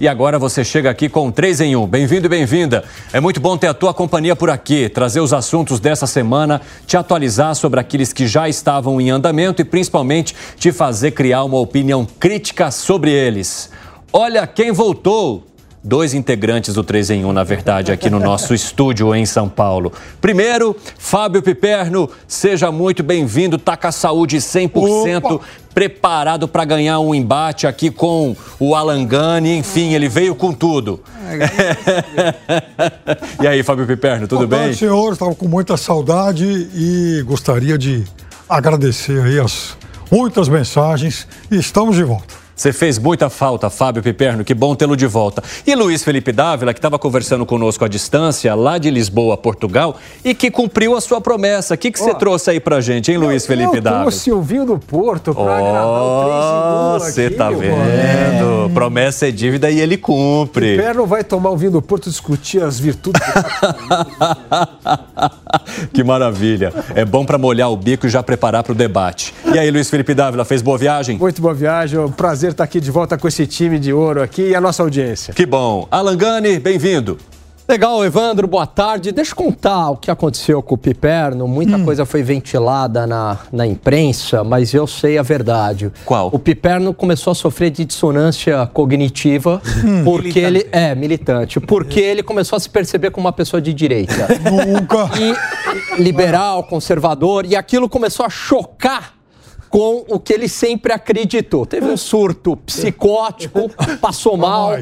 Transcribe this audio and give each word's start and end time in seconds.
e 0.00 0.08
agora 0.08 0.38
você 0.38 0.64
chega 0.64 0.88
aqui 0.88 1.10
com 1.10 1.30
3 1.30 1.60
em 1.60 1.76
1. 1.76 1.86
Bem-vindo 1.86 2.26
e 2.26 2.28
bem-vinda. 2.28 2.82
É 3.12 3.20
muito 3.20 3.38
bom 3.38 3.58
ter 3.58 3.66
a 3.66 3.74
tua 3.74 3.92
companhia 3.92 4.34
por 4.34 4.48
aqui, 4.48 4.88
trazer 4.88 5.20
os 5.20 5.34
assuntos 5.34 5.78
dessa 5.78 6.06
semana, 6.06 6.62
te 6.86 6.96
atualizar 6.96 7.54
sobre 7.54 7.78
aqueles 7.78 8.10
que 8.10 8.26
já 8.26 8.48
estavam 8.48 8.98
em 8.98 9.10
andamento 9.10 9.60
e 9.60 9.64
principalmente 9.64 10.34
te 10.56 10.72
fazer 10.72 11.10
criar 11.10 11.44
uma 11.44 11.58
opinião 11.58 12.06
crítica 12.18 12.70
sobre 12.70 13.10
eles. 13.10 13.70
Olha 14.10 14.46
quem 14.46 14.72
voltou! 14.72 15.49
Dois 15.82 16.12
integrantes 16.12 16.74
do 16.74 16.84
3 16.84 17.10
em 17.10 17.24
1, 17.24 17.32
na 17.32 17.42
verdade, 17.42 17.90
aqui 17.90 18.10
no 18.10 18.20
nosso 18.20 18.54
estúdio 18.54 19.14
em 19.14 19.24
São 19.24 19.48
Paulo. 19.48 19.92
Primeiro, 20.20 20.76
Fábio 20.98 21.42
Piperno, 21.42 22.08
seja 22.28 22.70
muito 22.70 23.02
bem-vindo, 23.02 23.56
tá 23.56 23.76
com 23.76 23.86
a 23.86 23.92
saúde 23.92 24.36
100%, 24.36 25.24
Opa. 25.24 25.44
preparado 25.72 26.46
para 26.46 26.64
ganhar 26.64 27.00
um 27.00 27.14
embate 27.14 27.66
aqui 27.66 27.90
com 27.90 28.36
o 28.58 28.74
Alangani, 28.74 29.56
enfim, 29.56 29.94
ele 29.94 30.08
veio 30.08 30.34
com 30.34 30.52
tudo. 30.52 31.00
e 33.42 33.46
aí, 33.46 33.62
Fábio 33.62 33.86
Piperno, 33.86 34.28
tudo 34.28 34.46
Boa 34.46 34.64
bem? 34.64 34.74
senhor, 34.74 35.12
estava 35.12 35.34
com 35.34 35.48
muita 35.48 35.76
saudade 35.76 36.68
e 36.74 37.22
gostaria 37.24 37.78
de 37.78 38.04
agradecer 38.48 39.22
aí 39.22 39.38
as 39.38 39.76
muitas 40.10 40.48
mensagens 40.48 41.26
e 41.50 41.56
estamos 41.56 41.96
de 41.96 42.02
volta. 42.02 42.39
Você 42.60 42.74
fez 42.74 42.98
muita 42.98 43.30
falta, 43.30 43.70
Fábio 43.70 44.02
Piperno, 44.02 44.44
que 44.44 44.52
bom 44.52 44.74
tê-lo 44.74 44.94
de 44.94 45.06
volta. 45.06 45.42
E 45.66 45.74
Luiz 45.74 46.04
Felipe 46.04 46.30
Dávila, 46.30 46.74
que 46.74 46.78
estava 46.78 46.98
conversando 46.98 47.46
conosco 47.46 47.86
à 47.86 47.88
distância, 47.88 48.54
lá 48.54 48.76
de 48.76 48.90
Lisboa, 48.90 49.34
Portugal, 49.34 49.96
e 50.22 50.34
que 50.34 50.50
cumpriu 50.50 50.94
a 50.94 51.00
sua 51.00 51.22
promessa. 51.22 51.72
O 51.72 51.78
que, 51.78 51.90
que 51.90 51.98
você 51.98 52.12
trouxe 52.12 52.50
aí 52.50 52.60
pra 52.60 52.82
gente, 52.82 53.10
hein, 53.10 53.16
Luiz 53.16 53.46
Felipe 53.46 53.78
eu 53.78 53.80
Dávila? 53.80 54.02
Eu 54.02 54.08
trouxe 54.10 54.30
o 54.30 54.42
vinho 54.42 54.66
do 54.66 54.78
Porto 54.78 55.32
pra 55.32 55.42
oh, 55.42 55.48
agradar 55.48 55.86
o 55.86 56.98
Você 56.98 57.30
tá 57.30 57.48
vendo? 57.48 57.76
É. 57.76 58.68
Promessa 58.74 59.26
é 59.26 59.30
dívida 59.30 59.70
e 59.70 59.80
ele 59.80 59.96
cumpre. 59.96 60.76
Piperno 60.76 61.06
vai 61.06 61.24
tomar 61.24 61.48
o 61.48 61.56
vinho 61.56 61.72
do 61.72 61.80
Porto 61.80 62.08
e 62.08 62.10
discutir 62.10 62.62
as 62.62 62.78
virtudes 62.78 63.22
do 63.22 63.30
Que 65.92 66.04
maravilha. 66.04 66.72
É 66.94 67.06
bom 67.06 67.24
para 67.24 67.38
molhar 67.38 67.70
o 67.70 67.76
bico 67.76 68.06
e 68.06 68.10
já 68.10 68.22
preparar 68.22 68.62
para 68.62 68.72
o 68.72 68.74
debate. 68.74 69.34
E 69.52 69.58
aí, 69.58 69.70
Luiz 69.70 69.88
Felipe 69.88 70.14
Dávila, 70.14 70.44
fez 70.44 70.62
boa 70.62 70.76
viagem? 70.76 71.16
Muito 71.18 71.40
boa 71.40 71.54
viagem. 71.54 71.98
É 71.98 72.02
um 72.02 72.12
prazer 72.12 72.49
prazer 72.50 72.52
estar 72.52 72.64
aqui 72.64 72.80
de 72.80 72.90
volta 72.90 73.16
com 73.16 73.28
esse 73.28 73.46
time 73.46 73.78
de 73.78 73.92
ouro 73.92 74.22
aqui 74.22 74.50
e 74.50 74.54
a 74.54 74.60
nossa 74.60 74.82
audiência. 74.82 75.32
Que 75.32 75.46
bom. 75.46 75.86
Alan 75.90 76.16
Gani, 76.16 76.58
bem-vindo. 76.58 77.18
Legal, 77.68 78.04
Evandro, 78.04 78.48
boa 78.48 78.66
tarde. 78.66 79.12
Deixa 79.12 79.30
eu 79.30 79.36
contar 79.36 79.90
o 79.90 79.96
que 79.96 80.10
aconteceu 80.10 80.60
com 80.60 80.74
o 80.74 80.78
Piperno. 80.78 81.46
Muita 81.46 81.76
hum. 81.76 81.84
coisa 81.84 82.04
foi 82.04 82.20
ventilada 82.20 83.06
na, 83.06 83.38
na 83.52 83.64
imprensa, 83.64 84.42
mas 84.42 84.74
eu 84.74 84.88
sei 84.88 85.18
a 85.18 85.22
verdade. 85.22 85.92
Qual? 86.04 86.30
O 86.32 86.38
Piperno 86.38 86.92
começou 86.92 87.30
a 87.30 87.34
sofrer 87.34 87.70
de 87.70 87.84
dissonância 87.84 88.68
cognitiva 88.72 89.62
hum. 89.86 90.02
porque 90.02 90.40
militante. 90.40 90.46
ele 90.46 90.68
é 90.72 90.94
militante, 90.96 91.60
porque 91.60 92.00
ele 92.00 92.24
começou 92.24 92.56
a 92.56 92.60
se 92.60 92.68
perceber 92.68 93.12
como 93.12 93.26
uma 93.26 93.32
pessoa 93.32 93.62
de 93.62 93.72
direita. 93.72 94.26
Nunca. 94.50 95.08
E 95.16 96.02
liberal, 96.02 96.64
conservador, 96.64 97.46
e 97.46 97.54
aquilo 97.54 97.88
começou 97.88 98.26
a 98.26 98.30
chocar 98.30 99.19
com 99.70 100.04
o 100.08 100.18
que 100.18 100.32
ele 100.32 100.48
sempre 100.48 100.92
acreditou. 100.92 101.64
Teve 101.64 101.86
um 101.86 101.96
surto 101.96 102.56
psicótico, 102.56 103.70
passou 104.02 104.36
mal. 104.36 104.76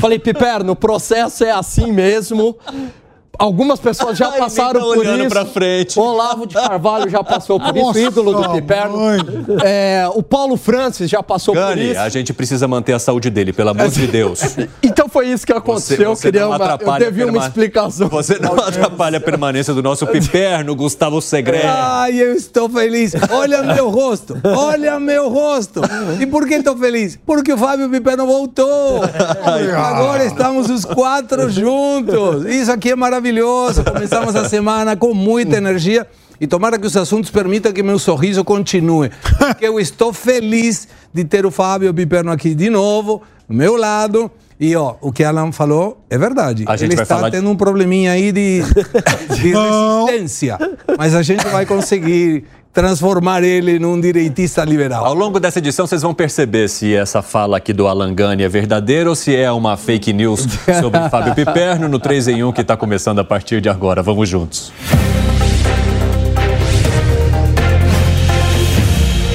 Falei, 0.00 0.18
Piperno, 0.18 0.72
o 0.72 0.76
processo 0.76 1.44
é 1.44 1.50
assim 1.50 1.92
mesmo. 1.92 2.56
Algumas 3.40 3.80
pessoas 3.80 4.18
já 4.18 4.32
passaram 4.32 4.82
por 4.82 5.06
isso. 5.06 5.28
Pra 5.30 5.46
frente. 5.46 5.98
O 5.98 6.02
Olavo 6.02 6.46
de 6.46 6.54
Carvalho 6.54 7.08
já 7.08 7.24
passou 7.24 7.58
por 7.58 7.74
isso, 7.74 7.98
ídolo 7.98 8.34
do 8.34 8.50
Piperno. 8.50 8.98
É, 9.64 10.06
o 10.14 10.22
Paulo 10.22 10.58
Francis 10.58 11.08
já 11.08 11.22
passou 11.22 11.54
Gani, 11.54 11.72
por 11.72 11.78
isso. 11.78 12.00
a 12.00 12.08
gente 12.10 12.34
precisa 12.34 12.68
manter 12.68 12.92
a 12.92 12.98
saúde 12.98 13.30
dele, 13.30 13.54
pelo 13.54 13.70
amor 13.70 13.88
de 13.88 14.06
Deus. 14.06 14.58
então 14.82 15.08
foi 15.08 15.28
isso 15.28 15.46
que 15.46 15.54
aconteceu. 15.54 16.14
Você, 16.14 16.30
você 16.30 16.44
uma, 16.44 16.78
eu 16.82 16.98
devia 16.98 17.26
uma 17.28 17.38
explicação. 17.38 18.08
Você 18.10 18.38
não 18.38 18.52
atrapalha 18.60 19.16
a 19.16 19.20
permanência 19.22 19.72
do 19.72 19.82
nosso 19.82 20.06
Piperno, 20.06 20.76
Gustavo 20.76 21.22
Segredo. 21.22 21.64
Ai, 21.66 22.20
eu 22.20 22.34
estou 22.34 22.68
feliz. 22.68 23.14
Olha 23.30 23.62
meu 23.62 23.88
rosto. 23.88 24.36
Olha 24.44 25.00
meu 25.00 25.30
rosto. 25.30 25.80
E 26.20 26.26
por 26.26 26.46
que 26.46 26.56
estou 26.56 26.76
feliz? 26.76 27.18
Porque 27.24 27.54
o 27.54 27.56
Fábio 27.56 27.88
Piperno 27.88 28.26
voltou. 28.26 29.00
Agora 29.82 30.26
estamos 30.26 30.68
os 30.68 30.84
quatro 30.84 31.48
juntos. 31.48 32.44
Isso 32.44 32.70
aqui 32.70 32.90
é 32.90 32.96
maravilhoso 32.96 33.29
maravilhoso. 33.30 33.84
Começamos 33.84 34.36
a 34.36 34.48
semana 34.48 34.96
com 34.96 35.14
muita 35.14 35.56
energia. 35.56 36.06
E 36.40 36.46
tomara 36.46 36.78
que 36.78 36.86
os 36.86 36.96
assuntos 36.96 37.30
permitam 37.30 37.72
que 37.72 37.82
meu 37.82 37.98
sorriso 37.98 38.42
continue. 38.42 39.10
Porque 39.38 39.66
eu 39.66 39.78
estou 39.78 40.12
feliz 40.12 40.88
de 41.12 41.24
ter 41.24 41.44
o 41.44 41.50
Fábio 41.50 41.92
Piperno 41.92 42.32
aqui 42.32 42.54
de 42.54 42.70
novo, 42.70 43.22
do 43.46 43.54
meu 43.54 43.76
lado. 43.76 44.30
E 44.58 44.74
ó, 44.74 44.94
o 45.00 45.12
que 45.12 45.22
Alan 45.22 45.52
falou 45.52 46.02
é 46.08 46.16
verdade. 46.16 46.64
Ele 46.80 46.94
está 46.94 47.30
tendo 47.30 47.48
um 47.50 47.56
probleminha 47.56 48.12
aí 48.12 48.32
de, 48.32 48.62
de 49.34 49.52
resistência. 50.08 50.58
Mas 50.98 51.14
a 51.14 51.22
gente 51.22 51.46
vai 51.48 51.66
conseguir 51.66 52.44
transformar 52.72 53.42
ele 53.42 53.78
num 53.78 54.00
direitista 54.00 54.64
liberal. 54.64 55.04
Ao 55.04 55.14
longo 55.14 55.40
dessa 55.40 55.58
edição, 55.58 55.86
vocês 55.86 56.02
vão 56.02 56.14
perceber 56.14 56.68
se 56.68 56.94
essa 56.94 57.20
fala 57.22 57.56
aqui 57.56 57.72
do 57.72 57.86
Alan 57.86 58.14
Gani 58.14 58.44
é 58.44 58.48
verdadeira 58.48 59.08
ou 59.08 59.16
se 59.16 59.34
é 59.34 59.50
uma 59.50 59.76
fake 59.76 60.12
news 60.12 60.46
sobre 60.80 61.00
Fábio 61.10 61.34
Piperno 61.34 61.88
no 61.88 61.98
3 61.98 62.28
em 62.28 62.44
1 62.44 62.52
que 62.52 62.60
está 62.60 62.76
começando 62.76 63.18
a 63.18 63.24
partir 63.24 63.60
de 63.60 63.68
agora. 63.68 64.02
Vamos 64.02 64.28
juntos. 64.28 64.72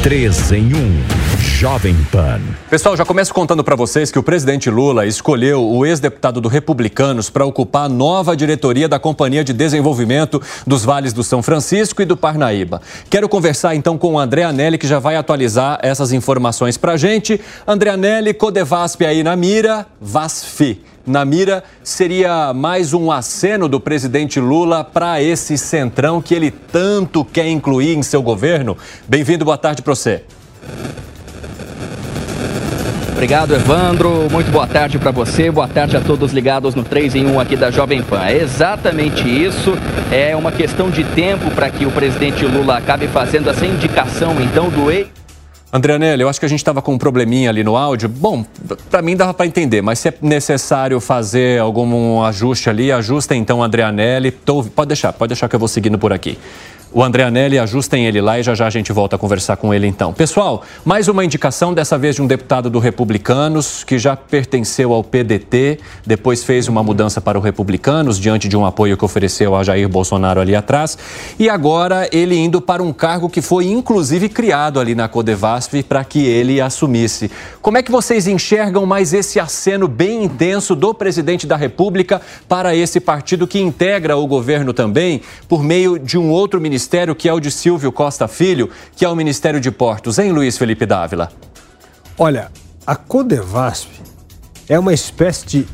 3 0.01 0.51
em 0.51 0.73
1. 0.73 1.24
Jovem 1.65 1.95
Pan. 2.11 2.39
Pessoal, 2.69 2.95
já 2.95 3.03
começo 3.03 3.33
contando 3.33 3.63
para 3.63 3.75
vocês 3.75 4.11
que 4.11 4.19
o 4.19 4.21
presidente 4.21 4.69
Lula 4.69 5.07
escolheu 5.07 5.67
o 5.67 5.83
ex-deputado 5.83 6.39
do 6.39 6.47
Republicanos 6.47 7.27
para 7.27 7.43
ocupar 7.43 7.85
a 7.85 7.89
nova 7.89 8.37
diretoria 8.37 8.87
da 8.87 8.99
Companhia 8.99 9.43
de 9.43 9.51
Desenvolvimento 9.51 10.39
dos 10.67 10.85
Vales 10.85 11.11
do 11.11 11.23
São 11.23 11.41
Francisco 11.41 12.03
e 12.03 12.05
do 12.05 12.15
Parnaíba. 12.15 12.83
Quero 13.09 13.27
conversar 13.27 13.73
então 13.73 13.97
com 13.97 14.13
o 14.13 14.19
André 14.19 14.43
Anelli, 14.43 14.77
que 14.77 14.85
já 14.85 14.99
vai 14.99 15.15
atualizar 15.15 15.79
essas 15.81 16.11
informações 16.11 16.77
para 16.77 16.97
gente. 16.97 17.41
André 17.65 17.89
Anelli, 17.89 18.31
Codevasp 18.31 19.03
aí 19.03 19.23
na 19.23 19.35
mira, 19.35 19.87
VASFI 19.99 20.83
na 21.03 21.25
mira 21.25 21.63
seria 21.83 22.53
mais 22.53 22.93
um 22.93 23.11
aceno 23.11 23.67
do 23.67 23.79
presidente 23.79 24.39
Lula 24.39 24.83
para 24.83 25.19
esse 25.19 25.57
centrão 25.57 26.21
que 26.21 26.35
ele 26.35 26.51
tanto 26.51 27.25
quer 27.25 27.47
incluir 27.47 27.97
em 27.97 28.03
seu 28.03 28.21
governo? 28.21 28.77
Bem-vindo, 29.07 29.43
boa 29.43 29.57
tarde 29.57 29.81
para 29.81 29.95
você. 29.95 30.21
Obrigado, 33.15 33.55
Evandro. 33.55 34.27
Muito 34.29 34.51
boa 34.51 34.67
tarde 34.67 34.99
para 34.99 35.09
você. 35.09 35.49
Boa 35.49 35.69
tarde 35.69 35.95
a 35.95 36.01
todos 36.01 36.33
ligados 36.33 36.75
no 36.75 36.83
3 36.83 37.15
em 37.15 37.25
1 37.25 37.39
aqui 37.39 37.55
da 37.55 37.71
Jovem 37.71 38.03
Pan. 38.03 38.21
É 38.25 38.35
exatamente 38.35 39.23
isso. 39.25 39.73
É 40.11 40.35
uma 40.35 40.51
questão 40.51 40.89
de 40.89 41.05
tempo 41.05 41.49
para 41.51 41.69
que 41.69 41.85
o 41.85 41.91
presidente 41.91 42.45
Lula 42.45 42.77
acabe 42.77 43.07
fazendo 43.07 43.49
essa 43.49 43.65
indicação, 43.65 44.35
então, 44.41 44.69
do 44.69 44.91
ex. 44.91 45.07
André 45.71 45.93
Anelli, 45.93 46.23
eu 46.23 46.29
acho 46.29 46.39
que 46.41 46.45
a 46.45 46.49
gente 46.49 46.59
estava 46.59 46.81
com 46.81 46.93
um 46.93 46.97
probleminha 46.97 47.49
ali 47.49 47.63
no 47.63 47.77
áudio. 47.77 48.09
Bom, 48.09 48.45
para 48.91 49.01
mim 49.01 49.15
dava 49.15 49.33
para 49.33 49.45
entender, 49.45 49.81
mas 49.81 49.99
se 49.99 50.09
é 50.09 50.13
necessário 50.21 50.99
fazer 50.99 51.59
algum 51.59 52.21
ajuste 52.21 52.69
ali, 52.69 52.91
ajusta 52.91 53.33
então, 53.33 53.63
André 53.63 53.83
Anelli. 53.83 54.29
Tô, 54.29 54.61
pode 54.61 54.89
deixar, 54.89 55.13
pode 55.13 55.29
deixar 55.29 55.47
que 55.47 55.55
eu 55.55 55.59
vou 55.59 55.69
seguindo 55.69 55.97
por 55.97 56.11
aqui. 56.11 56.37
O 56.91 57.03
André 57.03 57.23
Anelli, 57.23 57.59
ajustem 57.59 58.05
ele 58.05 58.21
lá 58.21 58.39
e 58.39 58.43
já 58.43 58.55
já 58.55 58.67
a 58.67 58.69
gente 58.69 58.93
volta 58.93 59.17
a 59.17 59.19
conversar 59.19 59.57
com 59.57 59.73
ele 59.73 59.85
então. 59.85 60.13
Pessoal, 60.13 60.63
mais 60.85 61.09
uma 61.09 61.25
indicação, 61.25 61.73
dessa 61.73 61.97
vez 61.97 62.15
de 62.15 62.21
um 62.21 62.27
deputado 62.27 62.69
do 62.69 62.79
Republicanos, 62.79 63.83
que 63.83 63.99
já 63.99 64.15
pertenceu 64.15 64.93
ao 64.93 65.03
PDT, 65.03 65.79
depois 66.05 66.43
fez 66.43 66.69
uma 66.69 66.81
mudança 66.81 67.19
para 67.19 67.37
o 67.37 67.41
Republicanos, 67.41 68.17
diante 68.17 68.47
de 68.47 68.55
um 68.55 68.65
apoio 68.65 68.95
que 68.95 69.03
ofereceu 69.03 69.55
a 69.55 69.63
Jair 69.63 69.89
Bolsonaro 69.89 70.39
ali 70.39 70.55
atrás. 70.55 70.97
E 71.37 71.49
agora 71.49 72.07
ele 72.13 72.35
indo 72.35 72.61
para 72.61 72.81
um 72.81 72.93
cargo 72.93 73.29
que 73.29 73.41
foi 73.41 73.65
inclusive 73.65 74.29
criado 74.29 74.79
ali 74.79 74.95
na 74.95 75.09
Codevasf 75.09 75.83
para 75.83 76.03
que 76.05 76.25
ele 76.25 76.61
assumisse. 76.61 77.29
Como 77.61 77.77
é 77.77 77.83
que 77.83 77.91
vocês 77.91 78.25
enxergam 78.25 78.85
mais 78.85 79.13
esse 79.13 79.37
aceno 79.37 79.87
bem 79.87 80.23
intenso 80.23 80.73
do 80.75 80.93
presidente 80.93 81.45
da 81.45 81.57
República 81.57 82.21
para 82.47 82.73
esse 82.73 83.01
partido 83.01 83.45
que 83.45 83.59
integra 83.59 84.15
o 84.15 84.25
governo 84.27 84.71
também, 84.71 85.21
por 85.49 85.61
meio 85.61 85.99
de 85.99 86.17
um 86.17 86.29
outro 86.29 86.61
ministério? 86.61 86.84
Ministério 86.85 87.15
que 87.15 87.27
é 87.27 87.33
o 87.33 87.39
de 87.39 87.49
Silvio 87.49 87.91
Costa 87.91 88.27
Filho, 88.27 88.69
que 88.95 89.03
é 89.03 89.09
o 89.09 89.15
Ministério 89.15 89.59
de 89.59 89.71
Portos, 89.71 90.19
hein, 90.19 90.31
Luiz 90.31 90.55
Felipe 90.55 90.85
Dávila? 90.85 91.31
Olha, 92.15 92.51
a 92.85 92.95
Codevasp 92.95 93.89
é 94.69 94.77
uma 94.77 94.93
espécie 94.93 95.47
de 95.47 95.67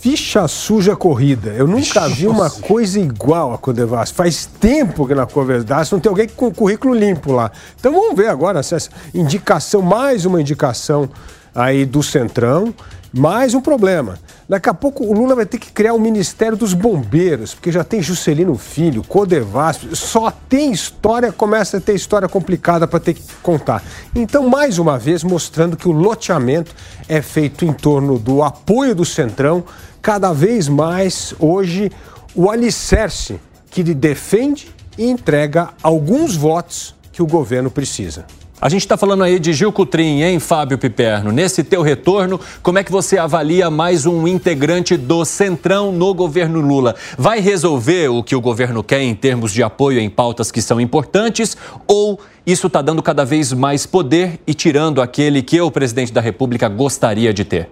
ficha 0.00 0.48
suja 0.48 0.96
corrida. 0.96 1.50
Eu 1.50 1.68
nunca 1.68 2.08
vi 2.08 2.26
uma 2.26 2.50
coisa 2.50 2.98
igual 2.98 3.54
a 3.54 3.58
Codevasp. 3.58 4.16
Faz 4.16 4.46
tempo 4.46 5.06
que 5.06 5.14
na 5.14 5.26
Codevasp 5.26 5.92
não 5.92 6.00
tem 6.00 6.10
alguém 6.10 6.28
com 6.28 6.52
currículo 6.52 6.92
limpo 6.92 7.32
lá. 7.32 7.52
Então 7.78 7.92
vamos 7.92 8.16
ver 8.16 8.26
agora 8.26 8.60
se 8.64 8.74
essa 8.74 8.90
indicação, 9.14 9.80
mais 9.80 10.24
uma 10.24 10.40
indicação 10.40 11.08
aí 11.54 11.86
do 11.86 12.02
Centrão. 12.02 12.74
Mais 13.12 13.54
um 13.54 13.60
problema. 13.60 14.18
Daqui 14.46 14.68
a 14.68 14.74
pouco 14.74 15.04
o 15.04 15.12
Lula 15.14 15.34
vai 15.34 15.46
ter 15.46 15.58
que 15.58 15.72
criar 15.72 15.94
o 15.94 16.00
Ministério 16.00 16.56
dos 16.56 16.74
Bombeiros, 16.74 17.54
porque 17.54 17.72
já 17.72 17.82
tem 17.82 18.02
Juscelino 18.02 18.54
Filho, 18.56 19.02
Codevasp, 19.02 19.94
só 19.96 20.30
tem 20.30 20.72
história, 20.72 21.32
começa 21.32 21.78
a 21.78 21.80
ter 21.80 21.94
história 21.94 22.28
complicada 22.28 22.86
para 22.86 23.00
ter 23.00 23.14
que 23.14 23.22
contar. 23.42 23.82
Então, 24.14 24.48
mais 24.48 24.78
uma 24.78 24.98
vez, 24.98 25.24
mostrando 25.24 25.76
que 25.76 25.88
o 25.88 25.92
loteamento 25.92 26.74
é 27.08 27.22
feito 27.22 27.64
em 27.64 27.72
torno 27.72 28.18
do 28.18 28.42
apoio 28.42 28.94
do 28.94 29.04
Centrão, 29.04 29.64
cada 30.02 30.32
vez 30.32 30.68
mais 30.68 31.34
hoje 31.38 31.90
o 32.34 32.50
alicerce 32.50 33.40
que 33.70 33.82
defende 33.82 34.68
e 34.98 35.08
entrega 35.08 35.70
alguns 35.82 36.36
votos 36.36 36.94
que 37.12 37.22
o 37.22 37.26
governo 37.26 37.70
precisa. 37.70 38.26
A 38.60 38.68
gente 38.68 38.82
está 38.82 38.96
falando 38.96 39.22
aí 39.22 39.38
de 39.38 39.52
Gil 39.52 39.70
Cutrim, 39.70 40.20
hein, 40.20 40.40
Fábio 40.40 40.76
Piperno? 40.76 41.30
Nesse 41.30 41.62
teu 41.62 41.80
retorno, 41.80 42.40
como 42.60 42.80
é 42.80 42.82
que 42.82 42.90
você 42.90 43.16
avalia 43.16 43.70
mais 43.70 44.04
um 44.04 44.26
integrante 44.26 44.96
do 44.96 45.24
Centrão 45.24 45.92
no 45.92 46.12
governo 46.12 46.60
Lula? 46.60 46.96
Vai 47.16 47.38
resolver 47.38 48.08
o 48.08 48.20
que 48.20 48.34
o 48.34 48.40
governo 48.40 48.82
quer 48.82 49.00
em 49.00 49.14
termos 49.14 49.52
de 49.52 49.62
apoio 49.62 50.00
em 50.00 50.10
pautas 50.10 50.50
que 50.50 50.60
são 50.60 50.80
importantes 50.80 51.56
ou 51.86 52.18
isso 52.44 52.66
está 52.66 52.82
dando 52.82 53.00
cada 53.00 53.24
vez 53.24 53.52
mais 53.52 53.86
poder 53.86 54.40
e 54.44 54.52
tirando 54.52 55.00
aquele 55.00 55.40
que 55.40 55.60
o 55.60 55.70
presidente 55.70 56.12
da 56.12 56.20
República 56.20 56.68
gostaria 56.68 57.32
de 57.32 57.44
ter? 57.44 57.70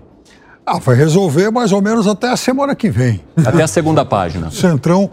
Ah, 0.64 0.78
vai 0.78 0.94
resolver 0.94 1.50
mais 1.50 1.72
ou 1.72 1.82
menos 1.82 2.06
até 2.06 2.28
a 2.28 2.36
semana 2.36 2.76
que 2.76 2.90
vem. 2.90 3.20
Até 3.44 3.64
a 3.64 3.66
segunda 3.68 4.04
página. 4.04 4.52
Centrão 4.52 5.10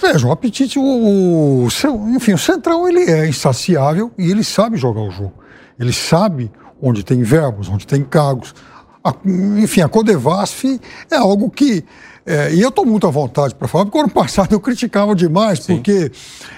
Veja, 0.00 0.26
o 0.26 0.32
apetite, 0.32 0.78
o, 0.78 0.82
o, 0.82 1.68
enfim, 2.14 2.32
o 2.32 2.38
Centrão 2.38 2.88
ele 2.88 3.10
é 3.10 3.28
insaciável 3.28 4.10
e 4.18 4.30
ele 4.30 4.44
sabe 4.44 4.76
jogar 4.76 5.02
o 5.02 5.10
jogo. 5.10 5.34
Ele 5.78 5.92
sabe 5.92 6.50
onde 6.80 7.04
tem 7.04 7.22
verbos, 7.22 7.68
onde 7.68 7.86
tem 7.86 8.02
cargos. 8.02 8.54
A, 9.02 9.14
enfim, 9.62 9.80
a 9.80 9.88
Codevasf 9.88 10.80
é 11.10 11.16
algo 11.16 11.50
que. 11.50 11.84
É, 12.24 12.52
e 12.52 12.60
eu 12.60 12.70
estou 12.70 12.84
muito 12.84 13.06
à 13.06 13.10
vontade 13.10 13.54
para 13.54 13.68
falar, 13.68 13.84
porque 13.84 13.98
ano 13.98 14.10
passado 14.10 14.52
eu 14.52 14.58
criticava 14.58 15.14
demais, 15.14 15.60
Sim. 15.60 15.76
porque 15.76 16.10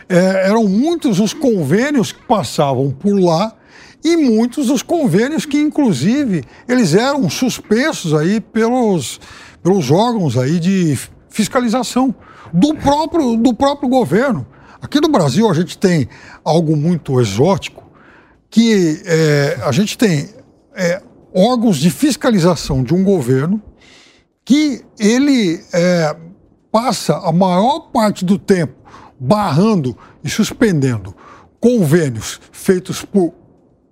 é, 0.09 0.49
eram 0.49 0.65
muitos 0.65 1.21
os 1.21 1.35
convênios 1.35 2.11
que 2.11 2.23
passavam 2.23 2.91
por 2.91 3.21
lá 3.21 3.53
e 4.03 4.17
muitos 4.17 4.71
os 4.71 4.83
convênios 4.83 5.45
que, 5.45 5.59
inclusive, 5.59 6.43
eles 6.67 6.95
eram 6.95 7.29
suspensos 7.29 8.15
aí 8.15 8.41
pelos, 8.41 9.21
pelos 9.63 9.91
órgãos 9.91 10.39
aí 10.39 10.59
de 10.59 10.99
fiscalização 11.29 12.15
do 12.53 12.75
próprio, 12.75 13.37
do 13.37 13.55
próprio 13.55 13.89
governo. 13.89 14.47
Aqui 14.81 15.01
no 15.01 15.09
Brasil 15.09 15.51
a 15.51 15.55
gente 15.55 15.77
tem 15.77 16.09
algo 16.45 16.77
muito 16.77 17.21
exótico, 17.21 17.85
que 18.51 19.03
é, 19.05 19.59
a 19.65 19.73
gente 19.73 19.99
tem 19.99 20.29
é, 20.75 21.03
órgãos 21.35 21.77
de 21.79 21.91
fiscalização 21.91 22.83
de 22.83 22.95
um 22.95 23.05
governo 23.05 23.63
que 24.45 24.83
ele 24.99 25.61
é, 25.73 26.17
passa 26.71 27.19
a 27.19 27.33
maior 27.33 27.91
parte 27.93 28.25
do 28.25 28.39
tempo 28.39 28.75
barrando 29.19 29.97
e 30.23 30.31
suspendendo 30.31 31.15
convênios 31.61 32.41
feitos 32.53 33.05
por 33.05 33.35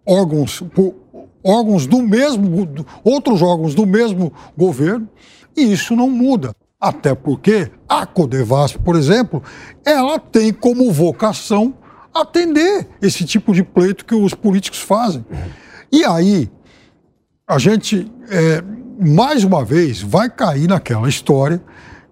órgãos, 0.06 0.62
por 0.74 0.94
órgãos 1.42 1.86
do 1.86 2.00
mesmo, 2.02 2.66
outros 3.04 3.42
órgãos 3.42 3.74
do 3.74 3.86
mesmo 3.86 4.32
governo, 4.56 5.08
e 5.56 5.72
isso 5.72 5.96
não 5.96 6.08
muda. 6.08 6.54
Até 6.80 7.14
porque 7.14 7.70
a 7.88 8.04
Codevasp, 8.04 8.78
por 8.78 8.96
exemplo, 8.96 9.42
ela 9.84 10.18
tem 10.18 10.52
como 10.52 10.92
vocação 10.92 11.74
atender 12.12 12.86
esse 13.00 13.24
tipo 13.24 13.54
de 13.54 13.62
pleito 13.62 14.04
que 14.04 14.14
os 14.14 14.34
políticos 14.34 14.80
fazem. 14.80 15.24
E 15.90 16.04
aí, 16.04 16.50
a 17.48 17.58
gente, 17.58 18.10
é, 18.28 18.62
mais 19.00 19.42
uma 19.42 19.64
vez, 19.64 20.02
vai 20.02 20.28
cair 20.28 20.68
naquela 20.68 21.08
história 21.08 21.62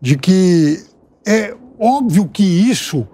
de 0.00 0.16
que 0.16 0.82
é 1.26 1.54
óbvio 1.78 2.26
que 2.26 2.42
isso, 2.42 3.06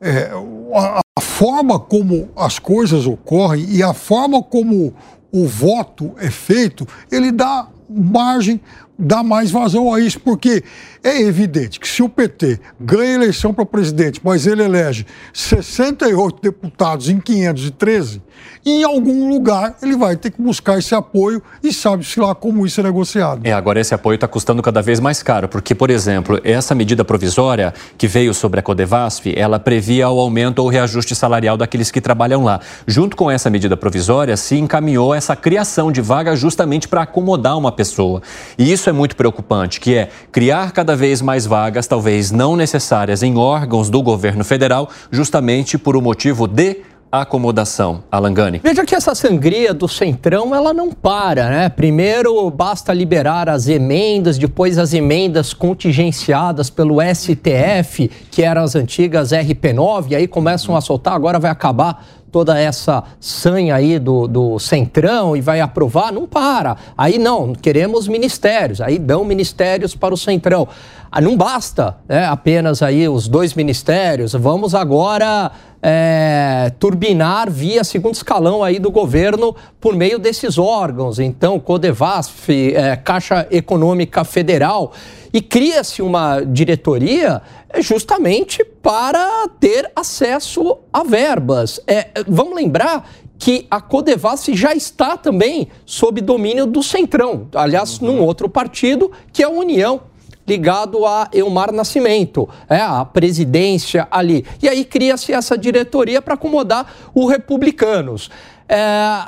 é, 0.00 0.32
a, 0.74 1.00
a 1.16 1.20
forma 1.20 1.78
como 1.78 2.30
as 2.34 2.58
coisas 2.58 3.06
ocorrem 3.06 3.64
e 3.68 3.82
a 3.82 3.94
forma 3.94 4.42
como 4.42 4.92
o 5.30 5.46
voto 5.46 6.14
é 6.16 6.30
feito, 6.30 6.86
ele 7.10 7.30
dá 7.30 7.68
margem 7.88 8.60
dá 8.98 9.22
mais 9.22 9.50
vazão 9.50 9.92
a 9.92 10.00
isso, 10.00 10.18
porque 10.20 10.62
é 11.06 11.22
evidente 11.22 11.78
que 11.78 11.86
se 11.86 12.02
o 12.02 12.08
PT 12.08 12.58
ganha 12.80 13.14
eleição 13.14 13.54
para 13.54 13.64
presidente, 13.64 14.20
mas 14.24 14.44
ele 14.44 14.64
elege 14.64 15.06
68 15.32 16.42
deputados 16.42 17.08
em 17.08 17.20
513, 17.20 18.20
em 18.64 18.82
algum 18.82 19.28
lugar 19.28 19.76
ele 19.80 19.96
vai 19.96 20.16
ter 20.16 20.32
que 20.32 20.42
buscar 20.42 20.76
esse 20.78 20.92
apoio 20.96 21.40
e 21.62 21.72
sabe-se 21.72 22.18
lá 22.18 22.34
como 22.34 22.66
isso 22.66 22.80
é 22.80 22.82
negociado. 22.82 23.46
É, 23.46 23.52
agora 23.52 23.78
esse 23.78 23.94
apoio 23.94 24.16
está 24.16 24.26
custando 24.26 24.60
cada 24.60 24.82
vez 24.82 24.98
mais 24.98 25.22
caro, 25.22 25.46
porque, 25.46 25.76
por 25.76 25.90
exemplo, 25.90 26.40
essa 26.42 26.74
medida 26.74 27.04
provisória 27.04 27.72
que 27.96 28.08
veio 28.08 28.34
sobre 28.34 28.58
a 28.58 28.62
Codevasf, 28.62 29.32
ela 29.36 29.60
previa 29.60 30.08
o 30.08 30.18
aumento 30.18 30.58
ou 30.58 30.68
reajuste 30.68 31.14
salarial 31.14 31.56
daqueles 31.56 31.92
que 31.92 32.00
trabalham 32.00 32.42
lá. 32.42 32.58
Junto 32.84 33.14
com 33.14 33.30
essa 33.30 33.48
medida 33.48 33.76
provisória, 33.76 34.36
se 34.36 34.56
encaminhou 34.56 35.14
essa 35.14 35.36
criação 35.36 35.92
de 35.92 36.00
vaga 36.00 36.34
justamente 36.34 36.88
para 36.88 37.02
acomodar 37.02 37.56
uma 37.56 37.70
pessoa. 37.70 38.20
E 38.58 38.72
isso 38.72 38.90
é 38.90 38.92
muito 38.92 39.14
preocupante, 39.14 39.78
que 39.78 39.94
é 39.94 40.08
criar 40.32 40.72
cada 40.72 40.95
vez 40.96 41.22
mais 41.22 41.46
vagas, 41.46 41.86
talvez 41.86 42.30
não 42.32 42.56
necessárias, 42.56 43.22
em 43.22 43.36
órgãos 43.36 43.90
do 43.90 44.02
governo 44.02 44.44
federal, 44.44 44.88
justamente 45.10 45.78
por 45.78 45.94
o 45.94 46.00
um 46.00 46.02
motivo 46.02 46.46
de 46.46 46.82
acomodação. 47.10 48.02
Alangani. 48.10 48.60
Veja 48.62 48.84
que 48.84 48.94
essa 48.94 49.14
sangria 49.14 49.72
do 49.72 49.88
Centrão, 49.88 50.54
ela 50.54 50.72
não 50.72 50.92
para, 50.92 51.48
né? 51.48 51.68
Primeiro 51.68 52.50
basta 52.50 52.92
liberar 52.92 53.48
as 53.48 53.68
emendas, 53.68 54.38
depois 54.38 54.78
as 54.78 54.92
emendas 54.92 55.54
contingenciadas 55.54 56.68
pelo 56.68 56.96
STF, 57.00 58.10
que 58.30 58.42
eram 58.42 58.62
as 58.62 58.74
antigas 58.74 59.30
RP9, 59.30 60.10
e 60.10 60.16
aí 60.16 60.26
começam 60.26 60.76
a 60.76 60.80
soltar, 60.80 61.14
agora 61.14 61.38
vai 61.38 61.50
acabar 61.50 62.04
toda 62.36 62.60
essa 62.60 63.02
sanha 63.18 63.74
aí 63.74 63.98
do, 63.98 64.28
do 64.28 64.58
Centrão 64.58 65.34
e 65.34 65.40
vai 65.40 65.58
aprovar, 65.58 66.12
não 66.12 66.26
para. 66.26 66.76
Aí 66.94 67.18
não, 67.18 67.54
queremos 67.54 68.06
ministérios, 68.06 68.78
aí 68.78 68.98
dão 68.98 69.24
ministérios 69.24 69.94
para 69.94 70.12
o 70.12 70.18
Centrão. 70.18 70.68
Ah, 71.16 71.20
não 71.22 71.34
basta 71.34 71.96
né, 72.06 72.26
apenas 72.26 72.82
aí 72.82 73.08
os 73.08 73.26
dois 73.26 73.54
ministérios, 73.54 74.34
vamos 74.34 74.74
agora 74.74 75.50
é, 75.80 76.70
turbinar 76.78 77.50
via 77.50 77.82
segundo 77.84 78.12
escalão 78.12 78.62
aí 78.62 78.78
do 78.78 78.90
governo 78.90 79.56
por 79.80 79.96
meio 79.96 80.18
desses 80.18 80.58
órgãos. 80.58 81.18
Então, 81.18 81.58
Codevasf, 81.58 82.50
é, 82.50 82.96
Caixa 82.96 83.48
Econômica 83.50 84.24
Federal, 84.24 84.92
e 85.32 85.40
cria-se 85.40 86.02
uma 86.02 86.42
diretoria 86.42 87.40
justamente 87.78 88.62
para 88.62 89.48
ter 89.58 89.90
acesso 89.96 90.76
a 90.92 91.02
verbas. 91.02 91.80
É, 91.86 92.08
vamos 92.28 92.54
lembrar 92.54 93.08
que 93.38 93.66
a 93.70 93.80
Codevasf 93.80 94.54
já 94.54 94.74
está 94.74 95.16
também 95.16 95.68
sob 95.86 96.20
domínio 96.20 96.66
do 96.66 96.82
Centrão, 96.82 97.48
aliás, 97.54 97.98
uhum. 98.02 98.06
num 98.06 98.20
outro 98.22 98.50
partido, 98.50 99.10
que 99.32 99.42
é 99.42 99.46
a 99.46 99.48
União 99.48 100.14
ligado 100.46 101.04
a 101.04 101.28
Elmar 101.32 101.72
Nascimento, 101.72 102.48
é, 102.68 102.80
a 102.80 103.04
presidência 103.04 104.06
ali. 104.10 104.44
E 104.62 104.68
aí 104.68 104.84
cria-se 104.84 105.32
essa 105.32 105.56
diretoria 105.56 106.22
para 106.22 106.34
acomodar 106.34 106.86
os 107.14 107.30
republicanos. 107.30 108.30
É, 108.68 108.76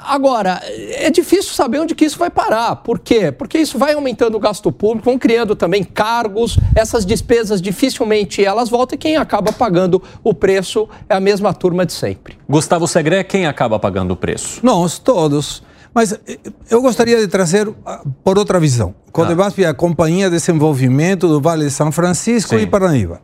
agora, 0.05 0.61
é 0.67 1.11
difícil 1.11 1.53
saber 1.53 1.79
onde 1.79 1.95
que 1.95 2.05
isso 2.05 2.19
vai 2.19 2.29
parar. 2.29 2.77
Por 2.77 2.99
quê? 2.99 3.31
Porque 3.31 3.57
isso 3.59 3.79
vai 3.79 3.95
aumentando 3.95 4.37
o 4.37 4.41
gasto 4.41 4.73
público, 4.73 5.05
vão 5.05 5.19
criando 5.19 5.55
também 5.55 5.85
cargos, 5.85 6.59
essas 6.75 7.07
despesas 7.07 7.63
dificilmente 7.63 8.45
elas 8.45 8.69
voltam 8.69 8.97
e 8.97 8.99
quem 8.99 9.17
acaba 9.17 9.53
pagando 9.53 10.03
o 10.25 10.35
preço 10.35 10.89
é 11.09 11.15
a 11.15 11.21
mesma 11.21 11.55
turma 11.55 11.87
de 11.87 11.93
sempre. 11.93 12.37
Gustavo 12.49 12.89
Segré, 12.89 13.23
quem 13.23 13.47
acaba 13.47 13.79
pagando 13.79 14.13
o 14.13 14.17
preço? 14.17 14.61
Nós, 14.63 14.99
todos. 14.99 15.63
Mas 15.95 16.13
eh, 16.13 16.39
eu 16.71 16.81
gostaria 16.83 17.17
de 17.19 17.27
trazer 17.29 17.69
ah, 17.85 18.03
por 18.23 18.39
outra 18.39 18.61
visão. 18.61 18.95
Codebasp 19.13 19.63
ah. 19.63 19.67
é 19.67 19.71
a 19.71 19.75
Companhia 19.75 20.31
de 20.31 20.37
Desenvolvimento 20.37 21.29
do 21.29 21.41
Vale 21.41 21.67
de 21.67 21.71
São 21.71 21.91
Francisco 21.91 22.57
Sim. 22.57 22.63
e 22.63 22.67
Paranaíba. 22.67 23.21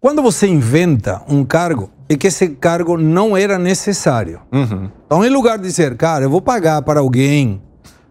Quando 0.00 0.22
você 0.22 0.46
inventa 0.46 1.22
um 1.28 1.44
cargo, 1.44 1.90
é 2.08 2.16
que 2.16 2.28
esse 2.28 2.50
cargo 2.50 2.96
não 2.96 3.36
era 3.36 3.58
necessário. 3.58 4.40
Uhum. 4.52 4.88
Então, 5.04 5.24
em 5.24 5.28
lugar 5.28 5.58
de 5.58 5.64
dizer, 5.64 5.96
cara, 5.96 6.24
eu 6.24 6.30
vou 6.30 6.40
pagar 6.40 6.82
para 6.82 7.00
alguém 7.00 7.60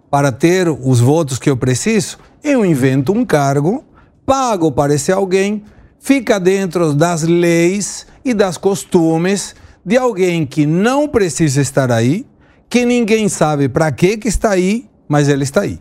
para 0.10 0.32
ter 0.32 0.68
os 0.70 1.00
votos 1.00 1.40
que 1.40 1.50
eu 1.50 1.56
preciso, 1.56 2.18
eu 2.44 2.66
invento 2.66 3.12
um 3.12 3.26
cargo, 3.26 3.84
pago 4.26 4.72
para 4.72 4.94
esse 4.94 5.12
alguém, 5.12 5.64
fica 6.00 6.40
dentro 6.40 6.94
das 6.94 7.24
leis 7.24 8.06
e 8.24 8.34
das 8.34 8.58
costumes 8.58 9.56
de 9.86 9.98
alguém 9.98 10.46
que 10.46 10.66
não 10.66 11.08
precisa 11.08 11.62
estar 11.62 11.92
aí, 11.92 12.26
que 12.70 12.86
ninguém 12.86 13.30
sabe 13.30 13.70
para 13.70 13.92
que, 13.92 14.18
que 14.18 14.28
está 14.28 14.52
aí, 14.52 14.90
mas 15.08 15.28
ele 15.28 15.44
está 15.44 15.62
aí. 15.62 15.80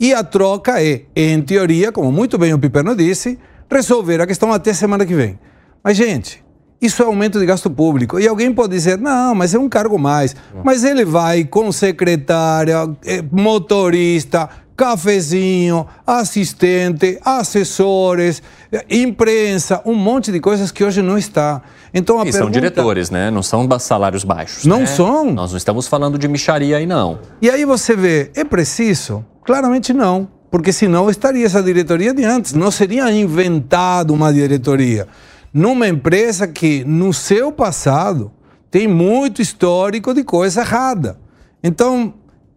E 0.00 0.12
a 0.12 0.24
troca 0.24 0.82
é, 0.82 1.02
em 1.14 1.40
teoria, 1.42 1.92
como 1.92 2.10
muito 2.10 2.36
bem 2.36 2.52
o 2.52 2.58
Piperno 2.58 2.96
disse, 2.96 3.38
resolver 3.70 4.20
a 4.20 4.26
questão 4.26 4.52
até 4.52 4.72
semana 4.72 5.06
que 5.06 5.14
vem. 5.14 5.38
Mas, 5.82 5.96
gente, 5.96 6.42
isso 6.80 7.02
é 7.02 7.06
aumento 7.06 7.38
de 7.38 7.46
gasto 7.46 7.70
público. 7.70 8.18
E 8.18 8.26
alguém 8.26 8.52
pode 8.52 8.72
dizer, 8.72 8.98
não, 8.98 9.34
mas 9.34 9.54
é 9.54 9.58
um 9.58 9.68
cargo 9.68 9.96
mais. 9.96 10.34
Mas 10.64 10.82
ele 10.82 11.04
vai 11.04 11.44
com 11.44 11.70
secretária, 11.70 12.88
eh, 13.04 13.22
motorista, 13.30 14.48
cafezinho, 14.76 15.86
assistente, 16.04 17.20
assessores, 17.24 18.42
eh, 18.72 18.84
imprensa, 18.90 19.80
um 19.86 19.94
monte 19.94 20.32
de 20.32 20.40
coisas 20.40 20.72
que 20.72 20.82
hoje 20.82 21.00
não 21.02 21.16
está. 21.16 21.62
Então 21.94 22.16
e 22.16 22.24
pergunta... 22.24 22.38
são 22.38 22.50
diretores, 22.50 23.10
né? 23.10 23.30
Não 23.30 23.42
são 23.42 23.68
salários 23.78 24.24
baixos. 24.24 24.64
Não 24.64 24.80
né? 24.80 24.86
são. 24.86 25.32
Nós 25.32 25.50
não 25.50 25.58
estamos 25.58 25.86
falando 25.86 26.18
de 26.18 26.26
micharia 26.26 26.78
aí, 26.78 26.86
não. 26.86 27.18
E 27.40 27.50
aí 27.50 27.64
você 27.64 27.94
vê, 27.94 28.30
é 28.34 28.44
preciso? 28.44 29.24
Claramente 29.44 29.92
não. 29.92 30.28
Porque 30.50 30.72
senão 30.72 31.08
estaria 31.08 31.46
essa 31.46 31.62
diretoria 31.62 32.12
de 32.12 32.24
antes. 32.24 32.52
Não 32.52 32.70
seria 32.70 33.10
inventado 33.10 34.12
uma 34.12 34.32
diretoria 34.32 35.08
numa 35.52 35.86
empresa 35.86 36.46
que, 36.46 36.84
no 36.84 37.12
seu 37.12 37.52
passado, 37.52 38.32
tem 38.70 38.88
muito 38.88 39.42
histórico 39.42 40.14
de 40.14 40.24
coisa 40.24 40.62
errada. 40.62 41.18
Então, 41.62 42.14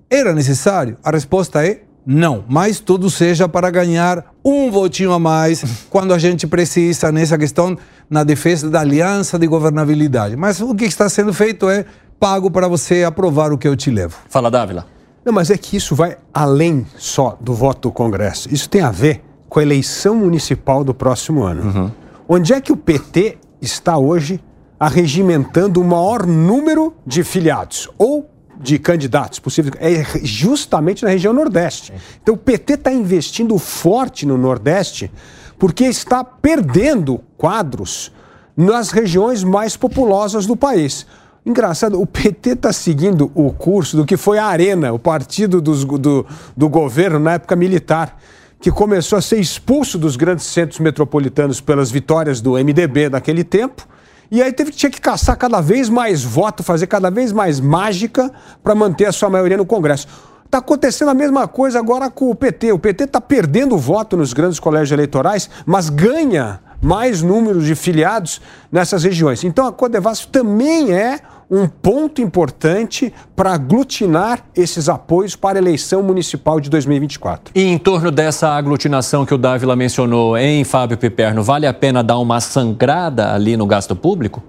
era 0.10 0.34
necessário? 0.34 0.98
A 1.04 1.12
resposta 1.12 1.66
é 1.66 1.82
não, 2.06 2.44
mas 2.48 2.80
tudo 2.80 3.10
seja 3.10 3.50
para 3.50 3.72
ganhar 3.72 4.24
um 4.44 4.70
votinho 4.70 5.12
a 5.12 5.20
mais 5.20 5.64
quando 5.90 6.14
a 6.14 6.20
gente 6.20 6.46
precisa 6.46 7.12
nessa 7.12 7.38
questão 7.38 7.76
na 8.10 8.24
defesa 8.24 8.70
da 8.70 8.82
aliança 8.82 9.40
de 9.40 9.48
governabilidade. 9.48 10.36
Mas 10.36 10.62
o 10.62 10.76
que 10.76 10.86
está 10.86 11.10
sendo 11.10 11.34
feito 11.34 11.68
é 11.68 11.86
pago 12.20 12.52
para 12.52 12.68
você 12.68 13.04
aprovar 13.04 13.52
o 13.52 13.58
que 13.58 13.68
eu 13.68 13.76
te 13.76 13.90
levo. 13.90 14.18
Fala, 14.30 14.52
Dávila. 14.52 14.86
Não, 15.26 15.34
mas 15.34 15.50
é 15.50 15.58
que 15.58 15.76
isso 15.76 15.96
vai 15.96 16.18
além 16.32 16.86
só 16.98 17.36
do 17.42 17.54
voto 17.54 17.90
do 17.90 17.92
Congresso. 17.92 18.54
Isso 18.54 18.70
tem 18.70 18.82
a 18.82 18.92
ver 18.92 19.24
com 19.50 19.60
a 19.60 19.64
eleição 19.64 20.16
municipal 20.16 20.84
do 20.84 20.94
próximo 20.94 21.44
ano. 21.44 21.64
Uhum. 21.64 21.92
Onde 22.28 22.54
é 22.54 22.62
que 22.62 22.72
o 22.72 22.78
PT 22.78 23.40
está 23.60 23.98
hoje 23.98 24.40
arregimentando 24.80 25.82
o 25.82 25.84
maior 25.84 26.28
número 26.28 26.94
de 27.06 27.24
filiados 27.24 27.90
ou 27.98 28.30
de 28.60 28.80
candidatos 28.80 29.40
possíveis? 29.40 29.76
É 29.80 30.04
justamente 30.24 31.04
na 31.04 31.10
região 31.10 31.34
Nordeste. 31.34 31.94
Então 32.22 32.36
o 32.36 32.38
PT 32.38 32.74
está 32.74 32.92
investindo 32.92 33.58
forte 33.58 34.26
no 34.26 34.38
Nordeste 34.38 35.12
porque 35.58 35.86
está 35.86 36.24
perdendo 36.24 37.22
quadros 37.38 38.12
nas 38.56 38.92
regiões 38.92 39.44
mais 39.44 39.76
populosas 39.76 40.46
do 40.46 40.56
país. 40.56 41.06
Engraçado, 41.46 42.02
o 42.02 42.08
PT 42.08 42.52
está 42.52 42.74
seguindo 42.74 43.32
o 43.36 43.52
curso 43.52 43.98
do 43.98 44.06
que 44.06 44.18
foi 44.18 44.40
a 44.40 44.46
Arena, 44.46 44.92
o 44.92 44.98
partido 44.98 45.62
dos, 45.62 45.86
do, 45.86 46.26
do 46.58 46.68
governo 46.68 47.20
na 47.20 47.34
época 47.34 47.56
militar 47.56 48.18
que 48.60 48.72
começou 48.72 49.20
a 49.20 49.22
ser 49.22 49.40
expulso 49.40 49.96
dos 49.98 50.16
grandes 50.16 50.46
centros 50.46 50.80
metropolitanos 50.80 51.62
pelas 51.62 51.92
vitórias 51.92 52.42
do 52.42 52.54
MDB 52.54 53.10
naquele 53.10 53.44
tempo. 53.44 53.88
E 54.32 54.42
aí 54.42 54.52
teve, 54.52 54.72
tinha 54.72 54.90
que 54.90 55.00
caçar 55.00 55.38
cada 55.38 55.62
vez 55.62 55.90
mais 55.90 56.24
voto, 56.24 56.64
fazer 56.64 56.88
cada 56.88 57.10
vez 57.10 57.32
mais 57.32 57.60
mágica 57.60 58.32
para 58.64 58.74
manter 58.74 59.06
a 59.06 59.12
sua 59.12 59.30
maioria 59.30 59.58
no 59.58 59.66
Congresso. 59.66 60.08
Está 60.46 60.60
acontecendo 60.60 61.10
a 61.10 61.14
mesma 61.14 61.48
coisa 61.48 61.80
agora 61.80 62.10
com 62.10 62.30
o 62.30 62.36
PT. 62.36 62.72
O 62.72 62.80
PT 62.80 63.06
está 63.06 63.20
perdendo 63.20 63.78
voto 63.78 64.16
nos 64.16 64.32
grandes 64.34 64.60
colégios 64.60 64.92
eleitorais, 64.92 65.50
mas 65.66 65.90
ganha 65.90 66.62
mais 66.82 67.22
números 67.22 67.66
de 67.66 67.76
filiados 67.76 68.42
nessas 68.72 69.04
regiões. 69.04 69.44
Então 69.44 69.66
a 69.68 69.74
Codevasf 69.74 70.28
também 70.28 70.94
é 70.94 71.20
um 71.50 71.68
ponto 71.68 72.22
importante 72.22 73.14
para 73.36 73.54
aglutinar 73.54 74.46
esses 74.56 74.90
apoios 74.90 75.36
para 75.36 75.58
a 75.58 75.62
eleição 75.62 76.02
municipal 76.02 76.60
de 76.60 76.70
2024. 76.70 77.52
E 77.56 77.64
em 77.64 77.78
torno 77.78 78.12
dessa 78.12 78.50
aglutinação 78.50 79.26
que 79.26 79.34
o 79.34 79.38
Dávila 79.38 79.76
mencionou, 79.76 80.38
em 80.38 80.64
Fábio 80.64 80.98
Piperno, 80.98 81.44
vale 81.44 81.68
a 81.68 81.74
pena 81.74 82.04
dar 82.04 82.18
uma 82.18 82.40
sangrada 82.42 83.34
ali 83.34 83.56
no 83.56 83.66
gasto 83.66 83.96
público? 83.96 84.44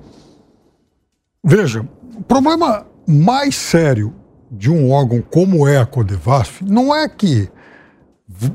Veja, 1.45 1.87
o 2.17 2.23
problema 2.23 2.87
mais 3.07 3.55
sério 3.55 4.15
de 4.51 4.71
um 4.71 4.91
órgão 4.91 5.23
como 5.23 5.67
é 5.69 5.79
a 5.79 5.87
Codevasf 5.87 6.63
não 6.65 6.95
é 6.95 7.09
que 7.09 7.49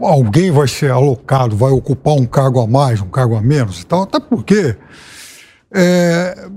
alguém 0.02 0.52
vai 0.52 0.68
ser 0.68 0.92
alocado, 0.92 1.56
vai 1.56 1.72
ocupar 1.72 2.16
um 2.16 2.26
cargo 2.26 2.60
a 2.60 2.68
mais, 2.68 3.02
um 3.02 3.10
cargo 3.10 3.36
a 3.36 3.42
menos 3.42 3.82
e 3.82 3.86
tal, 3.86 4.04
até 4.04 4.20
porque 4.20 4.76
é, 5.74 6.50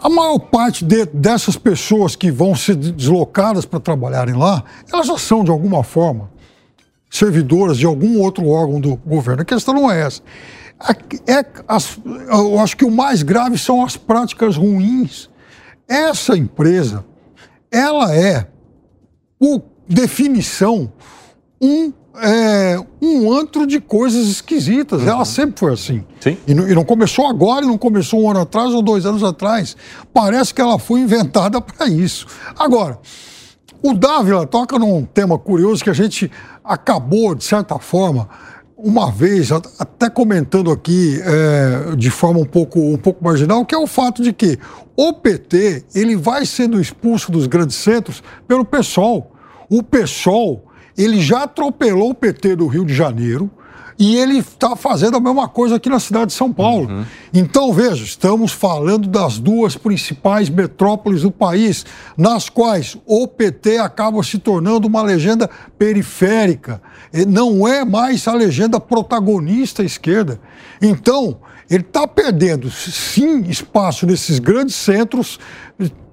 a 0.00 0.08
maior 0.08 0.40
parte 0.40 0.84
de, 0.84 1.06
dessas 1.06 1.56
pessoas 1.56 2.16
que 2.16 2.32
vão 2.32 2.54
ser 2.54 2.74
deslocadas 2.74 3.64
para 3.64 3.78
trabalharem 3.78 4.34
lá, 4.34 4.64
elas 4.92 5.06
já 5.06 5.16
são, 5.16 5.44
de 5.44 5.52
alguma 5.52 5.84
forma, 5.84 6.28
servidoras 7.08 7.78
de 7.78 7.86
algum 7.86 8.20
outro 8.20 8.48
órgão 8.48 8.80
do 8.80 8.96
governo. 8.96 9.42
A 9.42 9.44
questão 9.44 9.72
não 9.72 9.88
é 9.88 10.00
essa. 10.00 10.20
É, 11.28 11.32
é 11.32 11.46
as, 11.68 11.96
eu 12.04 12.58
acho 12.58 12.76
que 12.76 12.84
o 12.84 12.90
mais 12.90 13.22
grave 13.22 13.56
são 13.56 13.84
as 13.84 13.96
práticas 13.96 14.56
ruins. 14.56 15.30
Essa 15.86 16.36
empresa, 16.36 17.04
ela 17.70 18.12
é, 18.16 18.48
por 19.38 19.62
definição, 19.88 20.92
um 21.60 21.92
é, 22.16 22.78
um 23.00 23.32
antro 23.32 23.66
de 23.66 23.80
coisas 23.80 24.26
esquisitas. 24.28 25.02
Uhum. 25.02 25.08
Ela 25.08 25.24
sempre 25.24 25.58
foi 25.58 25.72
assim. 25.72 26.04
Sim. 26.20 26.36
E 26.46 26.54
não, 26.54 26.68
e 26.68 26.74
não, 26.74 26.84
começou 26.84 27.26
agora, 27.26 27.64
e 27.64 27.68
não 27.68 27.78
começou 27.78 28.22
um 28.22 28.30
ano 28.30 28.40
atrás 28.40 28.72
ou 28.74 28.82
dois 28.82 29.06
anos 29.06 29.22
atrás. 29.22 29.76
Parece 30.12 30.52
que 30.52 30.60
ela 30.60 30.78
foi 30.78 31.00
inventada 31.00 31.60
para 31.62 31.86
isso. 31.86 32.26
Agora, 32.58 32.98
o 33.82 33.94
Dávila 33.94 34.46
toca 34.46 34.78
num 34.78 35.04
tema 35.04 35.38
curioso 35.38 35.82
que 35.82 35.90
a 35.90 35.94
gente 35.94 36.30
acabou, 36.64 37.34
de 37.34 37.44
certa 37.44 37.78
forma, 37.78 38.28
uma 38.76 39.10
vez, 39.10 39.50
até 39.52 40.10
comentando 40.10 40.70
aqui 40.70 41.20
é, 41.22 41.94
de 41.94 42.10
forma 42.10 42.40
um 42.40 42.44
pouco, 42.44 42.80
um 42.80 42.96
pouco 42.96 43.22
marginal, 43.24 43.64
que 43.64 43.74
é 43.74 43.78
o 43.78 43.86
fato 43.86 44.22
de 44.22 44.32
que 44.32 44.58
o 44.96 45.12
PT 45.12 45.84
ele 45.94 46.16
vai 46.16 46.44
sendo 46.44 46.80
expulso 46.80 47.30
dos 47.30 47.46
grandes 47.46 47.76
centros 47.76 48.22
pelo 48.46 48.64
PSOL. 48.64 49.30
O 49.70 49.82
PSOL 49.82 50.64
ele 50.96 51.20
já 51.20 51.44
atropelou 51.44 52.10
o 52.10 52.14
PT 52.14 52.56
do 52.56 52.66
Rio 52.66 52.84
de 52.84 52.94
Janeiro 52.94 53.50
e 53.98 54.16
ele 54.16 54.38
está 54.38 54.74
fazendo 54.74 55.16
a 55.16 55.20
mesma 55.20 55.48
coisa 55.48 55.76
aqui 55.76 55.88
na 55.88 56.00
cidade 56.00 56.26
de 56.26 56.32
São 56.32 56.52
Paulo. 56.52 56.88
Uhum. 56.88 57.04
Então, 57.32 57.72
veja, 57.72 58.02
estamos 58.02 58.52
falando 58.52 59.08
das 59.08 59.38
duas 59.38 59.76
principais 59.76 60.48
metrópoles 60.48 61.22
do 61.22 61.30
país, 61.30 61.84
nas 62.16 62.48
quais 62.48 62.96
o 63.06 63.28
PT 63.28 63.78
acaba 63.78 64.22
se 64.22 64.38
tornando 64.38 64.88
uma 64.88 65.02
legenda 65.02 65.48
periférica. 65.78 66.82
Não 67.28 67.68
é 67.68 67.84
mais 67.84 68.26
a 68.26 68.34
legenda 68.34 68.80
protagonista 68.80 69.82
à 69.82 69.84
esquerda. 69.84 70.40
Então, 70.80 71.38
ele 71.70 71.84
está 71.84 72.06
perdendo, 72.06 72.70
sim, 72.70 73.42
espaço 73.42 74.06
nesses 74.06 74.38
grandes 74.38 74.74
centros, 74.74 75.38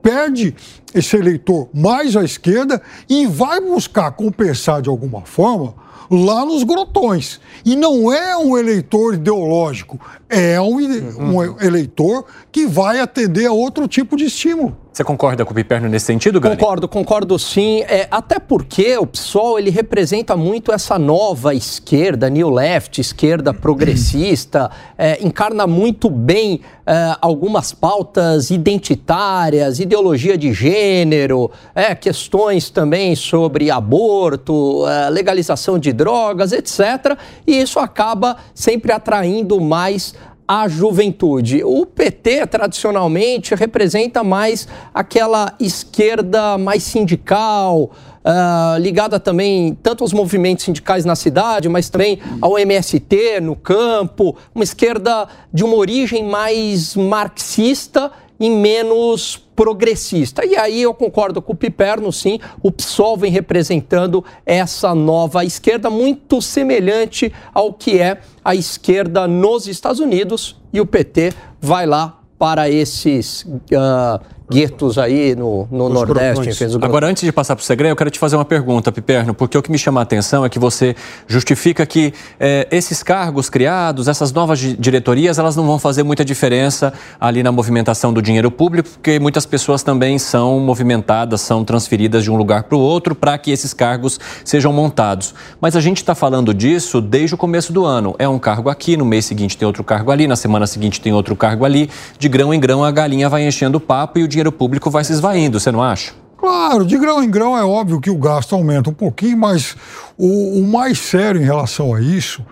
perde 0.02 0.56
esse 0.94 1.16
eleitor 1.16 1.70
mais 1.74 2.16
à 2.16 2.24
esquerda 2.24 2.82
e 3.08 3.26
vai 3.26 3.60
buscar 3.62 4.12
compensar 4.12 4.82
de 4.82 4.90
alguma 4.90 5.22
forma 5.22 5.74
lá 6.10 6.44
nos 6.46 6.64
grotões. 6.64 7.40
E 7.64 7.76
não 7.76 8.12
é 8.12 8.36
um 8.38 8.58
eleitor 8.58 9.14
ideológico, 9.14 10.00
é 10.30 10.62
um, 10.62 10.78
um 10.78 11.62
eleitor 11.62 12.26
que 12.52 12.68
vai 12.68 13.00
atender 13.00 13.48
a 13.48 13.52
outro 13.52 13.88
tipo 13.88 14.16
de 14.16 14.26
estímulo. 14.26 14.78
Você 14.92 15.04
concorda 15.06 15.46
com 15.46 15.52
o 15.52 15.56
Piperno 15.56 15.88
nesse 15.88 16.08
sentido, 16.08 16.42
Gani? 16.42 16.58
Concordo, 16.58 16.86
concordo 16.86 17.40
sim. 17.40 17.84
É, 17.84 18.06
até 18.12 18.38
porque 18.38 18.98
o 18.98 19.06
PSOL 19.06 19.58
ele 19.58 19.70
representa 19.70 20.36
muito 20.36 20.74
essa 20.74 21.00
nova 21.00 21.54
esquerda, 21.54 22.30
new 22.30 22.50
left, 22.50 23.00
esquerda 23.00 23.54
progressista, 23.54 24.70
é, 24.98 25.24
encarna 25.24 25.66
muito 25.66 26.10
bem 26.10 26.60
é, 26.86 27.16
algumas 27.22 27.72
pautas 27.72 28.50
identitárias, 28.50 29.80
ideologia 29.80 30.38
de 30.38 30.52
gênero, 30.52 31.50
é, 31.74 31.96
questões 31.96 32.70
também 32.70 33.16
sobre 33.16 33.72
aborto, 33.72 34.86
é, 34.86 35.10
legalização 35.12 35.80
de 35.80 35.94
drogas, 35.94 36.52
etc. 36.52 37.18
E 37.48 37.62
isso 37.62 37.80
acaba 37.80 38.36
sempre 38.54 38.92
atraindo 38.92 39.62
mais 39.62 40.14
a 40.50 40.68
juventude. 40.68 41.64
O 41.64 41.86
PT, 41.86 42.48
tradicionalmente, 42.48 43.54
representa 43.54 44.24
mais 44.24 44.68
aquela 44.92 45.54
esquerda 45.60 46.58
mais 46.58 46.82
sindical, 46.82 47.92
Uh, 48.20 48.78
ligada 48.80 49.18
também 49.18 49.78
tanto 49.82 50.04
aos 50.04 50.12
movimentos 50.12 50.66
sindicais 50.66 51.06
na 51.06 51.16
cidade, 51.16 51.70
mas 51.70 51.90
também 51.90 52.20
ao 52.42 52.60
MST 52.60 53.40
no 53.42 53.56
campo, 53.56 54.36
uma 54.54 54.64
esquerda 54.64 55.26
de 55.54 55.64
uma 55.64 55.76
origem 55.76 56.26
mais 56.26 56.98
marxista 56.98 58.12
e 58.38 58.50
menos 58.50 59.42
progressista. 59.60 60.46
E 60.46 60.56
aí 60.56 60.84
eu 60.84 60.94
concordo 60.94 61.42
com 61.42 61.52
o 61.52 61.56
Piperno, 61.56 62.14
sim, 62.14 62.40
o 62.64 62.72
PSOL 62.72 63.18
vem 63.18 63.30
representando 63.30 64.24
essa 64.46 64.96
nova 64.96 65.44
esquerda 65.44 65.90
muito 65.90 66.42
semelhante 66.42 67.34
ao 67.54 67.74
que 67.74 68.00
é 68.00 68.22
a 68.42 68.56
esquerda 68.56 69.28
nos 69.28 69.68
Estados 69.68 70.00
Unidos 70.00 70.56
e 70.72 70.80
o 70.80 70.86
PT 70.86 71.34
vai 71.60 71.86
lá 71.86 72.22
para 72.38 72.70
esses 72.70 73.42
uh, 73.42 74.24
guetos 74.50 74.98
aí 74.98 75.36
no, 75.36 75.68
no 75.72 75.90
Nordeste. 75.90 76.54
Fez 76.54 76.76
o... 76.76 76.80
Agora, 76.84 77.08
antes 77.08 77.24
de 77.24 77.32
passar 77.32 77.56
para 77.56 77.62
o 77.62 77.66
segredo, 77.66 77.92
eu 77.92 77.96
quero 77.96 78.10
te 78.10 78.20
fazer 78.20 78.36
uma 78.36 78.46
pergunta, 78.46 78.92
Piperno, 78.92 79.34
porque 79.34 79.58
o 79.58 79.62
que 79.62 79.72
me 79.72 79.78
chama 79.78 80.00
a 80.00 80.04
atenção 80.04 80.44
é 80.46 80.50
que 80.50 80.58
você 80.58 80.96
justifica 81.28 81.86
que 81.86 82.14
é, 82.40 82.68
esses 82.72 83.04
cargos 83.04 83.50
criados, 83.50 84.08
essas 84.08 84.32
novas 84.32 84.60
diretorias, 84.60 85.38
elas 85.38 85.56
não 85.56 85.66
vão 85.66 85.78
fazer 85.78 86.04
muita 86.04 86.24
diferença 86.24 86.94
ali 87.20 87.44
na 87.44 87.52
movimentação 87.52 88.14
do 88.14 88.22
dinheiro 88.22 88.50
público, 88.50 88.90
porque 88.90 89.20
muitas 89.20 89.46
pessoas 89.46 89.84
também 89.84 90.18
são 90.18 90.60
movimentadas, 90.60 91.42
são 91.42 91.64
transferidas 91.64 92.24
de 92.24 92.32
um 92.32 92.36
lugar 92.36 92.64
para 92.64 92.78
o 92.78 92.80
outro 92.80 93.14
para 93.14 93.38
que 93.38 93.52
esses 93.52 93.74
cargos 93.74 94.20
sejam 94.44 94.74
montados. 94.74 95.34
Mas 95.60 95.76
a 95.76 95.82
gente 95.82 95.98
está 95.98 96.16
falando 96.16 96.54
disso 96.54 97.02
desde 97.02 97.36
o 97.36 97.38
começo 97.38 97.72
do 97.74 97.86
ano. 97.86 98.16
É 98.18 98.28
um 98.28 98.40
cargo 98.40 98.70
aqui, 98.70 98.98
no 98.98 99.06
mês 99.06 99.26
seguinte 99.26 99.58
tem 99.58 99.66
outro 99.66 99.84
cargo 99.84 100.12
ali, 100.12 100.28
na 100.28 100.36
semana 100.36 100.66
seguinte 100.66 101.02
tem 101.02 101.14
outro 101.14 101.36
cargo 101.36 101.66
ali. 101.66 101.90
De 102.18 102.28
grão 102.30 102.54
em 102.54 102.60
grão 102.60 102.84
a 102.84 102.92
galinha 102.92 103.30
vai 103.30 103.46
enchendo 103.46 103.78
o 103.78 103.82
papo 103.82 104.20
e 104.20 104.24
o 104.24 104.28
dinheiro 104.28 104.39
dinheiro 104.40 104.52
público 104.52 104.90
vai 104.90 105.04
se 105.04 105.12
esvaindo, 105.12 105.60
você 105.60 105.72
não 105.72 105.84
acha? 105.84 106.14
Claro, 106.38 106.86
de 106.86 106.98
grão 106.98 107.22
em 107.22 107.30
grão 107.30 107.58
é 107.58 107.64
óbvio 107.64 108.00
que 108.00 108.10
o 108.10 108.18
gasto 108.18 108.56
aumenta 108.56 108.90
um 108.90 108.94
pouquinho, 108.94 109.38
mas 109.38 109.76
o, 110.18 110.60
o 110.60 110.68
mais 110.68 110.98
sério 110.98 111.42
em 111.42 111.44
relação 111.44 111.94
a 111.94 112.00
isso 112.00 112.46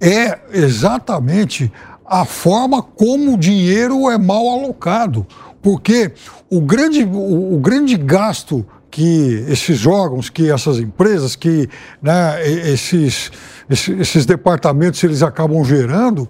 é 0.00 0.38
exatamente 0.52 1.70
a 2.06 2.24
forma 2.24 2.82
como 2.82 3.34
o 3.34 3.38
dinheiro 3.38 4.08
é 4.10 4.16
mal 4.16 4.48
alocado. 4.48 5.26
Porque 5.60 6.12
o 6.48 6.60
grande, 6.62 7.04
o, 7.04 7.54
o 7.54 7.58
grande 7.58 7.96
gasto 7.96 8.64
que 8.90 9.44
esses 9.48 9.84
órgãos, 9.86 10.30
que 10.30 10.50
essas 10.50 10.78
empresas, 10.78 11.36
que 11.36 11.68
né, 12.00 12.42
esses, 12.48 13.30
esses, 13.68 14.00
esses 14.00 14.24
departamentos 14.24 15.04
eles 15.04 15.22
acabam 15.22 15.62
gerando, 15.62 16.26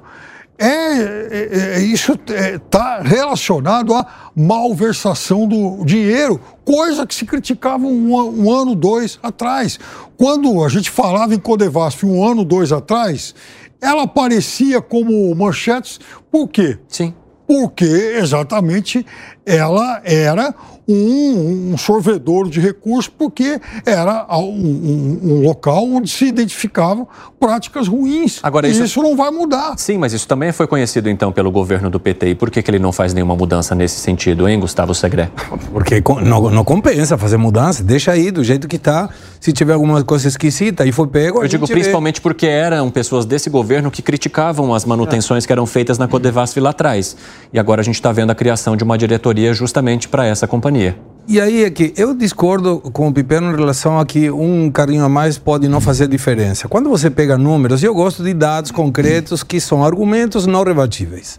é, 0.58 0.66
é, 0.66 1.74
é 1.76 1.80
isso 1.80 2.12
está 2.12 3.00
é, 3.04 3.08
relacionado 3.08 3.94
à 3.94 4.30
malversação 4.34 5.46
do 5.46 5.84
dinheiro, 5.84 6.40
coisa 6.64 7.06
que 7.06 7.14
se 7.14 7.24
criticava 7.24 7.86
um, 7.86 8.12
um, 8.12 8.52
ano, 8.52 8.74
dois 8.74 9.18
atrás. 9.22 9.78
Quando 10.16 10.64
a 10.64 10.68
gente 10.68 10.90
falava 10.90 11.34
em 11.34 11.38
Codevasf 11.38 12.04
um 12.04 12.26
ano, 12.26 12.44
dois 12.44 12.72
atrás, 12.72 13.34
ela 13.80 14.02
aparecia 14.02 14.80
como 14.80 15.32
manchetes, 15.34 16.00
por 16.30 16.48
quê? 16.48 16.78
Sim. 16.88 17.14
Porque 17.46 17.84
exatamente 17.84 19.06
ela 19.48 20.00
era 20.04 20.54
um, 20.88 21.72
um 21.72 21.78
sorvedor 21.78 22.48
de 22.48 22.60
recursos, 22.60 23.08
porque 23.08 23.60
era 23.84 24.26
um, 24.30 24.42
um, 24.42 25.20
um, 25.22 25.40
local 25.42 25.84
onde 25.84 26.08
se 26.08 26.24
identificavam 26.24 27.06
práticas 27.38 27.86
ruins. 27.86 28.40
Agora, 28.42 28.66
isso... 28.66 28.82
isso 28.82 29.02
não 29.02 29.14
vai 29.14 29.30
mudar. 29.30 29.74
Sim, 29.76 29.98
mas 29.98 30.14
isso 30.14 30.26
também 30.26 30.50
foi 30.50 30.66
conhecido 30.66 31.10
então 31.10 31.30
pelo 31.30 31.50
governo 31.50 31.90
do 31.90 32.00
PT. 32.00 32.30
E 32.30 32.34
por 32.34 32.50
que, 32.50 32.62
que 32.62 32.70
ele 32.70 32.78
não 32.78 32.90
faz 32.90 33.12
nenhuma 33.12 33.36
mudança 33.36 33.74
nesse 33.74 34.00
sentido, 34.00 34.48
hein, 34.48 34.58
Gustavo 34.58 34.94
Segré? 34.94 35.30
Porque 35.72 36.02
não, 36.24 36.50
não 36.50 36.64
compensa 36.64 37.18
fazer 37.18 37.36
mudança, 37.36 37.84
deixa 37.84 38.12
aí 38.12 38.30
do 38.30 38.42
jeito 38.42 38.66
que 38.66 38.76
está. 38.76 39.10
Se 39.38 39.52
tiver 39.52 39.74
alguma 39.74 40.02
coisa 40.02 40.26
esquisita 40.26 40.86
e 40.86 40.90
for 40.90 41.06
pego. 41.06 41.42
Eu 41.42 41.48
digo 41.48 41.66
principalmente 41.68 42.16
vê. 42.16 42.22
porque 42.22 42.46
eram 42.46 42.90
pessoas 42.90 43.26
desse 43.26 43.50
governo 43.50 43.90
que 43.90 44.00
criticavam 44.00 44.74
as 44.74 44.84
manutenções 44.84 45.44
é. 45.44 45.46
que 45.46 45.52
eram 45.52 45.66
feitas 45.66 45.98
na 45.98 46.08
Codevasf 46.08 46.58
lá 46.58 46.70
atrás. 46.70 47.14
E 47.52 47.58
agora 47.58 47.82
a 47.82 47.84
gente 47.84 47.94
está 47.96 48.10
vendo 48.10 48.30
a 48.30 48.34
criação 48.34 48.76
de 48.76 48.82
uma 48.82 48.96
diretoria 48.96 49.37
justamente 49.52 50.08
para 50.08 50.26
essa 50.26 50.46
companhia 50.46 50.58
companhia. 50.68 50.96
E 51.26 51.40
aí 51.40 51.64
é 51.64 51.70
que 51.70 51.92
eu 51.96 52.14
discordo 52.14 52.80
com 52.80 53.08
o 53.08 53.12
Piperno 53.12 53.52
em 53.52 53.56
relação 53.56 53.98
a 53.98 54.06
que 54.06 54.30
um 54.30 54.70
carinho 54.70 55.04
a 55.04 55.08
mais 55.08 55.36
pode 55.36 55.68
não 55.68 55.80
fazer 55.80 56.08
diferença. 56.08 56.68
Quando 56.68 56.88
você 56.88 57.10
pega 57.10 57.36
números, 57.36 57.82
eu 57.82 57.94
gosto 57.94 58.22
de 58.22 58.32
dados 58.32 58.70
concretos 58.70 59.42
que 59.42 59.60
são 59.60 59.84
argumentos 59.84 60.46
não 60.46 60.64
rebatíveis. 60.64 61.38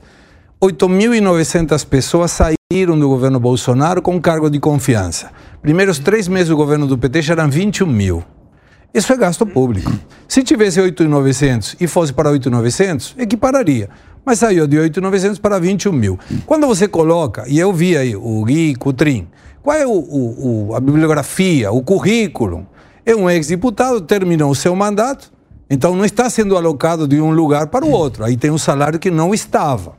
8.900 0.62 1.86
pessoas 1.88 2.32
saíram 2.32 3.00
do 3.00 3.08
governo 3.08 3.39
Bolsonaro 3.39 4.01
com 4.01 4.22
cargo 4.22 4.50
de 4.50 4.60
confiança. 4.60 5.32
Primeiros 5.62 5.98
três 5.98 6.27
meses 6.27 6.50
do 6.50 6.56
governo 6.56 6.86
do 6.86 6.98
PT 6.98 7.24
já 7.24 7.34
eram 7.34 7.50
21 7.50 7.88
mil. 7.88 8.24
Isso 8.94 9.12
é 9.12 9.18
gasto 9.18 9.46
público. 9.46 9.91
Se 10.27 10.44
tivesse 10.44 10.79
8.900 10.79 11.77
e 11.79 11.88
fosse 11.88 12.13
para 12.13 12.29
8.900, 12.29 13.15
equipararia 13.18 13.89
mas 14.29 14.38
saiu 14.38 14.67
de 14.67 14.77
8.900 14.77 15.39
para 15.39 15.57
21 15.57 15.91
mil. 15.91 16.19
Quando 16.45 16.67
você 16.67 16.88
coloca, 16.88 17.45
e 17.48 17.57
eu 17.57 17.74
vi 17.74 17.98
aí 17.98 18.15
o 18.15 18.45
Gui 18.45 18.75
Cutrim, 18.75 19.27
qual 19.63 19.75
é 19.75 19.88
o, 19.88 19.89
o, 19.91 20.75
a 20.75 20.79
bibliografia, 20.79 21.71
o 21.71 21.81
currículo? 21.81 22.67
É 23.03 23.15
um 23.15 23.27
ex-deputado, 23.27 24.01
terminou 24.01 24.51
o 24.51 24.55
seu 24.55 24.75
mandato, 24.75 25.31
então 25.67 25.95
não 25.95 26.05
está 26.05 26.29
sendo 26.29 26.55
alocado 26.55 27.07
de 27.07 27.19
um 27.19 27.31
lugar 27.31 27.67
para 27.67 27.83
o 27.83 27.89
outro. 27.89 28.24
Aí 28.24 28.38
tem 28.38 28.51
um 28.51 28.57
salário 28.59 29.00
que 29.00 29.09
não 29.09 29.33
estava. 29.33 29.93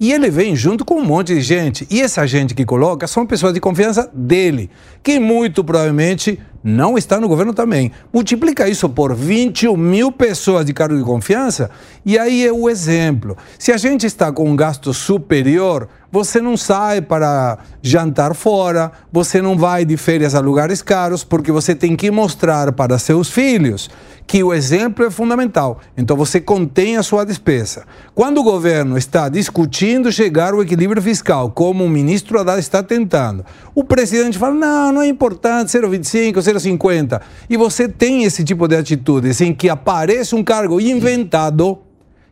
E 0.00 0.12
ele 0.12 0.30
vem 0.30 0.54
junto 0.54 0.84
com 0.84 0.94
um 0.94 1.04
monte 1.04 1.34
de 1.34 1.40
gente. 1.40 1.86
E 1.90 2.00
essa 2.00 2.26
gente 2.26 2.54
que 2.54 2.64
coloca 2.64 3.06
são 3.06 3.26
pessoas 3.26 3.52
de 3.52 3.60
confiança 3.60 4.08
dele, 4.14 4.70
que 5.02 5.18
muito 5.18 5.64
provavelmente 5.64 6.38
não 6.62 6.98
está 6.98 7.20
no 7.20 7.28
governo 7.28 7.52
também. 7.52 7.90
Multiplica 8.12 8.68
isso 8.68 8.88
por 8.88 9.14
21 9.14 9.76
mil 9.76 10.12
pessoas 10.12 10.66
de 10.66 10.72
cargo 10.72 10.96
de 10.96 11.04
confiança, 11.04 11.70
e 12.04 12.18
aí 12.18 12.46
é 12.46 12.52
o 12.52 12.68
exemplo. 12.68 13.36
Se 13.58 13.72
a 13.72 13.76
gente 13.76 14.06
está 14.06 14.30
com 14.30 14.48
um 14.48 14.56
gasto 14.56 14.92
superior, 14.92 15.88
você 16.10 16.40
não 16.40 16.56
sai 16.56 17.00
para 17.00 17.58
jantar 17.82 18.34
fora, 18.34 18.92
você 19.12 19.40
não 19.40 19.56
vai 19.56 19.84
de 19.84 19.96
férias 19.96 20.34
a 20.34 20.40
lugares 20.40 20.82
caros, 20.82 21.24
porque 21.24 21.52
você 21.52 21.74
tem 21.74 21.96
que 21.96 22.10
mostrar 22.10 22.72
para 22.72 22.98
seus 22.98 23.30
filhos 23.30 23.88
que 24.28 24.44
o 24.44 24.52
exemplo 24.52 25.06
é 25.06 25.10
fundamental. 25.10 25.80
Então 25.96 26.14
você 26.14 26.38
contém 26.38 26.98
a 26.98 27.02
sua 27.02 27.24
despesa. 27.24 27.86
Quando 28.14 28.38
o 28.38 28.42
governo 28.42 28.98
está 28.98 29.26
discutindo 29.30 30.12
chegar 30.12 30.52
ao 30.52 30.62
equilíbrio 30.62 31.00
fiscal, 31.00 31.50
como 31.50 31.82
o 31.82 31.88
ministro 31.88 32.38
Haddad 32.38 32.60
está 32.60 32.82
tentando, 32.82 33.42
o 33.74 33.82
presidente 33.82 34.36
fala: 34.36 34.54
não, 34.54 34.92
não 34.92 35.02
é 35.02 35.08
importante 35.08 35.68
0,25, 35.70 36.34
0,50. 36.34 37.22
E 37.48 37.56
você 37.56 37.88
tem 37.88 38.24
esse 38.24 38.44
tipo 38.44 38.68
de 38.68 38.76
atitudes 38.76 39.40
em 39.40 39.54
que 39.54 39.70
aparece 39.70 40.34
um 40.34 40.44
cargo 40.44 40.78
inventado, 40.78 41.78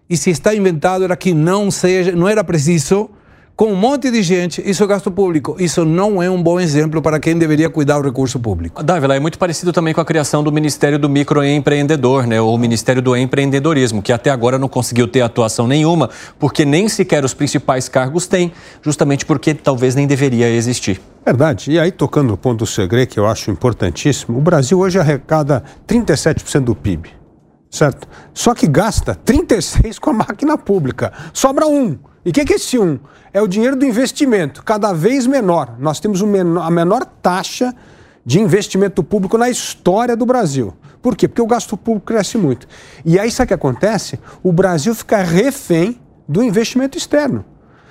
e 0.08 0.18
se 0.18 0.28
está 0.28 0.54
inventado 0.54 1.02
era 1.02 1.16
que 1.16 1.32
não 1.32 1.70
seja, 1.70 2.12
não 2.12 2.28
era 2.28 2.44
preciso 2.44 3.08
com 3.56 3.72
um 3.72 3.74
monte 3.74 4.10
de 4.10 4.22
gente, 4.22 4.62
isso 4.68 4.84
é 4.84 4.86
gasto 4.86 5.10
público. 5.10 5.56
Isso 5.58 5.82
não 5.82 6.22
é 6.22 6.28
um 6.28 6.42
bom 6.42 6.60
exemplo 6.60 7.00
para 7.00 7.18
quem 7.18 7.38
deveria 7.38 7.70
cuidar 7.70 7.98
do 7.98 8.04
recurso 8.04 8.38
público. 8.38 8.82
Dávila, 8.82 9.16
é 9.16 9.20
muito 9.20 9.38
parecido 9.38 9.72
também 9.72 9.94
com 9.94 10.00
a 10.02 10.04
criação 10.04 10.44
do 10.44 10.52
Ministério 10.52 10.98
do 10.98 11.08
Microempreendedor, 11.08 12.26
né? 12.26 12.38
ou 12.38 12.58
Ministério 12.58 13.00
do 13.00 13.16
Empreendedorismo, 13.16 14.02
que 14.02 14.12
até 14.12 14.28
agora 14.28 14.58
não 14.58 14.68
conseguiu 14.68 15.08
ter 15.08 15.22
atuação 15.22 15.66
nenhuma, 15.66 16.10
porque 16.38 16.66
nem 16.66 16.86
sequer 16.86 17.24
os 17.24 17.32
principais 17.32 17.88
cargos 17.88 18.26
têm, 18.26 18.52
justamente 18.82 19.24
porque 19.24 19.54
talvez 19.54 19.94
nem 19.94 20.06
deveria 20.06 20.50
existir. 20.50 21.00
Verdade. 21.24 21.70
E 21.72 21.78
aí, 21.78 21.90
tocando 21.90 22.28
no 22.28 22.36
ponto 22.36 22.58
do 22.58 22.66
segredo, 22.66 23.08
que 23.08 23.18
eu 23.18 23.26
acho 23.26 23.50
importantíssimo, 23.50 24.36
o 24.36 24.40
Brasil 24.42 24.78
hoje 24.78 24.98
arrecada 24.98 25.64
37% 25.88 26.60
do 26.60 26.74
PIB, 26.74 27.08
certo? 27.70 28.06
Só 28.34 28.54
que 28.54 28.66
gasta 28.66 29.14
36% 29.24 29.98
com 29.98 30.10
a 30.10 30.12
máquina 30.12 30.58
pública. 30.58 31.10
Sobra 31.32 31.66
um. 31.66 31.96
E 32.26 32.30
o 32.30 32.32
que, 32.32 32.44
que 32.44 32.54
é 32.54 32.56
esse 32.56 32.76
um? 32.76 32.98
É 33.32 33.40
o 33.40 33.46
dinheiro 33.46 33.76
do 33.76 33.84
investimento, 33.84 34.64
cada 34.64 34.92
vez 34.92 35.28
menor. 35.28 35.76
Nós 35.78 36.00
temos 36.00 36.20
a 36.20 36.70
menor 36.72 37.04
taxa 37.22 37.72
de 38.24 38.40
investimento 38.40 39.00
público 39.04 39.38
na 39.38 39.48
história 39.48 40.16
do 40.16 40.26
Brasil. 40.26 40.74
Por 41.00 41.16
quê? 41.16 41.28
Porque 41.28 41.40
o 41.40 41.46
gasto 41.46 41.76
público 41.76 42.06
cresce 42.06 42.36
muito. 42.36 42.66
E 43.04 43.16
aí, 43.16 43.30
sabe 43.30 43.44
o 43.44 43.48
que 43.48 43.54
acontece? 43.54 44.18
O 44.42 44.50
Brasil 44.50 44.92
fica 44.92 45.18
refém 45.18 46.00
do 46.26 46.42
investimento 46.42 46.98
externo. 46.98 47.44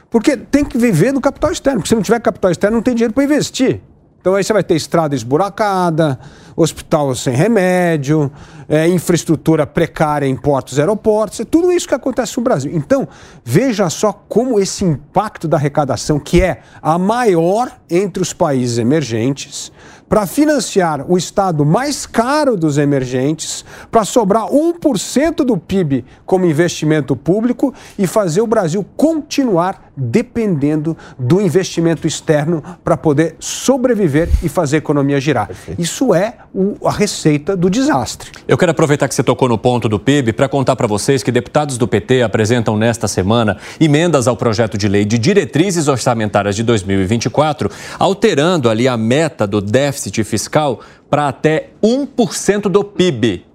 Porque 0.10 0.36
tem 0.36 0.65
que 0.65 0.78
viver 0.78 1.13
do 1.13 1.21
capital 1.21 1.54
externo. 1.54 1.80
Porque 1.80 1.88
se 1.88 1.95
não 1.95 2.02
tiver 2.02 2.19
capital 2.19 2.52
externo, 2.52 2.76
não 2.76 2.84
tem 2.84 2.93
dinheiro 2.93 3.13
para 3.13 3.24
investir. 3.24 3.80
Então 4.19 4.36
aí 4.36 4.43
você 4.43 4.52
vai 4.52 4.65
ter 4.65 4.76
estrada 4.76 5.15
esburacada, 5.15 6.19
hospital 6.56 7.13
sem 7.15 7.36
remédio, 7.36 8.32
é, 8.68 8.88
infraestrutura 8.88 9.68
precária 9.68 10.26
em 10.26 10.36
portos 10.36 10.78
e 10.78 10.82
aeroportos, 10.82 11.39
é 11.39 11.46
tudo 11.46 11.72
isso 11.72 11.88
que 11.88 11.96
acontece 11.96 12.38
no 12.38 12.44
Brasil. 12.44 12.72
Então, 12.74 13.08
veja 13.44 13.89
só 13.89 14.13
como 14.28 14.60
esse 14.60 14.84
impacto 14.86 15.48
da 15.48 15.58
arrecadação, 15.58 16.20
que 16.20 16.41
é 16.41 16.62
a 16.82 16.98
maior 16.98 17.72
entre 17.89 18.22
os 18.22 18.34
países 18.34 18.78
emergentes, 18.78 19.72
para 20.08 20.28
financiar 20.28 21.04
o 21.10 21.18
estado 21.18 21.65
mais 21.65 22.06
caro 22.06 22.56
dos 22.56 22.78
emergentes, 22.78 23.65
para 23.89 24.06
sobrar 24.06 24.46
1% 24.46 25.38
do 25.38 25.58
PIB 25.58 26.06
como 26.26 26.46
investimento 26.46 27.15
público 27.15 27.74
e 27.98 28.06
fazer 28.06 28.41
o 28.41 28.48
Brasil 28.48 28.86
continuar 28.96 29.91
dependendo 29.98 30.96
do 31.18 31.41
investimento 31.41 32.06
externo 32.06 32.63
para 32.84 32.98
poder 32.98 33.36
sobreviver 33.39 34.30
e 34.44 34.50
fazer 34.50 34.78
a 34.78 34.80
economia 34.80 35.20
girar. 35.20 35.50
Isso 35.78 36.13
é 36.13 36.38
o, 36.56 36.88
a 36.88 36.91
receita 36.91 37.56
do 37.56 37.70
desastre. 37.70 38.32
Eu 38.48 38.58
quero 38.58 38.72
aproveitar 38.72 39.10
que 39.10 39.13
você 39.13 39.22
tocou 39.22 39.50
no 39.50 39.58
ponto 39.58 39.89
do 39.89 40.00
PIB 40.00 40.32
para 40.32 40.48
contar 40.48 40.78
para 40.78 40.88
vocês 40.88 41.22
que 41.22 41.32
deputados 41.32 41.78
do 41.78 41.86
PT 41.86 42.22
apresentam 42.22 42.78
nesta 42.78 43.10
semana 43.10 43.58
emendas 43.78 44.26
ao 44.26 44.38
projeto 44.38 44.78
de 44.78 44.88
lei 44.88 45.04
de 45.04 45.18
diretrizes 45.18 45.89
orçamentárias 45.89 46.56
de 46.56 46.63
2024, 46.63 47.70
alterando 48.00 48.70
ali 48.70 48.88
a 48.88 48.96
meta 48.96 49.46
do 49.46 49.60
déficit 49.60 50.24
fiscal 50.24 50.80
para 51.10 51.28
até 51.28 51.72
1% 51.84 52.70
do 52.70 52.84
PIB. 52.86 53.46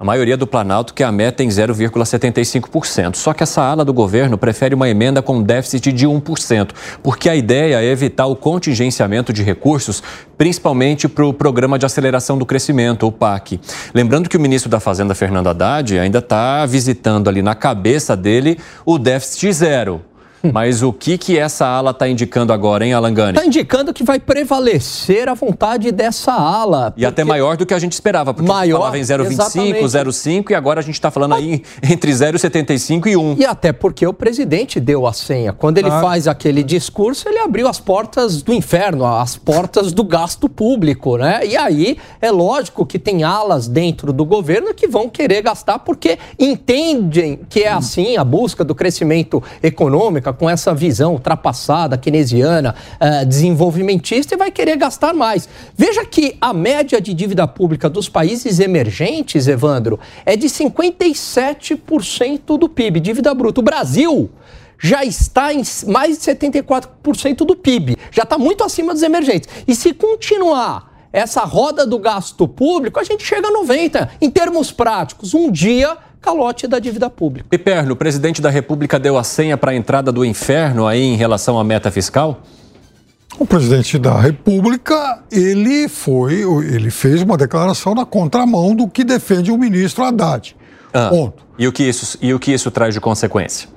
A 0.00 0.04
maioria 0.04 0.36
do 0.36 0.46
Planalto 0.46 0.94
que 0.94 1.02
a 1.02 1.10
meta 1.10 1.42
em 1.42 1.48
0,75%. 1.48 3.16
Só 3.16 3.32
que 3.32 3.42
essa 3.42 3.60
ala 3.60 3.84
do 3.84 3.92
governo 3.92 4.38
prefere 4.38 4.72
uma 4.72 4.88
emenda 4.88 5.20
com 5.20 5.42
déficit 5.42 5.92
de 5.92 6.06
1%, 6.06 6.70
porque 7.02 7.28
a 7.28 7.34
ideia 7.34 7.82
é 7.82 7.84
evitar 7.84 8.26
o 8.26 8.36
contingenciamento 8.36 9.32
de 9.32 9.42
recursos, 9.42 10.00
principalmente 10.36 11.08
para 11.08 11.26
o 11.26 11.34
Programa 11.34 11.80
de 11.80 11.84
Aceleração 11.84 12.38
do 12.38 12.46
Crescimento, 12.46 13.08
o 13.08 13.12
PAC. 13.12 13.58
Lembrando 13.92 14.28
que 14.28 14.36
o 14.36 14.40
ministro 14.40 14.70
da 14.70 14.78
Fazenda, 14.78 15.16
Fernando 15.16 15.48
Haddad, 15.48 15.98
ainda 15.98 16.20
está 16.20 16.64
visitando 16.64 17.26
ali 17.26 17.42
na 17.42 17.56
cabeça 17.56 18.16
dele 18.16 18.56
o 18.86 18.98
déficit 18.98 19.52
zero. 19.52 20.00
Mas 20.52 20.82
o 20.82 20.92
que, 20.92 21.18
que 21.18 21.38
essa 21.38 21.66
ala 21.66 21.90
está 21.90 22.08
indicando 22.08 22.52
agora, 22.52 22.84
hein, 22.84 22.92
Alangani? 22.92 23.36
Está 23.36 23.46
indicando 23.46 23.92
que 23.92 24.04
vai 24.04 24.20
prevalecer 24.20 25.28
a 25.28 25.34
vontade 25.34 25.90
dessa 25.90 26.32
ala. 26.32 26.92
E 26.96 27.04
até 27.04 27.24
maior 27.24 27.56
do 27.56 27.66
que 27.66 27.74
a 27.74 27.78
gente 27.78 27.92
esperava, 27.92 28.32
porque 28.32 28.48
maior, 28.48 28.78
falava 28.78 28.98
em 28.98 29.02
0,25, 29.02 29.82
0,5 29.82 30.50
e 30.50 30.54
agora 30.54 30.80
a 30.80 30.82
gente 30.82 30.94
está 30.94 31.10
falando 31.10 31.34
aí 31.34 31.62
entre 31.82 32.12
0,75 32.12 33.06
e 33.06 33.16
1. 33.16 33.36
E 33.38 33.44
até 33.44 33.72
porque 33.72 34.06
o 34.06 34.12
presidente 34.12 34.78
deu 34.78 35.06
a 35.06 35.12
senha. 35.12 35.52
Quando 35.52 35.78
ele 35.78 35.90
ah. 35.90 36.00
faz 36.00 36.28
aquele 36.28 36.62
discurso, 36.62 37.28
ele 37.28 37.38
abriu 37.38 37.68
as 37.68 37.80
portas 37.80 38.42
do 38.42 38.52
inferno, 38.52 39.04
as 39.04 39.36
portas 39.36 39.92
do 39.92 40.04
gasto 40.04 40.48
público, 40.48 41.16
né? 41.16 41.40
E 41.44 41.56
aí 41.56 41.96
é 42.20 42.30
lógico 42.30 42.86
que 42.86 42.98
tem 42.98 43.24
alas 43.24 43.66
dentro 43.66 44.12
do 44.12 44.24
governo 44.24 44.72
que 44.72 44.86
vão 44.86 45.08
querer 45.08 45.42
gastar 45.42 45.80
porque 45.80 46.18
entendem 46.38 47.40
que 47.48 47.62
é 47.62 47.68
assim 47.68 48.16
a 48.16 48.24
busca 48.24 48.64
do 48.64 48.74
crescimento 48.74 49.42
econômico 49.62 50.27
com 50.32 50.48
essa 50.48 50.72
visão 50.74 51.12
ultrapassada, 51.12 51.98
keynesiana, 51.98 52.74
uh, 53.00 53.26
desenvolvimentista 53.26 54.34
e 54.34 54.38
vai 54.38 54.50
querer 54.50 54.76
gastar 54.76 55.14
mais. 55.14 55.48
Veja 55.76 56.04
que 56.04 56.36
a 56.40 56.52
média 56.52 57.00
de 57.00 57.14
dívida 57.14 57.46
pública 57.46 57.88
dos 57.88 58.08
países 58.08 58.58
emergentes, 58.60 59.46
Evandro, 59.48 59.98
é 60.24 60.36
de 60.36 60.48
57% 60.48 62.58
do 62.58 62.68
PIB, 62.68 63.00
dívida 63.00 63.34
bruta. 63.34 63.60
O 63.60 63.64
Brasil 63.64 64.30
já 64.78 65.04
está 65.04 65.52
em 65.52 65.62
mais 65.86 66.18
de 66.18 66.24
74% 66.24 67.38
do 67.38 67.56
PIB, 67.56 67.96
já 68.10 68.22
está 68.22 68.38
muito 68.38 68.62
acima 68.62 68.92
dos 68.92 69.02
emergentes. 69.02 69.48
E 69.66 69.74
se 69.74 69.92
continuar 69.92 70.88
essa 71.12 71.40
roda 71.40 71.86
do 71.86 71.98
gasto 71.98 72.46
público, 72.46 73.00
a 73.00 73.04
gente 73.04 73.24
chega 73.24 73.48
a 73.48 73.52
90%. 73.52 74.08
Em 74.20 74.30
termos 74.30 74.70
práticos, 74.70 75.34
um 75.34 75.50
dia 75.50 75.96
calote 76.20 76.66
da 76.66 76.78
dívida 76.78 77.08
pública. 77.08 77.48
Piperno, 77.48 77.92
o 77.92 77.96
presidente 77.96 78.42
da 78.42 78.50
República 78.50 78.98
deu 78.98 79.16
a 79.16 79.24
senha 79.24 79.56
para 79.56 79.72
a 79.72 79.74
entrada 79.74 80.12
do 80.12 80.24
inferno 80.24 80.86
aí 80.86 81.02
em 81.02 81.16
relação 81.16 81.58
à 81.58 81.64
meta 81.64 81.90
fiscal? 81.90 82.42
O 83.38 83.46
presidente 83.46 83.98
da 83.98 84.18
República, 84.18 85.22
ele 85.30 85.88
foi, 85.88 86.42
ele 86.72 86.90
fez 86.90 87.22
uma 87.22 87.36
declaração 87.36 87.94
na 87.94 88.04
contramão 88.04 88.74
do 88.74 88.88
que 88.88 89.04
defende 89.04 89.52
o 89.52 89.58
ministro 89.58 90.02
Haddad. 90.02 90.56
Ah, 90.92 91.08
Ponto. 91.10 91.46
E 91.58 91.66
o, 91.68 91.72
que 91.72 91.84
isso, 91.84 92.18
e 92.20 92.32
o 92.32 92.38
que 92.38 92.52
isso 92.52 92.70
traz 92.70 92.94
de 92.94 93.00
consequência? 93.00 93.68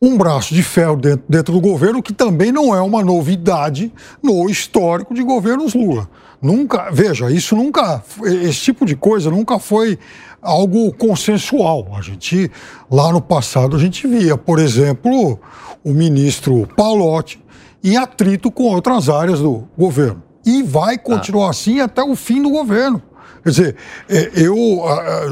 Um 0.00 0.16
braço 0.16 0.54
de 0.54 0.62
ferro 0.62 0.96
dentro, 0.96 1.24
dentro 1.28 1.52
do 1.52 1.60
governo, 1.60 2.02
que 2.02 2.12
também 2.12 2.52
não 2.52 2.74
é 2.74 2.80
uma 2.80 3.02
novidade 3.02 3.92
no 4.22 4.48
histórico 4.48 5.12
de 5.12 5.22
governos 5.22 5.74
Lula. 5.74 6.08
Nunca, 6.40 6.88
veja, 6.92 7.28
isso 7.32 7.56
nunca, 7.56 8.00
esse 8.22 8.60
tipo 8.60 8.86
de 8.86 8.94
coisa 8.94 9.28
nunca 9.28 9.58
foi 9.58 9.98
algo 10.42 10.92
consensual. 10.92 11.88
A 11.94 12.00
gente, 12.00 12.50
lá 12.90 13.12
no 13.12 13.20
passado, 13.20 13.76
a 13.76 13.78
gente 13.78 14.06
via, 14.06 14.36
por 14.36 14.58
exemplo, 14.58 15.38
o 15.84 15.90
ministro 15.92 16.68
Paulotti 16.76 17.42
em 17.82 17.96
atrito 17.96 18.50
com 18.50 18.64
outras 18.64 19.08
áreas 19.08 19.40
do 19.40 19.66
governo. 19.76 20.22
E 20.44 20.62
vai 20.62 20.98
continuar 20.98 21.48
ah. 21.48 21.50
assim 21.50 21.80
até 21.80 22.02
o 22.02 22.16
fim 22.16 22.42
do 22.42 22.50
governo. 22.50 23.02
Quer 23.42 23.50
dizer, 23.50 23.76
é, 24.08 24.30
eu 24.34 24.56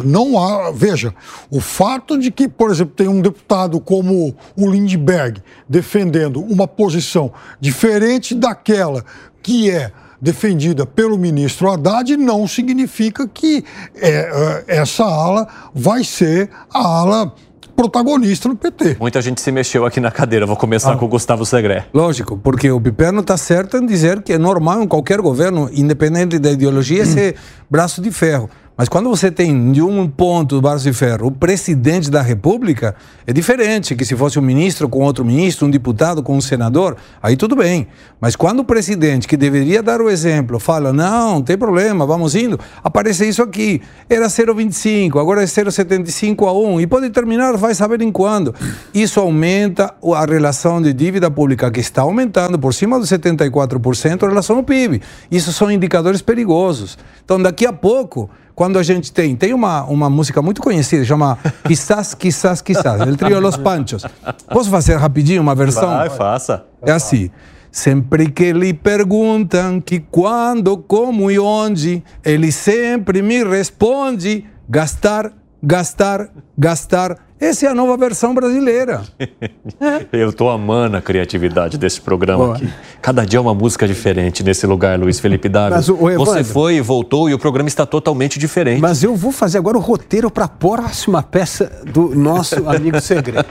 não 0.05 0.39
há. 0.39 0.71
Veja, 0.71 1.15
o 1.51 1.61
fato 1.61 2.19
de 2.19 2.31
que, 2.31 2.49
por 2.49 2.71
exemplo, 2.71 2.95
tem 2.95 3.09
um 3.09 3.21
deputado 3.21 3.81
como 3.81 4.35
o 4.57 4.71
Lindbergh 4.71 5.43
defendendo 5.69 6.41
uma 6.41 6.69
posição 6.69 7.33
diferente 7.61 8.35
daquela 8.35 9.05
que 9.43 9.71
é 9.71 9.93
defendida 10.27 10.85
pelo 10.85 11.17
ministro 11.17 11.71
Haddad 11.71 12.17
não 12.17 12.49
significa 12.49 13.29
que 13.29 13.65
é, 13.95 14.65
é, 14.69 14.79
essa 14.79 15.05
ala 15.05 15.47
vai 15.73 16.03
ser 16.03 16.51
a 16.75 16.81
ala 16.81 17.33
protagonista 17.77 18.49
no 18.49 18.57
PT. 18.57 18.97
Muita 18.99 19.23
gente 19.23 19.41
se 19.41 19.53
mexeu 19.53 19.87
aqui 19.87 20.01
na 20.01 20.11
cadeira. 20.11 20.45
Vou 20.45 20.57
começar 20.57 20.95
ah. 20.95 20.97
com 20.97 21.05
o 21.05 21.09
Gustavo 21.09 21.47
Segré. 21.47 21.87
Lógico, 21.95 22.37
porque 22.37 22.69
o 22.69 22.81
Piperno 22.81 23.21
está 23.21 23.37
certo 23.37 23.77
em 23.77 23.87
dizer 23.87 24.21
que 24.23 24.33
é 24.33 24.39
normal 24.39 24.83
em 24.83 24.89
qualquer 24.89 25.21
governo, 25.21 25.71
independente 25.73 26.41
da 26.41 26.51
ideologia, 26.51 27.05
hum. 27.05 27.07
ser 27.07 27.37
braço 27.71 28.03
de 28.03 28.11
ferro. 28.11 28.51
Mas 28.77 28.91
quando 28.91 29.09
você 29.09 29.31
tem 29.31 29.73
de 29.73 29.81
um 29.81 30.07
ponto 30.07 30.57
do 30.57 30.61
braço 30.61 30.85
de 30.85 30.93
ferro 30.93 31.29
o 31.29 31.31
presidente 31.31 32.11
da 32.11 32.21
República, 32.21 32.95
é 33.27 33.33
diferente 33.33 33.97
que 33.97 34.05
se 34.05 34.15
fosse 34.15 34.39
um 34.39 34.43
ministro 34.43 34.87
com 34.87 35.03
outro 35.03 35.25
ministro, 35.25 35.67
um 35.67 35.71
deputado 35.71 36.23
com 36.23 36.37
um 36.37 36.41
senador, 36.43 36.95
aí 37.23 37.37
tudo 37.37 37.57
bem. 37.57 37.87
Mas 38.21 38.37
quando 38.37 38.61
o 38.61 38.65
presidente, 38.65 39.27
que 39.27 39.37
deveria 39.37 39.83
dar 39.83 40.03
o 40.03 40.11
exemplo, 40.11 40.61
fala: 40.61 40.93
não, 40.93 41.37
não 41.37 41.43
tem 41.43 41.57
problema, 41.57 42.05
vamos 42.05 42.35
indo, 42.35 42.61
aparece 42.85 43.27
isso 43.27 43.43
aqui. 43.43 43.81
Era 44.11 44.27
0,25, 44.27 45.19
agora 45.19 45.43
é 45.43 45.47
0,75 45.47 46.47
a 46.47 46.53
1, 46.53 46.81
e 46.83 46.87
pode 46.87 47.09
terminar, 47.09 47.57
vai 47.57 47.75
saber 47.75 48.03
em 48.03 48.13
quando. 48.13 48.55
Isso 48.93 49.19
aumenta 49.19 49.95
a 50.15 50.25
relação 50.27 50.83
de 50.83 50.93
dívida 50.93 51.31
pública, 51.31 51.71
que 51.71 51.81
está 51.81 52.03
aumentando 52.03 52.59
por 52.59 52.75
cima 52.75 52.99
dos 52.99 53.09
74% 53.09 54.23
em 54.23 54.29
relação 54.29 54.57
ao 54.57 54.63
PIB. 54.63 55.01
Isso 55.31 55.51
são 55.51 55.71
indicadores 55.71 56.21
perigosos. 56.21 56.99
Então, 57.25 57.41
daqui 57.41 57.65
a 57.65 57.73
pouco 57.73 58.31
quando 58.57 58.79
a 58.79 58.83
gente 58.83 59.13
tem. 59.13 59.37
Tem 59.37 59.53
uma, 59.53 59.85
uma 59.85 60.09
música 60.09 60.41
muito 60.41 60.63
conhecida, 60.63 61.05
chama 61.05 61.39
Quizás, 61.63 62.15
Quizás, 62.15 62.63
Quizás, 62.63 63.03
El 63.03 63.17
Trio 63.17 63.39
Los 63.39 63.59
Panchos. 63.59 64.05
Posso 64.49 64.71
fazer 64.71 64.97
rapidinho 64.97 65.43
uma 65.43 65.55
versão? 65.55 65.91
Vai, 65.91 66.09
faça. 66.09 66.65
É 66.83 66.91
assim. 66.91 67.31
Sempre 67.71 68.31
que 68.31 68.55
lhe 68.55 68.73
perguntam 68.73 69.83
que 69.83 70.01
quando, 70.01 70.79
como 70.79 71.31
e 71.31 71.39
onde, 71.39 72.03
ele 72.25 72.51
sempre 72.51 73.21
me 73.21 73.45
responde: 73.45 74.47
gastar, 74.67 75.31
gastar, 75.67 76.29
gastar 76.57 77.19
essa 77.39 77.67
é 77.67 77.69
a 77.69 77.75
nova 77.75 77.97
versão 77.99 78.33
brasileira. 78.35 79.03
Eu 80.11 80.31
estou 80.31 80.49
amando 80.49 80.97
a 80.97 81.03
criatividade 81.03 81.77
desse 81.77 82.01
programa 82.01 82.45
Boa. 82.45 82.57
aqui. 82.57 82.69
Cada 83.03 83.27
dia 83.27 83.39
é 83.39 83.41
uma 83.41 83.55
música 83.55 83.87
diferente 83.87 84.43
nesse 84.43 84.67
lugar, 84.67 84.99
Luiz 84.99 85.21
Felipe 85.21 85.49
Dávila. 85.49 85.83
Você 86.17 86.43
foi 86.45 86.77
e 86.77 86.81
voltou 86.81 87.29
e 87.29 87.35
o 87.35 87.39
programa 87.39 87.69
está 87.69 87.85
totalmente 87.85 88.39
diferente. 88.39 88.81
Mas 88.81 89.03
eu 89.03 89.15
vou 89.15 89.33
fazer 89.33 89.59
agora 89.59 89.77
o 89.77 89.81
roteiro 89.81 90.31
para 90.31 90.47
a 90.47 90.49
próxima 90.49 91.23
peça 91.23 91.71
do 91.85 92.15
nosso 92.15 92.67
amigo 92.71 92.99
Segredo. 93.01 93.45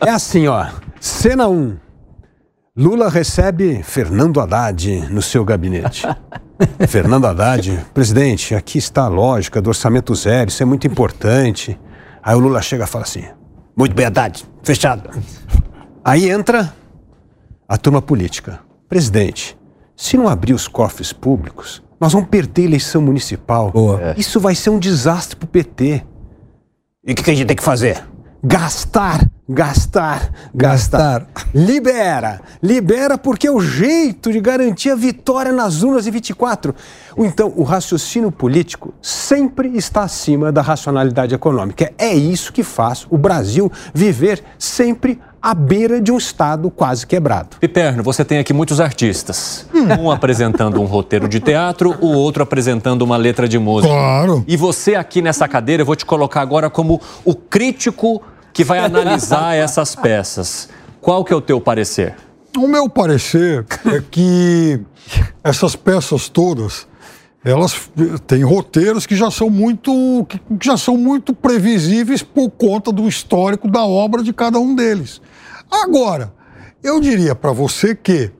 É 0.00 0.10
assim, 0.10 0.46
ó. 0.46 0.66
Cena 1.00 1.48
1. 1.48 1.89
Lula 2.80 3.10
recebe 3.10 3.82
Fernando 3.82 4.40
Haddad 4.40 5.12
no 5.12 5.20
seu 5.20 5.44
gabinete. 5.44 6.06
Fernando 6.88 7.26
Haddad, 7.26 7.78
presidente, 7.92 8.54
aqui 8.54 8.78
está 8.78 9.02
a 9.02 9.08
lógica 9.08 9.60
do 9.60 9.68
orçamento 9.68 10.14
zero, 10.14 10.48
isso 10.48 10.62
é 10.62 10.64
muito 10.66 10.86
importante. 10.86 11.78
Aí 12.22 12.34
o 12.34 12.38
Lula 12.38 12.62
chega 12.62 12.84
e 12.84 12.86
fala 12.86 13.04
assim: 13.04 13.24
muito 13.76 13.94
bem, 13.94 14.06
Haddad, 14.06 14.46
fechado. 14.62 15.10
Aí 16.02 16.30
entra 16.30 16.72
a 17.68 17.76
turma 17.76 18.00
política. 18.00 18.60
Presidente, 18.88 19.58
se 19.94 20.16
não 20.16 20.26
abrir 20.26 20.54
os 20.54 20.66
cofres 20.66 21.12
públicos, 21.12 21.82
nós 22.00 22.14
vamos 22.14 22.30
perder 22.30 22.62
a 22.62 22.64
eleição 22.64 23.02
municipal. 23.02 23.70
Boa. 23.72 24.14
Isso 24.16 24.40
vai 24.40 24.54
ser 24.54 24.70
um 24.70 24.78
desastre 24.78 25.36
para 25.36 25.44
o 25.44 25.48
PT. 25.48 26.02
E 27.06 27.12
o 27.12 27.14
que, 27.14 27.22
que 27.22 27.30
a 27.30 27.34
gente 27.34 27.46
tem 27.46 27.56
que 27.56 27.62
fazer? 27.62 28.02
Gastar, 28.42 29.28
gastar, 29.46 30.32
gastar. 30.54 31.26
Libera, 31.54 32.40
libera 32.62 33.18
porque 33.18 33.46
é 33.46 33.50
o 33.50 33.60
jeito 33.60 34.32
de 34.32 34.40
garantir 34.40 34.90
a 34.90 34.94
vitória 34.94 35.52
nas 35.52 35.82
urnas 35.82 36.04
de 36.04 36.10
24. 36.10 36.74
Então, 37.18 37.52
o 37.54 37.62
raciocínio 37.62 38.32
político 38.32 38.94
sempre 39.02 39.76
está 39.76 40.04
acima 40.04 40.50
da 40.50 40.62
racionalidade 40.62 41.34
econômica. 41.34 41.92
É 41.98 42.14
isso 42.14 42.50
que 42.50 42.62
faz 42.62 43.06
o 43.10 43.18
Brasil 43.18 43.70
viver 43.92 44.42
sempre 44.58 45.20
à 45.42 45.54
beira 45.54 46.00
de 46.00 46.12
um 46.12 46.18
Estado 46.18 46.70
quase 46.70 47.06
quebrado. 47.06 47.56
Piperno, 47.58 48.02
você 48.02 48.24
tem 48.24 48.38
aqui 48.38 48.52
muitos 48.52 48.80
artistas. 48.80 49.66
Um 49.74 50.10
apresentando 50.12 50.80
um 50.80 50.84
roteiro 50.84 51.28
de 51.28 51.40
teatro, 51.40 51.96
o 52.00 52.08
outro 52.08 52.42
apresentando 52.42 53.02
uma 53.02 53.16
letra 53.16 53.48
de 53.48 53.58
música. 53.58 53.92
Claro. 53.92 54.44
E 54.46 54.56
você 54.56 54.94
aqui 54.94 55.22
nessa 55.22 55.48
cadeira, 55.48 55.82
eu 55.82 55.86
vou 55.86 55.96
te 55.96 56.04
colocar 56.04 56.40
agora 56.42 56.68
como 56.68 57.00
o 57.24 57.34
crítico 57.34 58.22
que 58.52 58.64
vai 58.64 58.78
analisar 58.78 59.54
essas 59.56 59.94
peças. 59.94 60.68
Qual 61.00 61.24
que 61.24 61.32
é 61.32 61.36
o 61.36 61.40
teu 61.40 61.60
parecer? 61.60 62.14
O 62.56 62.66
meu 62.66 62.88
parecer 62.88 63.64
é 63.86 64.02
que 64.10 64.80
essas 65.42 65.76
peças 65.76 66.28
todas 66.28 66.88
elas 67.42 67.90
têm 68.26 68.42
roteiros 68.42 69.06
que 69.06 69.16
já 69.16 69.30
são 69.30 69.48
muito 69.48 70.26
que 70.28 70.38
já 70.62 70.76
são 70.76 70.96
muito 70.96 71.32
previsíveis 71.34 72.22
por 72.22 72.50
conta 72.50 72.92
do 72.92 73.08
histórico 73.08 73.66
da 73.68 73.82
obra 73.82 74.22
de 74.22 74.32
cada 74.32 74.58
um 74.58 74.74
deles. 74.74 75.22
Agora, 75.70 76.34
eu 76.82 77.00
diria 77.00 77.34
para 77.34 77.52
você 77.52 77.94
que 77.94 78.30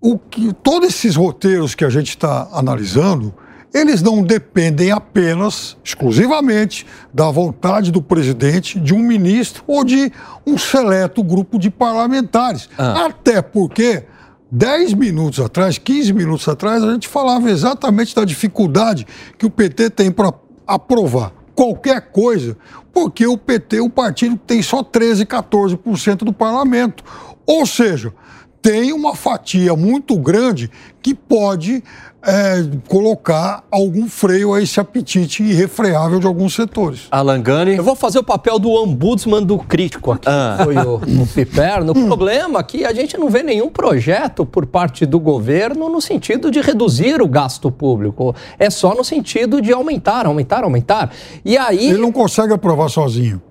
o 0.00 0.18
que 0.18 0.52
todos 0.52 0.88
esses 0.88 1.16
roteiros 1.16 1.74
que 1.74 1.84
a 1.84 1.90
gente 1.90 2.10
está 2.10 2.48
analisando, 2.52 3.34
eles 3.72 4.02
não 4.02 4.22
dependem 4.22 4.90
apenas, 4.90 5.76
exclusivamente, 5.82 6.86
da 7.12 7.30
vontade 7.30 7.90
do 7.90 8.02
presidente, 8.02 8.78
de 8.78 8.94
um 8.94 9.00
ministro 9.00 9.64
ou 9.66 9.84
de 9.84 10.12
um 10.46 10.58
seleto 10.58 11.22
grupo 11.22 11.58
de 11.58 11.70
parlamentares. 11.70 12.68
Ah. 12.76 13.06
Até 13.06 13.40
porque 13.40 14.04
10 14.50 14.92
minutos 14.94 15.40
atrás, 15.40 15.78
15 15.78 16.12
minutos 16.12 16.46
atrás, 16.46 16.84
a 16.84 16.92
gente 16.92 17.08
falava 17.08 17.50
exatamente 17.50 18.14
da 18.14 18.24
dificuldade 18.24 19.06
que 19.38 19.46
o 19.46 19.50
PT 19.50 19.90
tem 19.90 20.10
para 20.10 20.32
aprovar 20.66 21.32
qualquer 21.54 22.00
coisa, 22.12 22.56
porque 22.92 23.26
o 23.26 23.38
PT, 23.38 23.80
o 23.80 23.88
partido, 23.88 24.36
tem 24.36 24.62
só 24.62 24.82
13, 24.82 25.24
14% 25.24 26.16
do 26.18 26.32
parlamento. 26.32 27.02
Ou 27.46 27.64
seja, 27.64 28.12
tem 28.62 28.92
uma 28.92 29.16
fatia 29.16 29.74
muito 29.74 30.16
grande 30.16 30.70
que 31.02 31.12
pode 31.12 31.82
é, 32.22 32.64
colocar 32.86 33.64
algum 33.68 34.08
freio 34.08 34.54
a 34.54 34.62
esse 34.62 34.78
apetite 34.78 35.42
irrefreável 35.42 36.20
de 36.20 36.26
alguns 36.28 36.54
setores. 36.54 37.08
Alan 37.10 37.42
Gani. 37.42 37.74
Eu 37.74 37.82
vou 37.82 37.96
fazer 37.96 38.20
o 38.20 38.22
papel 38.22 38.60
do 38.60 38.70
ombudsman 38.70 39.42
do 39.42 39.58
crítico 39.58 40.12
aqui, 40.12 40.28
ah. 40.28 40.60
foi 40.62 40.76
o, 40.76 40.94
o 40.94 41.26
Piperno. 41.26 41.92
O 41.92 41.98
hum. 41.98 42.06
problema 42.06 42.60
é 42.60 42.62
que 42.62 42.84
a 42.84 42.94
gente 42.94 43.18
não 43.18 43.28
vê 43.28 43.42
nenhum 43.42 43.68
projeto 43.68 44.46
por 44.46 44.64
parte 44.64 45.04
do 45.04 45.18
governo 45.18 45.88
no 45.88 46.00
sentido 46.00 46.48
de 46.48 46.60
reduzir 46.60 47.20
o 47.20 47.26
gasto 47.26 47.68
público. 47.68 48.32
É 48.60 48.70
só 48.70 48.94
no 48.94 49.02
sentido 49.02 49.60
de 49.60 49.72
aumentar, 49.72 50.26
aumentar, 50.26 50.62
aumentar. 50.62 51.10
E 51.44 51.58
aí... 51.58 51.88
Ele 51.88 51.98
não 51.98 52.12
consegue 52.12 52.52
aprovar 52.52 52.88
sozinho. 52.88 53.42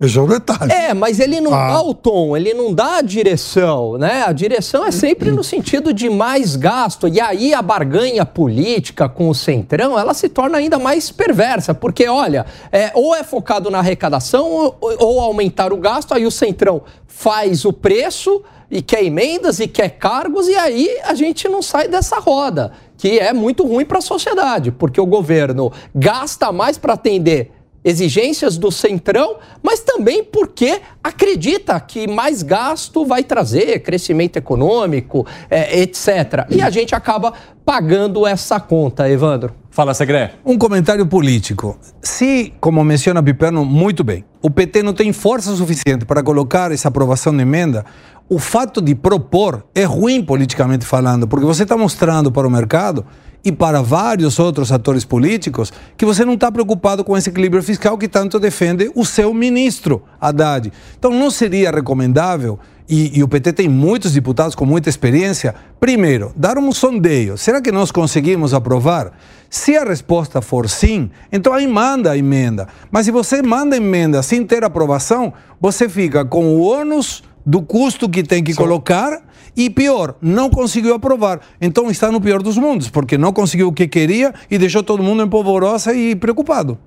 Esse 0.00 0.16
é 0.16 0.20
o 0.22 0.26
detalhe. 0.26 0.72
É, 0.72 0.94
mas 0.94 1.20
ele 1.20 1.42
não 1.42 1.52
ah. 1.52 1.74
dá 1.74 1.82
o 1.82 1.92
tom, 1.92 2.34
ele 2.34 2.54
não 2.54 2.72
dá 2.72 2.96
a 2.96 3.02
direção, 3.02 3.98
né? 3.98 4.24
A 4.26 4.32
direção 4.32 4.86
é 4.86 4.90
sempre 4.90 5.30
no 5.30 5.44
sentido 5.44 5.92
de 5.92 6.08
mais 6.08 6.56
gasto. 6.56 7.06
E 7.06 7.20
aí 7.20 7.52
a 7.52 7.60
barganha 7.60 8.24
política 8.24 9.10
com 9.10 9.28
o 9.28 9.34
Centrão, 9.34 9.98
ela 9.98 10.14
se 10.14 10.30
torna 10.30 10.56
ainda 10.56 10.78
mais 10.78 11.10
perversa, 11.10 11.74
porque, 11.74 12.08
olha, 12.08 12.46
é, 12.72 12.90
ou 12.94 13.14
é 13.14 13.22
focado 13.22 13.70
na 13.70 13.80
arrecadação 13.80 14.50
ou, 14.50 14.78
ou 14.80 15.20
aumentar 15.20 15.70
o 15.70 15.76
gasto, 15.76 16.14
aí 16.14 16.24
o 16.24 16.30
Centrão 16.30 16.80
faz 17.06 17.66
o 17.66 17.72
preço 17.72 18.42
e 18.70 18.80
quer 18.80 19.04
emendas 19.04 19.60
e 19.60 19.68
quer 19.68 19.90
cargos, 19.90 20.48
e 20.48 20.54
aí 20.54 20.88
a 21.04 21.12
gente 21.12 21.46
não 21.46 21.60
sai 21.60 21.88
dessa 21.88 22.18
roda, 22.18 22.72
que 22.96 23.18
é 23.18 23.34
muito 23.34 23.66
ruim 23.66 23.84
para 23.84 23.98
a 23.98 24.02
sociedade, 24.02 24.70
porque 24.70 25.00
o 25.00 25.04
governo 25.04 25.70
gasta 25.94 26.50
mais 26.52 26.78
para 26.78 26.94
atender 26.94 27.59
exigências 27.84 28.58
do 28.58 28.70
Centrão, 28.70 29.36
mas 29.62 29.80
também 29.80 30.22
porque 30.22 30.80
acredita 31.02 31.78
que 31.80 32.06
mais 32.06 32.42
gasto 32.42 33.04
vai 33.04 33.22
trazer 33.22 33.80
crescimento 33.80 34.36
econômico, 34.36 35.26
é, 35.48 35.80
etc. 35.80 36.46
E 36.50 36.60
a 36.60 36.70
gente 36.70 36.94
acaba 36.94 37.32
pagando 37.64 38.26
essa 38.26 38.60
conta, 38.60 39.08
Evandro. 39.08 39.52
Fala, 39.70 39.94
Segre. 39.94 40.30
Um 40.44 40.58
comentário 40.58 41.06
político. 41.06 41.78
Se, 42.02 42.52
como 42.60 42.82
menciona 42.82 43.22
Piperno 43.22 43.64
muito 43.64 44.02
bem, 44.02 44.24
o 44.42 44.50
PT 44.50 44.82
não 44.82 44.92
tem 44.92 45.12
força 45.12 45.54
suficiente 45.54 46.04
para 46.04 46.22
colocar 46.22 46.72
essa 46.72 46.88
aprovação 46.88 47.34
de 47.34 47.42
emenda, 47.42 47.84
o 48.28 48.38
fato 48.38 48.80
de 48.80 48.94
propor 48.94 49.64
é 49.74 49.84
ruim 49.84 50.22
politicamente 50.22 50.84
falando, 50.84 51.26
porque 51.26 51.46
você 51.46 51.62
está 51.62 51.76
mostrando 51.76 52.30
para 52.30 52.46
o 52.46 52.50
mercado 52.50 53.04
e 53.44 53.50
para 53.50 53.82
vários 53.82 54.38
outros 54.38 54.70
atores 54.70 55.04
políticos 55.04 55.72
que 55.96 56.04
você 56.04 56.24
não 56.24 56.34
está 56.34 56.50
preocupado 56.52 57.02
com 57.04 57.16
esse 57.16 57.30
equilíbrio 57.30 57.62
fiscal 57.62 57.96
que 57.96 58.08
tanto 58.08 58.38
defende 58.38 58.90
o 58.94 59.04
seu 59.04 59.32
ministro 59.32 60.02
Haddad. 60.20 60.72
Então 60.98 61.10
não 61.10 61.30
seria 61.30 61.70
recomendável, 61.70 62.58
e, 62.90 63.16
e 63.16 63.22
o 63.22 63.28
PT 63.28 63.52
tem 63.52 63.68
muitos 63.68 64.14
deputados 64.14 64.56
com 64.56 64.66
muita 64.66 64.88
experiência, 64.88 65.54
primeiro, 65.78 66.32
dar 66.34 66.58
um 66.58 66.72
sondeio. 66.72 67.38
Será 67.38 67.60
que 67.60 67.70
nós 67.70 67.92
conseguimos 67.92 68.52
aprovar? 68.52 69.12
Se 69.48 69.76
a 69.76 69.84
resposta 69.84 70.42
for 70.42 70.68
sim, 70.68 71.08
então 71.30 71.52
aí 71.52 71.68
manda 71.68 72.10
a 72.10 72.18
emenda. 72.18 72.66
Mas 72.90 73.06
se 73.06 73.12
você 73.12 73.42
manda 73.42 73.76
a 73.76 73.78
emenda 73.78 74.20
sem 74.24 74.44
ter 74.44 74.64
aprovação, 74.64 75.32
você 75.60 75.88
fica 75.88 76.24
com 76.24 76.56
o 76.56 76.62
ônus 76.62 77.22
do 77.46 77.62
custo 77.62 78.08
que 78.08 78.24
tem 78.24 78.42
que 78.42 78.54
colocar 78.54 79.22
e 79.56 79.68
pior, 79.70 80.14
não 80.20 80.50
conseguiu 80.50 80.94
aprovar. 80.94 81.40
Então 81.60 81.90
está 81.90 82.10
no 82.10 82.20
pior 82.20 82.42
dos 82.42 82.56
mundos, 82.56 82.88
porque 82.88 83.18
não 83.18 83.32
conseguiu 83.32 83.68
o 83.68 83.72
que 83.72 83.86
queria 83.86 84.34
e 84.50 84.58
deixou 84.58 84.82
todo 84.82 85.02
mundo 85.02 85.22
em 85.22 85.28
polvorosa 85.28 85.94
e 85.94 86.14
preocupado. 86.14 86.78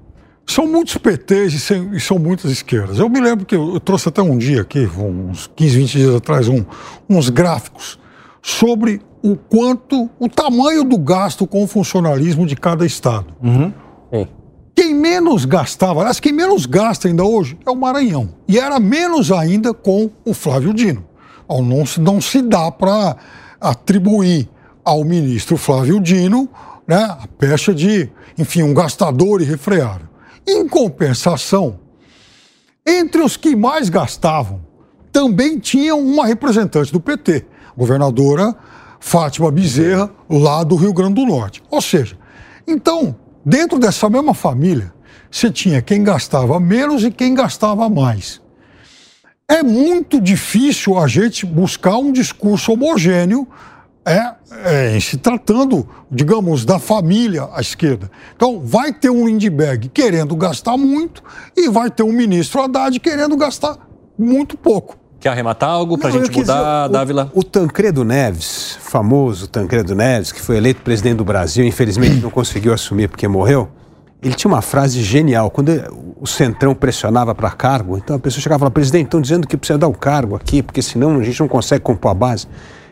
São 0.46 0.68
muitos 0.68 0.98
PTs 0.98 1.70
e, 1.72 2.00
são 2.00 2.20
muitas 2.20 2.52
esquerdas. 2.52 3.00
Eu 3.00 3.08
me 3.08 3.22
lembro 3.22 3.46
que 3.46 3.56
eu, 3.56 3.80
trouxe 3.80 4.10
até 4.10 4.22
um 4.22 4.38
dia 4.38 4.62
aqui, 4.62 4.86
uns 4.98 5.50
15, 5.56 5.78
20 5.78 5.92
dias 5.92 6.16
atrás, 6.16 6.50
um, 6.50 6.66
uns 7.10 7.30
gráficos 7.30 7.98
sobre 8.42 9.02
o 9.22 9.38
quanto, 9.38 10.10
o 10.20 10.28
tamanho 10.28 10.84
do 10.84 10.98
gasto 10.98 11.48
com 11.48 11.64
o 11.64 11.68
funcionalismo 11.68 12.46
de 12.46 12.58
cada 12.58 12.86
estado. 12.86 13.28
Uhum. 13.42 13.72
Quem 14.76 14.94
menos 14.94 15.46
gastava, 15.46 16.00
aliás, 16.00 16.20
quem 16.20 16.34
menos 16.34 16.66
gasta 16.66 17.08
ainda 17.08 17.24
hoje 17.24 17.58
é 17.66 17.70
o 17.70 17.76
Maranhão. 17.76 18.30
E 18.48 18.60
era 18.60 18.80
menos 18.80 19.32
ainda 19.32 19.74
com 19.74 20.10
o 20.26 20.34
Flávio 20.34 20.74
Dino. 20.74 21.06
Não 21.50 21.86
se, 21.86 22.00
não 22.00 22.22
se 22.22 22.42
dá 22.42 22.72
para 22.72 23.16
atribuir 23.60 24.50
ao 24.84 25.04
ministro 25.04 25.58
Flávio 25.58 26.00
Dino 26.00 26.50
né, 26.88 27.04
a 27.04 27.28
pecha 27.38 27.74
de, 27.74 28.10
enfim, 28.38 28.64
um 28.64 28.74
gastador 28.74 29.42
irrefreável. 29.42 30.08
Em 30.48 30.68
compensação, 30.68 31.80
entre 32.86 33.22
os 33.22 33.38
que 33.38 33.56
mais 33.56 33.90
gastavam, 33.90 34.62
também 35.12 35.60
tinham 35.60 36.00
uma 36.00 36.26
representante 36.26 36.92
do 36.92 37.00
PT, 37.00 37.46
governadora 37.78 38.54
Fátima 39.00 39.52
Bezerra, 39.52 40.10
lá 40.30 40.64
do 40.64 40.76
Rio 40.76 40.94
Grande 40.94 41.16
do 41.16 41.26
Norte. 41.26 41.64
Ou 41.70 41.82
seja, 41.82 42.18
então, 42.68 43.16
dentro 43.46 43.78
dessa 43.78 44.10
mesma 44.10 44.34
família, 44.34 44.94
você 45.30 45.52
tinha 45.52 45.82
quem 45.82 46.04
gastava 46.04 46.60
menos 46.60 47.04
e 47.04 47.12
quem 47.12 47.34
gastava 47.34 47.90
mais. 47.90 48.42
É 49.48 49.62
muito 49.62 50.22
difícil 50.22 50.98
a 50.98 51.08
gente 51.08 51.46
buscar 51.46 51.98
um 51.98 52.12
discurso 52.12 52.72
homogêneo 52.72 53.48
é, 54.06 54.34
é, 54.66 55.00
se 55.00 55.18
tratando, 55.18 55.88
digamos, 56.12 56.66
da 56.66 56.80
família 56.80 57.48
à 57.54 57.62
esquerda. 57.62 58.10
Então, 58.36 58.62
vai 58.64 58.92
ter 58.94 59.10
um 59.10 59.28
Lindbergh 59.28 59.90
querendo 59.90 60.36
gastar 60.36 60.78
muito 60.78 61.24
e 61.56 61.70
vai 61.70 61.90
ter 61.90 62.04
um 62.04 62.12
ministro 62.12 62.62
Haddad 62.62 63.00
querendo 63.00 63.36
gastar 63.38 63.78
muito 64.18 64.58
pouco. 64.58 64.98
Quer 65.20 65.30
arrematar 65.30 65.70
algo 65.70 65.98
para 65.98 66.10
a 66.10 66.12
gente 66.12 66.38
mudar, 66.38 66.88
dizer, 66.88 66.94
Dávila? 66.94 67.32
O, 67.34 67.40
o 67.40 67.44
Tancredo 67.44 68.04
Neves, 68.04 68.78
famoso 68.82 69.48
Tancredo 69.48 69.96
Neves, 69.96 70.34
que 70.34 70.42
foi 70.42 70.58
eleito 70.58 70.82
presidente 70.82 71.18
do 71.18 71.24
Brasil, 71.24 71.66
infelizmente 71.66 72.16
não 72.22 72.30
conseguiu 72.30 72.74
assumir 72.74 73.08
porque 73.08 73.26
morreu, 73.26 73.70
ele 74.24 74.34
tinha 74.34 74.50
uma 74.50 74.62
frase 74.62 75.04
genial. 75.04 75.52
Quando 75.52 75.70
o 76.20 76.26
Centrão 76.26 76.74
pressionava 76.74 77.36
para 77.36 77.52
cargo, 77.52 77.98
então 77.98 78.16
a 78.16 78.20
pessoa 78.20 78.42
chegava 78.42 78.60
e 78.60 78.62
falava, 78.62 78.74
presidente, 78.74 79.06
estão 79.06 79.20
dizendo 79.20 79.46
que 79.46 79.58
precisa 79.58 79.78
dar 79.78 79.88
o 79.88 79.94
cargo 79.94 80.36
aqui, 80.36 80.64
porque 80.64 80.82
senão 80.82 81.20
a 81.20 81.24
gente 81.24 81.40
não 81.40 81.48
consegue 81.48 81.84
compor 81.84 82.12
a 82.12 82.14
base. 82.14 82.48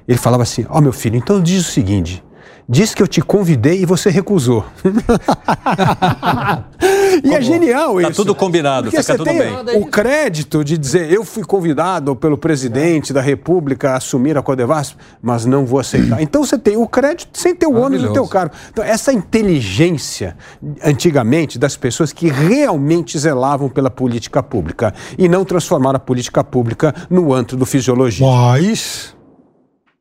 Ele 0.08 0.18
falava 0.18 0.44
assim, 0.44 0.66
ó 0.70 0.78
oh, 0.78 0.82
meu 0.82 0.92
filho, 0.92 1.16
então 1.16 1.42
diz 1.42 1.68
o 1.68 1.72
seguinte, 1.72 2.22
diz 2.68 2.94
que 2.94 3.02
eu 3.02 3.08
te 3.08 3.22
convidei 3.22 3.82
e 3.82 3.86
você 3.86 4.10
recusou. 4.10 4.66
e 7.24 7.34
é 7.34 7.42
genial 7.42 7.96
tá 7.96 8.02
isso. 8.02 8.12
Tá 8.12 8.16
tudo 8.16 8.36
combinado, 8.36 8.90
Porque 8.90 9.02
fica 9.02 9.18
tudo 9.18 9.26
bem. 9.26 9.54
O 9.78 9.86
crédito 9.86 10.64
de 10.64 10.78
dizer 10.78 11.12
eu 11.12 11.26
fui 11.26 11.44
convidado 11.44 12.16
pelo 12.16 12.38
presidente 12.38 13.14
da 13.14 13.22
República 13.22 13.92
a 13.92 13.98
assumir 13.98 14.38
a 14.38 14.42
Codevasp, 14.42 14.98
mas 15.22 15.46
não 15.46 15.66
vou 15.66 15.80
aceitar. 15.80 16.22
Então 16.32 16.46
você 16.46 16.58
tem 16.58 16.78
o 16.78 16.88
crédito 16.88 17.38
sem 17.38 17.54
ter 17.54 17.68
o 17.68 17.74
ônus 17.74 18.02
do 18.02 18.14
teu 18.14 18.26
cargo. 18.28 18.56
Então 18.70 18.84
essa 18.84 19.12
inteligência 19.12 20.38
antigamente 20.84 21.60
das 21.60 21.76
pessoas 21.76 22.14
que 22.14 22.30
realmente 22.30 23.20
zelavam 23.20 23.68
pela 23.68 23.90
política 23.90 24.42
pública 24.42 24.94
e 25.18 25.28
não 25.28 25.44
transformaram 25.44 25.98
a 25.98 26.00
política 26.00 26.44
pública 26.44 26.96
no 27.10 27.34
antro 27.34 27.58
do 27.58 27.66
fisiologia. 27.66 28.26
Mas 28.26 29.14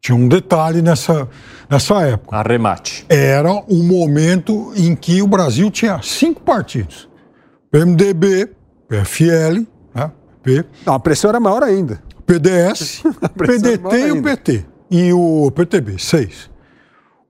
tinha 0.00 0.16
um 0.16 0.26
detalhe 0.26 0.80
nessa, 0.80 1.28
nessa 1.68 2.02
época. 2.06 2.36
Arremate. 2.36 3.04
Era 3.08 3.52
um 3.68 3.82
momento 3.82 4.72
em 4.74 4.96
que 4.96 5.20
o 5.20 5.26
Brasil 5.26 5.70
tinha 5.70 6.00
cinco 6.02 6.40
partidos: 6.40 7.08
PMDB, 7.70 8.50
PFL, 8.88 9.66
né, 9.94 10.10
P. 10.42 10.64
Não, 10.86 10.94
a 10.94 11.00
pressão 11.00 11.28
era 11.28 11.38
maior 11.38 11.62
ainda. 11.62 12.02
PDS, 12.26 13.02
PDT 13.36 14.08
e 14.08 14.12
o 14.12 14.22
PT. 14.22 14.64
E 14.90 15.12
o 15.12 15.50
PTB, 15.52 15.98
seis. 15.98 16.50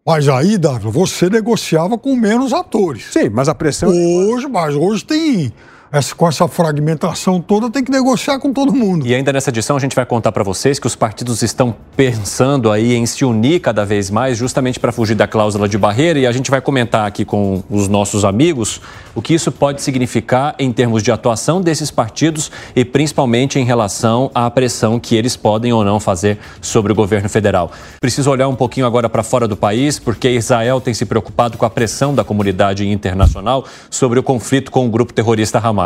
Mas 0.07 0.29
aí, 0.29 0.57
Davi, 0.57 0.91
você 0.91 1.29
negociava 1.29 1.99
com 1.99 2.17
menos 2.17 2.53
atores. 2.53 3.13
Sim, 3.13 3.29
mas 3.29 3.49
a 3.49 3.55
pressão. 3.55 3.91
Hoje, 3.91 4.49
mas 4.49 4.75
hoje 4.75 5.05
tem 5.05 5.53
essa, 5.93 6.15
com 6.15 6.29
essa 6.29 6.47
fragmentação 6.47 7.41
toda, 7.41 7.69
tem 7.69 7.83
que 7.83 7.91
negociar 7.91 8.39
com 8.39 8.53
todo 8.53 8.73
mundo. 8.73 9.07
E 9.07 9.15
ainda 9.15 9.33
nessa 9.33 9.51
edição 9.51 9.77
a 9.77 9.81
gente 9.81 9.97
vai 9.97 10.07
contar 10.07 10.31
para 10.31 10.45
vocês 10.45 10.79
que 10.79 10.87
os 10.87 10.95
partidos 10.95 11.43
estão 11.43 11.75
pensando 11.97 12.71
aí 12.71 12.95
em 12.95 13.05
se 13.07 13.25
unir 13.25 13.61
cada 13.61 13.85
vez 13.85 14.09
mais, 14.09 14.39
justamente 14.39 14.79
para 14.79 14.93
fugir 14.93 15.17
da 15.17 15.27
cláusula 15.27 15.69
de 15.69 15.77
barreira, 15.77 16.19
e 16.19 16.27
a 16.27 16.33
gente 16.33 16.51
vai 16.51 16.61
comentar 16.61 17.07
aqui 17.07 17.25
com 17.25 17.63
os 17.69 17.89
nossos 17.89 18.25
amigos 18.25 18.81
o 19.15 19.21
que 19.21 19.35
isso 19.35 19.51
pode 19.51 19.83
significar 19.83 20.55
em 20.59 20.73
termos 20.73 21.03
de 21.03 21.11
atuação 21.11 21.61
desses 21.61 21.91
partidos 21.91 22.53
e 22.77 22.85
principalmente 22.85 23.59
em 23.59 23.65
relação 23.65 24.31
à 24.33 24.49
pressão 24.49 25.01
que 25.01 25.17
eles 25.17 25.37
podem 25.37 25.73
ou 25.73 25.85
não 25.85 25.99
fazer 25.99 26.39
sobre 26.61 26.93
o 26.93 26.95
governo 26.95 27.29
federal. 27.29 27.73
Preciso 28.01 28.31
olhar 28.31 28.47
um 28.47 28.55
pouquinho 28.55 28.87
agora 28.87 29.09
para 29.09 29.25
fora 29.25 29.49
do 29.49 29.57
país, 29.57 29.99
porque 29.99 30.31
Israel 30.31 30.81
tem 30.81 30.95
se 30.95 31.05
preocupado 31.05 31.59
com 31.59 31.67
a 31.67 31.71
pressão 31.71 32.15
da 32.15 32.23
comunidade 32.23 32.89
internacional 32.89 33.65
sobre 33.91 34.21
o 34.21 34.23
conflito 34.23 34.71
com 34.71 34.87
o 34.87 34.89
grupo 34.89 35.13
terrorista 35.13 35.59
Hamas. 35.59 35.80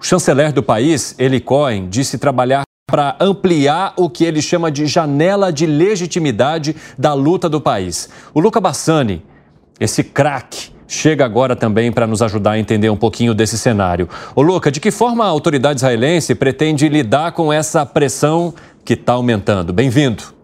O 0.00 0.04
chanceler 0.04 0.52
do 0.52 0.62
país, 0.62 1.14
Eli 1.18 1.40
Cohen, 1.40 1.88
disse 1.88 2.18
trabalhar 2.18 2.62
para 2.90 3.16
ampliar 3.18 3.94
o 3.96 4.10
que 4.10 4.24
ele 4.24 4.42
chama 4.42 4.70
de 4.70 4.86
janela 4.86 5.52
de 5.52 5.64
legitimidade 5.66 6.76
da 6.98 7.14
luta 7.14 7.48
do 7.48 7.60
país. 7.60 8.08
O 8.34 8.40
Luca 8.40 8.60
Bassani, 8.60 9.24
esse 9.80 10.04
craque, 10.04 10.70
chega 10.86 11.24
agora 11.24 11.56
também 11.56 11.90
para 11.90 12.06
nos 12.06 12.20
ajudar 12.20 12.52
a 12.52 12.58
entender 12.58 12.90
um 12.90 12.96
pouquinho 12.96 13.32
desse 13.32 13.56
cenário. 13.56 14.08
Ô 14.34 14.42
Luca, 14.42 14.70
de 14.70 14.78
que 14.78 14.90
forma 14.90 15.24
a 15.24 15.28
autoridade 15.28 15.78
israelense 15.78 16.34
pretende 16.34 16.88
lidar 16.88 17.32
com 17.32 17.50
essa 17.50 17.86
pressão 17.86 18.52
que 18.84 18.92
está 18.92 19.14
aumentando? 19.14 19.72
Bem-vindo. 19.72 20.41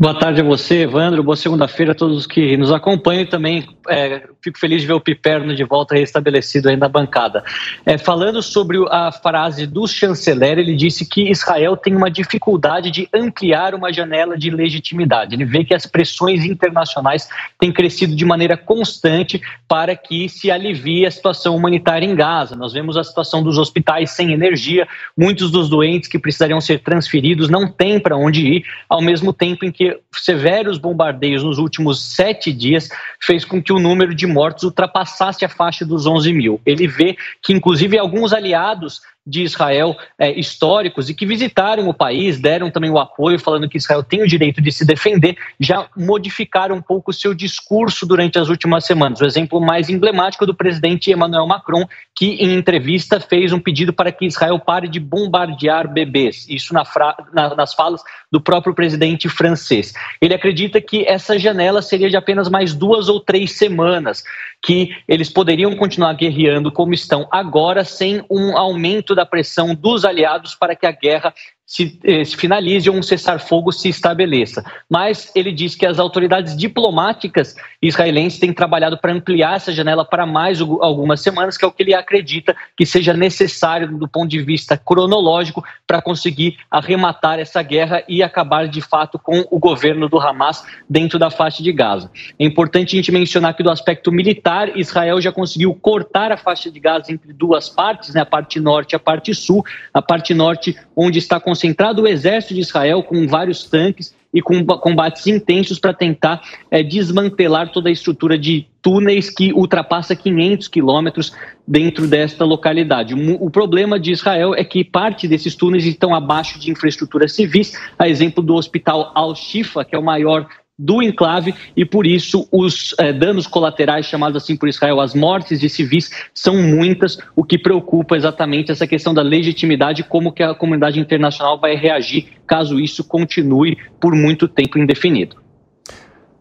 Boa 0.00 0.14
tarde 0.14 0.40
a 0.40 0.44
você, 0.44 0.82
Evandro. 0.82 1.24
Boa 1.24 1.34
segunda-feira 1.34 1.90
a 1.90 1.94
todos 1.94 2.24
que 2.24 2.56
nos 2.56 2.70
acompanham 2.70 3.22
e 3.22 3.26
também 3.26 3.66
é, 3.88 4.28
fico 4.40 4.56
feliz 4.56 4.82
de 4.82 4.86
ver 4.86 4.92
o 4.92 5.00
Piperno 5.00 5.56
de 5.56 5.64
volta 5.64 5.96
restabelecido 5.96 6.68
aí 6.68 6.76
na 6.76 6.88
bancada. 6.88 7.42
É, 7.84 7.98
falando 7.98 8.40
sobre 8.40 8.78
a 8.90 9.10
frase 9.10 9.66
do 9.66 9.88
chanceler, 9.88 10.56
ele 10.56 10.76
disse 10.76 11.04
que 11.04 11.28
Israel 11.28 11.76
tem 11.76 11.96
uma 11.96 12.08
dificuldade 12.08 12.92
de 12.92 13.08
ampliar 13.12 13.74
uma 13.74 13.92
janela 13.92 14.38
de 14.38 14.50
legitimidade. 14.50 15.34
Ele 15.34 15.44
vê 15.44 15.64
que 15.64 15.74
as 15.74 15.84
pressões 15.84 16.44
internacionais 16.44 17.28
têm 17.58 17.72
crescido 17.72 18.14
de 18.14 18.24
maneira 18.24 18.56
constante 18.56 19.42
para 19.66 19.96
que 19.96 20.28
se 20.28 20.48
alivie 20.48 21.06
a 21.06 21.10
situação 21.10 21.56
humanitária 21.56 22.06
em 22.06 22.14
Gaza. 22.14 22.54
Nós 22.54 22.72
vemos 22.72 22.96
a 22.96 23.02
situação 23.02 23.42
dos 23.42 23.58
hospitais 23.58 24.12
sem 24.12 24.32
energia, 24.32 24.86
muitos 25.16 25.50
dos 25.50 25.68
doentes 25.68 26.08
que 26.08 26.20
precisariam 26.20 26.60
ser 26.60 26.84
transferidos 26.84 27.48
não 27.48 27.66
têm 27.66 27.98
para 27.98 28.16
onde 28.16 28.46
ir, 28.46 28.64
ao 28.88 29.02
mesmo 29.02 29.32
tempo 29.32 29.64
em 29.64 29.72
que 29.72 29.87
severos 30.12 30.78
bombardeios 30.78 31.44
nos 31.44 31.58
últimos 31.58 32.02
sete 32.14 32.52
dias 32.52 32.88
fez 33.20 33.44
com 33.44 33.62
que 33.62 33.72
o 33.72 33.78
número 33.78 34.14
de 34.14 34.26
mortos 34.26 34.64
ultrapassasse 34.64 35.44
a 35.44 35.48
faixa 35.48 35.84
dos 35.84 36.06
11 36.06 36.32
mil. 36.32 36.60
Ele 36.64 36.86
vê 36.86 37.16
que, 37.42 37.52
inclusive, 37.52 37.98
alguns 37.98 38.32
aliados 38.32 39.00
de 39.28 39.42
Israel 39.42 39.96
é, 40.18 40.32
históricos 40.32 41.08
e 41.08 41.14
que 41.14 41.26
visitaram 41.26 41.88
o 41.88 41.94
país, 41.94 42.40
deram 42.40 42.70
também 42.70 42.90
o 42.90 42.98
apoio, 42.98 43.38
falando 43.38 43.68
que 43.68 43.76
Israel 43.76 44.02
tem 44.02 44.22
o 44.22 44.26
direito 44.26 44.60
de 44.60 44.72
se 44.72 44.84
defender, 44.84 45.36
já 45.60 45.86
modificaram 45.96 46.76
um 46.76 46.82
pouco 46.82 47.10
o 47.10 47.14
seu 47.14 47.34
discurso 47.34 48.06
durante 48.06 48.38
as 48.38 48.48
últimas 48.48 48.84
semanas. 48.84 49.20
O 49.20 49.26
exemplo 49.26 49.60
mais 49.60 49.88
emblemático 49.88 50.46
do 50.46 50.54
presidente 50.54 51.10
Emmanuel 51.10 51.46
Macron, 51.46 51.86
que 52.14 52.26
em 52.26 52.54
entrevista 52.54 53.20
fez 53.20 53.52
um 53.52 53.60
pedido 53.60 53.92
para 53.92 54.10
que 54.10 54.26
Israel 54.26 54.58
pare 54.58 54.88
de 54.88 54.98
bombardear 54.98 55.92
bebês. 55.92 56.46
Isso 56.48 56.72
na 56.72 56.84
na, 57.32 57.54
nas 57.54 57.74
falas 57.74 58.02
do 58.30 58.40
próprio 58.40 58.74
presidente 58.74 59.28
francês. 59.28 59.92
Ele 60.20 60.34
acredita 60.34 60.80
que 60.80 61.04
essa 61.06 61.38
janela 61.38 61.82
seria 61.82 62.10
de 62.10 62.16
apenas 62.16 62.48
mais 62.48 62.74
duas 62.74 63.08
ou 63.08 63.20
três 63.20 63.52
semanas, 63.52 64.22
que 64.62 64.96
eles 65.06 65.30
poderiam 65.30 65.74
continuar 65.76 66.14
guerreando 66.14 66.72
como 66.72 66.92
estão 66.92 67.28
agora, 67.30 67.84
sem 67.84 68.24
um 68.30 68.56
aumento 68.56 69.14
da 69.14 69.24
pressão 69.24 69.74
dos 69.74 70.04
aliados 70.04 70.54
para 70.54 70.74
que 70.74 70.86
a 70.86 70.92
guerra 70.92 71.32
se, 71.68 72.00
eh, 72.02 72.24
se 72.24 72.34
finalize 72.34 72.88
ou 72.88 72.96
um 72.96 73.02
cessar-fogo 73.02 73.70
se 73.70 73.90
estabeleça. 73.90 74.64
Mas 74.88 75.30
ele 75.34 75.52
diz 75.52 75.74
que 75.74 75.84
as 75.84 75.98
autoridades 75.98 76.56
diplomáticas 76.56 77.54
israelenses 77.82 78.40
têm 78.40 78.54
trabalhado 78.54 78.96
para 78.96 79.12
ampliar 79.12 79.56
essa 79.56 79.70
janela 79.70 80.02
para 80.02 80.24
mais 80.24 80.62
algumas 80.62 81.20
semanas, 81.20 81.58
que 81.58 81.66
é 81.66 81.68
o 81.68 81.70
que 81.70 81.82
ele 81.82 81.92
acredita 81.92 82.56
que 82.74 82.86
seja 82.86 83.12
necessário 83.12 83.98
do 83.98 84.08
ponto 84.08 84.30
de 84.30 84.40
vista 84.42 84.78
cronológico 84.78 85.62
para 85.86 86.00
conseguir 86.00 86.56
arrematar 86.70 87.38
essa 87.38 87.62
guerra 87.62 88.02
e 88.08 88.22
acabar 88.22 88.66
de 88.66 88.80
fato 88.80 89.18
com 89.18 89.44
o 89.50 89.58
governo 89.58 90.08
do 90.08 90.18
Hamas 90.18 90.64
dentro 90.88 91.18
da 91.18 91.30
faixa 91.30 91.62
de 91.62 91.70
Gaza. 91.70 92.10
É 92.38 92.46
importante 92.46 92.96
a 92.96 92.98
gente 92.98 93.12
mencionar 93.12 93.52
que 93.54 93.62
do 93.62 93.70
aspecto 93.70 94.10
militar, 94.10 94.74
Israel 94.74 95.20
já 95.20 95.30
conseguiu 95.30 95.74
cortar 95.74 96.32
a 96.32 96.38
faixa 96.38 96.70
de 96.70 96.80
Gaza 96.80 97.12
entre 97.12 97.30
duas 97.34 97.68
partes, 97.68 98.14
né, 98.14 98.22
a 98.22 98.26
parte 98.26 98.58
norte 98.58 98.92
e 98.92 98.96
a 98.96 98.98
parte 98.98 99.34
sul. 99.34 99.62
A 99.92 100.00
parte 100.00 100.32
norte, 100.32 100.74
onde 100.96 101.18
está 101.18 101.38
concentrado 101.58 102.02
o 102.02 102.06
exército 102.06 102.54
de 102.54 102.60
Israel 102.60 103.02
com 103.02 103.26
vários 103.26 103.64
tanques 103.64 104.14
e 104.32 104.40
com 104.40 104.64
combates 104.64 105.26
intensos 105.26 105.80
para 105.80 105.92
tentar 105.92 106.40
é, 106.70 106.82
desmantelar 106.82 107.72
toda 107.72 107.88
a 107.88 107.92
estrutura 107.92 108.38
de 108.38 108.66
túneis 108.80 109.28
que 109.28 109.52
ultrapassa 109.52 110.14
500 110.14 110.68
quilômetros 110.68 111.32
dentro 111.66 112.06
desta 112.06 112.44
localidade. 112.44 113.14
O 113.40 113.50
problema 113.50 113.98
de 113.98 114.12
Israel 114.12 114.54
é 114.54 114.62
que 114.62 114.84
parte 114.84 115.26
desses 115.26 115.56
túneis 115.56 115.84
estão 115.84 116.14
abaixo 116.14 116.60
de 116.60 116.70
infraestruturas 116.70 117.32
civis, 117.32 117.72
a 117.98 118.08
exemplo 118.08 118.42
do 118.42 118.54
hospital 118.54 119.10
Al-Shifa, 119.14 119.84
que 119.84 119.96
é 119.96 119.98
o 119.98 120.04
maior 120.04 120.46
do 120.78 121.02
enclave 121.02 121.54
e 121.76 121.84
por 121.84 122.06
isso 122.06 122.46
os 122.52 122.94
eh, 122.98 123.12
danos 123.12 123.46
colaterais 123.46 124.06
chamados 124.06 124.42
assim 124.42 124.56
por 124.56 124.68
Israel, 124.68 125.00
as 125.00 125.14
mortes 125.14 125.58
de 125.58 125.68
civis 125.68 126.10
são 126.32 126.56
muitas, 126.56 127.18
o 127.34 127.42
que 127.42 127.58
preocupa 127.58 128.16
exatamente 128.16 128.70
essa 128.70 128.86
questão 128.86 129.12
da 129.12 129.22
legitimidade, 129.22 130.04
como 130.04 130.32
que 130.32 130.42
a 130.42 130.54
comunidade 130.54 131.00
internacional 131.00 131.58
vai 131.58 131.74
reagir 131.74 132.28
caso 132.46 132.78
isso 132.78 133.02
continue 133.02 133.76
por 134.00 134.14
muito 134.14 134.46
tempo 134.46 134.78
indefinido. 134.78 135.36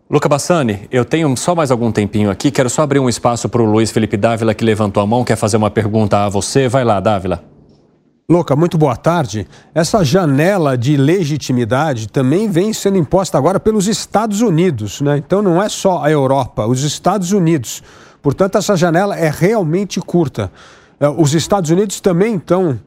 Luca 0.10 0.30
Bassani, 0.30 0.88
eu 0.90 1.04
tenho 1.04 1.36
só 1.36 1.54
mais 1.54 1.70
algum 1.70 1.92
tempinho 1.92 2.30
aqui, 2.30 2.50
quero 2.50 2.70
só 2.70 2.84
abrir 2.84 3.00
um 3.00 3.10
espaço 3.10 3.50
para 3.50 3.62
o 3.62 3.66
Luiz 3.66 3.92
Felipe 3.92 4.16
Dávila 4.16 4.54
que 4.54 4.64
levantou 4.64 5.04
a 5.04 5.08
mão, 5.08 5.26
quer 5.26 5.36
fazer 5.36 5.58
uma 5.58 5.70
pergunta 5.70 6.24
a 6.24 6.30
você, 6.30 6.70
vai 6.70 6.86
lá, 6.86 7.00
Dávila. 7.00 7.57
Louca, 8.30 8.58
muito 8.58 8.78
boa 8.78 8.98
tarde. 8.98 9.48
Essa 9.74 10.04
janela 10.04 10.78
de 10.78 10.98
legitimidade 10.98 12.10
também 12.10 12.52
vem 12.52 12.74
sendo 12.74 12.98
imposta 12.98 13.38
agora 13.38 13.58
pelos 13.58 13.88
Estados 13.88 14.42
Unidos, 14.42 15.00
né? 15.00 15.18
Então 15.18 15.42
não 15.42 15.64
é 15.64 15.70
só 15.70 16.04
a 16.04 16.12
Europa, 16.12 16.68
os 16.68 16.84
Estados 16.84 17.32
Unidos. 17.32 17.82
Portanto, 18.22 18.58
essa 18.58 18.76
janela 18.76 19.16
é 19.18 19.30
realmente 19.30 20.02
curta. 20.02 20.52
É, 21.00 21.08
os 21.08 21.34
Estados 21.34 21.70
Unidos 21.70 22.02
também 22.02 22.36
estão 22.36 22.78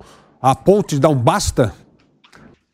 a 0.43 0.55
ponto 0.55 0.91
de 0.91 1.01
dar 1.01 1.09
um 1.09 1.17
basta 1.17 1.73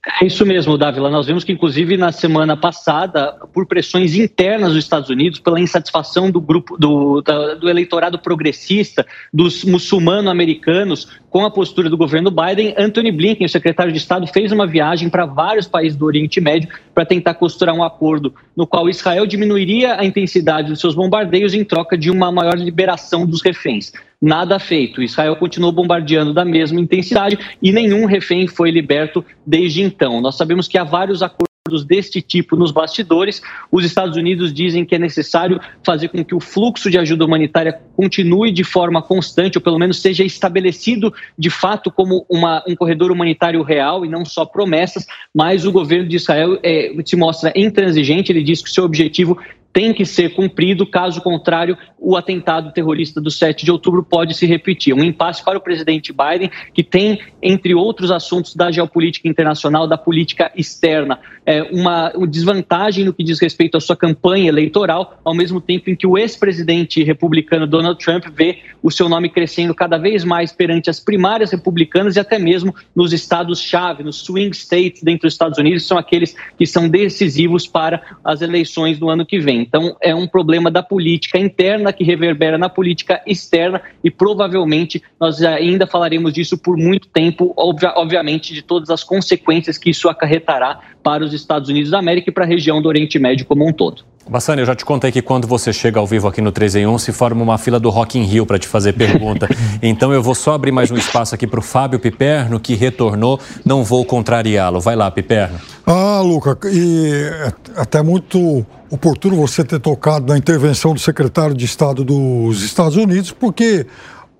é 0.06 0.24
isso 0.24 0.46
mesmo, 0.46 0.78
Dávila. 0.78 1.10
Nós 1.10 1.26
vimos 1.26 1.42
que, 1.42 1.50
inclusive, 1.50 1.96
na 1.96 2.12
semana 2.12 2.56
passada, 2.56 3.32
por 3.52 3.66
pressões 3.66 4.14
internas 4.14 4.72
dos 4.72 4.84
Estados 4.84 5.10
Unidos, 5.10 5.40
pela 5.40 5.60
insatisfação 5.60 6.30
do 6.30 6.40
grupo 6.40 6.76
do, 6.78 7.20
do 7.60 7.68
eleitorado 7.68 8.16
progressista, 8.16 9.04
dos 9.34 9.64
muçulmano-americanos, 9.64 11.08
com 11.28 11.44
a 11.44 11.50
postura 11.50 11.90
do 11.90 11.96
governo 11.96 12.30
Biden, 12.30 12.72
Anthony 12.78 13.10
Blinken, 13.10 13.46
o 13.46 13.50
secretário 13.50 13.90
de 13.90 13.98
Estado, 13.98 14.28
fez 14.28 14.52
uma 14.52 14.66
viagem 14.66 15.10
para 15.10 15.26
vários 15.26 15.66
países 15.66 15.98
do 15.98 16.06
Oriente 16.06 16.40
Médio 16.40 16.68
para 16.94 17.04
tentar 17.04 17.34
costurar 17.34 17.74
um 17.74 17.82
acordo 17.82 18.32
no 18.56 18.64
qual 18.64 18.88
Israel 18.88 19.26
diminuiria 19.26 20.00
a 20.00 20.04
intensidade 20.04 20.68
dos 20.68 20.78
seus 20.78 20.94
bombardeios 20.94 21.52
em 21.52 21.64
troca 21.64 21.98
de 21.98 22.12
uma 22.12 22.30
maior 22.30 22.56
liberação 22.56 23.26
dos 23.26 23.42
reféns 23.42 23.92
nada 24.20 24.58
feito. 24.58 25.02
Israel 25.02 25.36
continuou 25.36 25.72
bombardeando 25.72 26.32
da 26.32 26.44
mesma 26.44 26.80
intensidade 26.80 27.38
e 27.62 27.72
nenhum 27.72 28.06
refém 28.06 28.46
foi 28.46 28.70
liberto 28.70 29.24
desde 29.44 29.82
então. 29.82 30.20
Nós 30.20 30.36
sabemos 30.36 30.68
que 30.68 30.78
há 30.78 30.84
vários 30.84 31.22
acordos 31.22 31.46
deste 31.84 32.22
tipo 32.22 32.56
nos 32.56 32.70
bastidores. 32.70 33.42
Os 33.70 33.84
Estados 33.84 34.16
Unidos 34.16 34.52
dizem 34.52 34.84
que 34.84 34.94
é 34.94 34.98
necessário 34.98 35.60
fazer 35.82 36.08
com 36.08 36.24
que 36.24 36.34
o 36.34 36.40
fluxo 36.40 36.90
de 36.90 36.98
ajuda 36.98 37.24
humanitária 37.24 37.80
continue 37.96 38.52
de 38.52 38.62
forma 38.62 39.02
constante, 39.02 39.58
ou 39.58 39.62
pelo 39.62 39.78
menos 39.78 40.00
seja 40.00 40.22
estabelecido 40.22 41.12
de 41.36 41.50
fato 41.50 41.90
como 41.90 42.24
uma, 42.28 42.62
um 42.68 42.76
corredor 42.76 43.10
humanitário 43.10 43.62
real 43.62 44.04
e 44.04 44.08
não 44.08 44.24
só 44.24 44.44
promessas. 44.44 45.06
Mas 45.34 45.64
o 45.64 45.72
governo 45.72 46.08
de 46.08 46.16
Israel 46.16 46.58
é, 46.62 46.94
se 47.04 47.16
mostra 47.16 47.52
intransigente. 47.56 48.30
Ele 48.30 48.42
diz 48.42 48.62
que 48.62 48.70
o 48.70 48.72
seu 48.72 48.84
objetivo 48.84 49.38
tem 49.76 49.92
que 49.92 50.06
ser 50.06 50.30
cumprido, 50.30 50.86
caso 50.86 51.20
contrário, 51.20 51.76
o 51.98 52.16
atentado 52.16 52.72
terrorista 52.72 53.20
do 53.20 53.30
7 53.30 53.62
de 53.62 53.70
outubro 53.70 54.02
pode 54.02 54.32
se 54.32 54.46
repetir. 54.46 54.94
Um 54.94 55.04
impasse 55.04 55.44
para 55.44 55.58
o 55.58 55.60
presidente 55.60 56.14
Biden, 56.14 56.50
que 56.72 56.82
tem, 56.82 57.20
entre 57.42 57.74
outros 57.74 58.10
assuntos 58.10 58.56
da 58.56 58.70
geopolítica 58.70 59.28
internacional, 59.28 59.86
da 59.86 59.98
política 59.98 60.50
externa, 60.56 61.18
é, 61.44 61.62
uma, 61.64 62.10
uma 62.16 62.26
desvantagem 62.26 63.04
no 63.04 63.12
que 63.12 63.22
diz 63.22 63.38
respeito 63.38 63.76
à 63.76 63.80
sua 63.80 63.94
campanha 63.94 64.48
eleitoral, 64.48 65.20
ao 65.22 65.34
mesmo 65.34 65.60
tempo 65.60 65.90
em 65.90 65.94
que 65.94 66.06
o 66.06 66.16
ex-presidente 66.16 67.04
republicano 67.04 67.66
Donald 67.66 68.02
Trump 68.02 68.24
vê 68.34 68.60
o 68.82 68.90
seu 68.90 69.10
nome 69.10 69.28
crescendo 69.28 69.74
cada 69.74 69.98
vez 69.98 70.24
mais 70.24 70.52
perante 70.52 70.88
as 70.88 70.98
primárias 71.00 71.52
republicanas 71.52 72.16
e 72.16 72.20
até 72.20 72.38
mesmo 72.38 72.74
nos 72.94 73.12
estados-chave, 73.12 74.02
nos 74.02 74.24
swing 74.24 74.56
states 74.56 75.02
dentro 75.02 75.26
dos 75.28 75.34
Estados 75.34 75.58
Unidos, 75.58 75.86
são 75.86 75.98
aqueles 75.98 76.34
que 76.56 76.66
são 76.66 76.88
decisivos 76.88 77.66
para 77.66 78.00
as 78.24 78.40
eleições 78.40 78.98
do 78.98 79.10
ano 79.10 79.26
que 79.26 79.38
vem. 79.38 79.65
Então, 79.66 79.96
é 80.00 80.14
um 80.14 80.26
problema 80.26 80.70
da 80.70 80.82
política 80.82 81.38
interna 81.38 81.92
que 81.92 82.04
reverbera 82.04 82.56
na 82.56 82.68
política 82.68 83.20
externa 83.26 83.82
e 84.02 84.10
provavelmente 84.10 85.02
nós 85.20 85.42
ainda 85.42 85.86
falaremos 85.86 86.32
disso 86.32 86.56
por 86.56 86.76
muito 86.76 87.08
tempo, 87.08 87.52
obviamente, 87.56 88.54
de 88.54 88.62
todas 88.62 88.90
as 88.90 89.02
consequências 89.02 89.76
que 89.76 89.90
isso 89.90 90.08
acarretará 90.08 90.80
para 91.02 91.24
os 91.24 91.32
Estados 91.32 91.68
Unidos 91.68 91.90
da 91.90 91.98
América 91.98 92.30
e 92.30 92.32
para 92.32 92.44
a 92.44 92.46
região 92.48 92.80
do 92.80 92.88
Oriente 92.88 93.18
Médio 93.18 93.46
como 93.46 93.66
um 93.66 93.72
todo. 93.72 94.04
Bassani, 94.28 94.60
eu 94.60 94.66
já 94.66 94.74
te 94.74 94.84
contei 94.84 95.12
que 95.12 95.22
quando 95.22 95.46
você 95.46 95.72
chega 95.72 96.00
ao 96.00 96.06
vivo 96.06 96.26
aqui 96.26 96.40
no 96.40 96.50
3 96.50 96.76
em 96.76 96.86
1, 96.86 96.98
se 96.98 97.12
forma 97.12 97.42
uma 97.42 97.56
fila 97.58 97.78
do 97.78 97.90
Rock 97.90 98.18
in 98.18 98.24
Rio 98.24 98.44
para 98.44 98.58
te 98.58 98.66
fazer 98.66 98.92
pergunta. 98.92 99.48
então 99.80 100.12
eu 100.12 100.20
vou 100.20 100.34
só 100.34 100.54
abrir 100.54 100.72
mais 100.72 100.90
um 100.90 100.96
espaço 100.96 101.32
aqui 101.32 101.46
para 101.46 101.60
o 101.60 101.62
Fábio 101.62 102.00
Piperno, 102.00 102.58
que 102.58 102.74
retornou. 102.74 103.38
Não 103.64 103.84
vou 103.84 104.04
contrariá-lo. 104.04 104.80
Vai 104.80 104.96
lá, 104.96 105.08
Piperno. 105.12 105.60
Ah, 105.86 106.20
Luca, 106.22 106.58
e 106.64 107.22
é 107.22 107.52
até 107.76 108.02
muito 108.02 108.66
oportuno 108.90 109.36
você 109.36 109.64
ter 109.64 109.80
tocado 109.80 110.26
na 110.26 110.38
intervenção 110.38 110.94
do 110.94 111.00
secretário 111.00 111.54
de 111.54 111.64
Estado 111.64 112.04
dos 112.04 112.62
Estados 112.62 112.96
Unidos, 112.96 113.32
porque, 113.32 113.86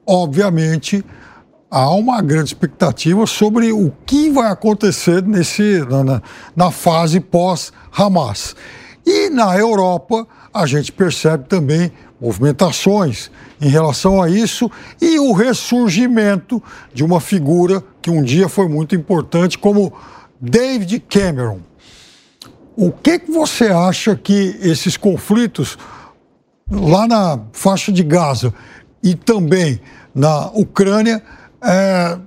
obviamente, 0.07 1.05
há 1.71 1.91
uma 1.91 2.23
grande 2.23 2.51
expectativa 2.51 3.27
sobre 3.27 3.73
o 3.73 3.93
que 4.05 4.31
vai 4.31 4.51
acontecer 4.51 5.23
nesse, 5.23 5.81
na, 5.89 6.23
na 6.55 6.71
fase 6.71 7.21
pós-Hamas. 7.21 8.55
E 9.05 9.31
na 9.31 9.57
Europa, 9.57 10.27
a 10.53 10.67
gente 10.67 10.91
percebe 10.91 11.45
também 11.49 11.93
movimentações 12.21 13.31
em 13.61 13.69
relação 13.69 14.23
a 14.23 14.29
isso 14.29 14.71
e 15.01 15.19
o 15.19 15.33
ressurgimento 15.33 16.63
de 16.93 17.05
uma 17.05 17.21
figura 17.21 17.83
que 18.01 18.11
um 18.11 18.23
dia 18.23 18.49
foi 18.49 18.69
muito 18.69 18.95
importante, 18.95 19.59
como 19.59 19.93
David 20.41 21.01
Cameron. 21.09 21.61
O 22.77 22.93
que, 22.93 23.19
que 23.19 23.31
você 23.31 23.69
acha 23.69 24.15
que 24.15 24.59
esses 24.61 24.97
conflitos 24.99 25.79
lá 26.71 27.07
na 27.09 27.41
faixa 27.53 27.91
de 27.91 28.03
Gaza 28.03 28.53
e 29.03 29.15
também 29.15 29.81
na 30.15 30.49
Ucrânia 30.49 31.23
é, 31.63 32.19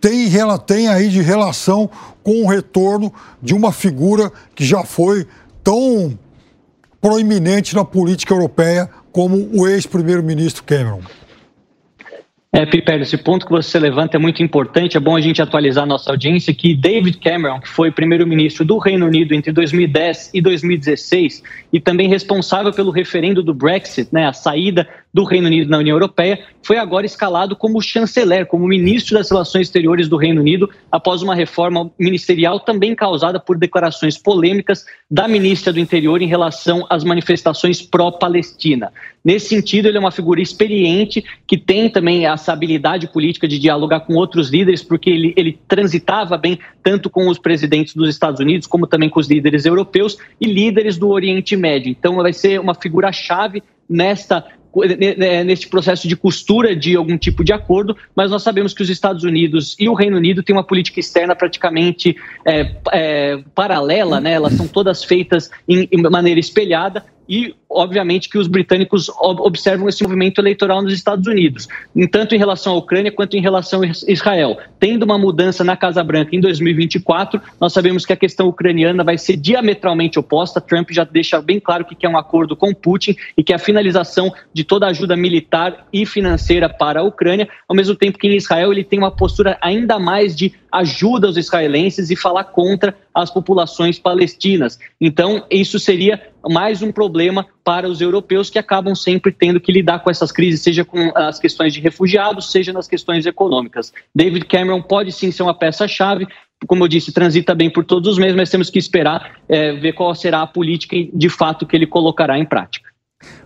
tem, 0.00 0.30
tem 0.66 0.88
aí 0.88 1.08
de 1.08 1.20
relação 1.20 1.90
com 2.22 2.42
o 2.42 2.48
retorno 2.48 3.12
de 3.42 3.54
uma 3.54 3.70
figura 3.70 4.32
que 4.54 4.64
já 4.64 4.82
foi 4.82 5.26
tão 5.62 6.18
proeminente 7.00 7.74
na 7.74 7.84
política 7.84 8.32
europeia 8.32 8.88
como 9.10 9.50
o 9.52 9.68
ex-primeiro-ministro 9.68 10.64
Cameron. 10.64 11.02
É, 12.54 12.66
Piper, 12.66 13.00
esse 13.00 13.16
ponto 13.16 13.46
que 13.46 13.50
você 13.50 13.78
levanta 13.78 14.18
é 14.18 14.20
muito 14.20 14.42
importante. 14.42 14.94
É 14.94 15.00
bom 15.00 15.16
a 15.16 15.20
gente 15.22 15.40
atualizar 15.40 15.84
a 15.84 15.86
nossa 15.86 16.10
audiência 16.10 16.52
que 16.52 16.74
David 16.74 17.16
Cameron, 17.16 17.58
que 17.58 17.68
foi 17.68 17.90
primeiro-ministro 17.90 18.62
do 18.62 18.76
Reino 18.76 19.06
Unido 19.06 19.32
entre 19.32 19.50
2010 19.52 20.32
e 20.34 20.42
2016 20.42 21.42
e 21.72 21.80
também 21.80 22.10
responsável 22.10 22.70
pelo 22.70 22.90
referendo 22.90 23.42
do 23.42 23.54
Brexit, 23.54 24.10
né, 24.12 24.26
a 24.26 24.34
saída 24.34 24.86
do 25.12 25.24
Reino 25.24 25.46
Unido 25.46 25.70
na 25.70 25.78
União 25.78 25.94
Europeia, 25.94 26.38
foi 26.62 26.78
agora 26.78 27.04
escalado 27.04 27.54
como 27.54 27.82
chanceler, 27.82 28.46
como 28.46 28.66
ministro 28.66 29.18
das 29.18 29.30
Relações 29.30 29.66
Exteriores 29.66 30.08
do 30.08 30.16
Reino 30.16 30.40
Unido, 30.40 30.70
após 30.90 31.22
uma 31.22 31.34
reforma 31.34 31.90
ministerial 31.98 32.60
também 32.60 32.94
causada 32.94 33.38
por 33.38 33.58
declarações 33.58 34.16
polêmicas 34.16 34.84
da 35.10 35.28
ministra 35.28 35.72
do 35.72 35.80
Interior 35.80 36.22
em 36.22 36.26
relação 36.26 36.86
às 36.88 37.04
manifestações 37.04 37.82
pró-Palestina. 37.82 38.92
Nesse 39.24 39.48
sentido, 39.48 39.86
ele 39.86 39.98
é 39.98 40.00
uma 40.00 40.10
figura 40.10 40.40
experiente 40.40 41.22
que 41.46 41.56
tem 41.56 41.88
também 41.88 42.26
essa 42.26 42.52
habilidade 42.52 43.06
política 43.06 43.46
de 43.46 43.58
dialogar 43.58 44.00
com 44.00 44.14
outros 44.14 44.50
líderes, 44.50 44.82
porque 44.82 45.10
ele, 45.10 45.34
ele 45.36 45.58
transitava 45.68 46.36
bem 46.36 46.58
tanto 46.82 47.10
com 47.10 47.28
os 47.28 47.38
presidentes 47.38 47.94
dos 47.94 48.08
Estados 48.08 48.40
Unidos 48.40 48.66
como 48.66 48.86
também 48.86 49.08
com 49.08 49.20
os 49.20 49.28
líderes 49.28 49.64
europeus 49.64 50.16
e 50.40 50.46
líderes 50.46 50.96
do 50.96 51.10
Oriente 51.10 51.54
Médio. 51.56 51.90
Então, 51.90 52.16
vai 52.16 52.32
ser 52.32 52.58
uma 52.58 52.74
figura-chave 52.74 53.62
nesta 53.88 54.44
neste 55.44 55.68
processo 55.68 56.08
de 56.08 56.16
costura 56.16 56.74
de 56.74 56.96
algum 56.96 57.18
tipo 57.18 57.44
de 57.44 57.52
acordo, 57.52 57.96
mas 58.14 58.30
nós 58.30 58.42
sabemos 58.42 58.72
que 58.72 58.82
os 58.82 58.88
Estados 58.88 59.24
Unidos 59.24 59.76
e 59.78 59.88
o 59.88 59.94
Reino 59.94 60.16
Unido 60.16 60.42
têm 60.42 60.54
uma 60.56 60.64
política 60.64 61.00
externa 61.00 61.36
praticamente 61.36 62.16
é, 62.46 62.74
é, 62.92 63.38
paralela, 63.54 64.20
né? 64.20 64.32
elas 64.32 64.54
são 64.54 64.66
todas 64.66 65.04
feitas 65.04 65.50
em, 65.68 65.88
em 65.90 66.02
maneira 66.02 66.40
espelhada 66.40 67.04
e, 67.28 67.54
obviamente, 67.70 68.28
que 68.28 68.36
os 68.36 68.46
britânicos 68.46 69.08
observam 69.08 69.88
esse 69.88 70.02
movimento 70.02 70.40
eleitoral 70.40 70.82
nos 70.82 70.92
Estados 70.92 71.26
Unidos, 71.26 71.68
tanto 72.10 72.34
em 72.34 72.38
relação 72.38 72.74
à 72.74 72.76
Ucrânia 72.76 73.12
quanto 73.12 73.36
em 73.36 73.40
relação 73.40 73.82
a 73.82 73.86
Israel. 74.08 74.58
Tendo 74.78 75.04
uma 75.04 75.16
mudança 75.16 75.62
na 75.64 75.76
Casa 75.76 76.02
Branca 76.02 76.34
em 76.34 76.40
2024, 76.40 77.40
nós 77.60 77.72
sabemos 77.72 78.04
que 78.04 78.12
a 78.12 78.16
questão 78.16 78.48
ucraniana 78.48 79.04
vai 79.04 79.16
ser 79.16 79.36
diametralmente 79.36 80.18
oposta. 80.18 80.60
Trump 80.60 80.90
já 80.90 81.04
deixa 81.04 81.40
bem 81.40 81.58
claro 81.60 81.84
que 81.84 81.94
quer 81.94 82.08
um 82.08 82.18
acordo 82.18 82.56
com 82.56 82.74
Putin 82.74 83.16
e 83.36 83.42
que 83.42 83.52
a 83.52 83.58
finalização 83.58 84.32
de 84.52 84.64
toda 84.64 84.86
a 84.86 84.90
ajuda 84.90 85.16
militar 85.16 85.86
e 85.92 86.04
financeira 86.04 86.68
para 86.68 87.00
a 87.00 87.02
Ucrânia, 87.02 87.48
ao 87.68 87.76
mesmo 87.76 87.94
tempo 87.94 88.18
que 88.18 88.26
em 88.26 88.36
Israel 88.36 88.72
ele 88.72 88.84
tem 88.84 88.98
uma 88.98 89.10
postura 89.10 89.56
ainda 89.60 89.98
mais 89.98 90.34
de 90.36 90.52
ajuda 90.72 91.26
aos 91.26 91.36
israelenses 91.36 92.10
e 92.10 92.16
falar 92.16 92.44
contra 92.44 92.96
as 93.14 93.30
populações 93.30 93.98
palestinas. 93.98 94.78
Então, 95.00 95.44
isso 95.50 95.78
seria 95.78 96.20
mais 96.48 96.80
um 96.82 96.90
problema 96.90 97.46
para 97.62 97.88
os 97.88 98.00
europeus 98.00 98.48
que 98.48 98.58
acabam 98.58 98.94
sempre 98.94 99.30
tendo 99.30 99.60
que 99.60 99.70
lidar 99.70 100.00
com 100.00 100.10
essas 100.10 100.32
crises, 100.32 100.62
seja 100.62 100.84
com 100.84 101.12
as 101.14 101.38
questões 101.38 101.74
de 101.74 101.80
refugiados, 101.80 102.50
seja 102.50 102.72
nas 102.72 102.88
questões 102.88 103.26
econômicas. 103.26 103.92
David 104.14 104.46
Cameron 104.46 104.82
pode 104.82 105.12
sim 105.12 105.30
ser 105.30 105.42
uma 105.42 105.54
peça-chave, 105.54 106.26
como 106.66 106.84
eu 106.84 106.88
disse, 106.88 107.12
transita 107.12 107.54
bem 107.54 107.68
por 107.68 107.84
todos 107.84 108.12
os 108.12 108.18
meses, 108.18 108.36
mas 108.36 108.50
temos 108.50 108.70
que 108.70 108.78
esperar 108.78 109.40
é, 109.48 109.72
ver 109.72 109.92
qual 109.92 110.14
será 110.14 110.42
a 110.42 110.46
política 110.46 110.96
de 111.12 111.28
fato 111.28 111.66
que 111.66 111.76
ele 111.76 111.86
colocará 111.86 112.38
em 112.38 112.44
prática. 112.44 112.91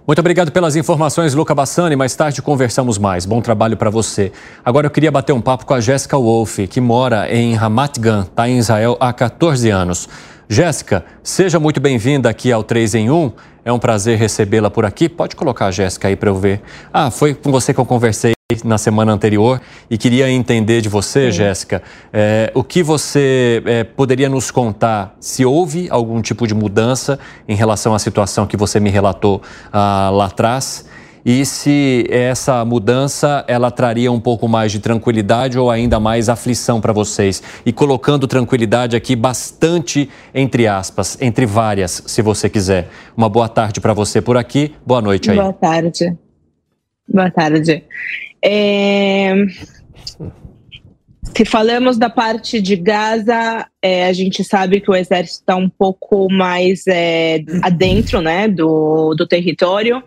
Muito 0.07 0.21
obrigado 0.21 0.53
pelas 0.53 0.77
informações, 0.77 1.35
Luca 1.35 1.53
Bassani. 1.53 1.97
Mais 1.97 2.15
tarde 2.15 2.41
conversamos 2.41 2.97
mais. 2.97 3.27
Bom 3.27 3.41
trabalho 3.43 3.77
para 3.77 3.91
você. 3.91 4.31
Agora 4.65 4.87
eu 4.87 4.91
queria 4.91 5.11
bater 5.11 5.33
um 5.33 5.41
papo 5.41 5.67
com 5.67 5.75
a 5.75 5.81
Jéssica 5.81 6.17
Wolff, 6.17 6.65
que 6.69 6.81
mora 6.81 7.29
em 7.29 7.55
Ramat 7.57 7.99
Gan, 7.99 8.21
está 8.21 8.49
em 8.49 8.57
Israel 8.57 8.97
há 9.01 9.13
14 9.13 9.69
anos. 9.69 10.09
Jéssica, 10.49 11.05
seja 11.25 11.59
muito 11.59 11.81
bem-vinda 11.81 12.31
aqui 12.31 12.53
ao 12.53 12.63
3 12.63 12.95
em 12.95 13.11
1. 13.11 13.33
É 13.65 13.73
um 13.73 13.81
prazer 13.81 14.17
recebê-la 14.17 14.71
por 14.71 14.85
aqui. 14.85 15.09
Pode 15.09 15.35
colocar 15.35 15.67
a 15.67 15.71
Jéssica 15.73 16.07
aí 16.07 16.15
para 16.15 16.31
eu 16.31 16.37
ver. 16.37 16.63
Ah, 16.93 17.11
foi 17.11 17.35
com 17.35 17.51
você 17.51 17.75
que 17.75 17.81
eu 17.81 17.85
conversei 17.85 18.36
na 18.65 18.79
semana 18.79 19.13
anterior 19.13 19.61
e 19.91 19.99
queria 19.99 20.31
entender 20.31 20.81
de 20.81 20.89
você, 20.89 21.33
Jéssica, 21.33 21.83
é, 22.13 22.53
o 22.55 22.63
que 22.63 22.81
você 22.81 23.61
é, 23.67 23.83
poderia 23.83 24.29
nos 24.29 24.53
contar 24.53 25.17
se 25.19 25.45
houve 25.45 25.89
algum 25.91 26.23
tipo 26.23 26.47
de 26.47 26.55
mudança 26.55 27.19
em 27.49 27.57
relação 27.57 27.93
à 27.93 27.99
situação 27.99 28.47
que 28.47 28.57
você 28.57 28.79
me 28.79 28.89
relatou 28.89 29.43
ah, 29.73 30.11
lá 30.13 30.27
atrás 30.27 30.89
e 31.25 31.45
se 31.45 32.07
essa 32.09 32.65
mudança 32.65 33.45
ela 33.49 33.69
traria 33.73 34.13
um 34.13 34.21
pouco 34.21 34.47
mais 34.47 34.71
de 34.71 34.79
tranquilidade 34.79 35.59
ou 35.59 35.69
ainda 35.69 35.99
mais 35.99 36.29
aflição 36.29 36.81
para 36.81 36.93
vocês. 36.93 37.43
E 37.67 37.73
colocando 37.73 38.29
tranquilidade 38.29 38.95
aqui 38.95 39.17
bastante 39.17 40.09
entre 40.33 40.69
aspas, 40.69 41.21
entre 41.21 41.47
várias, 41.47 42.01
se 42.07 42.23
você 42.23 42.49
quiser. 42.49 42.91
Uma 43.17 43.29
boa 43.29 43.49
tarde 43.49 43.81
para 43.81 43.93
você 43.93 44.23
por 44.23 44.37
aqui. 44.37 44.73
Boa 44.87 45.03
noite 45.03 45.33
aí. 45.33 45.37
Boa 45.37 45.53
tarde. 45.53 46.17
Boa 47.09 47.31
tarde. 47.31 47.83
É... 48.45 49.35
Se 51.37 51.45
falamos 51.45 51.99
da 51.99 52.09
parte 52.09 52.63
de 52.63 52.77
Gaza, 52.77 53.67
é, 53.83 54.07
a 54.07 54.13
gente 54.13 54.43
sabe 54.43 54.81
que 54.81 54.91
o 54.91 54.95
exército 54.95 55.41
está 55.41 55.55
um 55.55 55.69
pouco 55.69 56.33
mais 56.33 56.87
é, 56.87 57.45
adentro 57.63 58.23
né, 58.23 58.49
do, 58.49 59.15
do 59.15 59.27
território. 59.27 60.03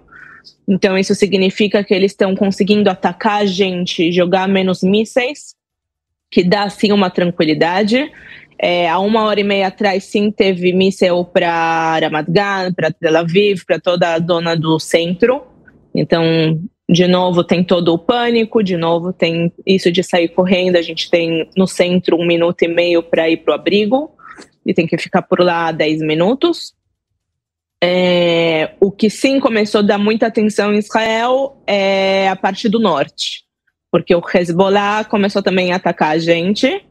Então, 0.68 0.98
isso 0.98 1.14
significa 1.14 1.84
que 1.84 1.94
eles 1.94 2.14
estão 2.14 2.36
conseguindo 2.36 2.90
atacar 2.90 3.42
a 3.42 3.46
gente, 3.46 4.12
jogar 4.12 4.48
menos 4.48 4.82
mísseis, 4.82 5.56
que 6.32 6.44
dá 6.44 6.70
sim 6.70 6.92
uma 6.92 7.10
tranquilidade. 7.10 8.12
É, 8.58 8.90
há 8.90 9.00
uma 9.00 9.24
hora 9.24 9.40
e 9.40 9.44
meia 9.44 9.68
atrás, 9.68 10.04
sim, 10.04 10.32
teve 10.32 10.74
míssel 10.74 11.24
para 11.26 12.00
Ramat 12.00 12.28
Gan, 12.30 12.74
para 12.74 12.92
Tel 12.92 13.18
Aviv, 13.18 13.64
para 13.66 13.80
toda 13.80 14.14
a 14.14 14.20
zona 14.20 14.56
do 14.56 14.80
centro. 14.80 15.44
Então, 15.96 16.24
de 16.90 17.08
novo, 17.08 17.44
tem 17.44 17.64
todo 17.64 17.94
o 17.94 18.00
pânico, 18.00 18.64
de 18.64 18.76
novo, 18.76 19.14
tem 19.14 19.54
isso 19.64 19.92
de 19.92 20.02
sair 20.02 20.30
correndo. 20.30 20.76
A 20.76 20.82
gente 20.82 21.08
tem 21.08 21.48
no 21.56 21.68
centro 21.68 22.18
um 22.18 22.26
minuto 22.26 22.64
e 22.64 22.68
meio 22.68 23.04
para 23.04 23.30
ir 23.30 23.38
para 23.38 23.52
o 23.52 23.56
abrigo 23.56 24.12
e 24.66 24.74
tem 24.74 24.88
que 24.88 24.98
ficar 24.98 25.22
por 25.22 25.40
lá 25.40 25.72
10 25.72 26.02
minutos. 26.02 26.74
É, 27.82 28.72
o 28.80 28.92
que 28.92 29.08
sim 29.08 29.40
começou 29.40 29.80
a 29.80 29.84
dar 29.84 29.98
muita 30.00 30.26
atenção 30.26 30.74
em 30.74 30.80
Israel 30.80 31.62
é 31.68 32.28
a 32.28 32.36
parte 32.36 32.68
do 32.68 32.80
norte, 32.80 33.44
porque 33.92 34.14
o 34.16 34.22
Hezbollah 34.22 35.06
começou 35.06 35.44
também 35.44 35.72
a 35.72 35.76
atacar 35.76 36.16
a 36.16 36.18
gente, 36.18 36.84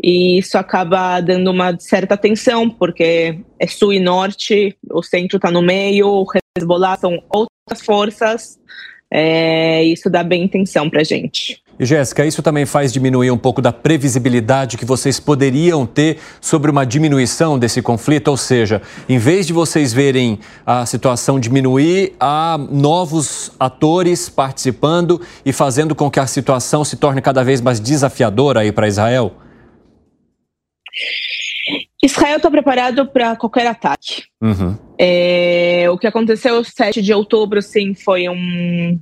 e 0.00 0.38
isso 0.38 0.56
acaba 0.56 1.20
dando 1.20 1.50
uma 1.50 1.76
certa 1.80 2.14
atenção, 2.14 2.70
porque 2.70 3.40
é 3.58 3.66
sul 3.66 3.92
e 3.92 3.98
norte, 3.98 4.76
o 4.90 5.02
centro 5.02 5.36
está 5.36 5.50
no 5.50 5.62
meio, 5.62 6.06
o 6.06 6.26
Hezbollah 6.56 6.96
são 6.98 7.20
outras 7.28 7.84
forças, 7.84 8.60
é, 9.12 9.82
isso 9.82 10.08
dá 10.08 10.22
bem 10.22 10.44
intenção 10.44 10.88
para 10.88 11.00
a 11.00 11.04
gente. 11.04 11.60
E 11.78 11.84
Jéssica, 11.86 12.26
isso 12.26 12.42
também 12.42 12.66
faz 12.66 12.92
diminuir 12.92 13.30
um 13.30 13.38
pouco 13.38 13.62
da 13.62 13.72
previsibilidade 13.72 14.76
que 14.76 14.84
vocês 14.84 15.18
poderiam 15.18 15.86
ter 15.86 16.18
sobre 16.40 16.70
uma 16.70 16.84
diminuição 16.84 17.58
desse 17.58 17.80
conflito? 17.80 18.28
Ou 18.28 18.36
seja, 18.36 18.82
em 19.08 19.18
vez 19.18 19.46
de 19.46 19.54
vocês 19.54 19.92
verem 19.92 20.38
a 20.64 20.84
situação 20.84 21.40
diminuir, 21.40 22.12
há 22.20 22.58
novos 22.70 23.50
atores 23.58 24.28
participando 24.28 25.20
e 25.44 25.52
fazendo 25.54 25.94
com 25.94 26.10
que 26.10 26.20
a 26.20 26.26
situação 26.26 26.84
se 26.84 26.96
torne 26.96 27.22
cada 27.22 27.42
vez 27.42 27.62
mais 27.62 27.80
desafiadora 27.80 28.60
aí 28.60 28.70
para 28.70 28.86
Israel? 28.86 29.34
Israel 32.02 32.38
está 32.38 32.50
preparado 32.50 33.06
para 33.06 33.36
qualquer 33.36 33.66
ataque. 33.66 34.24
Uhum. 34.40 34.76
É, 34.98 35.86
o 35.90 35.98
que 35.98 36.06
aconteceu 36.06 36.64
7 36.64 37.02
de 37.02 37.12
outubro, 37.12 37.60
sim, 37.60 37.94
foi 37.94 38.28
um, 38.28 38.98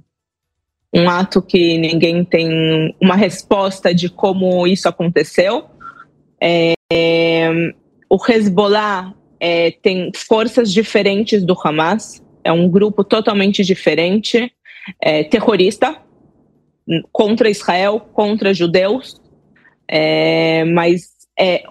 um 0.92 1.08
ato 1.08 1.40
que 1.40 1.78
ninguém 1.78 2.24
tem 2.24 2.94
uma 3.00 3.14
resposta 3.14 3.94
de 3.94 4.08
como 4.08 4.66
isso 4.66 4.88
aconteceu. 4.88 5.66
É, 6.42 6.74
o 8.10 8.18
Hezbollah 8.28 9.14
é, 9.38 9.70
tem 9.70 10.10
forças 10.14 10.72
diferentes 10.72 11.44
do 11.44 11.56
Hamas, 11.62 12.22
é 12.42 12.50
um 12.50 12.68
grupo 12.68 13.04
totalmente 13.04 13.62
diferente, 13.64 14.52
é, 15.00 15.22
terrorista, 15.22 15.96
contra 17.12 17.50
Israel, 17.50 18.00
contra 18.12 18.54
judeus, 18.54 19.20
é, 19.86 20.64
mas 20.64 21.10
é 21.38 21.64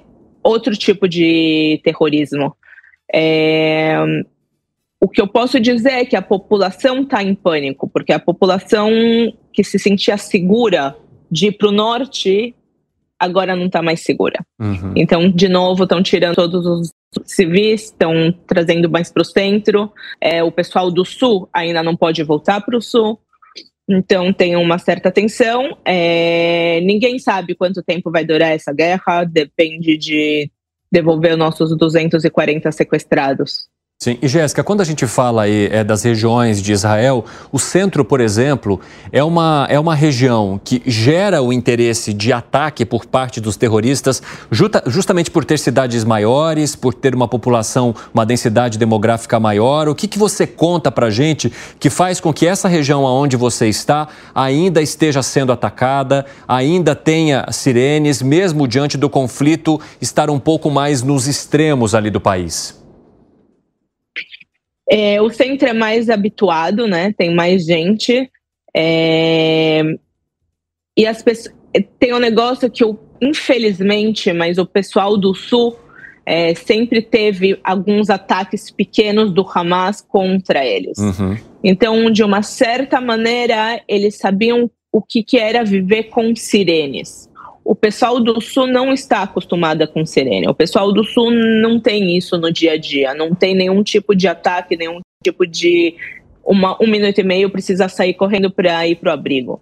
outro 0.47 0.75
tipo 0.75 1.07
de 1.07 1.81
terrorismo. 1.83 2.55
É, 3.13 3.97
o 4.99 5.07
que 5.07 5.21
eu 5.21 5.27
posso 5.27 5.59
dizer 5.59 5.91
é 5.91 6.05
que 6.05 6.15
a 6.15 6.21
população 6.21 7.01
está 7.01 7.21
em 7.21 7.35
pânico, 7.35 7.87
porque 7.89 8.13
a 8.13 8.19
população 8.19 8.89
que 9.51 9.63
se 9.63 9.77
sentia 9.77 10.17
segura 10.17 10.95
de 11.29 11.47
ir 11.47 11.51
para 11.57 11.67
o 11.67 11.71
norte 11.71 12.55
agora 13.19 13.55
não 13.55 13.65
está 13.65 13.81
mais 13.81 14.01
segura. 14.01 14.45
Uhum. 14.59 14.93
Então, 14.95 15.29
de 15.29 15.49
novo, 15.49 15.83
estão 15.83 16.01
tirando 16.03 16.35
todos 16.35 16.65
os 16.65 16.91
civis, 17.25 17.85
estão 17.85 18.33
trazendo 18.45 18.89
mais 18.89 19.11
para 19.11 19.21
o 19.21 19.25
centro. 19.25 19.91
É, 20.21 20.43
o 20.43 20.51
pessoal 20.51 20.91
do 20.91 21.03
sul 21.03 21.49
ainda 21.51 21.81
não 21.81 21.95
pode 21.95 22.23
voltar 22.23 22.61
para 22.61 22.77
o 22.77 22.81
sul. 22.81 23.19
Então 23.89 24.33
tem 24.33 24.55
uma 24.55 24.77
certa 24.77 25.11
tensão. 25.11 25.77
É, 25.85 26.81
ninguém 26.81 27.17
sabe 27.19 27.55
quanto 27.55 27.81
tempo 27.81 28.11
vai 28.11 28.25
durar 28.25 28.51
essa 28.51 28.73
guerra, 28.73 29.23
depende 29.23 29.97
de 29.97 30.51
devolver 30.91 31.37
nossos 31.37 31.75
240 31.77 32.71
sequestrados. 32.71 33.69
Sim, 33.99 34.15
e 34.21 34.27
Jéssica, 34.27 34.63
quando 34.63 34.81
a 34.81 34.83
gente 34.83 35.07
fala 35.07 35.41
aí 35.41 35.69
é, 35.71 35.83
das 35.83 36.03
regiões 36.03 36.61
de 36.61 36.71
Israel, 36.71 37.25
o 37.51 37.57
centro, 37.57 38.05
por 38.05 38.21
exemplo, 38.21 38.79
é 39.11 39.23
uma, 39.23 39.65
é 39.71 39.79
uma 39.79 39.95
região 39.95 40.61
que 40.63 40.83
gera 40.85 41.41
o 41.41 41.51
interesse 41.51 42.13
de 42.13 42.31
ataque 42.31 42.85
por 42.85 43.07
parte 43.07 43.41
dos 43.41 43.57
terroristas, 43.57 44.21
justa, 44.51 44.83
justamente 44.85 45.31
por 45.31 45.43
ter 45.43 45.57
cidades 45.57 46.03
maiores, 46.03 46.75
por 46.75 46.93
ter 46.93 47.15
uma 47.15 47.27
população, 47.27 47.95
uma 48.13 48.23
densidade 48.23 48.77
demográfica 48.77 49.39
maior. 49.39 49.87
O 49.87 49.95
que, 49.95 50.07
que 50.07 50.19
você 50.19 50.45
conta 50.45 50.91
para 50.91 51.09
gente 51.09 51.51
que 51.79 51.89
faz 51.89 52.19
com 52.19 52.31
que 52.31 52.45
essa 52.45 52.67
região 52.67 53.03
onde 53.03 53.35
você 53.35 53.67
está 53.67 54.09
ainda 54.35 54.79
esteja 54.79 55.23
sendo 55.23 55.51
atacada, 55.51 56.23
ainda 56.47 56.93
tenha 56.93 57.47
sirenes, 57.51 58.21
mesmo 58.21 58.67
diante 58.67 58.95
do 58.95 59.09
conflito 59.09 59.81
estar 59.99 60.29
um 60.29 60.37
pouco 60.37 60.69
mais 60.69 61.01
nos 61.01 61.25
extremos 61.25 61.95
ali 61.95 62.11
do 62.11 62.21
país? 62.21 62.76
É, 64.89 65.21
o 65.21 65.29
centro 65.29 65.67
é 65.67 65.73
mais 65.73 66.09
habituado, 66.09 66.87
né? 66.87 67.13
Tem 67.17 67.33
mais 67.33 67.65
gente. 67.65 68.29
É, 68.75 69.81
e 70.97 71.05
as 71.05 71.21
pessoas. 71.21 71.55
Tem 71.99 72.13
um 72.13 72.19
negócio 72.19 72.71
que 72.71 72.83
eu, 72.83 72.99
infelizmente, 73.21 74.33
mas 74.33 74.57
o 74.57 74.65
pessoal 74.65 75.17
do 75.17 75.35
sul 75.35 75.77
é, 76.25 76.55
sempre 76.55 77.01
teve 77.01 77.59
alguns 77.63 78.09
ataques 78.09 78.71
pequenos 78.71 79.31
do 79.31 79.45
Hamas 79.47 80.01
contra 80.01 80.65
eles. 80.65 80.97
Uhum. 80.97 81.37
Então, 81.63 82.09
de 82.09 82.23
uma 82.23 82.41
certa 82.41 82.99
maneira, 82.99 83.81
eles 83.87 84.17
sabiam 84.17 84.71
o 84.91 85.01
que, 85.01 85.21
que 85.21 85.37
era 85.37 85.63
viver 85.63 86.03
com 86.03 86.35
sirenes 86.35 87.29
o 87.67 87.75
pessoal 87.75 88.17
do 88.21 88.39
Sul 88.39 88.65
não 88.65 88.93
está 88.93 89.23
acostumada 89.23 89.85
com 89.85 90.05
sirene. 90.05 90.47
O 90.47 90.53
pessoal 90.53 90.93
do 90.93 91.03
Sul 91.03 91.31
não 91.31 91.81
tem 91.81 92.15
isso 92.15 92.37
no 92.37 92.49
dia 92.49 92.71
a 92.71 92.77
dia, 92.77 93.13
não 93.13 93.35
tem 93.35 93.53
nenhum 93.53 93.83
tipo 93.83 94.15
de 94.15 94.25
ataque, 94.25 94.77
nenhum 94.77 95.01
tipo 95.21 95.45
de 95.45 95.93
uma, 96.45 96.81
um 96.81 96.87
minuto 96.87 97.19
e 97.19 97.23
meio 97.23 97.49
precisa 97.49 97.89
sair 97.89 98.13
correndo 98.13 98.49
para 98.49 98.87
ir 98.87 98.95
para 98.95 99.09
o 99.09 99.13
abrigo. 99.13 99.61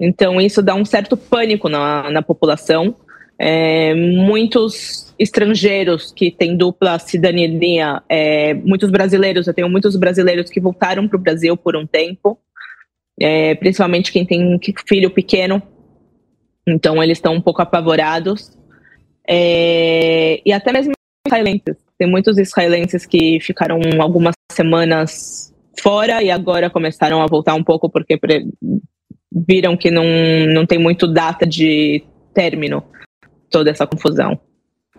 Então 0.00 0.40
isso 0.40 0.62
dá 0.62 0.76
um 0.76 0.84
certo 0.84 1.16
pânico 1.16 1.68
na, 1.68 2.08
na 2.10 2.22
população. 2.22 2.94
É, 3.36 3.92
muitos 3.92 5.12
estrangeiros 5.18 6.12
que 6.12 6.30
têm 6.30 6.56
dupla 6.56 6.96
cidadania, 7.00 8.00
é, 8.08 8.54
muitos 8.54 8.88
brasileiros, 8.88 9.48
eu 9.48 9.54
tenho 9.54 9.68
muitos 9.68 9.96
brasileiros 9.96 10.48
que 10.48 10.60
voltaram 10.60 11.08
para 11.08 11.16
o 11.16 11.20
Brasil 11.20 11.56
por 11.56 11.74
um 11.74 11.84
tempo, 11.84 12.38
é, 13.20 13.56
principalmente 13.56 14.12
quem 14.12 14.24
tem 14.24 14.60
filho 14.86 15.10
pequeno, 15.10 15.60
então 16.66 17.02
eles 17.02 17.18
estão 17.18 17.34
um 17.34 17.40
pouco 17.40 17.62
apavorados. 17.62 18.56
É, 19.28 20.40
e 20.44 20.52
até 20.52 20.72
mesmo 20.72 20.92
israelenses. 21.26 21.76
Tem 21.98 22.08
muitos 22.08 22.38
israelenses 22.38 23.06
que 23.06 23.38
ficaram 23.40 23.80
algumas 24.00 24.34
semanas 24.50 25.52
fora 25.80 26.22
e 26.22 26.30
agora 26.30 26.68
começaram 26.68 27.22
a 27.22 27.26
voltar 27.26 27.54
um 27.54 27.62
pouco 27.62 27.88
porque 27.88 28.18
viram 29.30 29.76
que 29.76 29.90
não, 29.90 30.04
não 30.52 30.66
tem 30.66 30.78
muito 30.78 31.06
data 31.06 31.46
de 31.46 32.04
término 32.34 32.82
toda 33.50 33.70
essa 33.70 33.86
confusão. 33.86 34.38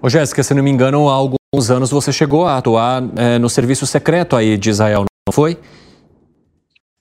Ô 0.01 0.09
Jéssica, 0.09 0.43
se 0.43 0.53
não 0.53 0.64
me 0.64 0.72
engano, 0.72 1.07
há 1.09 1.14
alguns 1.14 1.70
anos 1.70 1.91
você 1.91 2.11
chegou 2.11 2.45
a 2.45 2.57
atuar 2.57 3.03
é, 3.18 3.38
no 3.38 3.49
serviço 3.49 3.86
secreto 3.86 4.36
aí 4.36 4.57
de 4.57 4.70
Israel, 4.70 5.05
não 5.28 5.34
foi? 5.34 5.57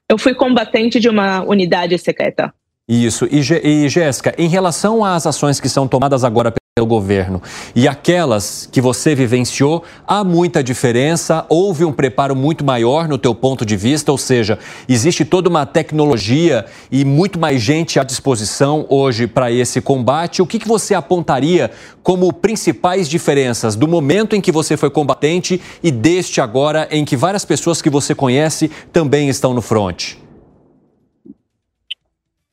Eu 0.08 0.18
fui 0.18 0.34
combatente 0.34 1.00
de 1.00 1.08
uma 1.08 1.42
unidade 1.42 1.96
secreta. 1.98 2.52
Isso. 2.88 3.26
E, 3.30 3.38
e 3.38 3.88
Jéssica, 3.88 4.34
em 4.36 4.48
relação 4.48 5.04
às 5.04 5.26
ações 5.26 5.60
que 5.60 5.68
são 5.68 5.86
tomadas 5.86 6.24
agora 6.24 6.52
pelo 6.74 6.86
governo 6.86 7.42
e 7.76 7.86
aquelas 7.86 8.66
que 8.72 8.80
você 8.80 9.14
vivenciou, 9.14 9.84
há 10.06 10.24
muita 10.24 10.64
diferença? 10.64 11.44
Houve 11.48 11.84
um 11.84 11.92
preparo 11.92 12.34
muito 12.34 12.64
maior 12.64 13.06
no 13.06 13.18
teu 13.18 13.34
ponto 13.34 13.64
de 13.64 13.76
vista? 13.76 14.10
Ou 14.10 14.18
seja, 14.18 14.58
existe 14.88 15.24
toda 15.24 15.48
uma 15.48 15.64
tecnologia 15.64 16.64
e 16.90 17.04
muito 17.04 17.38
mais 17.38 17.60
gente 17.60 18.00
à 18.00 18.04
disposição 18.04 18.86
hoje 18.88 19.26
para 19.26 19.52
esse 19.52 19.80
combate? 19.80 20.42
O 20.42 20.46
que, 20.46 20.58
que 20.58 20.66
você 20.66 20.94
apontaria 20.94 21.70
como 22.02 22.32
principais 22.32 23.06
diferenças 23.08 23.76
do 23.76 23.86
momento 23.86 24.34
em 24.34 24.40
que 24.40 24.50
você 24.50 24.76
foi 24.76 24.90
combatente 24.90 25.60
e 25.82 25.90
deste 25.90 26.40
agora 26.40 26.88
em 26.90 27.04
que 27.04 27.16
várias 27.16 27.44
pessoas 27.44 27.80
que 27.80 27.90
você 27.90 28.14
conhece 28.14 28.70
também 28.90 29.28
estão 29.28 29.54
no 29.54 29.60
fronte? 29.60 30.22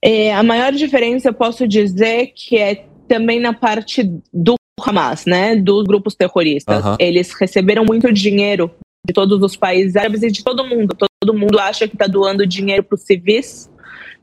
É, 0.01 0.33
a 0.33 0.43
maior 0.43 0.71
diferença 0.71 1.29
eu 1.29 1.33
posso 1.33 1.67
dizer 1.67 2.31
que 2.35 2.57
é 2.57 2.85
também 3.07 3.39
na 3.39 3.53
parte 3.53 4.03
do 4.33 4.55
Hamas, 4.79 5.25
né, 5.25 5.55
dos 5.55 5.83
grupos 5.83 6.15
terroristas. 6.15 6.85
Uhum. 6.85 6.95
Eles 6.99 7.33
receberam 7.33 7.83
muito 7.83 8.11
dinheiro 8.13 8.71
de 9.05 9.13
todos 9.13 9.41
os 9.41 9.55
países 9.55 9.95
árabes 9.95 10.23
e 10.23 10.31
de 10.31 10.43
todo 10.43 10.65
mundo. 10.65 10.95
Todo 10.95 11.37
mundo 11.37 11.59
acha 11.59 11.87
que 11.87 11.95
está 11.95 12.07
doando 12.07 12.45
dinheiro 12.45 12.83
para 12.83 12.95
os 12.95 13.01
civis, 13.01 13.69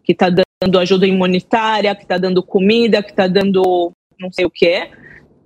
que 0.03 0.13
está 0.13 0.31
dando 0.31 0.79
ajuda 0.79 1.07
imunitária, 1.07 1.95
que 1.95 2.03
está 2.03 2.17
dando 2.17 2.43
comida, 2.43 3.03
que 3.03 3.11
está 3.11 3.27
dando 3.27 3.93
não 4.19 4.33
sei 4.33 4.47
o 4.47 4.51
que. 4.51 4.89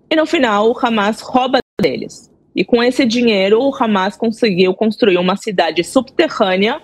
E 0.08 0.16
no 0.16 0.26
final 0.26 0.70
o 0.70 0.78
Hamas 0.78 1.20
rouba 1.20 1.58
deles. 1.80 2.30
E 2.54 2.64
com 2.64 2.82
esse 2.82 3.04
dinheiro 3.04 3.60
o 3.60 3.74
Hamas 3.74 4.16
conseguiu 4.16 4.74
construir 4.74 5.18
uma 5.18 5.36
cidade 5.36 5.82
subterrânea 5.82 6.80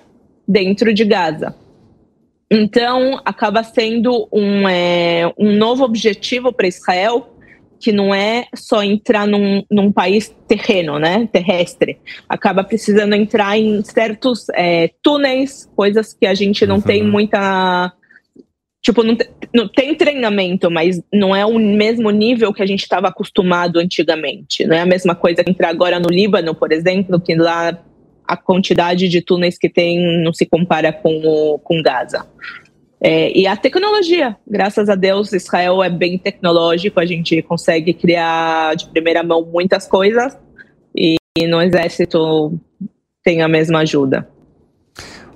dentro 0.46 0.92
de 0.92 1.04
Gaza. 1.04 1.54
Então, 2.50 3.20
acaba 3.24 3.62
sendo 3.64 4.28
um, 4.32 4.68
é, 4.68 5.32
um 5.36 5.52
novo 5.56 5.84
objetivo 5.84 6.52
para 6.52 6.68
Israel, 6.68 7.32
que 7.80 7.90
não 7.90 8.14
é 8.14 8.46
só 8.54 8.82
entrar 8.82 9.26
num, 9.26 9.64
num, 9.70 9.90
país 9.92 10.34
terreno, 10.46 10.98
né, 10.98 11.28
terrestre. 11.30 11.98
Acaba 12.28 12.62
precisando 12.62 13.14
entrar 13.14 13.58
em 13.58 13.82
certos 13.82 14.46
é, 14.54 14.90
túneis, 15.02 15.68
coisas 15.74 16.14
que 16.14 16.26
a 16.26 16.34
gente 16.34 16.66
não 16.66 16.76
uhum. 16.76 16.82
tem 16.82 17.02
muita. 17.02 17.92
Tipo, 18.80 19.02
não, 19.02 19.16
não, 19.52 19.68
tem 19.68 19.96
treinamento, 19.96 20.70
mas 20.70 21.02
não 21.12 21.34
é 21.34 21.44
o 21.44 21.58
mesmo 21.58 22.08
nível 22.10 22.52
que 22.52 22.62
a 22.62 22.66
gente 22.66 22.82
estava 22.82 23.08
acostumado 23.08 23.80
antigamente. 23.80 24.64
Não 24.64 24.76
é 24.76 24.80
a 24.80 24.86
mesma 24.86 25.16
coisa 25.16 25.42
que 25.42 25.50
entrar 25.50 25.70
agora 25.70 25.98
no 25.98 26.08
Líbano, 26.08 26.54
por 26.54 26.70
exemplo, 26.70 27.20
que 27.20 27.34
lá 27.34 27.76
a 28.26 28.36
quantidade 28.36 29.08
de 29.08 29.20
túneis 29.20 29.58
que 29.58 29.68
tem 29.68 30.22
não 30.22 30.32
se 30.32 30.46
compara 30.46 30.92
com, 30.92 31.20
o, 31.24 31.58
com 31.58 31.82
Gaza. 31.82 32.26
É, 33.00 33.30
e 33.36 33.46
a 33.46 33.56
tecnologia, 33.56 34.36
graças 34.46 34.88
a 34.88 34.94
Deus, 34.94 35.32
Israel 35.32 35.82
é 35.82 35.90
bem 35.90 36.16
tecnológico, 36.16 36.98
a 36.98 37.04
gente 37.04 37.42
consegue 37.42 37.92
criar 37.92 38.74
de 38.74 38.88
primeira 38.88 39.22
mão 39.22 39.44
muitas 39.44 39.86
coisas 39.86 40.36
e 40.96 41.16
no 41.46 41.60
exército 41.60 42.58
tem 43.22 43.42
a 43.42 43.48
mesma 43.48 43.80
ajuda. 43.80 44.26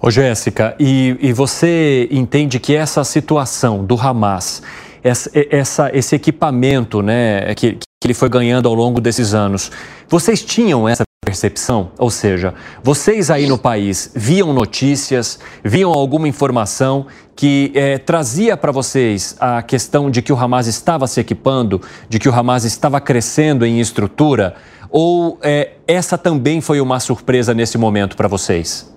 Ô 0.02 0.10
Jéssica, 0.10 0.74
e, 0.80 1.16
e 1.20 1.32
você 1.34 2.08
entende 2.10 2.58
que 2.58 2.74
essa 2.74 3.04
situação 3.04 3.84
do 3.84 3.94
Hamas, 4.00 4.62
essa, 5.04 5.30
essa, 5.50 5.90
esse 5.92 6.16
equipamento 6.16 7.02
né, 7.02 7.54
que, 7.54 7.72
que 7.72 8.06
ele 8.06 8.14
foi 8.14 8.30
ganhando 8.30 8.66
ao 8.66 8.74
longo 8.74 8.98
desses 8.98 9.34
anos, 9.34 9.70
vocês 10.08 10.42
tinham 10.42 10.88
essa 10.88 11.02
percepção? 11.30 11.92
Ou 11.96 12.10
seja, 12.10 12.54
vocês 12.82 13.30
aí 13.30 13.46
no 13.46 13.56
país 13.56 14.12
viam 14.16 14.52
notícias, 14.52 15.38
viam 15.62 15.92
alguma 15.92 16.26
informação 16.26 17.06
que 17.36 17.70
é, 17.74 17.98
trazia 17.98 18.56
para 18.56 18.72
vocês 18.72 19.36
a 19.38 19.62
questão 19.62 20.10
de 20.10 20.22
que 20.22 20.32
o 20.32 20.36
Hamas 20.36 20.66
estava 20.66 21.06
se 21.06 21.20
equipando, 21.20 21.80
de 22.08 22.18
que 22.18 22.28
o 22.28 22.34
Hamas 22.34 22.64
estava 22.64 23.00
crescendo 23.00 23.64
em 23.64 23.80
estrutura? 23.80 24.56
Ou 24.90 25.38
é, 25.42 25.74
essa 25.86 26.18
também 26.18 26.60
foi 26.60 26.80
uma 26.80 26.98
surpresa 26.98 27.54
nesse 27.54 27.78
momento 27.78 28.16
para 28.16 28.26
vocês? 28.26 28.92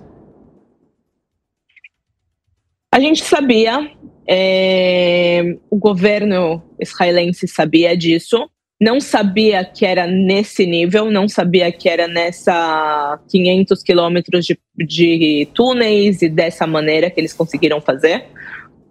A 2.92 2.98
gente 2.98 3.24
sabia, 3.24 3.90
é, 4.28 5.56
o 5.70 5.76
governo 5.76 6.62
israelense 6.80 7.46
sabia 7.46 7.96
disso, 7.96 8.48
não 8.80 9.00
sabia 9.00 9.64
que 9.64 9.86
era 9.86 10.06
nesse 10.06 10.66
nível, 10.66 11.10
não 11.10 11.28
sabia 11.28 11.70
que 11.70 11.88
era 11.88 12.08
nessa 12.08 13.18
500 13.28 13.82
quilômetros 13.82 14.44
de, 14.44 14.58
de 14.76 15.48
túneis 15.54 16.22
e 16.22 16.28
dessa 16.28 16.66
maneira 16.66 17.08
que 17.10 17.20
eles 17.20 17.32
conseguiram 17.32 17.80
fazer. 17.80 18.24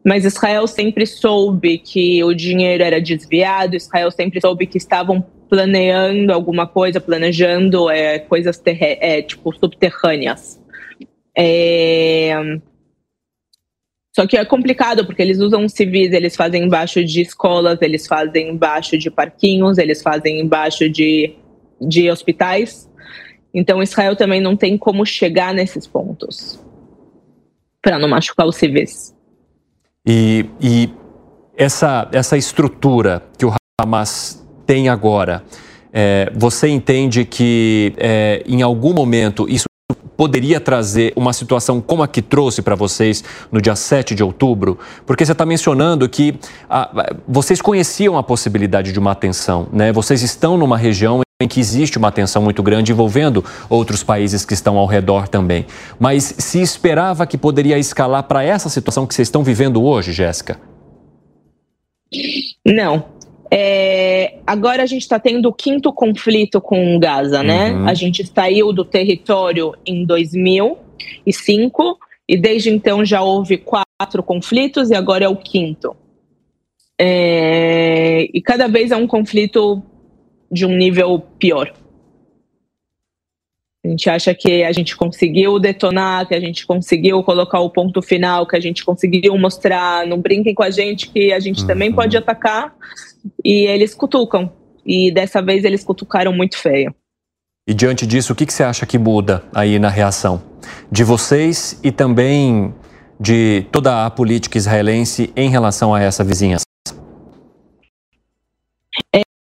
Mas 0.06 0.26
Israel 0.26 0.68
sempre 0.68 1.06
soube 1.06 1.78
que 1.78 2.24
o 2.24 2.34
dinheiro 2.34 2.84
era 2.84 3.00
desviado, 3.00 3.76
Israel 3.76 4.12
sempre 4.12 4.42
soube 4.42 4.68
que 4.68 4.78
estavam 4.78 5.26
planeando 5.50 6.34
alguma 6.34 6.68
coisa, 6.68 7.00
planejando 7.00 7.90
é, 7.90 8.20
coisas 8.20 8.62
é, 8.66 9.22
tipo 9.22 9.54
subterrâneas. 9.54 10.62
É, 11.38 12.34
só 14.16 14.28
que 14.28 14.38
é 14.38 14.46
complicado 14.46 15.06
porque 15.06 15.24
eles 15.24 15.40
usam 15.40 15.68
civis, 15.68 16.12
eles 16.12 16.36
fazem 16.36 16.64
embaixo 16.64 17.04
de 17.04 17.22
escolas, 17.22 17.82
eles 17.82 18.06
fazem 18.06 18.50
embaixo 18.50 18.96
de 18.96 19.10
parquinhos, 19.10 19.80
eles 19.80 20.04
fazem 20.04 20.40
embaixo 20.40 20.88
de, 20.88 21.36
de 21.82 22.12
hospitais. 22.12 22.88
Então 23.52 23.82
Israel 23.82 24.16
também 24.16 24.40
não 24.40 24.56
tem 24.56 24.78
como 24.78 25.04
chegar 25.04 25.52
nesses 25.52 25.88
pontos 25.88 26.64
para 27.82 27.98
não 27.98 28.08
machucar 28.08 28.46
os 28.46 28.56
civis. 28.56 29.16
E, 30.08 30.46
e 30.62 30.90
essa, 31.58 32.08
essa 32.12 32.38
estrutura 32.38 33.24
que 33.38 33.46
o 33.46 33.54
Hamas 33.82 34.46
tem 34.66 34.90
agora, 34.90 35.44
é, 35.92 36.32
você 36.36 36.68
entende 36.70 37.26
que 37.26 37.94
é, 37.98 38.44
em 38.46 38.62
algum 38.62 38.94
momento 38.94 39.50
isso 39.50 39.66
poderia 39.94 40.60
trazer 40.60 41.14
uma 41.16 41.34
situação 41.34 41.82
como 41.82 42.04
a 42.04 42.08
que 42.08 42.22
trouxe 42.22 42.62
para 42.62 42.76
vocês 42.76 43.24
no 43.52 43.62
dia 43.62 43.76
7 43.76 44.16
de 44.16 44.24
outubro? 44.24 44.78
Porque 45.06 45.26
você 45.26 45.32
está 45.32 45.46
mencionando 45.46 46.08
que 46.08 46.36
ah, 46.70 47.14
vocês 47.28 47.62
conheciam 47.62 48.18
a 48.18 48.24
possibilidade 48.24 48.92
de 48.92 49.00
uma 49.00 49.16
tensão, 49.16 49.68
né? 49.72 49.92
Vocês 49.92 50.22
estão 50.22 50.58
numa 50.58 50.78
região 50.78 51.22
em 51.42 51.48
que 51.48 51.60
existe 51.60 51.98
uma 51.98 52.12
tensão 52.12 52.42
muito 52.42 52.64
grande 52.64 52.92
envolvendo 52.92 53.44
outros 53.70 54.04
países 54.04 54.46
que 54.46 54.54
estão 54.54 54.78
ao 54.78 54.86
redor 54.86 55.28
também. 55.28 55.66
Mas 56.00 56.36
se 56.38 56.62
esperava 56.62 57.28
que 57.28 57.38
poderia 57.38 57.78
escalar 57.78 58.24
para 58.24 58.44
essa 58.44 58.70
situação 58.70 59.06
que 59.06 59.14
vocês 59.14 59.28
estão 59.28 59.44
vivendo 59.44 59.84
hoje, 59.84 60.14
Jéssica? 60.14 60.60
Não, 62.66 63.06
é, 63.56 64.40
agora 64.48 64.82
a 64.82 64.86
gente 64.88 65.04
está 65.04 65.20
tendo 65.20 65.48
o 65.48 65.54
quinto 65.54 65.94
conflito 65.94 66.60
com 66.60 66.98
Gaza, 66.98 67.44
né? 67.44 67.72
Uhum. 67.72 67.88
A 67.88 67.94
gente 67.94 68.26
saiu 68.26 68.74
do 68.74 68.84
território 68.84 69.76
em 69.86 70.04
2005 70.06 72.00
e 72.28 72.36
desde 72.36 72.72
então 72.72 73.06
já 73.06 73.22
houve 73.22 73.58
quatro 73.60 74.24
conflitos 74.24 74.90
e 74.90 74.96
agora 74.96 75.26
é 75.26 75.30
o 75.30 75.36
quinto. 75.36 75.96
É, 77.00 78.28
e 78.34 78.42
cada 78.42 78.68
vez 78.68 78.90
é 78.90 78.96
um 78.96 79.06
conflito 79.06 79.84
de 80.52 80.66
um 80.66 80.76
nível 80.76 81.20
pior. 81.38 81.72
A 83.86 83.88
gente 83.88 84.10
acha 84.10 84.34
que 84.34 84.64
a 84.64 84.72
gente 84.72 84.96
conseguiu 84.96 85.60
detonar, 85.60 86.28
que 86.28 86.34
a 86.34 86.40
gente 86.40 86.66
conseguiu 86.66 87.22
colocar 87.22 87.60
o 87.60 87.70
ponto 87.70 88.02
final, 88.02 88.48
que 88.48 88.56
a 88.56 88.60
gente 88.60 88.84
conseguiu 88.84 89.38
mostrar, 89.38 90.08
não 90.08 90.20
brinquem 90.20 90.56
com 90.56 90.64
a 90.64 90.72
gente 90.72 91.12
que 91.12 91.32
a 91.32 91.40
gente 91.40 91.62
uhum. 91.62 91.68
também 91.68 91.92
pode 91.92 92.18
atacar, 92.18 92.74
e 93.44 93.66
eles 93.68 93.94
cutucam. 93.94 94.52
E 94.86 95.12
dessa 95.12 95.42
vez 95.42 95.64
eles 95.64 95.84
cutucaram 95.84 96.34
muito 96.34 96.58
feio. 96.58 96.94
E 97.66 97.74
diante 97.74 98.06
disso, 98.06 98.34
o 98.34 98.36
que, 98.36 98.46
que 98.46 98.54
você 98.54 98.64
acha 98.64 98.86
que 98.86 98.98
muda 98.98 99.44
aí 99.54 99.80
na 99.80 99.90
reação 99.90 100.42
de 100.92 101.04
vocês 101.04 101.80
e 101.82 101.92
também 101.92 102.74
de 103.20 103.66
toda 103.72 104.06
a 104.06 104.10
política 104.10 104.58
israelense 104.58 105.32
em 105.36 105.50
relação 105.50 105.96
a 105.96 106.02
essa 106.02 106.24
vizinhança? 106.24 106.66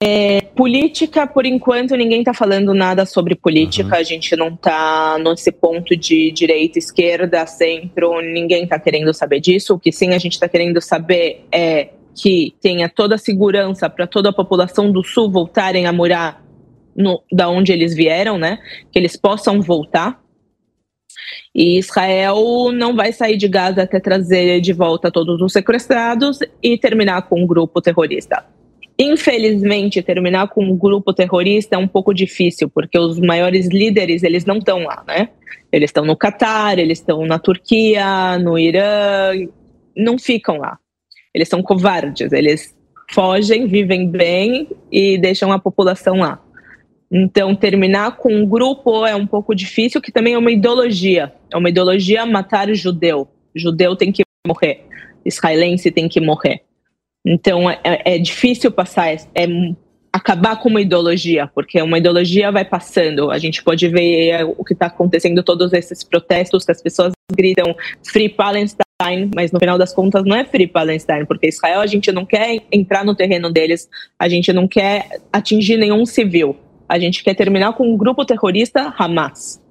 É, 0.05 0.41
política, 0.41 1.25
por 1.25 1.45
enquanto, 1.45 1.95
ninguém 1.95 2.19
está 2.19 2.33
falando 2.33 2.73
nada 2.73 3.05
sobre 3.05 3.35
política. 3.35 3.95
Uhum. 3.95 4.01
A 4.01 4.03
gente 4.03 4.35
não 4.35 4.49
está 4.49 5.17
nesse 5.17 5.49
ponto 5.49 5.95
de 5.95 6.29
direita, 6.31 6.77
esquerda, 6.77 7.45
centro. 7.45 8.19
Ninguém 8.19 8.65
está 8.65 8.77
querendo 8.77 9.13
saber 9.13 9.39
disso. 9.39 9.73
O 9.73 9.79
que 9.79 9.91
sim 9.93 10.09
a 10.13 10.17
gente 10.17 10.33
está 10.33 10.49
querendo 10.49 10.81
saber 10.81 11.45
é 11.49 11.89
que 12.15 12.53
tenha 12.61 12.87
toda 12.87 13.15
a 13.15 13.17
segurança 13.17 13.89
para 13.89 14.07
toda 14.07 14.29
a 14.29 14.33
população 14.33 14.91
do 14.91 15.03
sul 15.03 15.31
voltarem 15.31 15.85
a 15.85 15.93
morar 15.93 16.43
no, 16.95 17.23
da 17.31 17.49
onde 17.49 17.71
eles 17.71 17.93
vieram, 17.93 18.37
né? 18.37 18.59
Que 18.91 18.99
eles 18.99 19.15
possam 19.15 19.61
voltar. 19.61 20.21
E 21.53 21.77
Israel 21.77 22.71
não 22.73 22.95
vai 22.95 23.11
sair 23.11 23.37
de 23.37 23.47
Gaza 23.47 23.83
até 23.83 23.99
trazer 23.99 24.59
de 24.61 24.73
volta 24.73 25.11
todos 25.11 25.41
os 25.41 25.53
sequestrados 25.53 26.39
e 26.61 26.77
terminar 26.77 27.23
com 27.23 27.41
um 27.41 27.47
grupo 27.47 27.81
terrorista. 27.81 28.45
Infelizmente, 28.97 30.03
terminar 30.03 30.49
com 30.49 30.63
um 30.63 30.77
grupo 30.77 31.13
terrorista 31.13 31.75
é 31.75 31.79
um 31.79 31.87
pouco 31.87 32.13
difícil, 32.13 32.69
porque 32.69 32.97
os 32.97 33.19
maiores 33.19 33.67
líderes, 33.67 34.21
eles 34.21 34.45
não 34.45 34.57
estão 34.57 34.83
lá, 34.83 35.03
né? 35.07 35.29
Eles 35.71 35.89
estão 35.89 36.05
no 36.05 36.15
Catar, 36.15 36.77
eles 36.77 36.99
estão 36.99 37.25
na 37.25 37.39
Turquia, 37.39 38.37
no 38.37 38.57
Irã, 38.57 39.31
não 39.97 40.19
ficam 40.19 40.57
lá. 40.57 40.77
Eles 41.33 41.49
são 41.49 41.61
covardes, 41.61 42.31
eles 42.31 42.75
fogem, 43.11 43.67
vivem 43.67 44.09
bem 44.09 44.69
e 44.91 45.17
deixam 45.17 45.51
a 45.51 45.59
população 45.59 46.17
lá. 46.17 46.41
Então, 47.11 47.55
terminar 47.55 48.17
com 48.17 48.33
um 48.33 48.45
grupo 48.45 49.05
é 49.05 49.15
um 49.15 49.27
pouco 49.27 49.53
difícil, 49.53 50.01
que 50.01 50.11
também 50.11 50.33
é 50.33 50.37
uma 50.37 50.51
ideologia. 50.51 51.31
É 51.51 51.57
uma 51.57 51.69
ideologia 51.69 52.25
matar 52.25 52.73
judeu. 52.73 53.27
Judeu 53.55 53.95
tem 53.95 54.11
que 54.11 54.23
morrer. 54.47 54.85
Israelense 55.23 55.91
tem 55.91 56.09
que 56.09 56.19
morrer. 56.19 56.61
Então, 57.25 57.69
é, 57.69 57.79
é 57.83 58.17
difícil 58.17 58.71
passar, 58.71 59.09
é, 59.09 59.17
é 59.35 59.47
acabar 60.11 60.57
com 60.57 60.69
uma 60.69 60.81
ideologia, 60.81 61.47
porque 61.47 61.81
uma 61.81 61.97
ideologia 61.97 62.51
vai 62.51 62.65
passando. 62.65 63.31
A 63.31 63.37
gente 63.37 63.63
pode 63.63 63.87
ver 63.87 64.43
o 64.57 64.63
que 64.63 64.73
está 64.73 64.87
acontecendo, 64.87 65.41
todos 65.43 65.71
esses 65.71 66.03
protestos 66.03 66.65
que 66.65 66.71
as 66.71 66.81
pessoas 66.81 67.13
gritam 67.31 67.75
Free 68.03 68.29
Palestine 68.29 68.83
mas 69.33 69.51
no 69.51 69.59
final 69.59 69.77
das 69.77 69.93
contas 69.93 70.23
não 70.25 70.35
é 70.35 70.45
Free 70.45 70.67
Palestine, 70.67 71.25
porque 71.25 71.47
Israel 71.47 71.81
a 71.81 71.87
gente 71.87 72.11
não 72.11 72.25
quer 72.25 72.61
entrar 72.71 73.03
no 73.03 73.15
terreno 73.15 73.51
deles, 73.51 73.89
a 74.17 74.27
gente 74.27 74.51
não 74.53 74.67
quer 74.67 75.07
atingir 75.31 75.77
nenhum 75.77 76.05
civil, 76.05 76.55
a 76.87 76.99
gente 76.99 77.23
quer 77.23 77.33
terminar 77.33 77.73
com 77.73 77.91
um 77.91 77.97
grupo 77.97 78.25
terrorista 78.25 78.93
Hamas, 78.97 79.61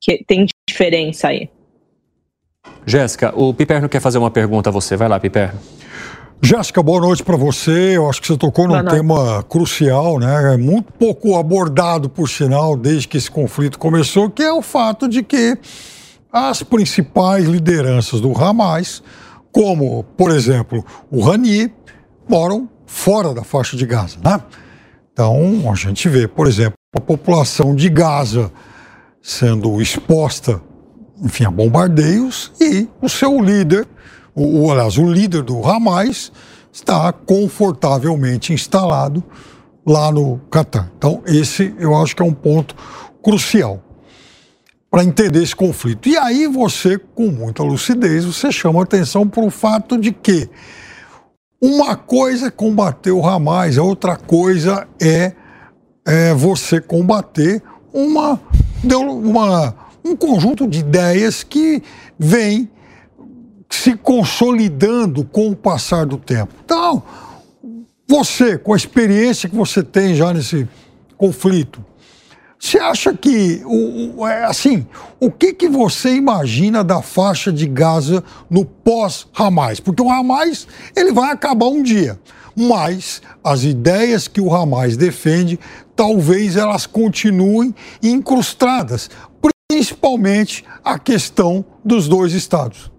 que 0.00 0.24
tem 0.24 0.46
diferença 0.68 1.28
aí. 1.28 1.48
Jéssica, 2.86 3.32
o 3.36 3.52
Piperno 3.52 3.88
quer 3.88 4.00
fazer 4.00 4.18
uma 4.18 4.30
pergunta 4.30 4.70
a 4.70 4.72
você. 4.72 4.96
Vai 4.96 5.08
lá, 5.08 5.18
Piperno. 5.18 5.58
Jéssica, 6.44 6.82
boa 6.82 7.00
noite 7.00 7.22
para 7.22 7.36
você. 7.36 7.96
Eu 7.96 8.08
acho 8.08 8.20
que 8.20 8.26
você 8.26 8.36
tocou 8.36 8.66
num 8.66 8.84
tema 8.84 9.44
crucial, 9.44 10.18
né? 10.18 10.54
É 10.54 10.56
muito 10.56 10.92
pouco 10.92 11.36
abordado, 11.36 12.08
por 12.08 12.28
sinal, 12.28 12.76
desde 12.76 13.06
que 13.06 13.16
esse 13.16 13.30
conflito 13.30 13.78
começou, 13.78 14.28
que 14.28 14.42
é 14.42 14.52
o 14.52 14.60
fato 14.60 15.08
de 15.08 15.22
que 15.22 15.56
as 16.32 16.62
principais 16.62 17.44
lideranças 17.44 18.20
do 18.20 18.32
Hamas, 18.32 19.02
como, 19.52 20.02
por 20.16 20.30
exemplo, 20.30 20.82
o 21.10 21.20
Rani, 21.20 21.70
moram 22.26 22.70
fora 22.86 23.34
da 23.34 23.44
faixa 23.44 23.76
de 23.76 23.84
Gaza. 23.84 24.16
Né? 24.24 24.40
Então, 25.12 25.70
a 25.70 25.74
gente 25.74 26.08
vê, 26.08 26.26
por 26.26 26.46
exemplo, 26.46 26.74
a 26.96 27.00
população 27.00 27.74
de 27.76 27.90
Gaza 27.90 28.50
sendo 29.20 29.80
exposta, 29.82 30.60
enfim, 31.22 31.44
a 31.44 31.50
bombardeios 31.50 32.50
e 32.58 32.88
o 33.00 33.10
seu 33.10 33.38
líder, 33.38 33.86
o, 34.34 34.70
aliás, 34.70 34.96
o 34.96 35.04
líder 35.04 35.42
do 35.42 35.64
Hamas, 35.68 36.32
está 36.72 37.12
confortavelmente 37.12 38.54
instalado 38.54 39.22
lá 39.86 40.10
no 40.10 40.38
Catar. 40.50 40.90
Então, 40.96 41.22
esse 41.26 41.74
eu 41.78 41.94
acho 41.94 42.16
que 42.16 42.22
é 42.22 42.24
um 42.24 42.32
ponto 42.32 42.74
crucial 43.22 43.82
para 44.92 45.02
entender 45.02 45.42
esse 45.42 45.56
conflito. 45.56 46.06
E 46.06 46.18
aí 46.18 46.46
você, 46.46 46.98
com 46.98 47.28
muita 47.28 47.62
lucidez, 47.62 48.26
você 48.26 48.52
chama 48.52 48.82
atenção 48.82 49.26
para 49.26 49.42
o 49.42 49.50
fato 49.50 49.96
de 49.96 50.12
que 50.12 50.50
uma 51.58 51.96
coisa 51.96 52.48
é 52.48 52.50
combater 52.50 53.10
o 53.10 53.26
Hamas, 53.26 53.78
a 53.78 53.82
outra 53.82 54.18
coisa 54.18 54.86
é, 55.00 55.32
é 56.04 56.34
você 56.34 56.78
combater 56.78 57.62
uma, 57.90 58.38
uma, 58.84 59.74
um 60.04 60.14
conjunto 60.14 60.68
de 60.68 60.80
ideias 60.80 61.42
que 61.42 61.82
vem 62.18 62.68
se 63.70 63.96
consolidando 63.96 65.24
com 65.24 65.48
o 65.48 65.56
passar 65.56 66.04
do 66.04 66.18
tempo. 66.18 66.52
Então, 66.66 67.02
você, 68.06 68.58
com 68.58 68.74
a 68.74 68.76
experiência 68.76 69.48
que 69.48 69.56
você 69.56 69.82
tem 69.82 70.14
já 70.14 70.34
nesse 70.34 70.68
conflito, 71.16 71.82
você 72.62 72.78
acha 72.78 73.12
que, 73.12 73.60
o, 73.64 74.24
é, 74.24 74.44
assim, 74.44 74.86
o 75.18 75.32
que, 75.32 75.52
que 75.52 75.68
você 75.68 76.14
imagina 76.14 76.84
da 76.84 77.02
faixa 77.02 77.52
de 77.52 77.66
Gaza 77.66 78.22
no 78.48 78.64
pós-Hamas? 78.64 79.80
Porque 79.80 80.00
o 80.00 80.08
Hamas, 80.08 80.68
ele 80.94 81.10
vai 81.10 81.32
acabar 81.32 81.66
um 81.66 81.82
dia, 81.82 82.20
mas 82.54 83.20
as 83.42 83.64
ideias 83.64 84.28
que 84.28 84.40
o 84.40 84.54
Hamas 84.54 84.96
defende, 84.96 85.58
talvez 85.96 86.56
elas 86.56 86.86
continuem 86.86 87.74
incrustadas, 88.00 89.10
principalmente 89.68 90.64
a 90.84 91.00
questão 91.00 91.64
dos 91.84 92.06
dois 92.06 92.32
estados. 92.32 92.92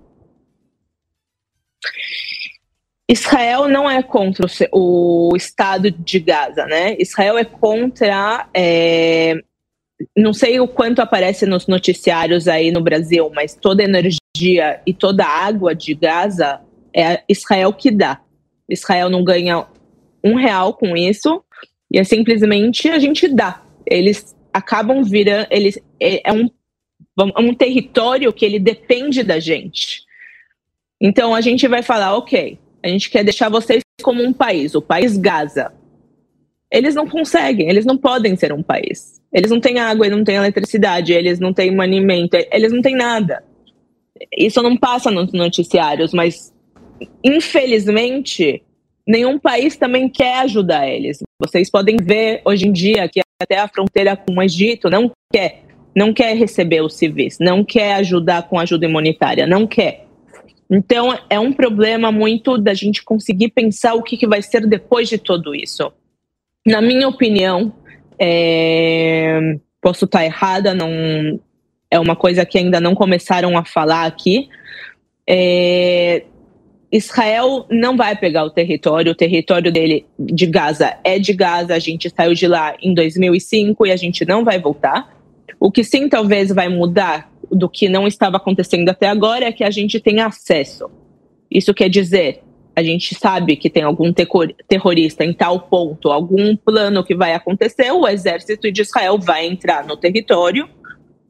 Israel 3.10 3.70
não 3.70 3.90
é 3.90 4.04
contra 4.04 4.46
o, 4.74 5.30
o, 5.32 5.38
Estado 5.38 5.90
de 5.90 6.20
Gaza, 6.20 6.66
né? 6.66 6.98
Israel 7.00 7.38
é 7.38 7.46
contra 7.46 8.50
é, 8.54 9.42
não 10.16 10.34
sei 10.34 10.60
o 10.60 10.68
quanto 10.68 11.02
aparece 11.02 11.46
nos 11.46 11.68
noticiários 11.68 12.48
aí 12.48 12.72
no 12.72 12.82
Brasil, 12.82 13.32
mas 13.34 13.56
toda 13.56 13.84
energia 13.84 14.82
e 14.86 14.94
toda 14.94 15.26
água 15.26 15.74
de 15.76 15.94
Gaza 15.94 16.62
é 16.96 17.24
Israel 17.28 17.74
que 17.74 17.92
dá. 17.92 18.22
Israel 18.70 19.10
não 19.10 19.24
ganha 19.24 19.66
um 20.24 20.36
real 20.36 20.74
com 20.74 20.96
isso 20.96 21.44
e 21.92 22.00
é 22.00 22.04
simplesmente 22.04 22.90
a 22.90 23.00
gente 23.00 23.28
dá. 23.28 23.64
Eles 23.86 24.36
acabam 24.52 25.04
virando, 25.04 25.48
eles 25.52 25.78
é, 26.00 26.30
é 26.30 26.34
um, 26.34 26.50
é 27.20 27.40
um 27.40 27.54
território 27.54 28.34
que 28.34 28.46
ele 28.46 28.60
depende 28.60 29.24
da 29.24 29.40
gente. 29.40 30.04
Então 31.00 31.36
a 31.36 31.42
gente 31.42 31.68
vai 31.68 31.84
falar, 31.84 32.16
ok, 32.16 32.58
a 32.82 32.88
gente 32.88 33.10
quer 33.10 33.24
deixar 33.24 33.50
vocês 33.50 33.82
como 34.02 34.24
um 34.24 34.34
país, 34.34 34.76
o 34.76 34.82
país 34.82 35.18
Gaza. 35.18 35.74
Eles 36.72 36.96
não 36.96 37.08
conseguem, 37.08 37.70
eles 37.70 37.86
não 37.86 37.98
podem 37.98 38.36
ser 38.36 38.52
um 38.52 38.64
país. 38.64 39.23
Eles 39.34 39.50
não 39.50 39.60
têm 39.60 39.80
água, 39.80 40.06
eles 40.06 40.18
não 40.18 40.24
têm 40.24 40.36
eletricidade, 40.36 41.12
eles 41.12 41.40
não 41.40 41.52
têm 41.52 41.76
manimento, 41.76 42.38
eles 42.52 42.72
não 42.72 42.82
têm 42.82 42.96
nada. 42.96 43.44
Isso 44.38 44.62
não 44.62 44.78
passa 44.78 45.10
nos 45.10 45.34
noticiários, 45.34 46.14
mas 46.14 46.54
infelizmente 47.24 48.62
nenhum 49.06 49.40
país 49.40 49.76
também 49.76 50.08
quer 50.08 50.40
ajudar 50.40 50.88
eles. 50.88 51.20
Vocês 51.40 51.70
podem 51.70 51.98
ver 51.98 52.42
hoje 52.46 52.68
em 52.68 52.72
dia 52.72 53.10
que 53.10 53.22
até 53.42 53.58
a 53.60 53.68
fronteira 53.68 54.16
com 54.16 54.38
o 54.38 54.42
Egito 54.42 54.90
não 54.90 55.12
quer, 55.32 55.64
não 55.96 56.14
quer 56.14 56.36
receber 56.38 56.82
os 56.82 56.94
civis, 56.94 57.38
não 57.40 57.64
quer 57.64 57.96
ajudar 57.96 58.44
com 58.44 58.60
ajuda 58.60 58.88
humanitária, 58.88 59.48
não 59.48 59.68
quer. 59.68 60.06
Então 60.70 61.18
é 61.30 61.40
um 61.40 61.52
problema 61.52 62.12
muito 62.12 62.58
da 62.58 62.74
gente 62.74 63.04
conseguir 63.04 63.50
pensar 63.50 63.94
o 63.96 64.04
que, 64.04 64.16
que 64.16 64.28
vai 64.28 64.42
ser 64.42 64.66
depois 64.66 65.10
de 65.10 65.18
tudo 65.18 65.54
isso. 65.54 65.92
Na 66.66 66.82
minha 66.82 67.08
opinião, 67.08 67.74
é, 68.26 69.58
posso 69.82 70.06
estar 70.06 70.24
errada, 70.24 70.74
não 70.74 71.42
é 71.92 72.00
uma 72.00 72.16
coisa 72.16 72.46
que 72.46 72.58
ainda 72.58 72.80
não 72.80 72.96
começaram 72.96 73.58
a 73.58 73.66
falar 73.66 74.06
aqui. 74.06 74.48
É, 75.28 76.24
Israel 76.90 77.66
não 77.70 77.98
vai 77.98 78.16
pegar 78.16 78.46
o 78.46 78.50
território, 78.50 79.12
o 79.12 79.16
território 79.16 79.74
dele 79.74 80.06
de 80.18 80.46
Gaza 80.46 80.96
é 81.04 81.20
de 81.20 81.34
Gaza, 81.34 81.76
a 81.76 81.80
gente 81.80 82.10
saiu 82.10 82.34
de 82.34 82.48
lá 82.48 82.74
em 82.82 82.94
2005 82.94 83.86
e 83.88 83.92
a 83.92 83.98
gente 83.98 84.24
não 84.24 84.46
vai 84.46 84.58
voltar. 84.58 85.18
O 85.60 85.70
que 85.70 85.84
sim 85.84 86.08
talvez 86.08 86.50
vai 86.50 86.70
mudar 86.70 87.30
do 87.52 87.68
que 87.68 87.90
não 87.90 88.08
estava 88.08 88.38
acontecendo 88.38 88.88
até 88.88 89.10
agora 89.10 89.46
é 89.46 89.52
que 89.52 89.66
a 89.66 89.70
gente 89.70 90.00
tem 90.00 90.22
acesso. 90.22 90.90
Isso 91.52 91.74
quer 91.74 91.90
dizer, 91.90 92.42
a 92.76 92.82
gente 92.82 93.14
sabe 93.16 93.56
que 93.56 93.70
tem 93.70 93.84
algum 93.84 94.12
terrorista 94.68 95.24
em 95.24 95.34
tal 95.34 95.60
ponto, 95.60 96.12
algum 96.12 96.56
plano 96.56 97.04
que 97.04 97.16
vai 97.16 97.34
acontecer, 97.34 97.92
o 97.92 98.08
exército 98.08 98.72
de 98.72 98.82
Israel 98.82 99.18
vai 99.20 99.46
entrar 99.46 99.86
no 99.86 99.96
território 99.96 100.68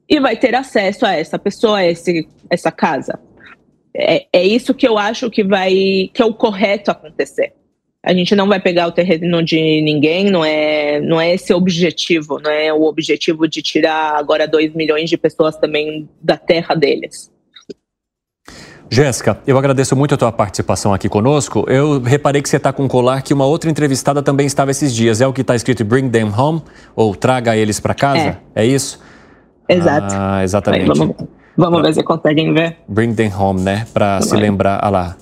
e 0.08 0.20
vai 0.20 0.38
ter 0.38 0.56
acesso 0.56 1.06
a 1.06 1.14
essa 1.14 1.38
pessoa, 1.38 1.80
a 1.80 1.86
esse, 1.86 2.28
essa 2.50 2.72
casa. 2.72 3.20
É, 3.96 4.26
é 4.32 4.46
isso 4.46 4.74
que 4.74 4.88
eu 4.88 4.98
acho 4.98 5.30
que 5.30 5.44
vai 5.44 6.10
que 6.14 6.22
é 6.22 6.26
o 6.26 6.34
correto 6.34 6.92
acontecer. 6.92 7.54
A 8.02 8.14
gente 8.14 8.36
não 8.36 8.48
vai 8.48 8.60
pegar 8.60 8.88
o 8.88 8.92
terreno 8.92 9.42
de 9.42 9.82
ninguém, 9.82 10.30
não 10.30 10.44
é, 10.44 11.00
não 11.00 11.22
é 11.22 11.34
esse 11.34 11.54
o 11.54 11.58
objetivo, 11.58 12.38
não 12.38 12.52
é 12.52 12.74
o 12.74 12.84
objetivo 12.84 13.48
de 13.48 13.62
tirar 13.62 14.18
agora 14.18 14.46
2 14.46 14.74
milhões 14.74 15.10
de 15.10 15.18
pessoas 15.18 15.56
também 15.56 16.10
da 16.22 16.36
terra 16.36 16.76
deles. 16.76 17.33
Jéssica, 18.94 19.40
eu 19.48 19.58
agradeço 19.58 19.96
muito 19.96 20.14
a 20.14 20.18
tua 20.18 20.32
participação 20.32 20.94
aqui 20.94 21.10
conosco. 21.10 21.66
Eu 21.68 22.00
reparei 22.00 22.44
que 22.44 22.48
você 22.48 22.58
está 22.58 22.72
com 22.72 22.84
um 22.84 22.88
colar 22.88 23.24
que 23.24 23.34
uma 23.34 23.44
outra 23.44 23.68
entrevistada 23.72 24.22
também 24.22 24.46
estava 24.46 24.70
esses 24.70 24.94
dias. 24.94 25.20
É 25.20 25.26
o 25.26 25.34
que 25.34 25.42
está 25.42 25.56
escrito 25.56 25.84
Bring 25.84 26.12
them 26.12 26.32
home? 26.38 26.62
Ou 26.96 27.16
traga 27.16 27.58
eles 27.58 27.80
para 27.80 27.96
casa? 27.96 28.38
É. 28.54 28.64
é. 28.64 28.66
isso? 28.68 29.00
Exato. 29.68 30.14
Ah, 30.16 30.44
exatamente. 30.44 30.92
Aí, 30.92 30.96
vamos, 30.96 31.16
vamos 31.58 31.82
ver 31.82 31.96
se 31.96 32.04
conseguem 32.04 32.54
ver. 32.54 32.78
Bring 32.88 33.16
them 33.16 33.32
home, 33.36 33.62
né? 33.62 33.88
Para 33.92 34.22
se 34.22 34.36
lembrar, 34.36 34.80
ah 34.80 34.90
lá, 34.92 35.18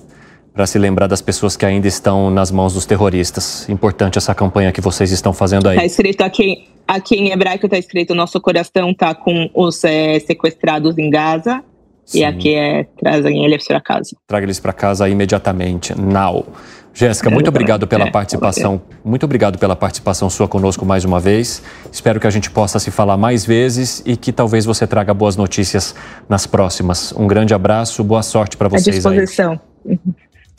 para 0.52 0.66
se 0.66 0.78
lembrar 0.78 1.06
das 1.06 1.22
pessoas 1.22 1.56
que 1.56 1.64
ainda 1.64 1.88
estão 1.88 2.28
nas 2.28 2.50
mãos 2.50 2.74
dos 2.74 2.84
terroristas. 2.84 3.66
Importante 3.70 4.18
essa 4.18 4.34
campanha 4.34 4.70
que 4.70 4.82
vocês 4.82 5.10
estão 5.10 5.32
fazendo 5.32 5.66
aí. 5.66 5.76
Está 5.76 5.86
escrito 5.86 6.20
aqui, 6.20 6.68
aqui 6.86 7.14
em 7.14 7.32
hebraico 7.32 7.64
está 7.64 7.78
escrito 7.78 8.14
nosso 8.14 8.38
coração 8.38 8.90
está 8.90 9.14
com 9.14 9.48
os 9.54 9.82
é, 9.82 10.20
sequestrados 10.20 10.98
em 10.98 11.08
Gaza 11.08 11.64
Sim. 12.04 12.20
E 12.20 12.24
aqui 12.24 12.54
é 12.54 12.84
trazem 12.98 13.44
eles 13.44 13.66
para 13.66 13.80
casa. 13.80 14.16
Traga 14.26 14.44
eles 14.44 14.60
para 14.60 14.72
casa 14.72 15.08
imediatamente, 15.08 15.98
now. 15.98 16.46
Jéssica, 16.94 17.30
muito 17.30 17.48
obrigado 17.48 17.86
pela 17.86 18.06
é, 18.06 18.10
participação. 18.10 18.82
Muito 19.02 19.24
obrigado 19.24 19.58
pela 19.58 19.74
participação 19.74 20.28
sua 20.28 20.46
conosco 20.46 20.84
mais 20.84 21.04
uma 21.04 21.18
vez. 21.18 21.62
Espero 21.90 22.20
que 22.20 22.26
a 22.26 22.30
gente 22.30 22.50
possa 22.50 22.78
se 22.78 22.90
falar 22.90 23.16
mais 23.16 23.46
vezes 23.46 24.02
e 24.04 24.14
que 24.14 24.30
talvez 24.30 24.66
você 24.66 24.86
traga 24.86 25.14
boas 25.14 25.34
notícias 25.34 25.94
nas 26.28 26.46
próximas. 26.46 27.12
Um 27.12 27.26
grande 27.26 27.54
abraço, 27.54 28.04
boa 28.04 28.22
sorte 28.22 28.58
para 28.58 28.68
vocês. 28.68 29.06
À 29.06 29.10
disposição. 29.10 29.60
Aí. 29.88 29.98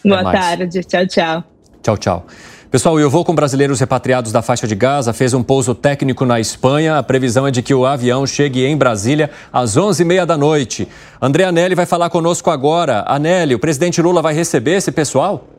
Boa 0.03 0.23
tarde. 0.31 0.83
Tchau, 0.83 1.07
tchau. 1.07 1.43
Tchau, 1.83 1.97
tchau. 1.97 2.25
Pessoal, 2.73 2.95
o 2.95 3.07
voo 3.07 3.23
com 3.23 3.35
brasileiros 3.35 3.79
repatriados 3.79 4.31
da 4.31 4.41
faixa 4.41 4.65
de 4.65 4.73
Gaza 4.73 5.13
fez 5.13 5.35
um 5.35 5.43
pouso 5.43 5.75
técnico 5.75 6.25
na 6.25 6.39
Espanha. 6.39 6.97
A 6.97 7.03
previsão 7.03 7.45
é 7.45 7.51
de 7.51 7.61
que 7.61 7.71
o 7.71 7.85
avião 7.85 8.25
chegue 8.25 8.65
em 8.65 8.75
Brasília 8.75 9.29
às 9.53 9.77
11h30 9.77 10.25
da 10.25 10.35
noite. 10.35 10.87
André 11.21 11.43
Anelli 11.43 11.75
vai 11.75 11.85
falar 11.85 12.09
conosco 12.09 12.49
agora. 12.49 13.05
Anelli, 13.07 13.53
o 13.53 13.59
presidente 13.59 14.01
Lula 14.01 14.23
vai 14.23 14.33
receber 14.33 14.77
esse 14.77 14.91
pessoal? 14.91 15.52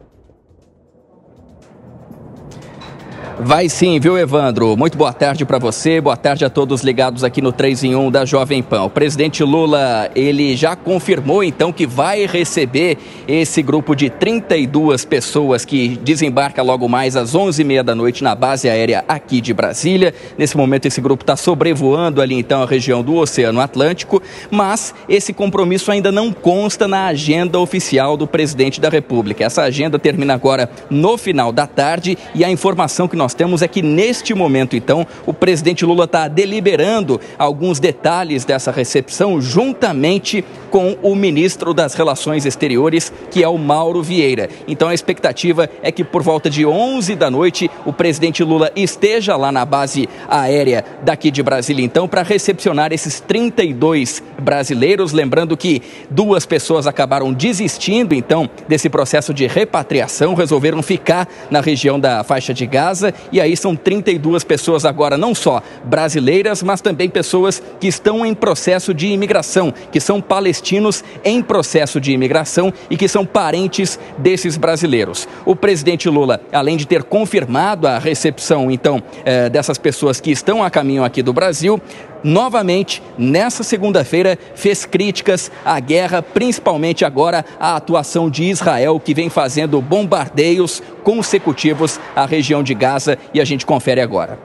Vai 3.41 3.68
sim, 3.68 3.99
viu, 3.99 4.16
Evandro? 4.16 4.76
Muito 4.76 4.97
boa 4.97 5.12
tarde 5.12 5.45
para 5.45 5.59
você, 5.59 6.01
boa 6.01 6.16
tarde 6.16 6.45
a 6.45 6.51
todos 6.51 6.82
ligados 6.82 7.24
aqui 7.24 7.43
no 7.43 7.51
3 7.51 7.85
em 7.85 7.97
1 7.97 8.11
da 8.11 8.24
Jovem 8.24 8.62
Pan. 8.62 8.85
O 8.85 8.91
presidente 8.91 9.43
Lula, 9.43 10.09
ele 10.14 10.57
já 10.57 10.76
confirmou 10.76 11.43
então 11.43 11.72
que 11.72 11.85
vai 11.85 12.26
receber 12.26 12.97
esse 13.26 13.61
grupo 13.61 13.97
de 13.97 14.09
32 14.09 15.05
pessoas 15.05 15.64
que 15.64 15.99
desembarca 16.03 16.62
logo 16.62 16.89
mais 16.89 17.16
às 17.16 17.35
11h30 17.35 17.82
da 17.82 17.95
noite 17.95 18.22
na 18.22 18.37
base 18.37 18.68
aérea 18.68 19.05
aqui 19.09 19.41
de 19.41 19.53
Brasília. 19.53 20.14
Nesse 20.39 20.57
momento, 20.57 20.87
esse 20.87 21.01
grupo 21.01 21.24
está 21.24 21.35
sobrevoando 21.35 22.22
ali 22.22 22.37
então 22.37 22.62
a 22.62 22.66
região 22.66 23.03
do 23.03 23.16
Oceano 23.16 23.61
Atlântico, 23.61 24.22
mas 24.49 24.95
esse 25.09 25.32
compromisso 25.32 25.91
ainda 25.91 26.12
não 26.12 26.32
consta 26.32 26.87
na 26.87 27.07
agenda 27.07 27.59
oficial 27.59 28.16
do 28.16 28.28
presidente 28.28 28.80
da 28.80 28.89
República. 28.89 29.45
Essa 29.45 29.62
agenda 29.62 29.99
termina 29.99 30.35
agora 30.35 30.70
no 30.89 31.18
final 31.18 31.51
da 31.51 31.66
tarde 31.66 32.16
e 32.32 32.45
a 32.45 32.51
informação 32.51 33.09
que 33.09 33.16
nós 33.16 33.24
nós 33.25 33.33
temos 33.33 33.62
é 33.62 33.68
que 33.68 33.81
neste 33.81 34.35
momento, 34.35 34.77
então, 34.77 35.07
o 35.25 35.33
presidente 35.33 35.83
Lula 35.87 36.05
está 36.05 36.29
deliberando 36.29 37.18
alguns 37.39 37.81
detalhes 37.81 38.45
dessa 38.45 38.70
recepção 38.70 39.41
juntamente 39.41 40.45
com 40.70 40.95
o 41.03 41.14
ministro 41.14 41.72
das 41.72 41.95
Relações 41.95 42.45
Exteriores, 42.45 43.11
que 43.31 43.43
é 43.43 43.49
o 43.49 43.57
Mauro 43.57 44.03
Vieira. 44.03 44.51
Então 44.68 44.89
a 44.89 44.95
expectativa 44.95 45.70
é 45.83 45.91
que 45.91 46.05
por 46.05 46.22
volta 46.22 46.51
de 46.51 46.66
11 46.66 47.14
da 47.14 47.31
noite 47.31 47.70
o 47.87 47.95
presidente 47.95 48.45
Lula 48.45 48.70
esteja 48.77 49.37
lá 49.37 49.51
na 49.51 49.64
base 49.64 50.07
aérea 50.29 50.85
daqui 51.03 51.31
de 51.31 51.43
Brasília, 51.43 51.83
então, 51.83 52.07
para 52.07 52.22
recepcionar 52.22 52.93
esses 52.93 53.20
32 53.20 54.22
brasileiros. 54.39 55.12
Lembrando 55.12 55.57
que 55.57 55.81
duas 56.11 56.45
pessoas 56.45 56.87
acabaram 56.87 57.33
desistindo, 57.33 58.14
então, 58.14 58.51
desse 58.68 58.91
processo 58.91 59.33
de 59.33 59.47
repatriação, 59.47 60.35
resolveram 60.35 60.83
ficar 60.83 61.27
na 61.51 61.62
região 61.62 61.99
da 61.99 62.22
faixa 62.22 62.53
de 62.53 62.66
Gaza 62.66 63.13
e 63.32 63.40
aí 63.40 63.56
são 63.56 63.76
32 63.76 64.44
pessoas 64.44 64.84
agora, 64.84 65.16
não 65.16 65.34
só 65.34 65.62
brasileiras, 65.84 66.62
mas 66.62 66.80
também 66.80 67.08
pessoas 67.08 67.62
que 67.80 67.86
estão 67.86 68.24
em 68.24 68.34
processo 68.34 68.92
de 68.92 69.08
imigração, 69.08 69.72
que 69.90 70.00
são 70.00 70.20
palestinos 70.20 71.04
em 71.24 71.42
processo 71.42 72.00
de 72.00 72.12
imigração 72.12 72.72
e 72.90 72.96
que 72.96 73.08
são 73.08 73.24
parentes 73.24 73.98
desses 74.18 74.56
brasileiros. 74.56 75.28
O 75.44 75.54
presidente 75.54 76.08
Lula, 76.08 76.40
além 76.52 76.76
de 76.76 76.86
ter 76.86 77.02
confirmado 77.02 77.86
a 77.86 77.98
recepção, 77.98 78.70
então, 78.70 79.02
eh, 79.24 79.48
dessas 79.48 79.78
pessoas 79.78 80.20
que 80.20 80.30
estão 80.30 80.62
a 80.62 80.70
caminho 80.70 81.04
aqui 81.04 81.22
do 81.22 81.32
Brasil, 81.32 81.80
novamente, 82.25 83.03
nessa 83.18 83.62
segunda-feira, 83.62 84.39
fez 84.55 84.87
críticas 84.87 85.53
à 85.64 85.79
guerra, 85.79 86.22
principalmente 86.22 87.05
agora 87.05 87.45
à 87.61 87.77
atuação 87.77 88.31
de 88.31 88.45
Israel, 88.45 88.99
que 88.99 89.12
vem 89.12 89.29
fazendo 89.29 89.81
bombardeios 89.83 90.83
consecutivos 91.03 92.01
à 92.16 92.25
região 92.25 92.62
de 92.62 92.72
Gaza, 92.72 93.18
e 93.35 93.41
a 93.41 93.45
gente 93.45 93.66
confere 93.66 94.01
agora. 94.01 94.39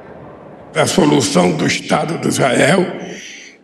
A 0.75 0.85
solução 0.85 1.53
do 1.53 1.65
Estado 1.65 2.19
de 2.19 2.27
Israel 2.27 2.85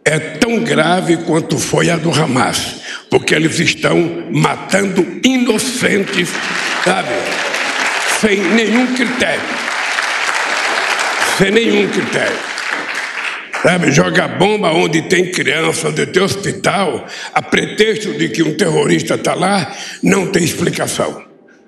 é 0.03 0.19
tão 0.19 0.59
grave 0.63 1.17
quanto 1.17 1.57
foi 1.57 1.89
a 1.89 1.97
do 1.97 2.11
Hamas, 2.11 2.81
porque 3.09 3.35
eles 3.35 3.59
estão 3.59 4.25
matando 4.31 5.05
inocentes, 5.23 6.29
sabe? 6.83 7.09
Sem 8.21 8.39
nenhum 8.39 8.95
critério. 8.95 9.41
Sem 11.37 11.51
nenhum 11.51 11.87
critério. 11.89 12.54
Sabe, 13.65 13.91
joga 13.91 14.27
bomba 14.27 14.71
onde 14.71 15.01
tem 15.01 15.31
criança, 15.31 15.87
onde 15.87 16.05
tem 16.05 16.21
hospital, 16.21 17.03
a 17.33 17.41
pretexto 17.41 18.13
de 18.13 18.29
que 18.29 18.43
um 18.43 18.53
terrorista 18.53 19.15
está 19.15 19.33
lá, 19.33 19.75
não 20.03 20.27
tem 20.27 20.43
explicação. 20.43 21.25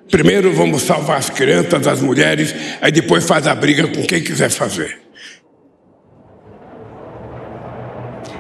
Primeiro 0.08 0.54
vamos 0.54 0.84
salvar 0.84 1.18
as 1.18 1.32
crianças, 1.32 1.88
as 1.88 2.00
mulheres, 2.00 2.54
aí 2.84 2.92
depois 2.92 3.26
faz 3.26 3.48
a 3.48 3.56
briga 3.56 3.88
com 3.88 4.04
quem 4.04 4.22
quiser 4.22 4.52
fazer. 4.52 5.07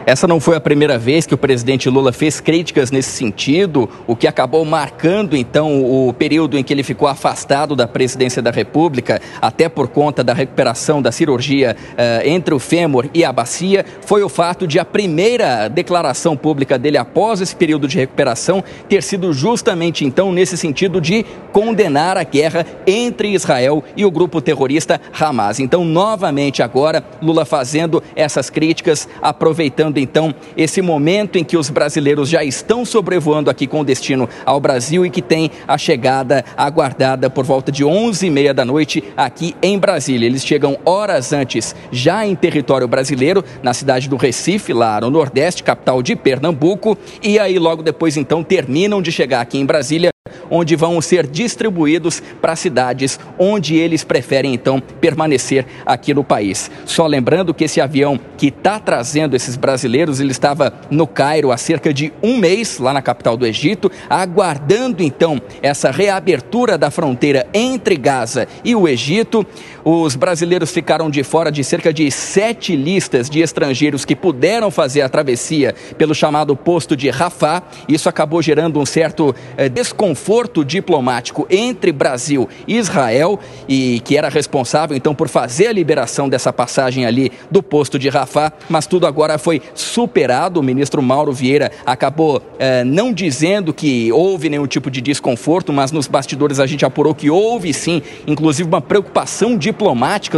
Essa 0.07 0.25
não 0.25 0.39
foi 0.39 0.55
a 0.55 0.61
primeira 0.61 0.97
vez 0.97 1.25
que 1.25 1.33
o 1.33 1.37
presidente 1.37 1.89
Lula 1.89 2.13
fez 2.13 2.39
críticas 2.39 2.91
nesse 2.91 3.09
sentido, 3.09 3.89
o 4.07 4.15
que 4.15 4.25
acabou 4.25 4.63
marcando 4.63 5.35
então 5.35 5.83
o 5.83 6.13
período 6.13 6.57
em 6.57 6.63
que 6.63 6.73
ele 6.73 6.81
ficou 6.81 7.09
afastado 7.09 7.75
da 7.75 7.85
presidência 7.85 8.41
da 8.41 8.49
República, 8.49 9.21
até 9.41 9.67
por 9.67 9.89
conta 9.89 10.23
da 10.23 10.31
recuperação 10.31 11.01
da 11.01 11.11
cirurgia 11.11 11.75
uh, 11.91 12.25
entre 12.25 12.53
o 12.53 12.59
fêmur 12.59 13.09
e 13.13 13.25
a 13.25 13.33
bacia, 13.33 13.85
foi 13.99 14.23
o 14.23 14.29
fato 14.29 14.65
de 14.65 14.79
a 14.79 14.85
primeira 14.85 15.67
declaração 15.67 16.37
pública 16.37 16.79
dele 16.79 16.97
após 16.97 17.41
esse 17.41 17.53
período 17.53 17.85
de 17.85 17.97
recuperação 17.97 18.63
ter 18.87 19.03
sido 19.03 19.33
justamente 19.33 20.05
então 20.05 20.31
nesse 20.31 20.55
sentido 20.55 21.01
de 21.01 21.25
condenar 21.51 22.15
a 22.15 22.23
guerra 22.23 22.65
entre 22.87 23.33
Israel 23.33 23.83
e 23.97 24.05
o 24.05 24.11
grupo 24.11 24.39
terrorista 24.39 25.01
Hamas. 25.19 25.59
Então, 25.59 25.83
novamente 25.83 26.63
agora, 26.63 27.03
Lula 27.21 27.43
fazendo 27.43 28.01
essas 28.15 28.49
críticas, 28.49 29.05
aproveitando 29.21 29.96
então 29.99 30.33
esse 30.55 30.81
momento 30.81 31.37
em 31.37 31.43
que 31.43 31.57
os 31.57 31.69
brasileiros 31.69 32.29
já 32.29 32.43
estão 32.43 32.85
sobrevoando 32.85 33.49
aqui 33.49 33.67
com 33.67 33.83
destino 33.83 34.27
ao 34.45 34.59
Brasil 34.59 35.05
e 35.05 35.09
que 35.09 35.21
tem 35.21 35.51
a 35.67 35.77
chegada 35.77 36.43
aguardada 36.55 37.29
por 37.29 37.45
volta 37.45 37.71
de 37.71 37.83
11h30 37.83 38.53
da 38.53 38.65
noite 38.65 39.03
aqui 39.15 39.55
em 39.61 39.77
Brasília. 39.77 40.25
Eles 40.25 40.45
chegam 40.45 40.77
horas 40.85 41.33
antes, 41.33 41.75
já 41.91 42.25
em 42.25 42.35
território 42.35 42.87
brasileiro, 42.87 43.43
na 43.61 43.73
cidade 43.73 44.09
do 44.09 44.15
Recife, 44.15 44.73
lá 44.73 44.99
no 45.01 45.09
Nordeste, 45.09 45.63
capital 45.63 46.01
de 46.01 46.15
Pernambuco, 46.15 46.97
e 47.21 47.39
aí 47.39 47.57
logo 47.59 47.83
depois 47.83 48.17
então 48.17 48.43
terminam 48.43 49.01
de 49.01 49.11
chegar 49.11 49.41
aqui 49.41 49.57
em 49.57 49.65
Brasília 49.65 50.09
onde 50.49 50.75
vão 50.75 50.99
ser 51.01 51.27
distribuídos 51.27 52.21
para 52.41 52.55
cidades 52.55 53.19
onde 53.37 53.75
eles 53.75 54.03
preferem 54.03 54.53
então 54.53 54.79
permanecer 54.79 55.65
aqui 55.85 56.13
no 56.13 56.23
país. 56.23 56.69
Só 56.85 57.05
lembrando 57.05 57.53
que 57.53 57.63
esse 57.63 57.81
avião 57.81 58.19
que 58.37 58.47
está 58.47 58.79
trazendo 58.79 59.35
esses 59.35 59.55
brasileiros, 59.55 60.19
ele 60.19 60.31
estava 60.31 60.73
no 60.89 61.07
Cairo 61.07 61.51
há 61.51 61.57
cerca 61.57 61.93
de 61.93 62.13
um 62.21 62.37
mês, 62.37 62.79
lá 62.79 62.93
na 62.93 63.01
capital 63.01 63.35
do 63.35 63.45
Egito, 63.45 63.91
aguardando 64.09 65.03
então 65.03 65.41
essa 65.61 65.91
reabertura 65.91 66.77
da 66.77 66.91
fronteira 66.91 67.47
entre 67.53 67.95
Gaza 67.95 68.47
e 68.63 68.75
o 68.75 68.87
Egito. 68.87 69.45
Os 69.89 70.17
brasileiros 70.17 70.69
ficaram 70.69 71.09
de 71.09 71.23
fora 71.23 71.49
de 71.49 71.63
cerca 71.63 71.93
de 71.93 72.11
sete 72.11 72.75
listas 72.75 73.29
de 73.29 73.39
estrangeiros 73.39 74.03
que 74.03 74.17
puderam 74.17 74.69
fazer 74.69 74.99
a 75.01 75.07
travessia 75.07 75.73
pelo 75.97 76.13
chamado 76.13 76.57
posto 76.57 76.93
de 76.93 77.09
Rafah. 77.09 77.63
Isso 77.87 78.09
acabou 78.09 78.41
gerando 78.41 78.81
um 78.81 78.85
certo 78.85 79.33
eh, 79.55 79.69
desconforto 79.69 80.27
conforto 80.27 80.65
diplomático 80.65 81.47
entre 81.49 81.93
Brasil 81.93 82.49
e 82.67 82.75
Israel 82.75 83.39
e 83.65 84.01
que 84.01 84.17
era 84.17 84.27
responsável 84.27 84.97
então 84.97 85.15
por 85.15 85.29
fazer 85.29 85.67
a 85.67 85.71
liberação 85.71 86.27
dessa 86.27 86.51
passagem 86.51 87.05
ali 87.05 87.31
do 87.49 87.63
posto 87.63 87.97
de 87.97 88.09
Rafah, 88.09 88.51
mas 88.67 88.87
tudo 88.87 89.07
agora 89.07 89.37
foi 89.37 89.61
superado. 89.73 90.59
O 90.59 90.63
ministro 90.63 91.01
Mauro 91.01 91.31
Vieira 91.31 91.71
acabou 91.85 92.41
eh, 92.59 92.83
não 92.83 93.13
dizendo 93.13 93.73
que 93.73 94.11
houve 94.11 94.49
nenhum 94.49 94.67
tipo 94.67 94.91
de 94.91 94.99
desconforto, 94.99 95.71
mas 95.71 95.93
nos 95.93 96.07
bastidores 96.07 96.59
a 96.59 96.65
gente 96.65 96.83
apurou 96.83 97.15
que 97.15 97.29
houve 97.29 97.71
sim, 97.71 98.01
inclusive 98.27 98.67
uma 98.67 98.81
preocupação 98.81 99.57
diplomática 99.57 99.76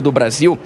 do 0.01 0.11
Brasil 0.11 0.57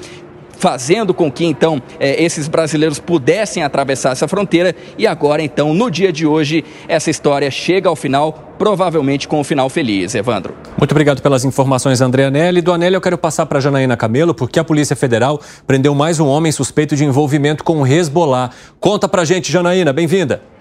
fazendo 0.63 1.13
com 1.13 1.29
que 1.29 1.43
então 1.43 1.81
eh, 1.99 2.23
esses 2.23 2.47
brasileiros 2.47 2.97
pudessem 2.97 3.63
atravessar 3.63 4.11
essa 4.11 4.29
fronteira 4.29 4.73
e 4.97 5.05
agora 5.05 5.41
então 5.41 5.73
no 5.73 5.91
dia 5.91 6.09
de 6.09 6.25
hoje 6.25 6.63
essa 6.87 7.09
história 7.09 7.51
chega 7.51 7.89
ao 7.89 7.97
final 7.97 8.53
provavelmente 8.57 9.27
com 9.27 9.41
um 9.41 9.43
final 9.43 9.69
feliz. 9.69 10.15
Evandro. 10.15 10.55
Muito 10.77 10.91
obrigado 10.91 11.21
pelas 11.21 11.43
informações, 11.43 11.99
André 11.99 12.23
Anelli. 12.23 12.61
Do 12.61 12.71
Anelli 12.71 12.95
eu 12.95 13.01
quero 13.01 13.17
passar 13.17 13.45
para 13.45 13.59
Janaína 13.59 13.97
Camelo, 13.97 14.33
porque 14.33 14.57
a 14.57 14.63
Polícia 14.63 14.95
Federal 14.95 15.41
prendeu 15.67 15.93
mais 15.93 16.21
um 16.21 16.27
homem 16.27 16.49
suspeito 16.49 16.95
de 16.95 17.03
envolvimento 17.03 17.61
com 17.61 17.81
o 17.81 17.85
Hezbollah. 17.85 18.51
Conta 18.79 19.09
pra 19.09 19.25
gente, 19.25 19.51
Janaína, 19.51 19.91
bem-vinda. 19.91 20.52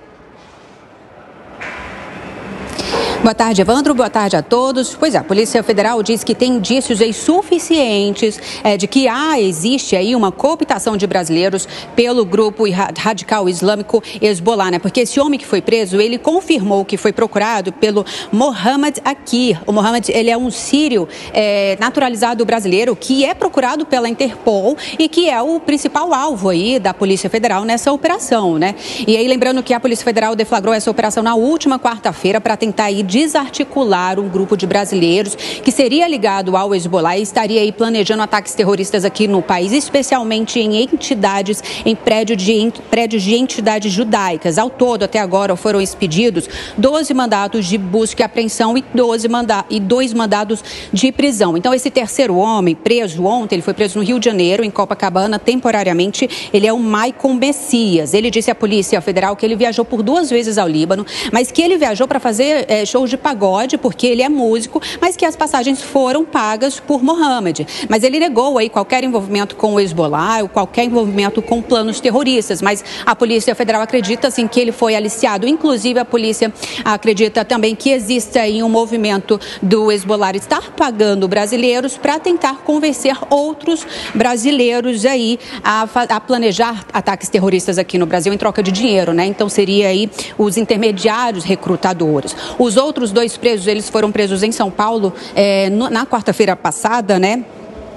Boa 3.22 3.36
tarde, 3.36 3.60
Evandro. 3.60 3.94
Boa 3.94 4.10
tarde 4.10 4.34
a 4.34 4.42
todos. 4.42 4.96
Pois 4.96 5.14
é, 5.14 5.18
a 5.18 5.22
Polícia 5.22 5.62
Federal 5.62 6.02
diz 6.02 6.24
que 6.24 6.34
tem 6.34 6.54
indícios 6.54 7.00
aí 7.00 7.12
suficientes 7.12 8.40
é, 8.64 8.76
de 8.76 8.88
que 8.88 9.06
há, 9.06 9.40
existe 9.40 9.94
aí 9.94 10.16
uma 10.16 10.32
cooptação 10.32 10.96
de 10.96 11.06
brasileiros 11.06 11.68
pelo 11.94 12.24
grupo 12.24 12.64
radical 12.98 13.48
islâmico 13.48 14.02
Hezbollah, 14.20 14.72
né? 14.72 14.80
Porque 14.80 15.02
esse 15.02 15.20
homem 15.20 15.38
que 15.38 15.46
foi 15.46 15.62
preso, 15.62 16.00
ele 16.00 16.18
confirmou 16.18 16.84
que 16.84 16.96
foi 16.96 17.12
procurado 17.12 17.72
pelo 17.72 18.04
Mohamed 18.32 19.00
Akir. 19.04 19.62
O 19.68 19.72
Mohamed, 19.72 20.10
ele 20.10 20.28
é 20.28 20.36
um 20.36 20.50
sírio 20.50 21.08
é, 21.32 21.76
naturalizado 21.78 22.44
brasileiro 22.44 22.96
que 22.96 23.24
é 23.24 23.34
procurado 23.34 23.86
pela 23.86 24.08
Interpol 24.08 24.76
e 24.98 25.08
que 25.08 25.30
é 25.30 25.40
o 25.40 25.60
principal 25.60 26.12
alvo 26.12 26.48
aí 26.48 26.80
da 26.80 26.92
Polícia 26.92 27.30
Federal 27.30 27.64
nessa 27.64 27.92
operação, 27.92 28.58
né? 28.58 28.74
E 29.06 29.16
aí, 29.16 29.28
lembrando 29.28 29.62
que 29.62 29.72
a 29.72 29.78
Polícia 29.78 30.04
Federal 30.04 30.34
deflagrou 30.34 30.74
essa 30.74 30.90
operação 30.90 31.22
na 31.22 31.36
última 31.36 31.78
quarta-feira 31.78 32.40
para 32.40 32.56
tentar 32.56 32.90
ir 32.90 33.11
desarticular 33.12 34.18
um 34.18 34.26
grupo 34.26 34.56
de 34.56 34.66
brasileiros 34.66 35.36
que 35.36 35.70
seria 35.70 36.08
ligado 36.08 36.56
ao 36.56 36.74
Hezbollah 36.74 37.18
e 37.18 37.22
estaria 37.22 37.60
aí 37.60 37.70
planejando 37.70 38.22
ataques 38.22 38.54
terroristas 38.54 39.04
aqui 39.04 39.28
no 39.28 39.42
país, 39.42 39.70
especialmente 39.72 40.58
em 40.58 40.82
entidades, 40.82 41.62
em 41.84 41.94
prédio 41.94 42.34
de, 42.34 42.72
prédios 42.90 43.22
de 43.22 43.34
entidades 43.34 43.92
judaicas. 43.92 44.56
Ao 44.56 44.70
todo, 44.70 45.02
até 45.02 45.18
agora, 45.18 45.54
foram 45.56 45.78
expedidos 45.78 46.48
12 46.78 47.12
mandatos 47.12 47.66
de 47.66 47.76
busca 47.76 48.22
e 48.22 48.24
apreensão 48.24 48.78
e, 48.78 48.84
12 48.94 49.28
manda 49.28 49.66
e 49.68 49.78
dois 49.78 50.14
mandados 50.14 50.64
de 50.90 51.12
prisão. 51.12 51.54
Então, 51.54 51.74
esse 51.74 51.90
terceiro 51.90 52.36
homem, 52.36 52.74
preso 52.74 53.24
ontem, 53.24 53.56
ele 53.56 53.62
foi 53.62 53.74
preso 53.74 53.98
no 53.98 54.04
Rio 54.04 54.18
de 54.18 54.24
Janeiro, 54.24 54.64
em 54.64 54.70
Copacabana, 54.70 55.38
temporariamente, 55.38 56.48
ele 56.50 56.66
é 56.66 56.72
o 56.72 56.78
Maicon 56.78 57.34
Messias. 57.34 58.14
Ele 58.14 58.30
disse 58.30 58.50
à 58.50 58.54
Polícia 58.54 59.02
Federal 59.02 59.36
que 59.36 59.44
ele 59.44 59.54
viajou 59.54 59.84
por 59.84 60.02
duas 60.02 60.30
vezes 60.30 60.56
ao 60.56 60.66
Líbano, 60.66 61.04
mas 61.30 61.50
que 61.50 61.60
ele 61.60 61.76
viajou 61.76 62.08
para 62.08 62.18
fazer 62.18 62.64
é, 62.68 62.86
shows 63.03 63.11
de 63.11 63.16
pagode, 63.16 63.76
porque 63.76 64.07
ele 64.07 64.22
é 64.22 64.28
músico, 64.28 64.80
mas 65.00 65.16
que 65.16 65.24
as 65.24 65.36
passagens 65.36 65.82
foram 65.82 66.24
pagas 66.24 66.78
por 66.78 67.03
Mohamed. 67.03 67.66
Mas 67.88 68.03
ele 68.03 68.18
negou 68.18 68.59
aí 68.59 68.68
qualquer 68.68 69.03
envolvimento 69.05 69.57
com 69.57 69.74
o 69.74 69.80
Hezbollah, 69.80 70.42
ou 70.42 70.48
qualquer 70.48 70.84
envolvimento 70.84 71.42
com 71.42 71.61
planos 71.61 72.00
terroristas. 72.00 72.62
Mas 72.62 72.84
a 73.05 73.14
Polícia 73.16 73.55
Federal 73.55 73.82
acredita 73.82 74.30
sim 74.30 74.46
que 74.46 74.61
ele 74.61 74.72
foi 74.72 74.94
aliciado. 74.94 75.46
Inclusive, 75.46 75.98
a 75.98 76.05
polícia 76.05 76.53
acredita 76.84 77.44
também 77.44 77.74
que 77.74 77.90
existe 77.90 78.38
aí 78.38 78.62
um 78.62 78.68
movimento 78.68 79.40
do 79.61 79.90
Hezbollah 79.90 80.32
estar 80.36 80.70
pagando 80.72 81.26
brasileiros 81.26 81.96
para 81.96 82.18
tentar 82.18 82.59
convencer 82.59 83.16
outros 83.28 83.86
brasileiros 84.14 85.05
aí 85.05 85.38
a, 85.62 85.82
a 86.09 86.20
planejar 86.20 86.86
ataques 86.92 87.28
terroristas 87.28 87.78
aqui 87.78 87.98
no 87.98 88.07
Brasil 88.07 88.32
em 88.32 88.38
troca 88.38 88.62
de 88.62 88.70
dinheiro, 88.70 89.12
né? 89.12 89.26
Então 89.26 89.48
seria 89.48 89.88
aí 89.88 90.11
os 90.38 90.57
intermediários 90.57 91.44
recrutadores. 91.44 92.34
Os 92.59 92.76
outros 92.76 92.91
outros 92.93 93.11
dois 93.11 93.38
presos, 93.38 93.66
eles 93.66 93.88
foram 93.88 94.12
presos 94.12 94.43
em 94.43 94.53
São 94.53 94.70
Paulo 94.70 95.14
é, 95.34 95.70
na 95.70 96.05
quarta-feira 96.05 96.55
passada, 96.55 97.18
né? 97.18 97.43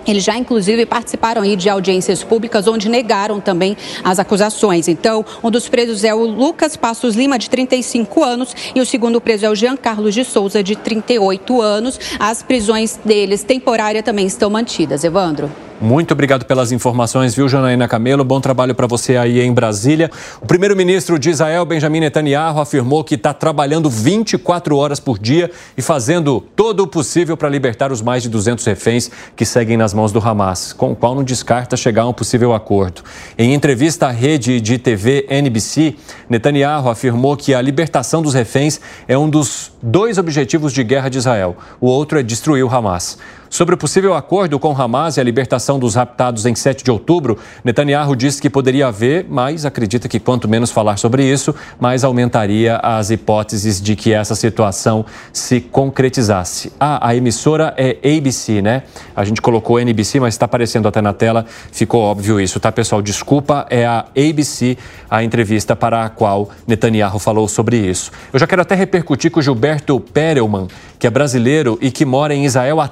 Eles 0.07 0.23
já, 0.23 0.37
inclusive, 0.37 0.85
participaram 0.85 1.41
aí 1.41 1.55
de 1.55 1.67
audiências 1.67 2.23
públicas, 2.23 2.67
onde 2.67 2.87
negaram 2.87 3.41
também 3.41 3.75
as 4.03 4.19
acusações. 4.19 4.87
Então, 4.87 5.25
um 5.43 5.49
dos 5.49 5.67
presos 5.67 6.03
é 6.03 6.13
o 6.13 6.23
Lucas 6.23 6.77
Passos 6.77 7.15
Lima, 7.15 7.39
de 7.39 7.49
35 7.49 8.23
anos, 8.23 8.55
e 8.75 8.79
o 8.79 8.85
segundo 8.85 9.19
preso 9.19 9.47
é 9.47 9.49
o 9.49 9.55
Jean 9.55 9.75
Carlos 9.75 10.13
de 10.13 10.23
Souza, 10.23 10.61
de 10.61 10.75
38 10.75 11.59
anos. 11.59 11.99
As 12.19 12.43
prisões 12.43 12.99
deles 13.03 13.43
temporárias 13.43 14.03
também 14.03 14.27
estão 14.27 14.49
mantidas. 14.49 15.03
Evandro. 15.03 15.51
Muito 15.81 16.13
obrigado 16.13 16.45
pelas 16.45 16.71
informações, 16.71 17.35
viu, 17.35 17.49
Janaína 17.49 17.85
Camelo? 17.85 18.23
Bom 18.23 18.39
trabalho 18.39 18.73
para 18.73 18.87
você 18.87 19.17
aí 19.17 19.41
em 19.41 19.51
Brasília. 19.53 20.09
O 20.41 20.45
primeiro-ministro 20.45 21.19
de 21.19 21.29
Israel, 21.29 21.65
Benjamin 21.65 21.99
Netanyahu, 21.99 22.61
afirmou 22.61 23.03
que 23.03 23.15
está 23.15 23.33
trabalhando 23.33 23.89
24 23.89 24.77
horas 24.77 25.01
por 25.01 25.19
dia 25.19 25.51
e 25.77 25.81
fazendo 25.81 26.39
todo 26.55 26.79
o 26.79 26.87
possível 26.87 27.35
para 27.35 27.49
libertar 27.49 27.91
os 27.91 28.01
mais 28.01 28.23
de 28.23 28.29
200 28.29 28.63
reféns 28.65 29.11
que 29.35 29.45
seguem 29.45 29.75
nas 29.75 29.93
mãos 29.93 30.13
do 30.13 30.19
Hamas, 30.25 30.71
com 30.71 30.93
o 30.93 30.95
qual 30.95 31.13
não 31.13 31.25
descarta 31.25 31.75
chegar 31.75 32.03
a 32.03 32.07
um 32.07 32.13
possível 32.13 32.53
acordo. 32.53 33.03
Em 33.37 33.53
entrevista 33.53 34.07
à 34.07 34.11
rede 34.11 34.61
de 34.61 34.77
TV 34.77 35.27
NBC, 35.29 35.95
Netanyahu 36.29 36.87
afirmou 36.87 37.35
que 37.35 37.53
a 37.53 37.61
libertação 37.61 38.21
dos 38.21 38.33
reféns 38.33 38.79
é 39.09 39.17
um 39.17 39.29
dos 39.29 39.73
dois 39.83 40.17
objetivos 40.17 40.71
de 40.71 40.85
guerra 40.85 41.09
de 41.09 41.17
Israel. 41.17 41.57
O 41.81 41.87
outro 41.87 42.17
é 42.17 42.23
destruir 42.23 42.63
o 42.63 42.73
Hamas. 42.73 43.17
Sobre 43.49 43.75
o 43.75 43.77
possível 43.77 44.13
acordo 44.13 44.59
com 44.59 44.75
Hamas 44.79 45.17
e 45.17 45.21
a 45.21 45.23
libertação 45.23 45.79
dos 45.79 45.95
raptados 45.95 46.45
em 46.45 46.55
7 46.55 46.83
de 46.83 46.91
outubro, 46.91 47.37
Netanyahu 47.63 48.15
disse 48.15 48.41
que 48.41 48.49
poderia 48.49 48.87
haver, 48.87 49.25
mas 49.29 49.65
acredita 49.65 50.07
que 50.07 50.19
quanto 50.19 50.47
menos 50.47 50.71
falar 50.71 50.97
sobre 50.97 51.23
isso, 51.23 51.53
mais 51.79 52.03
aumentaria 52.03 52.77
as 52.77 53.11
hipóteses 53.11 53.81
de 53.81 53.95
que 53.95 54.13
essa 54.13 54.35
situação 54.35 55.05
se 55.31 55.61
concretizasse. 55.61 56.71
Ah, 56.79 57.07
a 57.07 57.15
emissora 57.15 57.73
é 57.77 57.97
ABC, 58.17 58.61
né? 58.61 58.83
A 59.15 59.23
gente 59.23 59.41
colocou 59.41 59.79
NBC, 59.79 60.19
mas 60.19 60.33
está 60.33 60.45
aparecendo 60.45 60.87
até 60.87 61.01
na 61.01 61.13
tela, 61.13 61.45
ficou 61.71 62.01
óbvio 62.01 62.39
isso, 62.39 62.59
tá, 62.59 62.71
pessoal? 62.71 63.01
Desculpa, 63.01 63.65
é 63.69 63.85
a 63.85 64.05
ABC, 64.17 64.77
a 65.09 65.23
entrevista 65.23 65.75
para 65.75 66.03
a 66.03 66.09
qual 66.09 66.49
Netanyahu 66.67 67.19
falou 67.19 67.47
sobre 67.47 67.77
isso. 67.77 68.11
Eu 68.33 68.39
já 68.39 68.47
quero 68.47 68.61
até 68.61 68.75
repercutir 68.75 69.31
com 69.31 69.39
o 69.39 69.43
Gilberto 69.43 69.99
Perelman, 69.99 70.67
que 70.99 71.07
é 71.07 71.09
brasileiro 71.09 71.77
e 71.81 71.91
que 71.91 72.05
mora 72.05 72.33
em 72.33 72.45
Israel 72.45 72.81
há 72.81 72.87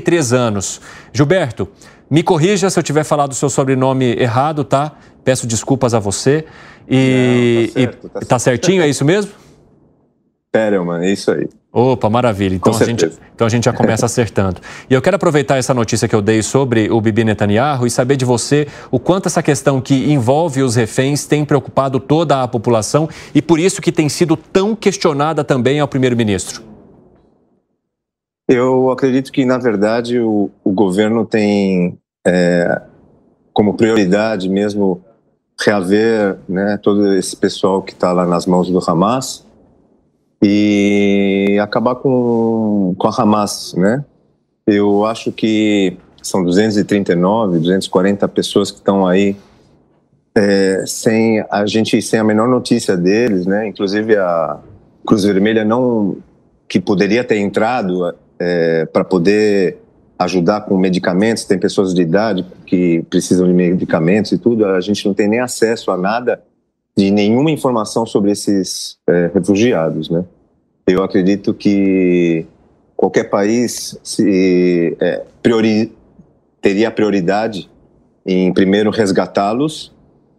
33 0.00 0.32
anos. 0.32 0.80
Gilberto, 1.12 1.68
me 2.10 2.22
corrija 2.22 2.70
se 2.70 2.78
eu 2.78 2.82
tiver 2.82 3.04
falado 3.04 3.32
o 3.32 3.34
seu 3.34 3.50
sobrenome 3.50 4.16
errado, 4.18 4.64
tá? 4.64 4.92
Peço 5.24 5.46
desculpas 5.46 5.94
a 5.94 5.98
você. 5.98 6.44
E, 6.88 7.70
Não, 7.74 7.74
tá, 7.74 7.80
certo, 7.80 8.08
tá, 8.08 8.20
e, 8.20 8.24
tá 8.24 8.38
certinho, 8.38 8.82
é 8.82 8.88
isso 8.88 9.04
mesmo? 9.04 9.32
Perelman, 10.52 11.04
é 11.04 11.12
isso 11.12 11.30
aí. 11.30 11.48
Opa, 11.72 12.08
maravilha. 12.08 12.54
Então 12.54 12.74
a, 12.74 12.84
gente, 12.84 13.10
então 13.34 13.46
a 13.46 13.50
gente 13.50 13.64
já 13.64 13.72
começa 13.72 14.06
acertando. 14.06 14.62
E 14.88 14.94
eu 14.94 15.02
quero 15.02 15.16
aproveitar 15.16 15.58
essa 15.58 15.74
notícia 15.74 16.08
que 16.08 16.14
eu 16.14 16.22
dei 16.22 16.42
sobre 16.42 16.90
o 16.90 16.98
Bibi 17.02 17.24
Netanyahu 17.24 17.86
e 17.86 17.90
saber 17.90 18.16
de 18.16 18.24
você 18.24 18.66
o 18.90 18.98
quanto 18.98 19.26
essa 19.26 19.42
questão 19.42 19.78
que 19.78 20.10
envolve 20.10 20.62
os 20.62 20.74
reféns 20.74 21.26
tem 21.26 21.44
preocupado 21.44 22.00
toda 22.00 22.42
a 22.42 22.48
população 22.48 23.08
e 23.34 23.42
por 23.42 23.60
isso 23.60 23.82
que 23.82 23.92
tem 23.92 24.08
sido 24.08 24.38
tão 24.38 24.74
questionada 24.74 25.44
também 25.44 25.78
ao 25.78 25.86
primeiro-ministro. 25.86 26.75
Eu 28.48 28.90
acredito 28.90 29.32
que, 29.32 29.44
na 29.44 29.58
verdade, 29.58 30.20
o, 30.20 30.50
o 30.62 30.70
governo 30.70 31.26
tem 31.26 31.98
é, 32.24 32.80
como 33.52 33.74
prioridade 33.74 34.48
mesmo 34.48 35.02
reaver 35.58 36.36
né, 36.48 36.78
todo 36.80 37.14
esse 37.14 37.36
pessoal 37.36 37.82
que 37.82 37.92
está 37.92 38.12
lá 38.12 38.26
nas 38.26 38.46
mãos 38.46 38.70
do 38.70 38.78
Hamas 38.78 39.44
e 40.42 41.58
acabar 41.60 41.96
com, 41.96 42.94
com 42.98 43.08
a 43.08 43.10
Hamas, 43.10 43.74
né? 43.74 44.04
Eu 44.66 45.04
acho 45.04 45.32
que 45.32 45.96
são 46.22 46.44
239, 46.44 47.58
240 47.58 48.28
pessoas 48.28 48.70
que 48.70 48.78
estão 48.78 49.06
aí 49.06 49.36
é, 50.36 50.84
sem 50.86 51.42
a 51.50 51.64
gente 51.64 52.00
sem 52.02 52.20
a 52.20 52.24
menor 52.24 52.48
notícia 52.48 52.96
deles, 52.96 53.46
né? 53.46 53.66
Inclusive 53.66 54.16
a 54.16 54.58
Cruz 55.06 55.24
Vermelha 55.24 55.64
não 55.64 56.18
que 56.68 56.80
poderia 56.80 57.24
ter 57.24 57.38
entrado 57.38 58.12
é, 58.38 58.86
para 58.86 59.04
poder 59.04 59.78
ajudar 60.18 60.62
com 60.62 60.76
medicamentos. 60.76 61.44
Tem 61.44 61.58
pessoas 61.58 61.94
de 61.94 62.02
idade 62.02 62.44
que 62.64 63.02
precisam 63.10 63.46
de 63.46 63.52
medicamentos 63.52 64.32
e 64.32 64.38
tudo. 64.38 64.66
A 64.66 64.80
gente 64.80 65.06
não 65.06 65.14
tem 65.14 65.28
nem 65.28 65.40
acesso 65.40 65.90
a 65.90 65.96
nada 65.96 66.42
de 66.96 67.10
nenhuma 67.10 67.50
informação 67.50 68.06
sobre 68.06 68.30
esses 68.30 68.96
é, 69.06 69.30
refugiados, 69.34 70.08
né? 70.08 70.24
Eu 70.86 71.02
acredito 71.02 71.52
que 71.52 72.46
qualquer 72.96 73.24
país 73.24 73.98
se, 74.02 74.96
é, 75.00 75.22
priori, 75.42 75.92
teria 76.62 76.90
prioridade 76.90 77.68
em 78.24 78.52
primeiro 78.52 78.90
resgatá-los 78.90 79.92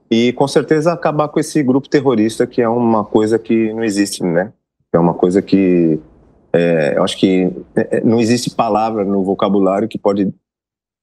e 0.10 0.34
com 0.34 0.48
certeza 0.48 0.92
acabar 0.92 1.28
com 1.28 1.40
esse 1.40 1.62
grupo 1.62 1.90
terrorista 1.90 2.48
que 2.48 2.62
é 2.62 2.68
uma 2.68 3.04
coisa 3.04 3.38
que 3.38 3.72
não 3.74 3.84
existe, 3.84 4.24
né? 4.24 4.52
É 4.92 4.98
uma 4.98 5.14
coisa 5.14 5.42
que 5.42 6.00
é, 6.54 6.94
eu 6.96 7.04
acho 7.04 7.18
que 7.18 7.52
é, 7.76 7.98
é, 7.98 8.02
não 8.02 8.20
existe 8.20 8.50
palavra 8.50 9.04
no 9.04 9.24
vocabulário 9.24 9.88
que 9.88 9.98
pode 9.98 10.34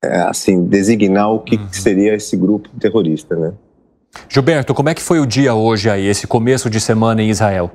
é, 0.02 0.20
assim 0.22 0.64
designar 0.64 1.30
o 1.30 1.40
que, 1.40 1.56
uhum. 1.56 1.68
seria 1.70 2.14
esse 2.14 2.36
grupo 2.36 2.68
terrorista, 2.80 3.36
né? 3.36 3.52
Gilberto, 4.28 4.74
como 4.74 4.88
é 4.88 4.94
que 4.94 5.02
foi 5.02 5.18
o 5.18 5.26
dia 5.26 5.54
hoje 5.54 5.90
aí, 5.90 6.06
esse 6.06 6.26
começo 6.26 6.70
de 6.70 6.80
semana 6.80 7.22
em 7.22 7.30
Israel? 7.30 7.70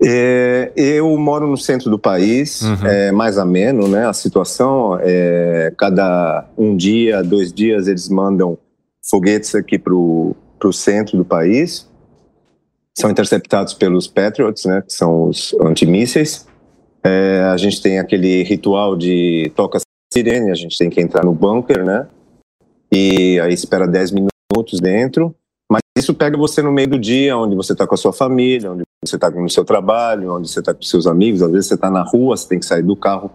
É, 0.00 0.72
eu 0.76 1.16
moro 1.16 1.46
no 1.46 1.56
centro 1.56 1.90
do 1.90 1.98
país, 1.98 2.62
uhum. 2.62 2.86
é 2.86 3.12
mais 3.12 3.36
ameno, 3.36 3.88
né? 3.88 4.06
A 4.06 4.12
situação, 4.12 4.98
é, 5.00 5.72
cada 5.76 6.46
um 6.56 6.76
dia, 6.76 7.22
dois 7.22 7.52
dias, 7.52 7.88
eles 7.88 8.08
mandam 8.08 8.56
foguetes 9.08 9.54
aqui 9.54 9.78
para 9.78 9.94
o 9.94 10.36
centro 10.72 11.16
do 11.16 11.24
país 11.24 11.87
são 12.98 13.10
interceptados 13.10 13.74
pelos 13.74 14.08
Patriots, 14.08 14.64
né, 14.64 14.82
que 14.82 14.92
são 14.92 15.28
os 15.28 15.54
antimísseis. 15.60 16.46
É, 17.04 17.42
a 17.52 17.56
gente 17.56 17.80
tem 17.80 18.00
aquele 18.00 18.42
ritual 18.42 18.96
de 18.96 19.52
toca 19.54 19.78
sirene, 20.12 20.50
a 20.50 20.54
gente 20.54 20.76
tem 20.76 20.90
que 20.90 21.00
entrar 21.00 21.24
no 21.24 21.32
bunker, 21.32 21.84
né? 21.84 22.08
E 22.90 23.38
aí 23.40 23.54
espera 23.54 23.86
10 23.86 24.10
minutos 24.10 24.80
dentro. 24.80 25.32
Mas 25.70 25.80
isso 25.96 26.12
pega 26.12 26.36
você 26.36 26.60
no 26.60 26.72
meio 26.72 26.88
do 26.88 26.98
dia, 26.98 27.36
onde 27.36 27.54
você 27.54 27.72
está 27.72 27.86
com 27.86 27.94
a 27.94 27.98
sua 27.98 28.12
família, 28.12 28.72
onde 28.72 28.82
você 29.04 29.14
está 29.14 29.30
no 29.30 29.48
seu 29.48 29.64
trabalho, 29.64 30.34
onde 30.34 30.50
você 30.50 30.58
está 30.58 30.74
com 30.74 30.82
seus 30.82 31.06
amigos. 31.06 31.40
Às 31.40 31.52
vezes 31.52 31.66
você 31.68 31.74
está 31.74 31.90
na 31.90 32.02
rua, 32.02 32.36
você 32.36 32.48
tem 32.48 32.58
que 32.58 32.66
sair 32.66 32.82
do 32.82 32.96
carro 32.96 33.30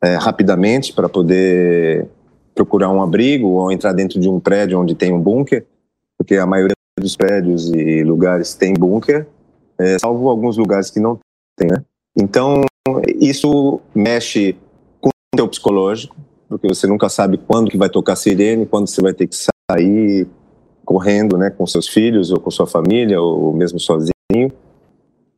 é, 0.00 0.14
rapidamente 0.14 0.92
para 0.92 1.08
poder 1.08 2.06
procurar 2.54 2.90
um 2.90 3.02
abrigo 3.02 3.48
ou 3.48 3.72
entrar 3.72 3.92
dentro 3.92 4.20
de 4.20 4.28
um 4.28 4.38
prédio 4.38 4.78
onde 4.78 4.94
tem 4.94 5.12
um 5.12 5.20
bunker, 5.20 5.66
porque 6.16 6.36
a 6.36 6.46
maioria 6.46 6.74
dos 7.00 7.16
prédios 7.16 7.70
e 7.70 8.02
lugares 8.04 8.54
tem 8.54 8.74
bunker, 8.74 9.26
é, 9.78 9.98
salvo 9.98 10.28
alguns 10.28 10.56
lugares 10.56 10.90
que 10.90 11.00
não 11.00 11.18
tem, 11.56 11.68
né? 11.68 11.82
Então, 12.16 12.62
isso 13.18 13.80
mexe 13.94 14.56
com 15.00 15.08
o 15.08 15.36
teu 15.36 15.48
psicológico, 15.48 16.16
porque 16.48 16.68
você 16.68 16.86
nunca 16.86 17.08
sabe 17.08 17.38
quando 17.38 17.70
que 17.70 17.78
vai 17.78 17.88
tocar 17.88 18.16
sirene, 18.16 18.66
quando 18.66 18.88
você 18.88 19.00
vai 19.00 19.14
ter 19.14 19.26
que 19.26 19.36
sair 19.36 20.26
correndo, 20.84 21.38
né, 21.38 21.50
com 21.50 21.66
seus 21.66 21.88
filhos 21.88 22.32
ou 22.32 22.40
com 22.40 22.50
sua 22.50 22.66
família 22.66 23.20
ou 23.20 23.52
mesmo 23.52 23.78
sozinho. 23.78 24.52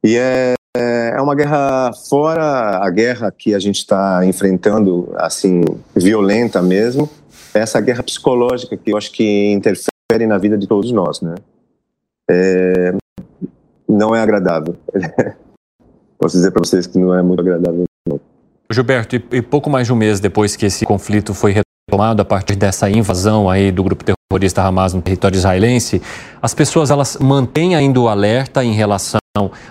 E 0.03 0.17
é, 0.17 0.55
é 0.75 1.21
uma 1.21 1.35
guerra 1.35 1.93
fora 2.09 2.79
a 2.79 2.91
guerra 2.91 3.31
que 3.31 3.55
a 3.55 3.59
gente 3.59 3.77
está 3.77 4.25
enfrentando, 4.25 5.13
assim, 5.17 5.63
violenta 5.95 6.63
mesmo. 6.63 7.09
É 7.55 7.61
essa 7.61 7.81
guerra 7.81 8.03
psicológica 8.03 8.77
que 8.77 8.93
eu 8.93 8.97
acho 8.97 9.13
que 9.13 9.53
interfere 9.53 10.27
na 10.27 10.39
vida 10.39 10.57
de 10.57 10.67
todos 10.67 10.91
nós, 10.91 11.21
né? 11.21 11.35
É, 12.31 12.95
não 13.89 14.15
é 14.15 14.21
agradável. 14.21 14.77
Posso 16.19 16.37
dizer 16.37 16.51
para 16.51 16.65
vocês 16.65 16.87
que 16.87 16.99
não 16.99 17.15
é 17.15 17.23
muito 17.23 17.41
agradável. 17.41 17.85
Não. 18.09 18.21
Gilberto, 18.71 19.17
e, 19.17 19.43
pouco 19.43 19.69
mais 19.69 19.87
de 19.87 19.93
um 19.93 19.97
mês 19.97 20.21
depois 20.21 20.57
que 20.57 20.67
esse 20.67 20.87
conflito 20.87 21.35
foi 21.35 21.53
retomado 21.53 22.23
a 22.23 22.25
partir 22.25 22.57
dessa 22.57 22.89
invasão 22.89 23.51
aí 23.51 23.71
do 23.71 23.83
grupo 23.83 24.05
terrorista 24.05 24.63
Hamas 24.63 24.95
no 24.95 25.03
território 25.03 25.37
israelense, 25.37 26.01
as 26.41 26.55
pessoas 26.55 26.91
elas 26.91 27.19
mantêm 27.21 27.75
ainda 27.75 28.01
o 28.01 28.09
alerta 28.09 28.65
em 28.65 28.73
relação 28.73 29.21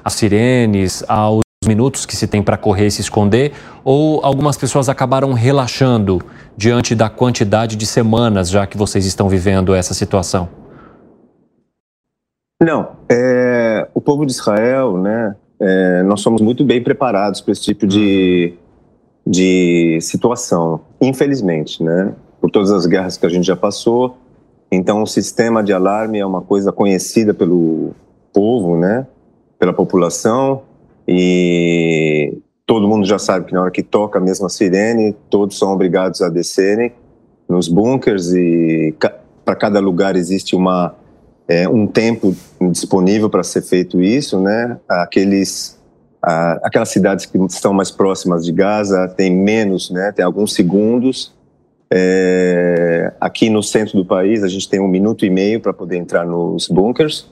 às 0.03 0.13
sirenes, 0.13 1.03
aos 1.07 1.41
minutos 1.65 2.05
que 2.05 2.15
se 2.15 2.27
tem 2.27 2.43
para 2.43 2.57
correr 2.57 2.87
e 2.87 2.91
se 2.91 3.01
esconder, 3.01 3.53
ou 3.83 4.23
algumas 4.23 4.57
pessoas 4.57 4.89
acabaram 4.89 5.33
relaxando 5.33 6.21
diante 6.57 6.93
da 6.93 7.09
quantidade 7.09 7.75
de 7.75 7.85
semanas 7.85 8.49
já 8.49 8.67
que 8.67 8.77
vocês 8.77 9.05
estão 9.05 9.29
vivendo 9.29 9.73
essa 9.73 9.93
situação? 9.93 10.60
Não, 12.63 12.89
é, 13.09 13.87
o 13.91 13.99
povo 13.99 14.23
de 14.23 14.33
Israel, 14.33 14.95
né, 14.95 15.35
é, 15.59 16.03
nós 16.03 16.21
somos 16.21 16.41
muito 16.41 16.63
bem 16.63 16.79
preparados 16.83 17.41
para 17.41 17.53
esse 17.53 17.63
tipo 17.63 17.87
de, 17.87 18.53
de 19.25 19.97
situação, 19.99 20.81
infelizmente, 21.01 21.81
né, 21.81 22.13
por 22.39 22.51
todas 22.51 22.69
as 22.71 22.85
guerras 22.85 23.17
que 23.17 23.25
a 23.25 23.29
gente 23.29 23.47
já 23.47 23.55
passou. 23.55 24.15
Então, 24.71 25.01
o 25.01 25.07
sistema 25.07 25.63
de 25.63 25.73
alarme 25.73 26.19
é 26.19 26.25
uma 26.25 26.41
coisa 26.41 26.71
conhecida 26.71 27.33
pelo 27.33 27.95
povo, 28.31 28.77
né, 28.77 29.07
pela 29.57 29.73
população, 29.73 30.61
e 31.07 32.37
todo 32.67 32.87
mundo 32.87 33.07
já 33.07 33.17
sabe 33.17 33.47
que 33.47 33.53
na 33.55 33.63
hora 33.63 33.71
que 33.71 33.81
toca 33.81 34.19
a 34.19 34.21
mesma 34.21 34.49
sirene, 34.49 35.15
todos 35.31 35.57
são 35.57 35.73
obrigados 35.73 36.21
a 36.21 36.29
descerem 36.29 36.93
nos 37.49 37.67
bunkers 37.67 38.31
e 38.33 38.95
para 39.43 39.55
cada 39.55 39.79
lugar 39.79 40.15
existe 40.15 40.55
uma 40.55 40.95
é, 41.51 41.67
um 41.67 41.85
tempo 41.85 42.35
disponível 42.71 43.29
para 43.29 43.43
ser 43.43 43.61
feito 43.61 44.01
isso, 44.01 44.39
né? 44.39 44.77
Aqueles, 44.87 45.77
aquelas 46.21 46.89
cidades 46.89 47.25
que 47.25 47.37
estão 47.45 47.73
mais 47.73 47.91
próximas 47.91 48.45
de 48.45 48.51
Gaza 48.51 49.07
têm 49.07 49.35
menos, 49.35 49.89
né? 49.89 50.11
Tem 50.11 50.23
alguns 50.23 50.53
segundos 50.53 51.33
É, 51.93 53.11
aqui 53.19 53.49
no 53.49 53.61
centro 53.61 53.97
do 53.97 54.05
país, 54.05 54.43
a 54.43 54.47
gente 54.47 54.69
tem 54.69 54.79
um 54.79 54.87
minuto 54.87 55.25
e 55.25 55.29
meio 55.29 55.59
para 55.59 55.73
poder 55.73 55.97
entrar 55.97 56.25
nos 56.25 56.69
bunkers. 56.69 57.29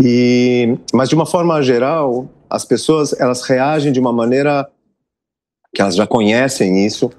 E, 0.00 0.78
mas 0.92 1.08
de 1.08 1.16
uma 1.16 1.26
forma 1.26 1.60
geral, 1.60 2.28
as 2.48 2.64
pessoas 2.64 3.12
elas 3.18 3.42
reagem 3.42 3.90
de 3.92 3.98
uma 3.98 4.12
maneira 4.12 4.68
que 5.74 5.82
elas 5.82 5.96
já 5.96 6.06
conhecem 6.06 6.86
isso, 6.86 7.10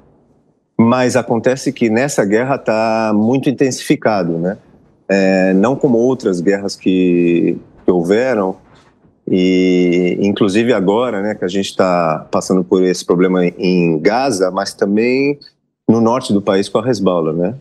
mas 0.80 1.18
acontece 1.18 1.74
que 1.74 1.90
nessa 1.90 2.24
guerra 2.24 2.56
está 2.56 3.12
muito 3.14 3.50
intensificado, 3.50 4.38
né? 4.40 4.58
É, 5.08 5.54
não 5.54 5.76
como 5.76 5.98
outras 5.98 6.42
guerras 6.42 6.76
que, 6.76 7.58
que 7.84 7.92
houveram, 7.92 8.58
e 9.28 10.18
inclusive 10.22 10.72
agora, 10.72 11.22
né, 11.22 11.36
que 11.36 11.44
a 11.44 11.48
gente 11.48 11.70
está 11.70 12.28
passando 12.30 12.64
por 12.64 12.84
esse 12.84 13.04
problema 13.04 13.46
em 13.46 14.00
Gaza, 14.00 14.52
mas 14.52 14.74
também 14.74 15.40
no 15.88 16.00
norte 16.00 16.32
do 16.32 16.42
país 16.42 16.70
com 16.70 16.80
a 16.80 16.88
Hezbollah, 16.88 17.34
né? 17.34 17.56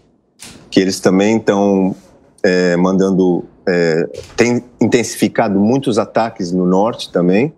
Que 0.70 0.80
eles 0.80 1.00
também 1.00 1.38
estão 1.38 1.94
é, 2.42 2.76
mandando, 2.76 3.44
é, 3.66 4.08
tem 4.36 4.62
intensificado 4.80 5.58
muitos 5.58 5.98
ataques 5.98 6.52
no 6.52 6.66
norte 6.66 7.10
também, 7.10 7.52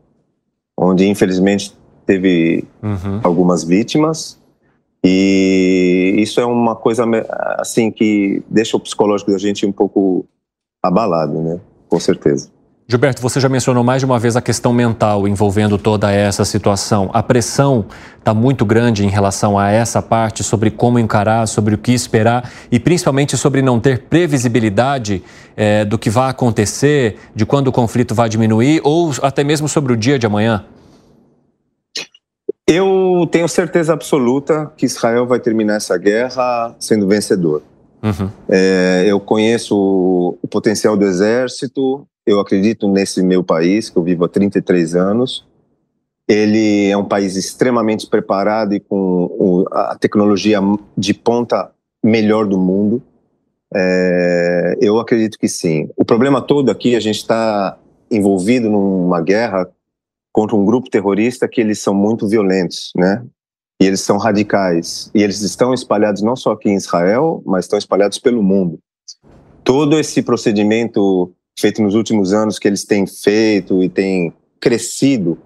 onde 0.76 1.08
infelizmente 1.08 1.74
teve 2.04 2.64
uhum. 2.82 3.20
algumas 3.22 3.64
vítimas. 3.64 4.38
E 5.08 6.16
isso 6.18 6.40
é 6.40 6.44
uma 6.44 6.74
coisa 6.74 7.04
assim 7.60 7.92
que 7.92 8.42
deixa 8.50 8.76
o 8.76 8.80
psicológico 8.80 9.30
da 9.30 9.38
gente 9.38 9.64
um 9.64 9.70
pouco 9.70 10.26
abalado, 10.82 11.40
né? 11.40 11.60
Com 11.88 12.00
certeza. 12.00 12.50
Gilberto, 12.88 13.22
você 13.22 13.38
já 13.38 13.48
mencionou 13.48 13.84
mais 13.84 14.00
de 14.00 14.06
uma 14.06 14.18
vez 14.18 14.34
a 14.36 14.40
questão 14.40 14.72
mental 14.72 15.28
envolvendo 15.28 15.78
toda 15.78 16.10
essa 16.10 16.44
situação. 16.44 17.08
A 17.12 17.22
pressão 17.22 17.84
está 18.18 18.34
muito 18.34 18.64
grande 18.64 19.04
em 19.04 19.08
relação 19.08 19.56
a 19.56 19.70
essa 19.70 20.02
parte 20.02 20.42
sobre 20.42 20.72
como 20.72 20.98
encarar, 20.98 21.46
sobre 21.46 21.76
o 21.76 21.78
que 21.78 21.92
esperar 21.92 22.50
e 22.70 22.80
principalmente 22.80 23.36
sobre 23.36 23.62
não 23.62 23.78
ter 23.78 24.02
previsibilidade 24.02 25.22
é, 25.56 25.84
do 25.84 25.96
que 25.96 26.10
vai 26.10 26.30
acontecer, 26.30 27.16
de 27.32 27.46
quando 27.46 27.68
o 27.68 27.72
conflito 27.72 28.12
vai 28.12 28.28
diminuir 28.28 28.80
ou 28.82 29.12
até 29.22 29.44
mesmo 29.44 29.68
sobre 29.68 29.92
o 29.92 29.96
dia 29.96 30.18
de 30.18 30.26
amanhã. 30.26 30.64
Eu 32.68 33.28
tenho 33.30 33.46
certeza 33.46 33.92
absoluta 33.92 34.72
que 34.76 34.86
Israel 34.86 35.24
vai 35.24 35.38
terminar 35.38 35.76
essa 35.76 35.96
guerra 35.96 36.74
sendo 36.80 37.06
vencedor. 37.06 37.62
Uhum. 38.02 38.28
É, 38.48 39.04
eu 39.06 39.20
conheço 39.20 40.36
o 40.42 40.48
potencial 40.48 40.96
do 40.96 41.04
exército, 41.04 42.06
eu 42.26 42.40
acredito 42.40 42.88
nesse 42.88 43.22
meu 43.22 43.44
país, 43.44 43.88
que 43.88 43.96
eu 43.96 44.02
vivo 44.02 44.24
há 44.24 44.28
33 44.28 44.96
anos. 44.96 45.46
Ele 46.28 46.90
é 46.90 46.96
um 46.96 47.04
país 47.04 47.36
extremamente 47.36 48.08
preparado 48.08 48.74
e 48.74 48.80
com 48.80 49.64
a 49.70 49.96
tecnologia 49.96 50.58
de 50.98 51.14
ponta 51.14 51.70
melhor 52.02 52.46
do 52.46 52.58
mundo. 52.58 53.00
É, 53.72 54.76
eu 54.80 54.98
acredito 54.98 55.38
que 55.38 55.48
sim. 55.48 55.88
O 55.96 56.04
problema 56.04 56.42
todo 56.42 56.68
aqui, 56.68 56.96
a 56.96 57.00
gente 57.00 57.18
está 57.18 57.78
envolvido 58.10 58.68
numa 58.68 59.20
guerra 59.20 59.68
contra 60.36 60.54
um 60.54 60.66
grupo 60.66 60.90
terrorista 60.90 61.48
que 61.48 61.62
eles 61.62 61.78
são 61.78 61.94
muito 61.94 62.28
violentos, 62.28 62.92
né? 62.94 63.24
E 63.80 63.86
eles 63.86 64.02
são 64.02 64.18
radicais. 64.18 65.10
E 65.14 65.22
eles 65.22 65.40
estão 65.40 65.72
espalhados 65.72 66.20
não 66.20 66.36
só 66.36 66.52
aqui 66.52 66.68
em 66.68 66.74
Israel, 66.74 67.42
mas 67.46 67.64
estão 67.64 67.78
espalhados 67.78 68.18
pelo 68.18 68.42
mundo. 68.42 68.78
Todo 69.64 69.98
esse 69.98 70.20
procedimento 70.20 71.32
feito 71.58 71.80
nos 71.80 71.94
últimos 71.94 72.34
anos 72.34 72.58
que 72.58 72.68
eles 72.68 72.84
têm 72.84 73.06
feito 73.06 73.82
e 73.82 73.88
têm 73.88 74.30
crescido 74.60 75.38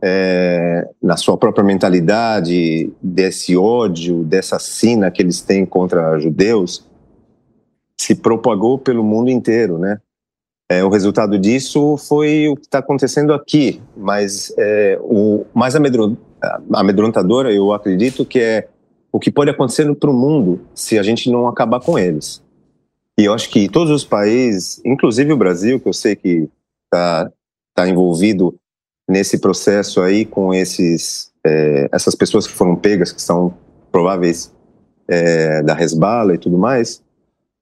é, 0.00 0.88
na 1.02 1.18
sua 1.18 1.36
própria 1.36 1.62
mentalidade, 1.62 2.90
desse 3.02 3.54
ódio, 3.54 4.24
dessa 4.24 4.58
sina 4.58 5.10
que 5.10 5.20
eles 5.20 5.42
têm 5.42 5.66
contra 5.66 6.18
judeus, 6.18 6.88
se 8.00 8.14
propagou 8.14 8.78
pelo 8.78 9.04
mundo 9.04 9.28
inteiro, 9.28 9.76
né? 9.78 10.00
É, 10.70 10.84
o 10.84 10.90
resultado 10.90 11.38
disso 11.38 11.96
foi 11.96 12.46
o 12.48 12.54
que 12.54 12.66
está 12.66 12.80
acontecendo 12.80 13.32
aqui, 13.32 13.80
mas 13.96 14.52
é, 14.58 14.98
o 15.00 15.46
mais 15.54 15.74
amedrontador, 15.74 17.46
eu 17.46 17.72
acredito, 17.72 18.24
que 18.24 18.38
é 18.38 18.68
o 19.10 19.18
que 19.18 19.30
pode 19.30 19.50
acontecer 19.50 19.92
para 19.94 20.10
o 20.10 20.14
mundo 20.14 20.60
se 20.74 20.98
a 20.98 21.02
gente 21.02 21.30
não 21.30 21.48
acabar 21.48 21.80
com 21.80 21.98
eles. 21.98 22.42
E 23.18 23.24
eu 23.24 23.32
acho 23.32 23.48
que 23.48 23.68
todos 23.68 23.90
os 23.90 24.04
países, 24.04 24.80
inclusive 24.84 25.32
o 25.32 25.36
Brasil, 25.36 25.80
que 25.80 25.88
eu 25.88 25.92
sei 25.92 26.14
que 26.14 26.48
está 26.84 27.32
tá 27.74 27.88
envolvido 27.88 28.54
nesse 29.08 29.38
processo 29.38 30.02
aí 30.02 30.26
com 30.26 30.52
esses 30.52 31.32
é, 31.44 31.88
essas 31.90 32.14
pessoas 32.14 32.46
que 32.46 32.52
foram 32.52 32.76
pegas, 32.76 33.10
que 33.10 33.22
são 33.22 33.54
prováveis 33.90 34.52
é, 35.08 35.62
da 35.62 35.72
resbala 35.72 36.34
e 36.34 36.38
tudo 36.38 36.58
mais, 36.58 37.02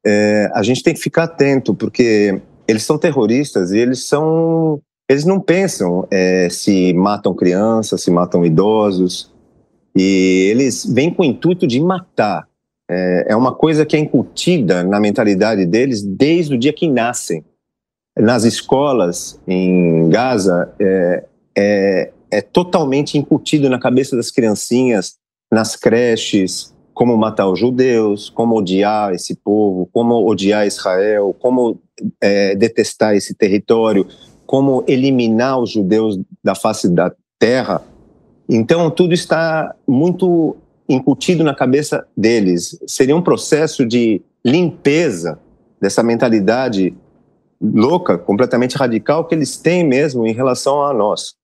é, 0.04 0.50
a 0.52 0.62
gente 0.62 0.82
tem 0.82 0.92
que 0.92 1.00
ficar 1.00 1.24
atento 1.24 1.72
porque 1.72 2.40
eles 2.68 2.84
são 2.84 2.98
terroristas 2.98 3.72
e 3.72 3.78
eles 3.78 4.06
são 4.06 4.80
eles 5.08 5.24
não 5.24 5.38
pensam 5.38 6.06
é, 6.10 6.48
se 6.50 6.92
matam 6.92 7.34
crianças, 7.34 8.02
se 8.02 8.10
matam 8.10 8.44
idosos 8.44 9.32
e 9.96 10.48
eles 10.50 10.84
vêm 10.84 11.12
com 11.12 11.22
o 11.22 11.24
intuito 11.24 11.66
de 11.66 11.80
matar 11.80 12.46
é, 12.88 13.26
é 13.28 13.36
uma 13.36 13.54
coisa 13.54 13.84
que 13.84 13.96
é 13.96 13.98
incutida 13.98 14.84
na 14.84 15.00
mentalidade 15.00 15.66
deles 15.66 16.02
desde 16.02 16.54
o 16.54 16.58
dia 16.58 16.72
que 16.72 16.88
nascem. 16.88 17.44
Nas 18.18 18.44
escolas 18.44 19.38
em 19.46 20.08
Gaza, 20.08 20.72
é, 20.80 21.24
é, 21.56 22.12
é 22.30 22.40
totalmente 22.40 23.18
incutido 23.18 23.68
na 23.68 23.78
cabeça 23.78 24.16
das 24.16 24.30
criancinhas, 24.30 25.16
nas 25.52 25.76
creches, 25.76 26.74
como 26.94 27.16
matar 27.16 27.48
os 27.48 27.58
judeus, 27.58 28.30
como 28.30 28.56
odiar 28.56 29.12
esse 29.12 29.34
povo, 29.34 29.86
como 29.92 30.26
odiar 30.26 30.66
Israel, 30.66 31.36
como 31.38 31.78
é, 32.20 32.54
detestar 32.54 33.14
esse 33.14 33.34
território, 33.34 34.06
como 34.46 34.84
eliminar 34.86 35.58
os 35.60 35.70
judeus 35.70 36.18
da 36.42 36.54
face 36.54 36.88
da 36.88 37.12
terra. 37.38 37.82
Então, 38.48 38.90
tudo 38.90 39.12
está 39.12 39.74
muito 39.86 40.56
incutido 40.88 41.42
na 41.42 41.54
cabeça 41.54 42.06
deles. 42.16 42.78
Seria 42.86 43.16
um 43.16 43.22
processo 43.22 43.84
de 43.84 44.22
limpeza 44.44 45.38
dessa 45.80 46.02
mentalidade 46.02 46.94
louca, 47.60 48.16
completamente 48.16 48.76
radical 48.76 49.24
que 49.24 49.34
eles 49.34 49.56
têm 49.56 49.84
mesmo 49.84 50.26
em 50.26 50.32
relação 50.32 50.82
a 50.82 50.92
nós. 50.92 51.34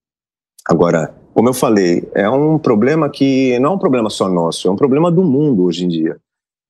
Agora, 0.69 1.13
como 1.35 1.49
eu 1.49 1.55
falei, 1.55 2.09
é 2.15 2.29
um 2.29 2.59
problema 2.59 3.09
que 3.09 3.59
não 3.59 3.73
é 3.73 3.75
um 3.75 3.79
problema 3.79 4.11
só 4.11 4.29
nosso, 4.29 4.69
é 4.69 4.71
um 4.71 4.77
problema 4.77 5.11
do 5.11 5.25
mundo 5.25 5.65
hoje 5.65 5.85
em 5.85 5.89
dia. 5.89 6.19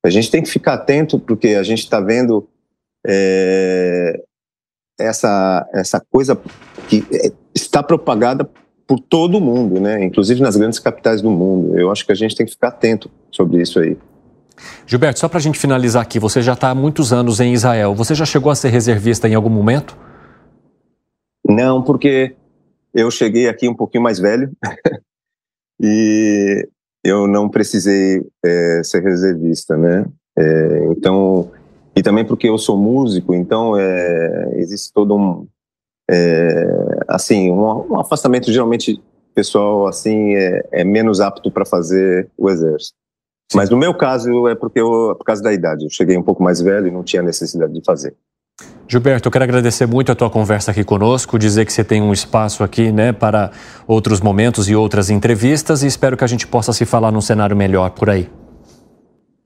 A 0.04 0.10
gente 0.10 0.30
tem 0.30 0.42
que 0.42 0.48
ficar 0.48 0.74
atento 0.74 1.18
porque 1.18 1.48
a 1.48 1.62
gente 1.62 1.80
está 1.80 2.00
vendo 2.00 2.48
é, 3.06 4.22
essa 4.98 5.68
essa 5.72 6.00
coisa 6.00 6.40
que 6.88 7.04
é, 7.12 7.32
está 7.54 7.82
propagada 7.82 8.48
por 8.86 8.98
todo 9.00 9.38
o 9.38 9.40
mundo, 9.40 9.80
né? 9.80 10.04
inclusive 10.04 10.40
nas 10.40 10.56
grandes 10.56 10.78
capitais 10.78 11.22
do 11.22 11.30
mundo. 11.30 11.78
Eu 11.78 11.90
acho 11.90 12.04
que 12.04 12.12
a 12.12 12.14
gente 12.14 12.36
tem 12.36 12.44
que 12.44 12.52
ficar 12.52 12.68
atento 12.68 13.10
sobre 13.30 13.62
isso 13.62 13.78
aí. 13.78 13.96
Gilberto, 14.86 15.18
só 15.18 15.28
para 15.28 15.38
a 15.38 15.40
gente 15.40 15.58
finalizar 15.58 16.02
aqui, 16.02 16.18
você 16.18 16.42
já 16.42 16.52
está 16.52 16.70
há 16.70 16.74
muitos 16.74 17.12
anos 17.12 17.40
em 17.40 17.52
Israel. 17.52 17.94
Você 17.94 18.14
já 18.14 18.24
chegou 18.24 18.50
a 18.50 18.54
ser 18.54 18.68
reservista 18.68 19.28
em 19.28 19.34
algum 19.34 19.48
momento? 19.48 19.96
Não, 21.48 21.82
porque 21.82 22.36
eu 22.94 23.10
cheguei 23.10 23.48
aqui 23.48 23.68
um 23.68 23.74
pouquinho 23.74 24.02
mais 24.02 24.18
velho 24.18 24.50
e 25.80 26.68
eu 27.04 27.26
não 27.26 27.48
precisei 27.48 28.22
é, 28.44 28.82
ser 28.84 29.02
reservista, 29.02 29.76
né? 29.76 30.04
É, 30.38 30.86
então, 30.90 31.50
e 31.94 32.02
também 32.02 32.24
porque 32.24 32.48
eu 32.48 32.58
sou 32.58 32.76
músico, 32.76 33.34
então 33.34 33.76
é, 33.76 34.52
existe 34.56 34.92
todo 34.92 35.14
um, 35.14 35.46
é, 36.10 37.00
assim, 37.08 37.50
um, 37.50 37.92
um, 37.92 38.00
afastamento 38.00 38.50
geralmente 38.50 39.02
pessoal 39.34 39.86
assim 39.86 40.34
é, 40.34 40.68
é 40.72 40.84
menos 40.84 41.20
apto 41.20 41.50
para 41.50 41.64
fazer 41.64 42.28
o 42.36 42.50
exército. 42.50 42.96
Sim. 43.50 43.58
Mas 43.58 43.68
no 43.68 43.76
meu 43.76 43.94
caso 43.94 44.48
é 44.48 44.54
porque 44.54 44.80
eu, 44.80 45.14
por 45.16 45.24
causa 45.24 45.42
da 45.42 45.52
idade, 45.52 45.84
eu 45.84 45.90
cheguei 45.90 46.16
um 46.16 46.22
pouco 46.22 46.42
mais 46.42 46.60
velho 46.60 46.86
e 46.86 46.90
não 46.90 47.02
tinha 47.02 47.22
necessidade 47.22 47.72
de 47.72 47.82
fazer. 47.84 48.14
Gilberto, 48.88 49.28
eu 49.28 49.32
quero 49.32 49.44
agradecer 49.44 49.86
muito 49.86 50.12
a 50.12 50.14
tua 50.14 50.28
conversa 50.28 50.70
aqui 50.70 50.84
conosco, 50.84 51.38
dizer 51.38 51.64
que 51.64 51.72
você 51.72 51.82
tem 51.82 52.02
um 52.02 52.12
espaço 52.12 52.62
aqui, 52.62 52.92
né, 52.92 53.12
para 53.12 53.50
outros 53.86 54.20
momentos 54.20 54.68
e 54.68 54.74
outras 54.74 55.08
entrevistas 55.08 55.82
e 55.82 55.86
espero 55.86 56.16
que 56.16 56.24
a 56.24 56.26
gente 56.26 56.46
possa 56.46 56.72
se 56.72 56.84
falar 56.84 57.10
num 57.10 57.20
cenário 57.20 57.56
melhor 57.56 57.90
por 57.90 58.10
aí. 58.10 58.28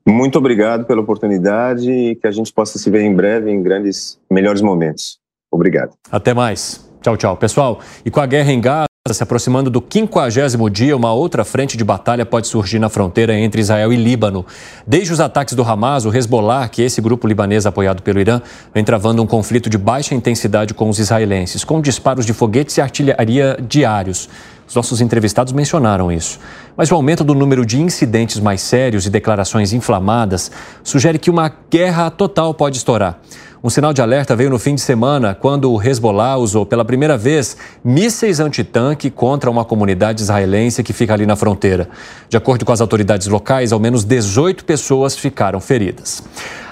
Muito 0.07 0.39
obrigado 0.39 0.85
pela 0.85 1.01
oportunidade 1.01 1.91
e 1.91 2.15
que 2.15 2.27
a 2.27 2.31
gente 2.31 2.53
possa 2.53 2.79
se 2.79 2.89
ver 2.89 3.03
em 3.03 3.13
breve 3.13 3.51
em 3.51 3.61
grandes, 3.61 4.19
melhores 4.31 4.63
momentos. 4.63 5.19
Obrigado. 5.51 5.95
Até 6.11 6.33
mais. 6.33 6.89
Tchau, 7.03 7.17
tchau. 7.17 7.37
Pessoal, 7.37 7.81
e 8.05 8.11
com 8.11 8.21
a 8.21 8.27
guerra 8.27 8.53
em 8.53 8.61
Gaza 8.61 8.87
se 9.13 9.23
aproximando 9.23 9.71
do 9.71 9.81
50 9.81 10.71
dia, 10.71 10.97
uma 10.97 11.13
outra 11.13 11.45
frente 11.45 11.77
de 11.77 11.85
batalha 11.85 12.27
pode 12.27 12.47
surgir 12.47 12.79
na 12.79 12.89
fronteira 12.89 13.39
entre 13.39 13.61
Israel 13.61 13.93
e 13.93 13.97
Líbano. 13.97 14.45
Desde 14.87 15.13
os 15.13 15.21
ataques 15.21 15.55
do 15.55 15.63
Hamas, 15.63 16.05
o 16.05 16.15
Hezbollah, 16.15 16.69
que 16.69 16.83
é 16.83 16.87
esse 16.87 17.01
grupo 17.01 17.27
libanês 17.27 17.67
apoiado 17.67 18.03
pelo 18.03 18.19
Irã, 18.19 18.41
vem 18.75 18.85
travando 18.85 19.23
um 19.23 19.27
conflito 19.27 19.71
de 19.71 19.79
baixa 19.79 20.15
intensidade 20.15 20.75
com 20.75 20.89
os 20.89 20.99
israelenses, 20.99 21.65
com 21.65 21.81
disparos 21.81 22.27
de 22.27 22.33
foguetes 22.33 22.77
e 22.79 22.81
artilharia 22.81 23.57
diários. 23.61 24.29
Os 24.69 24.75
nossos 24.75 25.01
entrevistados 25.01 25.53
mencionaram 25.53 26.11
isso. 26.11 26.39
Mas 26.77 26.91
o 26.91 26.95
aumento 26.95 27.23
do 27.23 27.35
número 27.35 27.65
de 27.65 27.81
incidentes 27.81 28.41
mais 28.41 28.61
sérios 28.61 29.07
e 29.07 29.11
declarações 29.11 29.73
inflamadas 29.73 30.51
sugere 30.83 31.19
que 31.19 31.31
uma 31.31 31.53
guerra 31.71 32.11
total 32.11 32.53
pode 32.53 32.77
estourar. 32.77 33.21
Um 33.65 33.71
sinal 33.71 33.93
de 33.93 34.03
alerta 34.03 34.37
veio 34.37 34.51
no 34.51 34.59
fim 34.59 34.75
de 34.75 34.81
semana, 34.81 35.35
quando 35.35 35.73
o 35.73 35.83
Hezbollah 35.83 36.37
usou 36.37 36.65
pela 36.65 36.85
primeira 36.85 37.17
vez 37.17 37.57
mísseis 37.83 38.39
antitanque 38.39 39.11
contra 39.11 39.51
uma 39.51 39.65
comunidade 39.65 40.23
israelense 40.23 40.83
que 40.85 40.93
fica 40.93 41.15
ali 41.15 41.27
na 41.27 41.35
fronteira. 41.35 41.89
De 42.29 42.37
acordo 42.37 42.65
com 42.65 42.73
as 42.73 42.81
autoridades 42.81 43.27
locais, 43.27 43.73
ao 43.73 43.81
menos 43.81 44.05
18 44.05 44.65
pessoas 44.65 45.17
ficaram 45.17 45.61
feridas. 45.61 46.23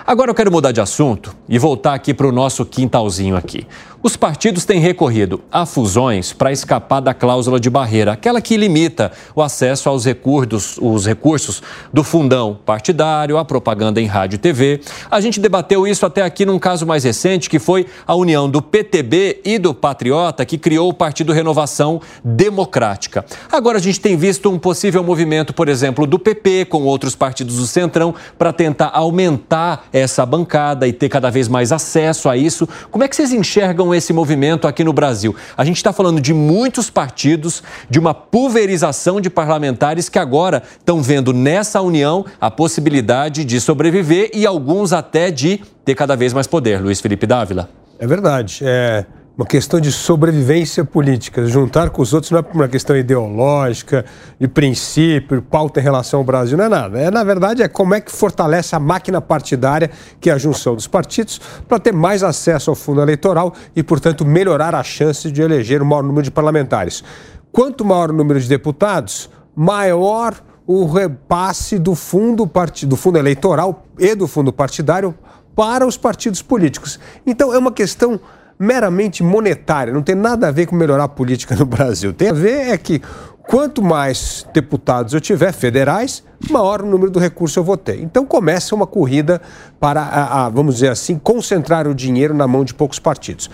Agora 0.06 0.31
eu 0.31 0.35
quero 0.35 0.52
mudar 0.52 0.70
de 0.70 0.82
assunto 0.82 1.35
e 1.48 1.59
voltar 1.59 1.94
aqui 1.94 2.12
para 2.12 2.26
o 2.26 2.32
nosso 2.32 2.66
quintalzinho 2.66 3.36
aqui. 3.36 3.66
Os 4.02 4.16
partidos 4.16 4.66
têm 4.66 4.81
recorrido 4.81 5.40
a 5.51 5.64
fusões 5.64 6.31
para 6.31 6.52
escapar 6.52 7.01
da 7.01 7.14
cláusula 7.14 7.59
de 7.59 7.70
barreira, 7.70 8.12
aquela 8.12 8.39
que 8.39 8.55
limita 8.55 9.10
o 9.35 9.40
acesso 9.40 9.89
aos 9.89 10.05
recursos, 10.05 10.76
os 10.78 11.06
recursos 11.06 11.62
do 11.90 12.05
fundão 12.05 12.59
partidário, 12.66 13.39
a 13.39 13.47
propaganda 13.47 14.02
em 14.02 14.05
rádio 14.05 14.36
e 14.36 14.39
TV. 14.39 14.82
A 15.10 15.22
gente 15.22 15.40
debateu 15.40 15.86
isso 15.86 16.05
até 16.05 16.20
aqui 16.20 16.44
num 16.44 16.59
caso 16.59 16.86
mais 16.86 17.02
recente, 17.02 17.48
que 17.48 17.59
foi 17.59 17.86
a 18.06 18.14
união 18.14 18.47
do 18.47 18.60
PTB 18.60 19.40
e 19.43 19.59
do 19.59 19.72
Patriota, 19.72 20.44
que 20.44 20.59
criou 20.59 20.90
o 20.90 20.94
Partido 20.94 21.32
Renovação 21.32 21.98
Democrática. 22.22 23.24
Agora 23.51 23.78
a 23.78 23.81
gente 23.81 24.02
tem 24.02 24.18
visto 24.18 24.51
um 24.51 24.59
possível 24.59 25.02
movimento, 25.02 25.55
por 25.55 25.66
exemplo, 25.66 26.06
do 26.06 26.18
PP 26.18 26.66
com 26.66 26.82
outros 26.82 27.16
partidos 27.16 27.56
do 27.56 27.66
Centrão 27.66 28.14
para 28.36 28.52
tentar 28.52 28.90
aumentar 28.93 29.86
essa 29.95 30.27
bancada 30.27 30.89
e 30.89 30.93
ter 30.93 31.09
cada 31.09 31.31
vez 31.31 31.47
mais 31.47 31.71
acesso 31.71 32.29
a 32.29 32.37
isso. 32.37 32.69
Como 32.91 33.05
é 33.05 33.09
que 33.09 33.15
vocês 33.15 33.33
enxergam 33.33 33.95
esse 33.95 34.12
movimento 34.12 34.66
aqui 34.66 34.83
no 34.83 34.93
Brasil? 34.93 35.37
A 35.57 35.65
gente 35.65 35.77
está 35.77 35.93
falando 35.93 36.21
de 36.21 36.35
muitos 36.35 36.91
partidos, 36.91 37.62
de 37.89 38.01
uma 38.01 38.12
pulverização 38.12 39.21
de 39.21 39.31
parlamentares 39.31 40.09
que 40.09 40.19
agora 40.19 40.65
estão 40.77 41.01
vendo 41.01 41.33
nessa 41.33 41.81
união 41.81 42.25
a 42.41 42.51
possibilidade 42.51 43.45
de 43.45 43.61
sobreviver 43.61 44.31
e 44.35 44.45
alguns 44.45 44.93
até 44.93 45.31
de 45.31 45.61
ter 45.85 45.95
cada 45.95 46.16
vez 46.16 46.33
mais 46.33 46.49
poder. 46.49 46.83
Luiz 46.83 47.01
Felipe 47.01 47.27
Dávila. 47.27 47.71
É 47.97 48.07
verdade. 48.07 48.59
É 48.62 49.05
uma 49.36 49.44
questão 49.44 49.81
de 49.81 49.90
sobrevivência 49.90 50.85
política. 50.85 51.44
Juntar 51.47 51.90
com 51.90 52.01
os 52.01 52.12
outros 52.12 52.31
não 52.31 52.39
é 52.39 52.44
uma 52.55 52.69
questão 52.69 52.97
ideológica, 52.97 54.05
de 54.39 54.47
princípio, 54.47 55.43
pauta 55.43 55.81
em 55.81 55.82
relação 55.82 56.20
ao 56.20 56.24
Brasil, 56.24 56.56
não 56.56 56.65
é 56.65 56.69
nada. 56.69 57.01
É, 57.01 57.11
na 57.11 57.24
verdade, 57.24 57.62
é 57.62 57.69
como 57.69 57.94
é 57.94 58.01
que 58.01 58.12
fortalece 58.12 58.77
a 58.77 58.81
máquina 58.81 59.20
partidária, 59.20 59.90
que 60.20 60.31
é 60.31 60.32
a 60.32 60.39
junção 60.39 60.77
dos 60.77 60.86
partidos, 60.86 61.40
para 61.69 61.81
ter 61.81 61.93
mais 61.93 62.23
acesso 62.23 62.70
ao 62.70 62.77
fundo 62.77 63.02
eleitoral 63.02 63.52
e, 63.74 63.82
portanto, 63.82 64.24
melhorar 64.24 64.74
a 64.74 64.85
chance 64.85 65.31
de 65.31 65.43
eleger 65.43 65.82
o 65.82 65.86
maior 65.86 66.02
número 66.02 66.23
de 66.23 66.31
parlamentares. 66.31 67.02
Quanto 67.51 67.85
maior 67.85 68.11
o 68.11 68.15
número 68.15 68.40
de 68.40 68.48
deputados, 68.48 69.28
maior 69.55 70.35
o 70.66 70.86
repasse 70.86 71.78
do 71.78 71.94
fundo, 71.94 72.48
do 72.86 72.97
fundo 72.97 73.19
eleitoral 73.19 73.85
e 73.98 74.15
do 74.15 74.28
fundo 74.28 74.52
partidário 74.52 75.15
para 75.56 75.86
os 75.86 75.97
partidos 75.97 76.40
políticos. 76.40 76.98
Então, 77.27 77.52
é 77.52 77.59
uma 77.59 77.73
questão 77.73 78.20
meramente 78.59 79.22
monetária, 79.22 79.93
não 79.93 80.02
tem 80.02 80.14
nada 80.14 80.48
a 80.48 80.51
ver 80.51 80.66
com 80.66 80.76
melhorar 80.76 81.05
a 81.05 81.09
política 81.09 81.55
no 81.56 81.66
Brasil. 81.66 82.12
Tem 82.12 82.28
a 82.28 82.32
ver 82.32 82.68
é 82.68 82.78
que 82.78 83.01
quanto 83.47 83.82
mais 83.82 84.47
deputados 84.52 85.12
eu 85.12 85.20
tiver 85.20 85.52
federais, 85.52 86.22
maior 86.51 86.82
o 86.82 86.86
número 86.86 87.10
do 87.10 87.18
recurso 87.18 87.59
eu 87.59 87.64
vou 87.64 87.76
ter. 87.76 88.01
Então 88.01 88.24
começa 88.24 88.74
uma 88.74 88.86
corrida 88.86 89.40
para, 89.78 90.02
a, 90.02 90.47
a, 90.47 90.48
vamos 90.48 90.74
dizer 90.76 90.90
assim, 90.90 91.18
concentrar 91.18 91.86
o 91.86 91.94
dinheiro 91.94 92.35
na 92.35 92.47
mão 92.47 92.64
de 92.64 92.74
poucos 92.74 92.98
partidos. 92.98 93.51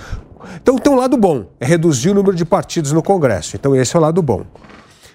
Então 0.56 0.78
tem 0.78 0.93
um 0.93 0.97
lado 0.97 1.16
bom, 1.16 1.47
é 1.59 1.66
reduzir 1.66 2.10
o 2.10 2.14
número 2.14 2.36
de 2.36 2.44
partidos 2.44 2.93
no 2.93 3.02
Congresso. 3.02 3.56
Então 3.56 3.74
esse 3.74 3.94
é 3.94 3.98
o 3.98 4.02
lado 4.02 4.22
bom. 4.22 4.44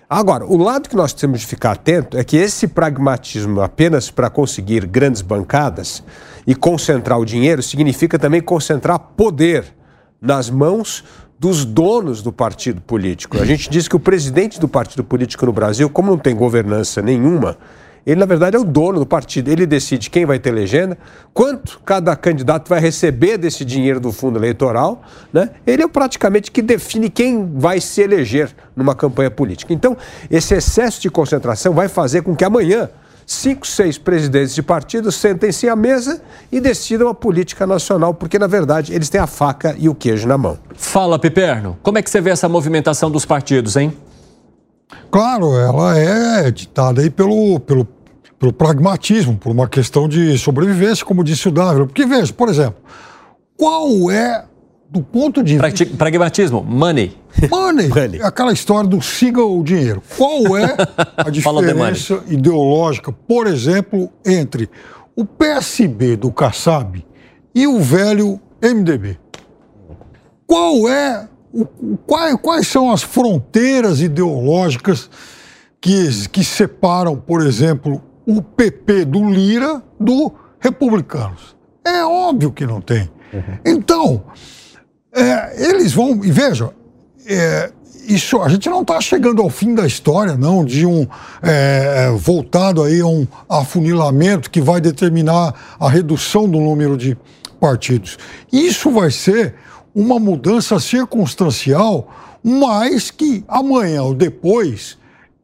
Agora, 0.07 0.45
o 0.45 0.55
lado 0.55 0.87
que 0.87 0.95
nós 0.95 1.13
temos 1.13 1.39
de 1.39 1.47
ficar 1.47 1.71
atento 1.71 2.15
é 2.15 2.23
que 2.23 2.37
esse 2.37 2.67
pragmatismo 2.67 3.59
apenas 3.61 4.11
para 4.11 4.29
conseguir 4.29 4.85
grandes 4.85 5.23
bancadas 5.23 6.03
e 6.45 6.53
concentrar 6.53 7.19
o 7.19 7.25
dinheiro 7.25 7.61
significa 7.61 8.19
também 8.19 8.41
concentrar 8.41 8.99
poder 8.99 9.65
nas 10.21 10.49
mãos 10.49 11.03
dos 11.39 11.65
donos 11.65 12.21
do 12.21 12.31
partido 12.31 12.81
político. 12.81 13.37
A 13.39 13.45
gente 13.45 13.69
diz 13.69 13.87
que 13.87 13.95
o 13.95 13.99
presidente 13.99 14.59
do 14.59 14.67
partido 14.67 15.03
político 15.03 15.45
no 15.45 15.51
Brasil, 15.51 15.89
como 15.89 16.11
não 16.11 16.17
tem 16.17 16.35
governança 16.35 17.01
nenhuma, 17.01 17.57
ele, 18.05 18.19
na 18.19 18.25
verdade, 18.25 18.55
é 18.55 18.59
o 18.59 18.63
dono 18.63 18.99
do 18.99 19.05
partido. 19.05 19.49
Ele 19.49 19.65
decide 19.65 20.11
quem 20.11 20.25
vai 20.25 20.37
ter 20.37 20.51
legenda, 20.51 20.95
quanto 21.33 21.81
cada 21.83 22.15
candidato 22.15 22.69
vai 22.69 22.79
receber 22.79 23.37
desse 23.37 23.65
dinheiro 23.65 23.99
do 23.99 24.11
fundo 24.11 24.37
eleitoral. 24.37 25.01
Né? 25.33 25.49
Ele 25.65 25.81
é 25.81 25.87
praticamente 25.87 26.51
que 26.51 26.61
define 26.61 27.09
quem 27.09 27.51
vai 27.55 27.81
se 27.81 28.01
eleger 28.01 28.55
numa 28.75 28.93
campanha 28.93 29.31
política. 29.31 29.73
Então, 29.73 29.97
esse 30.29 30.53
excesso 30.53 31.01
de 31.01 31.09
concentração 31.09 31.73
vai 31.73 31.87
fazer 31.87 32.21
com 32.21 32.35
que 32.35 32.45
amanhã 32.45 32.89
cinco, 33.25 33.65
seis 33.65 33.97
presidentes 33.97 34.53
de 34.53 34.61
partidos 34.61 35.15
sentem-se 35.15 35.67
à 35.67 35.75
mesa 35.75 36.21
e 36.51 36.59
decidam 36.59 37.07
a 37.07 37.13
política 37.13 37.65
nacional, 37.65 38.13
porque, 38.13 38.37
na 38.37 38.47
verdade, 38.47 38.93
eles 38.93 39.09
têm 39.09 39.19
a 39.19 39.27
faca 39.27 39.75
e 39.77 39.89
o 39.89 39.95
queijo 39.95 40.27
na 40.27 40.37
mão. 40.37 40.57
Fala, 40.75 41.17
Piperno. 41.17 41.77
Como 41.81 41.97
é 41.97 42.01
que 42.01 42.09
você 42.09 42.21
vê 42.21 42.29
essa 42.29 42.47
movimentação 42.47 43.09
dos 43.09 43.25
partidos, 43.25 43.75
hein? 43.75 43.95
Claro, 45.09 45.57
ela 45.57 45.97
é 45.97 46.51
ditada 46.51 47.01
aí 47.01 47.09
pelo, 47.09 47.59
pelo, 47.59 47.87
pelo 48.37 48.53
pragmatismo, 48.53 49.37
por 49.37 49.51
uma 49.51 49.67
questão 49.67 50.07
de 50.07 50.37
sobrevivência, 50.37 51.05
como 51.05 51.23
disse 51.23 51.47
o 51.47 51.51
Dávila. 51.51 51.85
Porque, 51.87 52.05
veja, 52.05 52.31
por 52.33 52.49
exemplo, 52.49 52.75
qual 53.57 54.11
é 54.11 54.45
do 54.89 55.01
ponto 55.01 55.43
de 55.43 55.57
vista. 55.57 55.85
Pragmatismo, 55.97 56.63
money. 56.63 57.17
Money. 57.49 57.89
money. 57.93 58.21
Aquela 58.21 58.53
história 58.53 58.89
do 58.89 59.01
siga 59.01 59.43
o 59.43 59.63
dinheiro. 59.63 60.01
Qual 60.17 60.57
é 60.57 60.75
a 61.17 61.29
diferença 61.29 62.23
ideológica, 62.27 63.11
por 63.11 63.47
exemplo, 63.47 64.09
entre 64.25 64.69
o 65.15 65.25
PSB 65.25 66.15
do 66.15 66.31
Kassab 66.31 67.05
e 67.53 67.67
o 67.67 67.79
velho 67.79 68.39
MDB? 68.61 69.17
Qual 70.47 70.87
é. 70.87 71.27
O, 71.53 71.65
quais, 72.05 72.35
quais 72.41 72.67
são 72.67 72.91
as 72.91 73.01
fronteiras 73.01 74.01
ideológicas 74.01 75.09
que, 75.79 76.27
que 76.27 76.43
separam, 76.43 77.15
por 77.15 77.41
exemplo, 77.41 78.03
o 78.27 78.41
PP 78.41 79.05
do 79.05 79.29
Lira 79.29 79.81
do 79.99 80.33
Republicanos? 80.59 81.55
É 81.85 82.03
óbvio 82.03 82.51
que 82.51 82.65
não 82.65 82.81
tem. 82.81 83.09
Uhum. 83.31 83.59
Então, 83.63 84.23
é, 85.15 85.69
eles 85.69 85.93
vão, 85.93 86.23
e 86.23 86.31
veja, 86.31 86.71
é, 87.25 87.71
isso, 88.07 88.41
a 88.41 88.49
gente 88.49 88.69
não 88.69 88.81
está 88.81 88.99
chegando 89.01 89.41
ao 89.41 89.49
fim 89.49 89.73
da 89.73 89.87
história, 89.87 90.35
não, 90.35 90.63
de 90.63 90.85
um 90.85 91.07
é, 91.41 92.11
voltado 92.17 92.83
aí 92.83 92.99
a 92.99 93.07
um 93.07 93.25
afunilamento 93.49 94.51
que 94.51 94.61
vai 94.61 94.79
determinar 94.79 95.55
a 95.79 95.89
redução 95.89 96.47
do 96.47 96.59
número 96.59 96.97
de 96.97 97.17
partidos. 97.59 98.17
Isso 98.51 98.91
vai 98.91 99.09
ser 99.09 99.55
uma 99.93 100.19
mudança 100.19 100.79
circunstancial, 100.79 102.09
mas 102.43 103.09
que 103.09 103.43
amanhã 103.47 104.03
ou 104.03 104.13
depois 104.13 104.97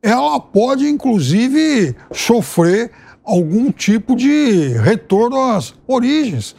ela 0.03 0.39
pode, 0.39 0.87
inclusive, 0.87 1.95
sofrer 2.11 2.91
algum 3.23 3.71
tipo 3.71 4.15
de 4.15 4.73
retorno 4.79 5.41
às 5.41 5.73
origens. 5.87 6.55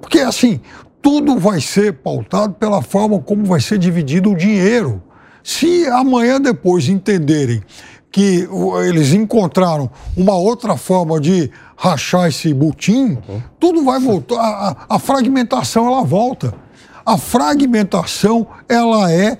Porque, 0.00 0.20
assim, 0.20 0.60
tudo 1.04 1.38
vai 1.38 1.60
ser 1.60 1.92
pautado 1.92 2.54
pela 2.54 2.80
forma 2.80 3.20
como 3.20 3.44
vai 3.44 3.60
ser 3.60 3.76
dividido 3.76 4.30
o 4.30 4.34
dinheiro. 4.34 5.02
Se 5.42 5.86
amanhã 5.88 6.40
depois 6.40 6.88
entenderem 6.88 7.62
que 8.10 8.48
eles 8.86 9.12
encontraram 9.12 9.90
uma 10.16 10.34
outra 10.34 10.78
forma 10.78 11.20
de 11.20 11.50
rachar 11.76 12.28
esse 12.28 12.54
butim, 12.54 13.18
uhum. 13.28 13.42
tudo 13.60 13.84
vai 13.84 14.00
voltar. 14.00 14.36
A, 14.36 14.94
a, 14.96 14.98
fragmentação 14.98 15.86
ela 15.86 16.02
volta. 16.02 16.54
A 17.04 17.18
fragmentação 17.18 18.46
ela 18.66 19.12
é 19.12 19.36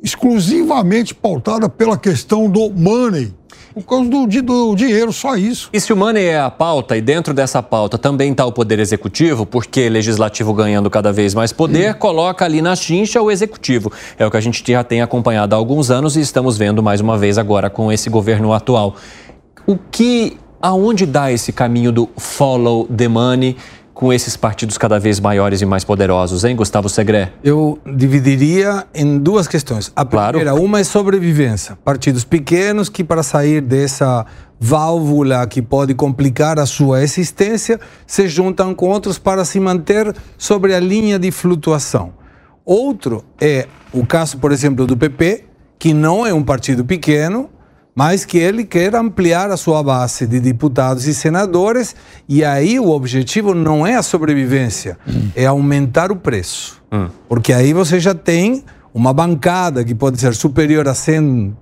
exclusivamente 0.00 1.12
pautada 1.12 1.68
pela 1.68 1.98
questão 1.98 2.48
do 2.48 2.70
money 2.70 3.34
por 3.74 3.82
causa 3.82 4.08
do, 4.08 4.26
do, 4.26 4.74
dinheiro, 4.76 5.12
só 5.12 5.36
isso. 5.36 5.68
E 5.72 5.80
se 5.80 5.92
o 5.92 5.96
money 5.96 6.24
é 6.24 6.38
a 6.38 6.50
pauta, 6.50 6.96
e 6.96 7.00
dentro 7.00 7.34
dessa 7.34 7.60
pauta 7.60 7.98
também 7.98 8.30
está 8.30 8.46
o 8.46 8.52
poder 8.52 8.78
executivo, 8.78 9.44
porque 9.44 9.88
legislativo 9.88 10.54
ganhando 10.54 10.88
cada 10.88 11.12
vez 11.12 11.34
mais 11.34 11.52
poder, 11.52 11.92
hum. 11.92 11.98
coloca 11.98 12.44
ali 12.44 12.62
na 12.62 12.76
chincha 12.76 13.20
o 13.20 13.30
executivo. 13.30 13.92
É 14.16 14.24
o 14.24 14.30
que 14.30 14.36
a 14.36 14.40
gente 14.40 14.62
já 14.64 14.84
tem 14.84 15.02
acompanhado 15.02 15.54
há 15.54 15.58
alguns 15.58 15.90
anos 15.90 16.16
e 16.16 16.20
estamos 16.20 16.56
vendo 16.56 16.82
mais 16.82 17.00
uma 17.00 17.18
vez 17.18 17.36
agora 17.36 17.68
com 17.68 17.90
esse 17.90 18.08
governo 18.08 18.52
atual. 18.52 18.94
O 19.66 19.76
que, 19.76 20.36
aonde 20.62 21.04
dá 21.04 21.32
esse 21.32 21.52
caminho 21.52 21.90
do 21.90 22.08
follow 22.16 22.86
the 22.86 23.08
money? 23.08 23.56
Com 24.04 24.12
esses 24.12 24.36
partidos 24.36 24.76
cada 24.76 25.00
vez 25.00 25.18
maiores 25.18 25.62
e 25.62 25.64
mais 25.64 25.82
poderosos, 25.82 26.44
hein, 26.44 26.54
Gustavo 26.54 26.90
Segré? 26.90 27.32
Eu 27.42 27.78
dividiria 27.86 28.84
em 28.94 29.16
duas 29.16 29.48
questões. 29.48 29.90
A 29.96 30.04
primeira, 30.04 30.50
claro. 30.50 30.62
uma 30.62 30.80
é 30.80 30.84
sobrevivência. 30.84 31.78
Partidos 31.82 32.22
pequenos 32.22 32.90
que, 32.90 33.02
para 33.02 33.22
sair 33.22 33.62
dessa 33.62 34.26
válvula 34.60 35.46
que 35.46 35.62
pode 35.62 35.94
complicar 35.94 36.58
a 36.58 36.66
sua 36.66 37.02
existência, 37.02 37.80
se 38.06 38.28
juntam 38.28 38.74
com 38.74 38.90
outros 38.90 39.18
para 39.18 39.42
se 39.42 39.58
manter 39.58 40.14
sobre 40.36 40.74
a 40.74 40.80
linha 40.80 41.18
de 41.18 41.30
flutuação. 41.30 42.12
Outro 42.62 43.24
é 43.40 43.66
o 43.90 44.04
caso, 44.04 44.36
por 44.36 44.52
exemplo, 44.52 44.86
do 44.86 44.98
PP, 44.98 45.44
que 45.78 45.94
não 45.94 46.26
é 46.26 46.34
um 46.34 46.42
partido 46.42 46.84
pequeno, 46.84 47.48
mas 47.94 48.24
que 48.24 48.38
ele 48.38 48.64
quer 48.64 48.94
ampliar 48.96 49.50
a 49.50 49.56
sua 49.56 49.82
base 49.82 50.26
de 50.26 50.40
deputados 50.40 51.06
e 51.06 51.14
senadores, 51.14 51.94
e 52.28 52.44
aí 52.44 52.80
o 52.80 52.90
objetivo 52.90 53.54
não 53.54 53.86
é 53.86 53.94
a 53.94 54.02
sobrevivência, 54.02 54.98
hum. 55.06 55.28
é 55.36 55.46
aumentar 55.46 56.10
o 56.10 56.16
preço. 56.16 56.82
Hum. 56.92 57.08
Porque 57.28 57.52
aí 57.52 57.72
você 57.72 58.00
já 58.00 58.14
tem 58.14 58.64
uma 58.92 59.12
bancada 59.12 59.84
que 59.84 59.94
pode 59.94 60.20
ser 60.20 60.34
superior 60.34 60.88
a 60.88 60.94
100 60.94 61.56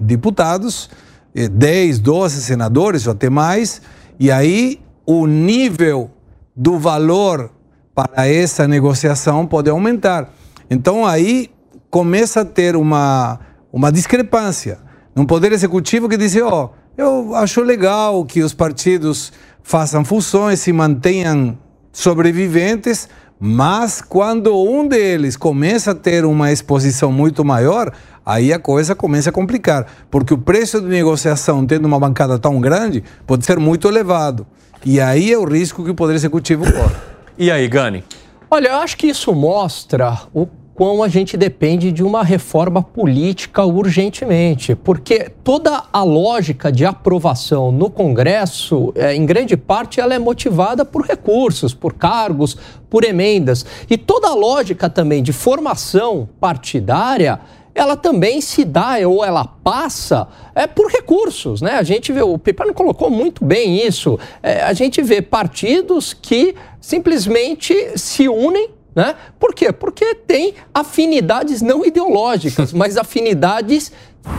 deputados, 0.00 0.88
10, 1.34 1.98
eh, 1.98 2.00
12 2.00 2.42
senadores 2.42 3.06
ou 3.06 3.12
até 3.12 3.28
mais, 3.28 3.82
e 4.18 4.30
aí 4.30 4.80
o 5.04 5.26
nível 5.26 6.10
do 6.56 6.78
valor 6.78 7.50
para 7.94 8.26
essa 8.26 8.66
negociação 8.66 9.46
pode 9.46 9.68
aumentar. 9.68 10.32
Então 10.70 11.04
aí 11.04 11.50
começa 11.90 12.40
a 12.40 12.44
ter 12.44 12.74
uma, 12.74 13.38
uma 13.72 13.92
discrepância 13.92 14.87
num 15.18 15.26
poder 15.26 15.50
executivo 15.50 16.08
que 16.08 16.16
diz, 16.16 16.36
ó, 16.36 16.66
oh, 16.66 16.70
eu 16.96 17.34
acho 17.34 17.60
legal 17.60 18.24
que 18.24 18.40
os 18.40 18.54
partidos 18.54 19.32
façam 19.64 20.04
funções, 20.04 20.60
se 20.60 20.72
mantenham 20.72 21.58
sobreviventes, 21.92 23.08
mas 23.40 24.00
quando 24.00 24.56
um 24.56 24.86
deles 24.86 25.36
começa 25.36 25.90
a 25.90 25.94
ter 25.94 26.24
uma 26.24 26.52
exposição 26.52 27.10
muito 27.10 27.44
maior, 27.44 27.92
aí 28.24 28.52
a 28.52 28.60
coisa 28.60 28.94
começa 28.94 29.30
a 29.30 29.32
complicar, 29.32 29.88
porque 30.08 30.32
o 30.32 30.38
preço 30.38 30.80
de 30.80 30.86
negociação 30.86 31.66
tendo 31.66 31.86
uma 31.86 31.98
bancada 31.98 32.38
tão 32.38 32.60
grande 32.60 33.02
pode 33.26 33.44
ser 33.44 33.58
muito 33.58 33.88
elevado. 33.88 34.46
E 34.86 35.00
aí 35.00 35.32
é 35.32 35.36
o 35.36 35.44
risco 35.44 35.82
que 35.82 35.90
o 35.90 35.96
Poder 35.96 36.14
Executivo 36.14 36.62
corre. 36.64 36.94
E 37.36 37.50
aí, 37.50 37.66
Gani? 37.66 38.04
Olha, 38.48 38.68
eu 38.68 38.76
acho 38.76 38.96
que 38.96 39.08
isso 39.08 39.34
mostra 39.34 40.16
o 40.32 40.46
quão 40.78 41.02
a 41.02 41.08
gente 41.08 41.36
depende 41.36 41.90
de 41.90 42.04
uma 42.04 42.22
reforma 42.22 42.80
política 42.80 43.64
urgentemente, 43.64 44.76
porque 44.76 45.28
toda 45.42 45.82
a 45.92 46.04
lógica 46.04 46.70
de 46.70 46.84
aprovação 46.86 47.72
no 47.72 47.90
Congresso, 47.90 48.92
é, 48.94 49.12
em 49.12 49.26
grande 49.26 49.56
parte, 49.56 50.00
ela 50.00 50.14
é 50.14 50.20
motivada 50.20 50.84
por 50.84 51.04
recursos, 51.04 51.74
por 51.74 51.94
cargos, 51.94 52.56
por 52.88 53.02
emendas. 53.02 53.66
E 53.90 53.98
toda 53.98 54.28
a 54.28 54.34
lógica 54.34 54.88
também 54.88 55.20
de 55.20 55.32
formação 55.32 56.28
partidária 56.38 57.40
ela 57.74 57.96
também 57.96 58.40
se 58.40 58.64
dá 58.64 58.96
ou 59.06 59.24
ela 59.24 59.44
passa 59.44 60.26
é, 60.52 60.66
por 60.66 60.90
recursos, 60.90 61.62
né? 61.62 61.72
A 61.72 61.84
gente 61.84 62.12
vê, 62.12 62.20
o 62.22 62.36
Pipano 62.36 62.74
colocou 62.74 63.08
muito 63.08 63.44
bem 63.44 63.86
isso. 63.86 64.18
É, 64.42 64.62
a 64.62 64.72
gente 64.72 65.00
vê 65.00 65.22
partidos 65.22 66.12
que 66.12 66.56
simplesmente 66.80 67.74
se 67.96 68.28
unem 68.28 68.70
né? 68.98 69.14
Por 69.38 69.54
quê? 69.54 69.70
Porque 69.70 70.12
tem 70.12 70.54
afinidades 70.74 71.62
não 71.62 71.84
ideológicas, 71.84 72.72
mas 72.74 72.96
afinidades 72.96 73.92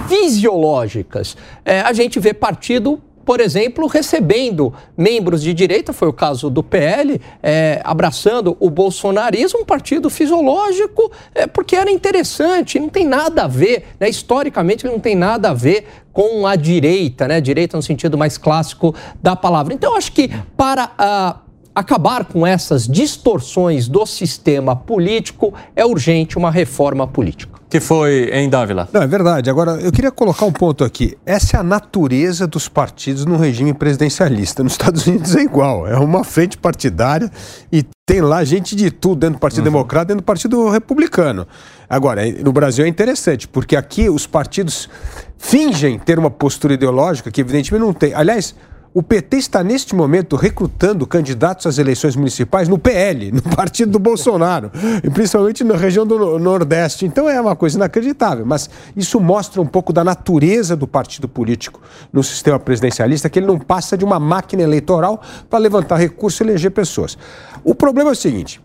fisiológicas. 0.10 1.38
É, 1.64 1.80
a 1.80 1.94
gente 1.94 2.19
vê 2.19 2.34
partido 2.34 3.02
por 3.26 3.40
exemplo, 3.41 3.86
recebendo 3.86 4.73
membros 4.98 5.44
de 5.44 5.53
direita, 5.53 5.94
foi 5.94 6.07
o 6.07 6.14
caso 6.14 6.49
do 6.49 6.64
PL, 6.64 7.22
é, 7.44 7.80
abraçando 7.84 8.57
o 8.60 8.72
bolsonarismo, 8.72 9.60
um 9.60 9.65
partido 9.65 10.10
fisiológico, 10.10 11.11
é, 11.36 11.45
porque 11.45 11.76
era 11.76 11.91
interessante, 11.91 12.80
não 12.80 12.90
tem 12.90 13.06
nada 13.06 13.44
a 13.44 13.48
ver, 13.48 13.86
né, 13.99 14.10
historicamente 14.10 14.84
não 14.84 14.99
tem 14.99 15.15
nada 15.15 15.52
a 15.52 15.53
ver 15.53 15.86
com 16.11 16.48
a 16.48 16.56
direita, 16.56 17.27
né, 17.27 17.40
direita 17.40 17.77
no 17.77 17.84
sentido 17.84 18.18
mais 18.18 18.36
clássico 18.36 18.95
da 19.22 19.36
palavra. 19.36 19.76
Então, 19.76 19.95
acho 19.95 20.11
que 20.11 20.31
para 20.57 20.90
a 20.98 21.36
acabar 21.80 22.26
com 22.26 22.45
essas 22.45 22.88
distorções 22.88 23.88
do 23.88 24.06
sistema 24.06 24.76
político, 24.76 25.53
é 25.76 25.85
urgente 25.85 26.38
uma 26.38 26.51
reforma 26.51 27.07
política. 27.07 27.60
Que 27.69 27.80
foi 27.80 28.31
em 28.34 28.49
Dávila? 28.49 28.89
Não, 28.91 29.03
é 29.03 29.07
verdade. 29.07 29.47
Agora, 29.47 29.73
eu 29.73 29.91
queria 29.91 30.10
colocar 30.10 30.43
um 30.43 30.51
ponto 30.51 30.84
aqui. 30.84 31.15
Essa 31.23 31.57
é 31.57 31.60
a 31.60 31.64
natureza 31.64 32.47
dos 32.47 32.68
partidos 32.68 33.26
no 33.26 33.38
regime 33.38 33.76
presidencialista. 33.76 34.64
Nos 34.64 34.73
Estados 34.73 35.06
Unidos 35.06 35.35
é 35.35 35.41
igual. 35.41 35.88
É 35.88 35.95
uma 35.99 36.23
frente 36.23 36.57
partidária 36.57 37.30
e 37.72 37.85
tem 38.07 38.22
lá 38.22 38.43
gente 38.43 38.76
de 38.76 38.89
tudo 38.89 39.19
dentro 39.19 39.35
do 39.35 39.39
Partido 39.39 39.60
uhum. 39.60 39.65
Democrata, 39.65 40.07
dentro 40.07 40.23
do 40.23 40.26
Partido 40.26 40.68
Republicano. 40.68 41.47
Agora, 41.88 42.23
no 42.43 42.51
Brasil 42.51 42.85
é 42.85 42.88
interessante, 42.88 43.47
porque 43.47 43.76
aqui 43.76 44.10
os 44.10 44.26
partidos 44.26 44.89
fingem 45.38 45.99
ter 45.99 46.18
uma 46.18 46.31
postura 46.31 46.73
ideológica 46.73 47.30
que 47.30 47.39
evidentemente 47.39 47.85
não 47.85 47.93
tem. 47.93 48.15
Aliás, 48.15 48.56
o 48.94 49.03
PT 49.03 49.38
está 49.38 49.64
neste 49.64 49.94
momento 49.95 50.36
recrutando 50.36 51.06
candidatos 51.06 51.68
às 51.68 51.78
eleições 51.78 52.16
municipais 52.16 52.68
no 52.68 52.78
PL, 52.78 53.32
no 53.32 53.41
partido 53.56 53.91
do 53.91 53.99
Bolsonaro, 53.99 54.72
e 55.03 55.10
principalmente 55.10 55.64
na 55.64 55.76
região 55.76 56.06
do 56.06 56.40
Nordeste. 56.40 57.06
Então 57.06 57.30
é 57.30 57.40
uma 57.40 57.56
coisa 57.56 57.78
inacreditável, 57.78 58.45
mas 58.45 58.70
isso 58.95 59.20
mostra 59.20 59.61
um 59.61 59.66
pouco 59.66 59.94
da 59.94 60.03
natureza 60.03 60.76
do 60.76 60.88
partido 60.88 61.28
político 61.28 61.82
no 62.11 62.24
sistema 62.24 62.60
presidencialista, 62.60 63.30
que 63.30 63.40
ele 63.40 63.45
não 63.45 63.60
passa 63.60 63.95
de 63.98 64.03
uma 64.03 64.20
máquina 64.20 64.64
eleitoral 64.64 65.22
para 65.49 65.60
levantar 65.60 65.98
recursos 65.98 66.40
e 66.40 66.44
eleger 66.44 66.72
pessoas. 66.72 67.18
O 67.64 67.76
problema 67.76 68.10
é 68.10 68.14
o 68.14 68.16
seguinte: 68.16 68.60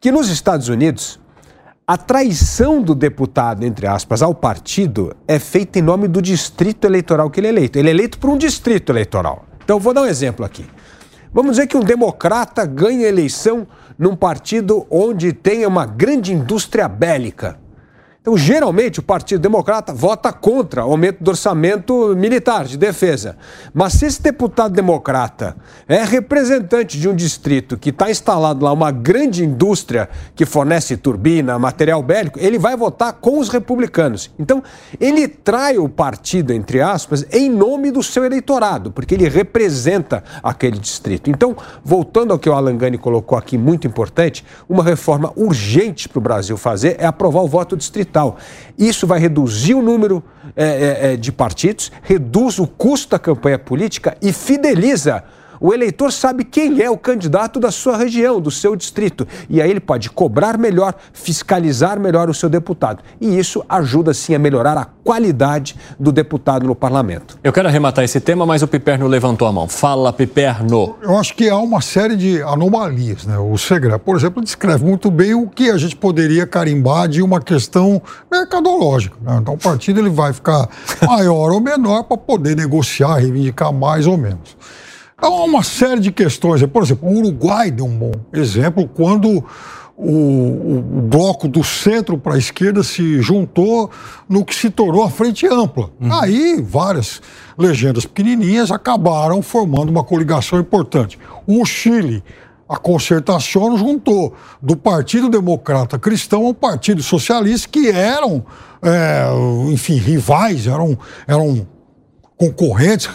que 0.00 0.10
nos 0.10 0.28
Estados 0.30 0.68
Unidos 0.68 1.20
a 1.92 1.96
traição 1.98 2.80
do 2.80 2.94
deputado, 2.94 3.64
entre 3.64 3.86
aspas, 3.86 4.22
ao 4.22 4.34
partido 4.34 5.14
é 5.28 5.38
feita 5.38 5.78
em 5.78 5.82
nome 5.82 6.08
do 6.08 6.22
distrito 6.22 6.86
eleitoral 6.86 7.28
que 7.28 7.38
ele 7.38 7.48
é 7.48 7.50
eleito. 7.50 7.78
Ele 7.78 7.88
é 7.88 7.90
eleito 7.90 8.18
por 8.18 8.30
um 8.30 8.38
distrito 8.38 8.90
eleitoral. 8.90 9.44
Então, 9.62 9.78
vou 9.78 9.92
dar 9.92 10.00
um 10.00 10.06
exemplo 10.06 10.42
aqui. 10.42 10.64
Vamos 11.34 11.50
dizer 11.50 11.66
que 11.66 11.76
um 11.76 11.82
democrata 11.82 12.64
ganha 12.64 13.06
eleição 13.06 13.66
num 13.98 14.16
partido 14.16 14.86
onde 14.88 15.34
tem 15.34 15.66
uma 15.66 15.84
grande 15.84 16.32
indústria 16.32 16.88
bélica. 16.88 17.58
Então, 18.22 18.38
geralmente, 18.38 19.00
o 19.00 19.02
Partido 19.02 19.40
Democrata 19.40 19.92
vota 19.92 20.32
contra 20.32 20.86
o 20.86 20.92
aumento 20.92 21.24
do 21.24 21.30
orçamento 21.32 22.14
militar 22.14 22.66
de 22.66 22.78
defesa. 22.78 23.36
Mas 23.74 23.94
se 23.94 24.06
esse 24.06 24.22
deputado 24.22 24.72
democrata 24.72 25.56
é 25.88 26.04
representante 26.04 27.00
de 27.00 27.08
um 27.08 27.16
distrito 27.16 27.76
que 27.76 27.90
está 27.90 28.12
instalado 28.12 28.64
lá 28.64 28.72
uma 28.72 28.92
grande 28.92 29.44
indústria 29.44 30.08
que 30.36 30.46
fornece 30.46 30.96
turbina, 30.96 31.58
material 31.58 32.00
bélico, 32.00 32.38
ele 32.38 32.60
vai 32.60 32.76
votar 32.76 33.12
com 33.14 33.40
os 33.40 33.48
republicanos. 33.48 34.30
Então, 34.38 34.62
ele 35.00 35.26
trai 35.26 35.76
o 35.76 35.88
partido, 35.88 36.52
entre 36.52 36.80
aspas, 36.80 37.26
em 37.28 37.50
nome 37.50 37.90
do 37.90 38.04
seu 38.04 38.24
eleitorado, 38.24 38.92
porque 38.92 39.16
ele 39.16 39.28
representa 39.28 40.22
aquele 40.44 40.78
distrito. 40.78 41.28
Então, 41.28 41.56
voltando 41.82 42.32
ao 42.32 42.38
que 42.38 42.48
o 42.48 42.52
Alan 42.52 42.76
Gani 42.76 42.98
colocou 42.98 43.36
aqui, 43.36 43.58
muito 43.58 43.84
importante, 43.84 44.44
uma 44.68 44.84
reforma 44.84 45.32
urgente 45.34 46.08
para 46.08 46.20
o 46.20 46.22
Brasil 46.22 46.56
fazer 46.56 46.94
é 47.00 47.06
aprovar 47.06 47.42
o 47.42 47.48
voto 47.48 47.76
distrital 47.76 48.11
tal. 48.12 48.36
Isso 48.78 49.06
vai 49.06 49.18
reduzir 49.18 49.74
o 49.74 49.82
número 49.82 50.22
é, 50.54 50.64
é, 50.64 51.12
é, 51.12 51.16
de 51.16 51.32
partidos, 51.32 51.90
reduz 52.02 52.58
o 52.58 52.66
custo 52.66 53.10
da 53.10 53.18
campanha 53.18 53.58
política 53.58 54.16
e 54.20 54.32
fideliza 54.32 55.24
o 55.62 55.72
eleitor 55.72 56.12
sabe 56.12 56.42
quem 56.42 56.82
é 56.82 56.90
o 56.90 56.98
candidato 56.98 57.60
da 57.60 57.70
sua 57.70 57.96
região, 57.96 58.40
do 58.40 58.50
seu 58.50 58.74
distrito. 58.74 59.28
E 59.48 59.62
aí 59.62 59.70
ele 59.70 59.78
pode 59.78 60.10
cobrar 60.10 60.58
melhor, 60.58 60.92
fiscalizar 61.12 62.00
melhor 62.00 62.28
o 62.28 62.34
seu 62.34 62.48
deputado. 62.48 63.00
E 63.20 63.38
isso 63.38 63.64
ajuda 63.68 64.12
sim 64.12 64.34
a 64.34 64.40
melhorar 64.40 64.76
a 64.76 64.84
qualidade 64.84 65.76
do 66.00 66.10
deputado 66.10 66.66
no 66.66 66.74
parlamento. 66.74 67.38
Eu 67.44 67.52
quero 67.52 67.68
arrematar 67.68 68.02
esse 68.04 68.20
tema, 68.20 68.44
mas 68.44 68.62
o 68.62 68.66
Piperno 68.66 69.06
levantou 69.06 69.46
a 69.46 69.52
mão. 69.52 69.68
Fala, 69.68 70.12
Piperno. 70.12 70.96
Eu 71.00 71.16
acho 71.16 71.32
que 71.36 71.48
há 71.48 71.56
uma 71.56 71.80
série 71.80 72.16
de 72.16 72.42
anomalias. 72.42 73.24
Né? 73.24 73.38
O 73.38 73.56
Segre, 73.56 73.96
por 74.00 74.16
exemplo, 74.16 74.42
descreve 74.42 74.84
muito 74.84 75.12
bem 75.12 75.32
o 75.32 75.46
que 75.46 75.70
a 75.70 75.78
gente 75.78 75.94
poderia 75.94 76.44
carimbar 76.44 77.06
de 77.06 77.22
uma 77.22 77.40
questão 77.40 78.02
mercadológica. 78.28 79.16
Né? 79.22 79.38
Então 79.40 79.54
o 79.54 79.58
partido 79.58 80.00
ele 80.00 80.10
vai 80.10 80.32
ficar 80.32 80.68
maior 81.06 81.52
ou 81.52 81.60
menor 81.60 82.02
para 82.02 82.16
poder 82.16 82.56
negociar, 82.56 83.14
reivindicar 83.18 83.72
mais 83.72 84.08
ou 84.08 84.18
menos. 84.18 84.56
Há 85.22 85.28
uma 85.28 85.62
série 85.62 86.00
de 86.00 86.10
questões. 86.10 86.66
Por 86.66 86.82
exemplo, 86.82 87.08
o 87.08 87.18
Uruguai 87.18 87.70
deu 87.70 87.86
um 87.86 87.96
bom 87.96 88.12
exemplo 88.32 88.88
quando 88.88 89.44
o, 89.96 90.78
o, 90.78 90.82
bloco 90.82 91.46
do 91.46 91.62
centro 91.62 92.18
para 92.18 92.34
a 92.34 92.38
esquerda 92.38 92.82
se 92.82 93.22
juntou 93.22 93.88
no 94.28 94.44
que 94.44 94.52
se 94.52 94.68
tornou 94.68 95.04
a 95.04 95.10
frente 95.10 95.46
ampla. 95.46 95.90
Uhum. 96.00 96.12
Aí 96.12 96.60
várias 96.60 97.22
legendas 97.56 98.04
pequenininhas 98.04 98.72
acabaram 98.72 99.40
formando 99.42 99.90
uma 99.90 100.02
coligação 100.02 100.58
importante. 100.58 101.16
O 101.46 101.64
Chile, 101.64 102.24
a 102.68 102.76
concertação 102.76 103.76
juntou 103.78 104.34
do 104.60 104.76
Partido 104.76 105.28
Democrata 105.28 106.00
Cristão 106.00 106.46
ao 106.46 106.54
Partido 106.54 107.00
Socialista, 107.00 107.68
que 107.68 107.88
eram, 107.88 108.44
é, 108.82 109.26
enfim, 109.70 109.96
rivais, 109.96 110.66
eram, 110.66 110.98
eram 111.28 111.64
concorrentes, 112.42 113.08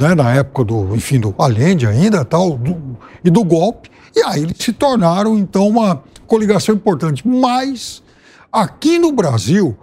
né, 0.00 0.14
na 0.14 0.34
época 0.34 0.62
do, 0.62 0.94
enfim, 0.94 1.18
do 1.18 1.34
Allende 1.36 1.84
ainda, 1.84 2.24
tal, 2.24 2.56
do, 2.56 2.96
e 3.24 3.30
do 3.30 3.42
golpe, 3.42 3.90
e 4.14 4.22
aí 4.22 4.42
eles 4.42 4.56
se 4.58 4.72
tornaram, 4.72 5.36
então, 5.36 5.66
uma 5.66 6.04
coligação 6.28 6.76
importante. 6.76 7.26
Mas, 7.26 8.02
aqui 8.52 8.96
no 8.98 9.10
Brasil, 9.10 9.76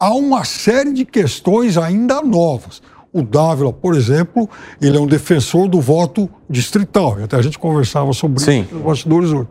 há 0.00 0.12
uma 0.12 0.44
série 0.44 0.92
de 0.92 1.04
questões 1.04 1.78
ainda 1.78 2.22
novas. 2.22 2.82
O 3.12 3.22
Dávila, 3.22 3.72
por 3.72 3.94
exemplo, 3.94 4.50
ele 4.82 4.96
é 4.96 5.00
um 5.00 5.06
defensor 5.06 5.68
do 5.68 5.80
voto 5.80 6.28
distrital, 6.50 7.16
até 7.22 7.36
a 7.36 7.42
gente 7.42 7.56
conversava 7.56 8.12
sobre 8.12 8.42
Sim. 8.42 8.62
isso 8.62 8.74
nos 8.74 8.84
bastidores 8.84 9.30
hoje. 9.30 9.48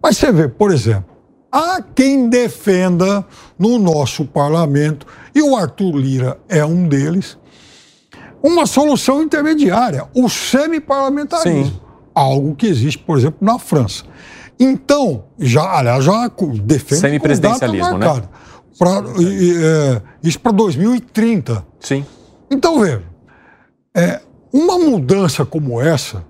Mas 0.00 0.16
você 0.16 0.30
vê, 0.30 0.46
por 0.46 0.70
exemplo, 0.70 1.10
há 1.50 1.82
quem 1.82 2.28
defenda 2.28 3.26
no 3.58 3.80
nosso 3.80 4.24
parlamento, 4.24 5.08
e 5.34 5.42
o 5.42 5.56
Arthur 5.56 5.96
Lira 5.96 6.38
é 6.48 6.64
um 6.64 6.86
deles, 6.86 7.36
uma 8.42 8.66
solução 8.66 9.22
intermediária, 9.22 10.08
o 10.14 10.28
semi-parlamentarismo. 10.28 11.80
Algo 12.14 12.54
que 12.54 12.66
existe, 12.66 12.98
por 12.98 13.16
exemplo, 13.16 13.38
na 13.40 13.58
França. 13.58 14.04
Então, 14.58 15.24
já, 15.38 15.78
aliás, 15.78 16.04
já 16.04 16.30
defende 16.62 17.00
Semi-presidencialismo, 17.00 17.98
né? 17.98 18.22
Pra, 18.78 19.02
e, 19.18 19.54
é, 19.64 20.02
isso 20.22 20.40
para 20.40 20.52
2030. 20.52 21.64
Sim. 21.80 22.04
Então, 22.50 22.80
veja, 22.80 23.02
é, 23.94 24.20
uma 24.52 24.78
mudança 24.78 25.44
como 25.44 25.80
essa, 25.80 26.24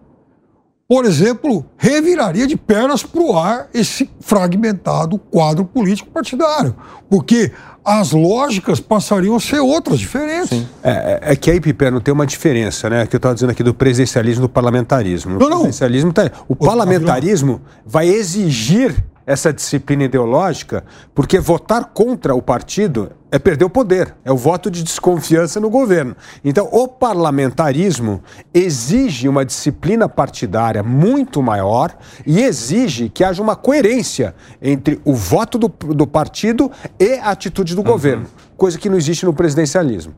por 0.89 1.05
exemplo, 1.05 1.65
reviraria 1.77 2.47
de 2.47 2.57
pernas 2.57 3.03
para 3.03 3.21
o 3.21 3.37
ar 3.37 3.69
esse 3.73 4.11
fragmentado 4.21 5.19
quadro 5.19 5.65
político 5.65 6.11
partidário. 6.11 6.77
Porque 7.09 7.53
as 7.85 8.13
lógicas 8.13 8.81
passariam 8.81 9.35
a 9.35 9.41
ser 9.41 9.61
outras, 9.61 9.99
diferentes. 9.99 10.65
É, 10.83 11.21
é, 11.23 11.37
que 11.37 11.51
aí, 11.51 11.61
Piperno, 11.61 12.01
tem 12.01 12.15
uma 12.15 12.27
diferença, 12.27 12.89
né? 12.89 13.07
Que 13.07 13.17
eu 13.17 13.19
estava 13.19 13.35
dizendo 13.35 13.51
aqui 13.51 13.63
do 13.63 13.75
presidencialismo 13.75 14.45
e 14.45 14.47
do 14.47 14.49
parlamentarismo. 14.49 15.33
Não, 15.33 15.39
não. 15.39 15.49
presidencialismo 15.49 16.13
tá, 16.13 16.31
o 16.49 16.55
parlamentarismo 16.55 17.61
vai 17.85 18.09
exigir 18.09 18.95
essa 19.27 19.53
disciplina 19.53 20.05
ideológica, 20.05 20.85
porque 21.15 21.39
votar 21.39 21.87
contra 21.87 22.35
o 22.35 22.43
partido 22.43 23.11
é 23.31 23.39
perder 23.39 23.65
o 23.65 23.71
poder, 23.71 24.15
é 24.25 24.31
o 24.31 24.37
voto 24.37 24.71
de 24.71 24.83
desconfiança 24.83 25.59
no 25.59 25.71
governo. 25.71 26.15
Então, 26.45 26.69
o 26.71 26.87
parlamentarismo 26.87 28.23
exige 28.53 29.29
uma 29.29 29.45
disciplina 29.45 30.09
partidária 30.09 30.83
muito 30.83 31.43
maior 31.43 31.97
e 32.27 32.43
exige 32.43 33.09
que 33.09 33.25
haja 33.25 33.43
uma 33.43 33.57
coerência 33.57 34.35
entre 34.61 35.01
o 35.05 35.15
voto 35.15 35.59
do, 35.59 35.69
do 35.69 36.07
partido 36.07 36.71
e 37.01 37.15
a 37.15 37.31
atitude 37.31 37.75
do 37.75 37.81
uhum. 37.81 37.87
governo, 37.87 38.27
coisa 38.57 38.79
que 38.79 38.91
não 38.91 38.99
existe 38.99 39.25
no 39.25 39.33
presidencialismo. 39.33 40.15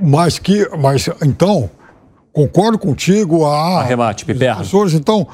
Mas 0.00 0.38
que, 0.38 0.68
mas 0.78 1.08
então, 1.24 1.68
concordo 2.32 2.78
contigo. 2.78 3.46
A, 3.46 3.80
Arremate, 3.80 4.24
Piperno. 4.24 4.56
Professores, 4.56 4.92
então, 4.92 5.26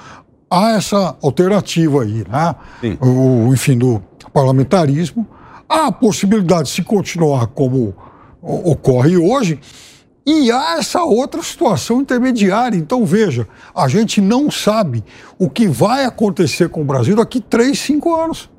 há 0.53 0.73
essa 0.73 1.17
alternativa 1.23 2.03
aí, 2.03 2.25
né? 2.29 2.55
O, 3.01 3.53
enfim, 3.55 3.79
do 3.79 4.03
parlamentarismo. 4.33 5.27
Há 5.67 5.87
a 5.87 5.93
possibilidade 5.93 6.65
de 6.65 6.75
se 6.75 6.83
continuar 6.83 7.47
como 7.47 7.95
ocorre 8.43 9.17
hoje. 9.17 9.59
E 10.25 10.53
há 10.53 10.77
essa 10.79 11.03
outra 11.03 11.43
situação 11.43 12.03
intermediária. 12.03 12.77
Então, 12.77 13.05
veja, 13.05 13.49
a 13.75 13.89
gente 13.89 14.21
não 14.21 14.51
sabe 14.51 15.03
o 15.39 15.49
que 15.49 15.67
vai 15.67 16.05
acontecer 16.05 16.69
com 16.69 16.83
o 16.83 16.85
Brasil 16.85 17.17
daqui 17.17 17.41
três, 17.41 17.81
cinco 17.81 18.15
anos. 18.15 18.52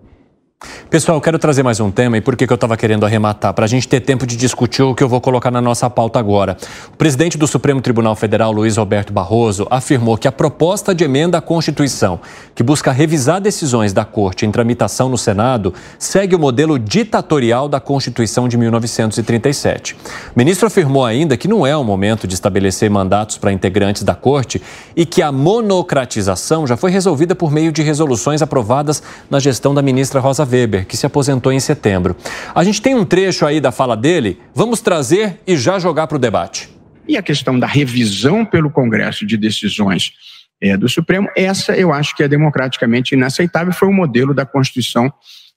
Pessoal, 0.90 1.20
quero 1.20 1.40
trazer 1.40 1.64
mais 1.64 1.80
um 1.80 1.90
tema 1.90 2.18
e 2.18 2.22
por 2.22 2.36
que, 2.36 2.46
que 2.46 2.54
eu 2.54 2.56
estava 2.56 2.78
querendo 2.78 3.06
arrematar? 3.06 3.54
Para 3.54 3.66
a 3.66 3.68
gente 3.68 3.88
ter 3.88 4.00
tempo 4.00 4.28
de 4.28 4.36
discutir 4.36 4.84
o 4.84 4.94
que 4.94 5.04
eu 5.04 5.10
vou 5.10 5.20
colocar 5.20 5.50
na 5.50 5.62
nossa 5.62 5.90
pauta 5.90 6.20
agora. 6.20 6.56
O 6.94 6.98
presidente 6.98 7.38
do 7.38 7.48
Supremo 7.48 7.82
Tribunal 7.82 8.16
Federal, 8.16 8.52
Luiz 8.52 8.78
Roberto 8.78 9.12
Barroso, 9.12 9.68
afirmou 9.70 10.18
que 10.18 10.28
a 10.28 10.32
proposta 10.32 10.94
de 10.94 11.04
emenda 11.04 11.38
à 11.38 11.42
Constituição, 11.42 12.20
que 12.54 12.62
busca 12.62 12.92
revisar 12.92 13.42
decisões 13.42 13.92
da 13.92 14.06
Corte 14.06 14.46
em 14.46 14.52
tramitação 14.52 15.10
no 15.10 15.18
Senado, 15.18 15.74
segue 15.98 16.36
o 16.36 16.40
modelo 16.40 16.78
ditatorial 16.78 17.68
da 17.68 17.80
Constituição 17.80 18.48
de 18.48 18.58
1937. 18.58 19.96
O 19.96 19.98
ministro 20.38 20.68
afirmou 20.68 21.06
ainda 21.06 21.36
que 21.36 21.48
não 21.48 21.66
é 21.66 21.76
o 21.76 21.84
momento 21.84 22.28
de 22.28 22.36
estabelecer 22.36 22.90
mandatos 22.90 23.38
para 23.38 23.52
integrantes 23.52 24.04
da 24.04 24.14
Corte 24.14 24.62
e 24.96 25.06
que 25.06 25.22
a 25.22 25.32
monocratização 25.32 26.68
já 26.68 26.78
foi 26.78 26.92
resolvida 26.92 27.34
por 27.34 27.52
meio 27.52 27.72
de 27.72 27.82
resoluções 27.82 28.42
aprovadas 28.42 29.02
na 29.30 29.40
gestão 29.40 29.74
da 29.74 29.82
ministra 29.82 30.20
Rosa 30.20 30.46
que 30.88 30.96
se 30.96 31.06
aposentou 31.06 31.52
em 31.52 31.60
setembro. 31.60 32.16
A 32.54 32.64
gente 32.64 32.82
tem 32.82 32.96
um 32.96 33.06
trecho 33.06 33.46
aí 33.46 33.60
da 33.60 33.72
fala 33.72 33.98
dele, 33.98 34.40
vamos 34.54 34.82
trazer 34.82 35.40
e 35.48 35.58
já 35.58 35.80
jogar 35.80 36.08
para 36.08 36.16
o 36.16 36.20
debate. 36.20 36.70
E 37.08 37.18
a 37.18 37.22
questão 37.22 37.60
da 37.60 37.68
revisão 37.68 38.46
pelo 38.46 38.70
Congresso 38.70 39.26
de 39.26 39.36
decisões 39.36 40.14
é, 40.62 40.78
do 40.78 40.88
Supremo, 40.88 41.28
essa 41.36 41.76
eu 41.76 41.92
acho 41.92 42.16
que 42.16 42.24
é 42.24 42.28
democraticamente 42.28 43.16
inaceitável, 43.16 43.74
foi 43.74 43.88
o 43.88 43.94
modelo 43.94 44.34
da 44.34 44.46
Constituição 44.46 45.12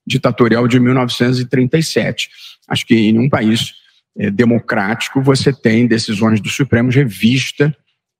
ditatorial 0.07 0.67
de 0.67 0.81
1937. 0.81 2.29
Acho 2.69 2.87
que 2.87 2.95
em 2.95 3.19
um 3.19 3.29
país 3.29 3.75
é, 4.19 4.31
democrático 4.31 5.21
você 5.21 5.53
tem 5.53 5.87
decisões 5.87 6.41
do 6.41 6.49
Supremo 6.49 6.91
revista 6.91 7.77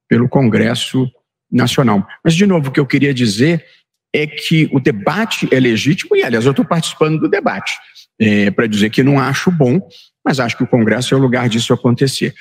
pelo 0.09 0.29
Congresso 0.29 1.11
Nacional. 1.51 2.07
Mas, 2.25 2.35
de 2.35 2.47
novo, 2.47 2.69
o 2.69 2.73
que 2.73 2.81
eu 2.81 2.87
queria 2.87 3.15
dizer 3.15 3.65
é 4.17 4.27
que 4.27 4.69
o 4.73 4.81
debate 4.81 5.49
é 5.53 5.61
legítimo, 5.61 6.17
e 6.17 6.23
aliás, 6.23 6.45
eu 6.45 6.51
estou 6.51 6.65
participando 6.65 7.21
do 7.21 7.29
debate, 7.29 7.77
é, 8.19 8.51
para 8.51 8.67
dizer 8.67 8.91
que 8.91 9.03
não 9.03 9.21
acho 9.21 9.51
bom, 9.51 9.81
mas 10.25 10.41
acho 10.41 10.57
que 10.57 10.65
o 10.65 10.67
Congresso 10.67 11.15
é 11.15 11.17
o 11.17 11.21
lugar 11.21 11.49
disso 11.49 11.73
acontecer. 11.73 12.35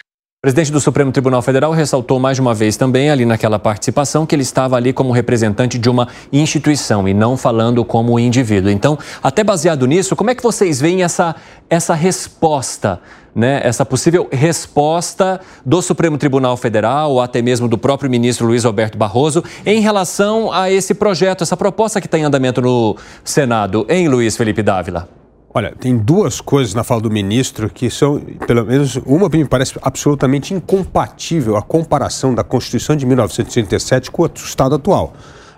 O 0.46 0.48
presidente 0.48 0.72
do 0.72 0.80
Supremo 0.80 1.12
Tribunal 1.12 1.42
Federal 1.42 1.72
ressaltou 1.72 2.20
mais 2.20 2.38
uma 2.38 2.54
vez 2.54 2.78
também, 2.78 3.10
ali 3.10 3.26
naquela 3.26 3.58
participação, 3.58 4.28
que 4.28 4.36
ele 4.36 4.44
estava 4.44 4.76
ali 4.76 4.94
como 4.94 5.12
representante 5.12 5.80
de 5.80 5.90
uma 5.90 6.08
instituição 6.32 7.08
e 7.08 7.16
não 7.16 7.36
falando 7.36 7.84
como 7.84 8.20
indivíduo. 8.20 8.70
Então, 8.70 8.96
até 9.24 9.44
baseado 9.44 9.88
nisso, 9.88 10.16
como 10.16 10.30
é 10.30 10.36
que 10.36 10.44
vocês 10.44 10.80
veem 10.80 11.02
essa, 11.02 11.36
essa 11.68 11.96
resposta, 11.96 13.02
né? 13.34 13.60
essa 13.64 13.84
possível 13.84 14.28
resposta 14.32 15.42
do 15.66 15.82
Supremo 15.82 16.16
Tribunal 16.16 16.56
Federal 16.58 17.14
ou 17.14 17.22
até 17.22 17.42
mesmo 17.42 17.68
do 17.68 17.76
próprio 17.76 18.08
ministro 18.08 18.46
Luiz 18.46 18.64
Roberto 18.64 19.00
Barroso 19.00 19.44
em 19.66 19.80
relação 19.80 20.54
a 20.54 20.70
esse 20.70 20.94
projeto, 20.94 21.42
essa 21.42 21.58
proposta 21.58 22.00
que 22.00 22.06
está 22.06 22.20
em 22.20 22.24
andamento 22.24 22.62
no 22.62 22.96
Senado, 23.24 23.84
em 23.90 24.08
Luiz 24.08 24.38
Felipe 24.38 24.62
Dávila? 24.62 25.25
Olha, 25.58 25.74
tem 25.74 25.98
duas 25.98 26.42
coisas 26.42 26.74
na 26.74 26.84
fala 26.84 27.00
do 27.00 27.10
ministro 27.10 27.70
que 27.70 27.90
são, 27.90 28.20
pelo 28.46 28.66
menos, 28.66 28.98
uma 29.06 29.30
me 29.30 29.46
parece 29.46 29.80
absolutamente 29.82 30.54
incompatível 30.54 31.56
a 31.56 31.62
comparação 31.62 32.36
da 32.36 32.44
Constituição 32.44 32.94
de 32.94 33.06
1937 33.06 34.12
com 34.12 34.24
o 34.24 34.30
Estado 34.36 34.76
atual. 34.76 35.14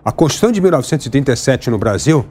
A 0.06 0.12
Constituição 0.12 0.52
de 0.52 0.62
1937 0.62 1.72
no 1.72 1.80
Brasil 1.80 2.24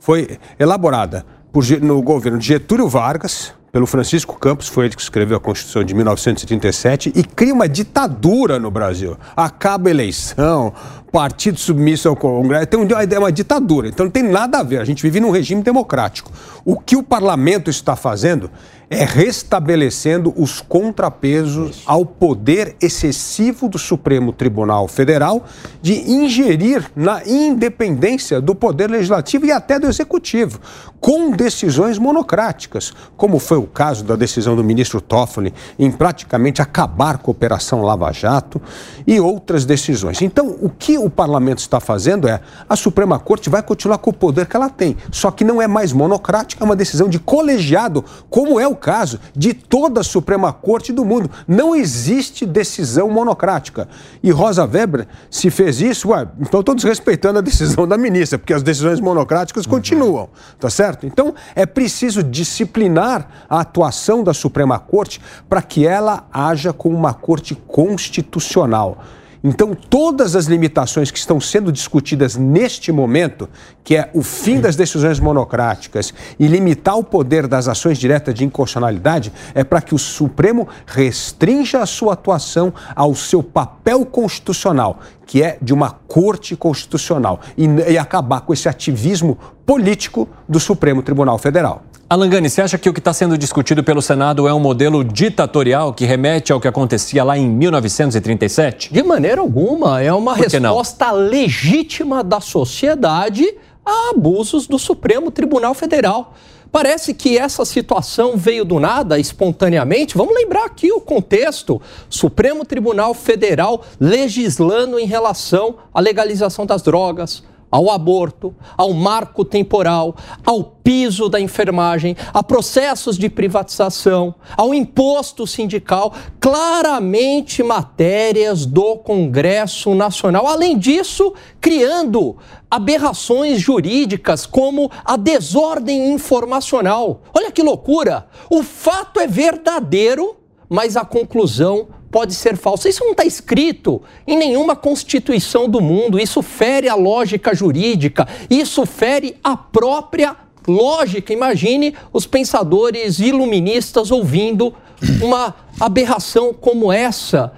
foi 0.00 0.40
elaborada 0.58 1.24
por, 1.52 1.64
no 1.80 2.02
governo 2.02 2.36
de 2.36 2.48
Getúlio 2.48 2.88
Vargas, 2.88 3.54
pelo 3.70 3.86
Francisco 3.86 4.38
Campos, 4.38 4.68
foi 4.68 4.86
ele 4.86 4.96
que 4.96 5.02
escreveu 5.02 5.36
a 5.36 5.40
Constituição 5.40 5.84
de 5.84 5.94
1937 5.94 7.12
e 7.14 7.22
cria 7.22 7.54
uma 7.54 7.68
ditadura 7.68 8.58
no 8.58 8.70
Brasil. 8.70 9.16
Acaba 9.36 9.88
a 9.88 9.90
eleição, 9.90 10.72
partido 11.14 11.60
submisso 11.60 12.08
ao 12.08 12.16
Congresso, 12.16 12.66
tem 12.66 12.80
uma 12.80 13.04
ideia, 13.04 13.20
uma 13.20 13.30
ditadura. 13.30 13.86
Então 13.86 14.06
não 14.06 14.10
tem 14.10 14.24
nada 14.24 14.58
a 14.58 14.62
ver. 14.64 14.80
A 14.80 14.84
gente 14.84 15.00
vive 15.00 15.20
num 15.20 15.30
regime 15.30 15.62
democrático. 15.62 16.32
O 16.64 16.76
que 16.76 16.96
o 16.96 17.04
parlamento 17.04 17.70
está 17.70 17.94
fazendo 17.94 18.50
é 18.90 19.04
restabelecendo 19.04 20.32
os 20.36 20.60
contrapesos 20.60 21.82
ao 21.86 22.04
poder 22.04 22.76
excessivo 22.80 23.68
do 23.68 23.78
Supremo 23.78 24.32
Tribunal 24.32 24.86
Federal 24.88 25.44
de 25.80 26.10
ingerir 26.10 26.90
na 26.94 27.22
independência 27.26 28.40
do 28.40 28.54
poder 28.54 28.90
legislativo 28.90 29.46
e 29.46 29.52
até 29.52 29.78
do 29.78 29.86
executivo, 29.86 30.60
com 31.00 31.30
decisões 31.30 31.98
monocráticas, 31.98 32.92
como 33.16 33.38
foi 33.38 33.58
o 33.58 33.66
caso 33.66 34.04
da 34.04 34.16
decisão 34.16 34.54
do 34.54 34.64
ministro 34.64 35.00
Toffoli 35.00 35.52
em 35.78 35.90
praticamente 35.90 36.62
acabar 36.62 37.18
com 37.18 37.30
a 37.30 37.32
Operação 37.32 37.82
Lava 37.82 38.12
Jato 38.12 38.60
e 39.06 39.18
outras 39.20 39.64
decisões. 39.64 40.22
Então, 40.22 40.56
o 40.60 40.70
que 40.70 40.96
o 41.04 41.10
parlamento 41.10 41.58
está 41.58 41.80
fazendo 41.80 42.26
é 42.26 42.40
a 42.68 42.76
Suprema 42.76 43.18
Corte 43.18 43.50
vai 43.50 43.62
continuar 43.62 43.98
com 43.98 44.10
o 44.10 44.12
poder 44.12 44.46
que 44.46 44.56
ela 44.56 44.70
tem, 44.70 44.96
só 45.10 45.30
que 45.30 45.44
não 45.44 45.60
é 45.60 45.66
mais 45.66 45.92
monocrática, 45.92 46.62
é 46.62 46.66
uma 46.66 46.76
decisão 46.76 47.08
de 47.08 47.18
colegiado, 47.18 48.04
como 48.30 48.58
é 48.58 48.66
o 48.66 48.74
caso 48.74 49.20
de 49.34 49.52
toda 49.52 50.00
a 50.00 50.04
Suprema 50.04 50.52
Corte 50.52 50.92
do 50.92 51.04
mundo. 51.04 51.30
Não 51.46 51.74
existe 51.74 52.46
decisão 52.46 53.10
monocrática. 53.10 53.88
E 54.22 54.30
Rosa 54.30 54.64
Weber, 54.64 55.06
se 55.30 55.50
fez 55.50 55.80
isso, 55.80 56.08
ué, 56.08 56.26
então 56.40 56.60
estou 56.60 56.74
desrespeitando 56.74 57.38
a 57.38 57.42
decisão 57.42 57.86
da 57.86 57.98
ministra, 57.98 58.38
porque 58.38 58.54
as 58.54 58.62
decisões 58.62 59.00
monocráticas 59.00 59.66
continuam, 59.66 60.28
tá 60.58 60.70
certo? 60.70 61.06
Então 61.06 61.34
é 61.54 61.66
preciso 61.66 62.22
disciplinar 62.22 63.28
a 63.48 63.60
atuação 63.60 64.24
da 64.24 64.32
Suprema 64.32 64.78
Corte 64.78 65.20
para 65.48 65.60
que 65.60 65.86
ela 65.86 66.26
haja 66.32 66.72
como 66.72 66.96
uma 66.96 67.12
corte 67.12 67.54
constitucional. 67.54 68.98
Então, 69.46 69.74
todas 69.74 70.34
as 70.34 70.46
limitações 70.46 71.10
que 71.10 71.18
estão 71.18 71.38
sendo 71.38 71.70
discutidas 71.70 72.34
neste 72.34 72.90
momento, 72.90 73.46
que 73.84 73.94
é 73.94 74.10
o 74.14 74.22
fim 74.22 74.58
das 74.58 74.74
decisões 74.74 75.20
monocráticas 75.20 76.14
e 76.40 76.46
limitar 76.46 76.96
o 76.96 77.04
poder 77.04 77.46
das 77.46 77.68
ações 77.68 77.98
diretas 77.98 78.34
de 78.34 78.42
inconstitucionalidade, 78.42 79.30
é 79.54 79.62
para 79.62 79.82
que 79.82 79.94
o 79.94 79.98
Supremo 79.98 80.66
restrinja 80.86 81.82
a 81.82 81.86
sua 81.86 82.14
atuação 82.14 82.72
ao 82.96 83.14
seu 83.14 83.42
papel 83.42 84.06
constitucional, 84.06 85.00
que 85.26 85.42
é 85.42 85.58
de 85.60 85.74
uma 85.74 85.90
corte 85.90 86.56
constitucional, 86.56 87.38
e, 87.54 87.66
e 87.66 87.98
acabar 87.98 88.40
com 88.40 88.54
esse 88.54 88.66
ativismo 88.66 89.36
político 89.66 90.26
do 90.48 90.58
Supremo 90.58 91.02
Tribunal 91.02 91.36
Federal. 91.36 91.82
Alangani, 92.14 92.48
você 92.48 92.62
acha 92.62 92.78
que 92.78 92.88
o 92.88 92.92
que 92.92 93.00
está 93.00 93.12
sendo 93.12 93.36
discutido 93.36 93.82
pelo 93.82 94.00
Senado 94.00 94.46
é 94.46 94.54
um 94.54 94.60
modelo 94.60 95.02
ditatorial 95.02 95.92
que 95.92 96.04
remete 96.04 96.52
ao 96.52 96.60
que 96.60 96.68
acontecia 96.68 97.24
lá 97.24 97.36
em 97.36 97.50
1937? 97.50 98.94
De 98.94 99.02
maneira 99.02 99.40
alguma. 99.40 100.00
É 100.00 100.12
uma 100.12 100.32
resposta 100.32 101.10
legítima 101.10 102.22
da 102.22 102.40
sociedade 102.40 103.44
a 103.84 104.10
abusos 104.10 104.68
do 104.68 104.78
Supremo 104.78 105.32
Tribunal 105.32 105.74
Federal. 105.74 106.34
Parece 106.70 107.14
que 107.14 107.36
essa 107.36 107.64
situação 107.64 108.36
veio 108.36 108.64
do 108.64 108.78
nada, 108.78 109.18
espontaneamente. 109.18 110.16
Vamos 110.16 110.36
lembrar 110.36 110.66
aqui 110.66 110.92
o 110.92 111.00
contexto: 111.00 111.82
Supremo 112.08 112.64
Tribunal 112.64 113.12
Federal 113.12 113.82
legislando 113.98 115.00
em 115.00 115.06
relação 115.06 115.78
à 115.92 115.98
legalização 115.98 116.64
das 116.64 116.80
drogas, 116.80 117.42
ao 117.74 117.90
aborto, 117.90 118.54
ao 118.76 118.92
marco 118.92 119.44
temporal, 119.44 120.14
ao 120.46 120.62
piso 120.62 121.28
da 121.28 121.40
enfermagem, 121.40 122.16
a 122.32 122.40
processos 122.40 123.18
de 123.18 123.28
privatização, 123.28 124.32
ao 124.56 124.72
imposto 124.72 125.44
sindical, 125.44 126.14
claramente 126.38 127.64
matérias 127.64 128.64
do 128.64 128.98
Congresso 128.98 129.92
Nacional. 129.92 130.46
Além 130.46 130.78
disso, 130.78 131.34
criando 131.60 132.36
aberrações 132.70 133.60
jurídicas 133.60 134.46
como 134.46 134.88
a 135.04 135.16
desordem 135.16 136.12
informacional. 136.12 137.22
Olha 137.34 137.50
que 137.50 137.60
loucura! 137.60 138.28
O 138.48 138.62
fato 138.62 139.18
é 139.18 139.26
verdadeiro, 139.26 140.36
mas 140.68 140.96
a 140.96 141.04
conclusão 141.04 141.88
pode 142.14 142.32
ser 142.32 142.56
falsa. 142.56 142.88
Isso 142.88 143.02
não 143.02 143.10
está 143.10 143.24
escrito 143.24 144.00
em 144.24 144.38
nenhuma 144.38 144.76
constituição 144.76 145.68
do 145.68 145.80
mundo. 145.80 146.16
Isso 146.16 146.42
fere 146.42 146.88
a 146.88 146.94
lógica 146.94 147.52
jurídica, 147.52 148.28
isso 148.48 148.86
fere 148.86 149.36
a 149.42 149.56
própria 149.56 150.36
lógica. 150.64 151.32
Imagine 151.32 151.92
os 152.12 152.24
pensadores 152.24 153.18
iluministas 153.18 154.12
ouvindo 154.12 154.72
uma 155.20 155.56
aberração 155.80 156.54
como 156.54 156.92
essa. 156.92 157.52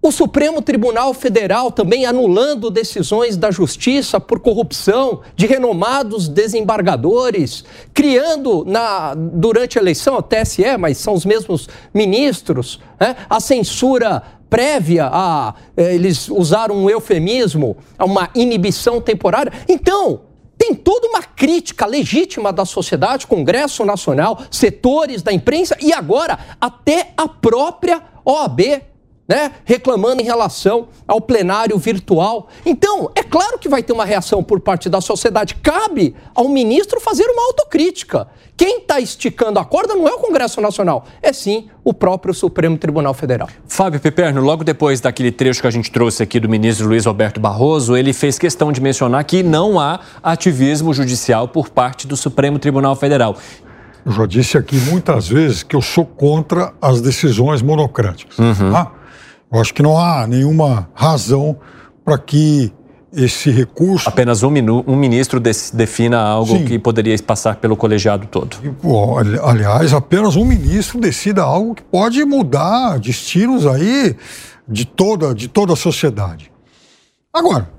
O 0.00 0.12
Supremo 0.12 0.62
Tribunal 0.62 1.12
Federal 1.12 1.72
também 1.72 2.06
anulando 2.06 2.70
decisões 2.70 3.36
da 3.36 3.50
justiça 3.50 4.20
por 4.20 4.38
corrupção 4.38 5.22
de 5.34 5.44
renomados 5.44 6.28
desembargadores, 6.28 7.64
criando 7.92 8.64
na, 8.64 9.14
durante 9.14 9.76
a 9.76 9.82
eleição, 9.82 10.16
a 10.16 10.22
TSE, 10.22 10.76
mas 10.78 10.98
são 10.98 11.14
os 11.14 11.24
mesmos 11.24 11.68
ministros, 11.92 12.78
né, 13.00 13.16
a 13.28 13.40
censura 13.40 14.22
prévia 14.48 15.10
a. 15.12 15.54
Eh, 15.76 15.96
eles 15.96 16.28
usaram 16.28 16.76
um 16.76 16.88
eufemismo, 16.88 17.76
a 17.98 18.04
uma 18.04 18.30
inibição 18.36 19.00
temporária. 19.00 19.52
Então, 19.68 20.20
tem 20.56 20.76
toda 20.76 21.08
uma 21.08 21.22
crítica 21.22 21.84
legítima 21.86 22.52
da 22.52 22.64
sociedade, 22.64 23.26
Congresso 23.26 23.84
Nacional, 23.84 24.40
setores 24.48 25.22
da 25.22 25.32
imprensa 25.32 25.76
e 25.80 25.92
agora 25.92 26.38
até 26.60 27.12
a 27.16 27.26
própria 27.26 28.00
OAB 28.24 28.60
né, 29.28 29.52
reclamando 29.64 30.22
em 30.22 30.24
relação 30.24 30.88
ao 31.06 31.20
plenário 31.20 31.76
virtual. 31.76 32.48
Então, 32.64 33.10
é 33.14 33.22
claro 33.22 33.58
que 33.58 33.68
vai 33.68 33.82
ter 33.82 33.92
uma 33.92 34.06
reação 34.06 34.42
por 34.42 34.58
parte 34.58 34.88
da 34.88 35.02
sociedade. 35.02 35.54
Cabe 35.56 36.16
ao 36.34 36.48
ministro 36.48 36.98
fazer 36.98 37.24
uma 37.24 37.42
autocrítica. 37.48 38.26
Quem 38.56 38.78
está 38.78 38.98
esticando 38.98 39.60
a 39.60 39.64
corda 39.64 39.94
não 39.94 40.08
é 40.08 40.12
o 40.12 40.18
Congresso 40.18 40.60
Nacional, 40.60 41.04
é 41.22 41.32
sim 41.32 41.68
o 41.84 41.94
próprio 41.94 42.34
Supremo 42.34 42.76
Tribunal 42.76 43.14
Federal. 43.14 43.48
Fábio 43.68 44.00
Piperno, 44.00 44.40
logo 44.40 44.64
depois 44.64 45.00
daquele 45.00 45.30
trecho 45.30 45.60
que 45.60 45.66
a 45.68 45.70
gente 45.70 45.92
trouxe 45.92 46.24
aqui 46.24 46.40
do 46.40 46.48
ministro 46.48 46.88
Luiz 46.88 47.06
Roberto 47.06 47.38
Barroso, 47.38 47.96
ele 47.96 48.12
fez 48.12 48.36
questão 48.36 48.72
de 48.72 48.80
mencionar 48.80 49.22
que 49.24 49.44
não 49.44 49.78
há 49.78 50.00
ativismo 50.22 50.92
judicial 50.92 51.46
por 51.46 51.68
parte 51.68 52.06
do 52.06 52.16
Supremo 52.16 52.58
Tribunal 52.58 52.96
Federal. 52.96 53.36
Eu 54.04 54.10
já 54.10 54.26
disse 54.26 54.58
aqui 54.58 54.76
muitas 54.76 55.28
vezes 55.28 55.62
que 55.62 55.76
eu 55.76 55.82
sou 55.82 56.04
contra 56.04 56.72
as 56.80 57.00
decisões 57.00 57.62
monocráticas. 57.62 58.38
Uhum. 58.38 58.72
Tá? 58.72 58.90
Eu 59.52 59.60
acho 59.60 59.72
que 59.72 59.82
não 59.82 59.98
há 59.98 60.26
nenhuma 60.26 60.88
razão 60.94 61.56
para 62.04 62.18
que 62.18 62.72
esse 63.12 63.50
recurso. 63.50 64.08
Apenas 64.08 64.42
um, 64.42 64.50
minu, 64.50 64.84
um 64.86 64.94
ministro 64.94 65.40
defina 65.40 66.20
algo 66.20 66.58
Sim. 66.58 66.64
que 66.64 66.78
poderia 66.78 67.16
passar 67.22 67.56
pelo 67.56 67.76
colegiado 67.76 68.26
todo. 68.26 68.56
Aliás, 69.42 69.92
apenas 69.92 70.36
um 70.36 70.44
ministro 70.44 71.00
decida 71.00 71.42
algo 71.42 71.74
que 71.74 71.82
pode 71.82 72.22
mudar 72.24 72.98
destinos 72.98 73.66
aí 73.66 74.14
de 74.68 74.84
toda, 74.84 75.34
de 75.34 75.48
toda 75.48 75.72
a 75.72 75.76
sociedade. 75.76 76.52
Agora, 77.32 77.70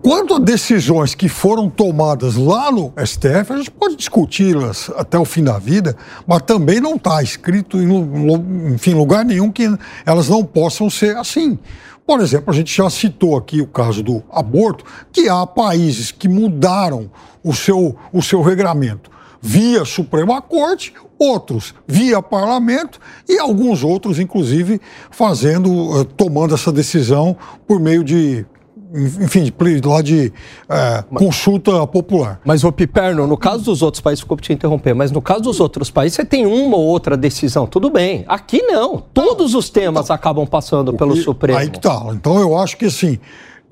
Quanto 0.00 0.34
a 0.34 0.38
decisões 0.38 1.14
que 1.14 1.28
foram 1.28 1.68
tomadas 1.68 2.36
lá 2.36 2.70
no 2.70 2.92
STF, 3.04 3.52
a 3.52 3.56
gente 3.56 3.70
pode 3.70 3.96
discuti-las 3.96 4.90
até 4.96 5.18
o 5.18 5.24
fim 5.24 5.42
da 5.42 5.58
vida, 5.58 5.96
mas 6.26 6.42
também 6.42 6.80
não 6.80 6.94
está 6.94 7.20
escrito 7.20 7.78
em 7.78 8.74
enfim, 8.74 8.94
lugar 8.94 9.24
nenhum 9.24 9.50
que 9.50 9.68
elas 10.06 10.28
não 10.28 10.44
possam 10.44 10.88
ser 10.88 11.16
assim. 11.16 11.58
Por 12.06 12.20
exemplo, 12.20 12.52
a 12.52 12.56
gente 12.56 12.72
já 12.76 12.88
citou 12.90 13.36
aqui 13.36 13.60
o 13.60 13.66
caso 13.66 14.02
do 14.02 14.22
aborto, 14.30 14.84
que 15.10 15.28
há 15.28 15.44
países 15.46 16.12
que 16.12 16.28
mudaram 16.28 17.10
o 17.42 17.52
seu, 17.52 17.96
o 18.12 18.22
seu 18.22 18.40
regramento 18.40 19.10
via 19.40 19.84
Suprema 19.84 20.40
Corte, 20.40 20.94
outros 21.18 21.74
via 21.86 22.22
Parlamento 22.22 23.00
e 23.28 23.38
alguns 23.38 23.82
outros, 23.82 24.20
inclusive, 24.20 24.80
fazendo, 25.10 26.00
eh, 26.00 26.06
tomando 26.16 26.54
essa 26.54 26.70
decisão 26.70 27.36
por 27.66 27.80
meio 27.80 28.04
de 28.04 28.46
enfim, 28.94 29.52
lá 29.84 30.02
de 30.02 30.32
é, 30.68 31.04
consulta 31.14 31.86
popular. 31.86 32.40
Mas 32.44 32.62
o 32.62 32.70
Piperno, 32.70 33.26
no 33.26 33.36
caso 33.36 33.64
dos 33.64 33.82
outros 33.82 34.00
países, 34.00 34.20
desculpe 34.20 34.42
te 34.42 34.52
interromper, 34.52 34.94
mas 34.94 35.10
no 35.10 35.22
caso 35.22 35.42
dos 35.42 35.60
outros 35.60 35.90
países, 35.90 36.16
você 36.16 36.24
tem 36.24 36.44
uma 36.44 36.76
ou 36.76 36.84
outra 36.84 37.16
decisão, 37.16 37.66
tudo 37.66 37.90
bem. 37.90 38.24
Aqui 38.28 38.62
não. 38.62 39.02
Todos 39.14 39.54
os 39.54 39.70
temas 39.70 40.06
então, 40.06 40.16
acabam 40.16 40.46
passando 40.46 40.92
pelo 40.92 41.16
Supremo. 41.16 41.58
Aí 41.58 41.70
que 41.70 41.80
tá. 41.80 42.02
Então 42.12 42.38
eu 42.38 42.56
acho 42.56 42.76
que 42.76 42.86
assim, 42.86 43.18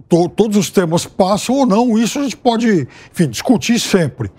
to, 0.09 0.29
todos 0.29 0.57
os 0.57 0.71
temas 0.71 1.05
passam 1.05 1.55
ou 1.57 1.67
não, 1.67 1.99
isso 1.99 2.19
a 2.19 2.23
gente 2.23 2.37
pode, 2.37 2.89
enfim, 3.13 3.29
discutir 3.29 3.79
sempre. 3.79 4.31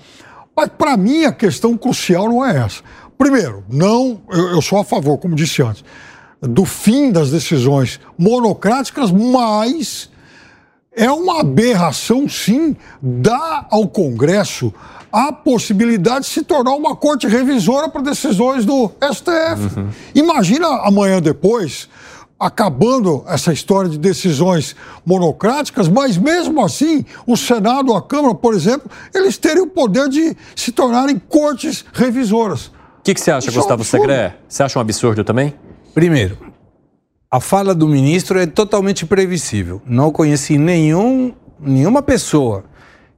Mas 0.55 0.69
para 0.77 0.97
mim 0.97 1.25
a 1.25 1.31
questão 1.31 1.77
crucial 1.77 2.27
não 2.27 2.43
é 2.43 2.57
essa. 2.57 2.81
Primeiro, 3.17 3.63
não, 3.69 4.19
eu, 4.31 4.49
eu 4.49 4.61
sou 4.61 4.79
a 4.79 4.83
favor, 4.83 5.17
como 5.19 5.35
disse 5.35 5.61
antes, 5.61 5.83
do 6.41 6.65
fim 6.65 7.11
das 7.11 7.29
decisões 7.29 7.99
monocráticas, 8.17 9.11
mas 9.11 10.09
é 10.95 11.09
uma 11.09 11.39
aberração, 11.39 12.27
sim, 12.27 12.75
dar 13.01 13.67
ao 13.71 13.87
Congresso 13.87 14.73
a 15.11 15.31
possibilidade 15.31 16.25
de 16.25 16.31
se 16.31 16.43
tornar 16.43 16.71
uma 16.71 16.95
corte 16.95 17.27
revisora 17.27 17.89
para 17.89 18.01
decisões 18.01 18.65
do 18.65 18.91
STF. 19.13 19.79
Uhum. 19.79 19.89
Imagina 20.15 20.67
amanhã 20.83 21.21
depois, 21.21 21.89
acabando 22.39 23.23
essa 23.27 23.51
história 23.51 23.89
de 23.89 23.97
decisões 23.97 24.75
monocráticas, 25.05 25.87
mas 25.87 26.17
mesmo 26.17 26.63
assim, 26.63 27.05
o 27.27 27.35
Senado, 27.35 27.93
a 27.93 28.01
Câmara, 28.01 28.33
por 28.33 28.53
exemplo, 28.53 28.89
eles 29.13 29.37
teriam 29.37 29.65
o 29.65 29.69
poder 29.69 30.09
de 30.09 30.35
se 30.55 30.71
tornarem 30.71 31.19
cortes 31.19 31.85
revisoras. 31.93 32.67
O 32.67 33.03
que, 33.03 33.13
que, 33.13 33.21
você 33.21 33.31
acha, 33.31 33.49
Isso 33.49 33.57
Gustavo 33.57 33.81
é 33.81 33.83
um 33.83 33.85
Segre? 33.85 34.33
Você 34.47 34.63
acha 34.63 34.77
um 34.77 34.81
absurdo 34.81 35.23
também? 35.23 35.53
Primeiro, 35.93 36.37
a 37.33 37.39
fala 37.39 37.73
do 37.73 37.87
ministro 37.87 38.37
é 38.37 38.45
totalmente 38.45 39.05
previsível. 39.05 39.81
Não 39.85 40.11
conheci 40.11 40.57
nenhum, 40.57 41.33
nenhuma 41.57 42.01
pessoa 42.01 42.65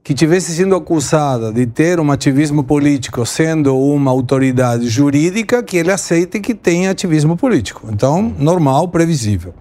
que 0.04 0.14
tivesse 0.14 0.54
sido 0.54 0.76
acusada 0.76 1.52
de 1.52 1.66
ter 1.66 2.00
um 2.00 2.12
ativismo 2.12 2.64
político 2.64 3.26
sendo 3.26 3.76
uma 3.76 4.12
autoridade 4.12 4.88
jurídica 4.88 5.64
que 5.64 5.78
ele 5.78 5.92
aceite 5.92 6.40
que 6.40 6.54
tenha 6.54 6.92
ativismo 6.92 7.36
político. 7.36 7.90
Então, 7.92 8.22
normal, 8.38 8.88
previsível. 8.90 9.56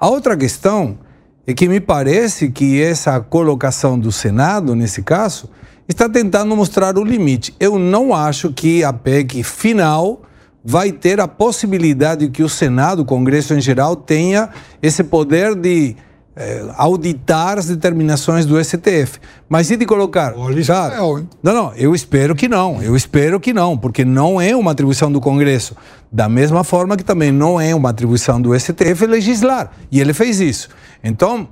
A 0.00 0.08
outra 0.08 0.38
questão 0.38 0.98
é 1.46 1.52
que 1.52 1.68
me 1.68 1.78
parece 1.78 2.50
que 2.50 2.80
essa 2.80 3.20
colocação 3.20 3.98
do 3.98 4.10
Senado, 4.10 4.74
nesse 4.74 5.02
caso, 5.02 5.50
está 5.86 6.08
tentando 6.08 6.56
mostrar 6.56 6.96
o 6.96 7.04
limite. 7.04 7.54
Eu 7.60 7.78
não 7.78 8.14
acho 8.14 8.54
que 8.54 8.82
a 8.82 8.92
PEC 8.92 9.42
final 9.42 10.22
vai 10.64 10.92
ter 10.92 11.20
a 11.20 11.26
possibilidade 11.26 12.28
que 12.28 12.42
o 12.42 12.48
Senado, 12.48 13.02
o 13.02 13.04
Congresso 13.04 13.54
em 13.54 13.60
geral, 13.60 13.96
tenha 13.96 14.50
esse 14.80 15.02
poder 15.02 15.54
de 15.54 15.96
é, 16.34 16.64
auditar 16.76 17.58
as 17.58 17.66
determinações 17.66 18.46
do 18.46 18.62
STF. 18.62 19.18
Mas 19.48 19.70
e 19.70 19.76
de 19.76 19.84
colocar. 19.84 20.34
Olha, 20.36 20.64
cara, 20.64 20.96
não, 21.42 21.52
não, 21.52 21.74
eu 21.74 21.94
espero 21.94 22.34
que 22.34 22.48
não. 22.48 22.82
Eu 22.82 22.96
espero 22.96 23.38
que 23.38 23.52
não, 23.52 23.76
porque 23.76 24.04
não 24.04 24.40
é 24.40 24.54
uma 24.56 24.70
atribuição 24.70 25.10
do 25.10 25.20
Congresso. 25.20 25.76
Da 26.10 26.28
mesma 26.28 26.64
forma 26.64 26.96
que 26.96 27.04
também 27.04 27.32
não 27.32 27.60
é 27.60 27.74
uma 27.74 27.90
atribuição 27.90 28.40
do 28.40 28.58
STF 28.58 29.06
legislar. 29.06 29.72
E 29.90 30.00
ele 30.00 30.14
fez 30.14 30.40
isso. 30.40 30.68
Então, 31.02 31.48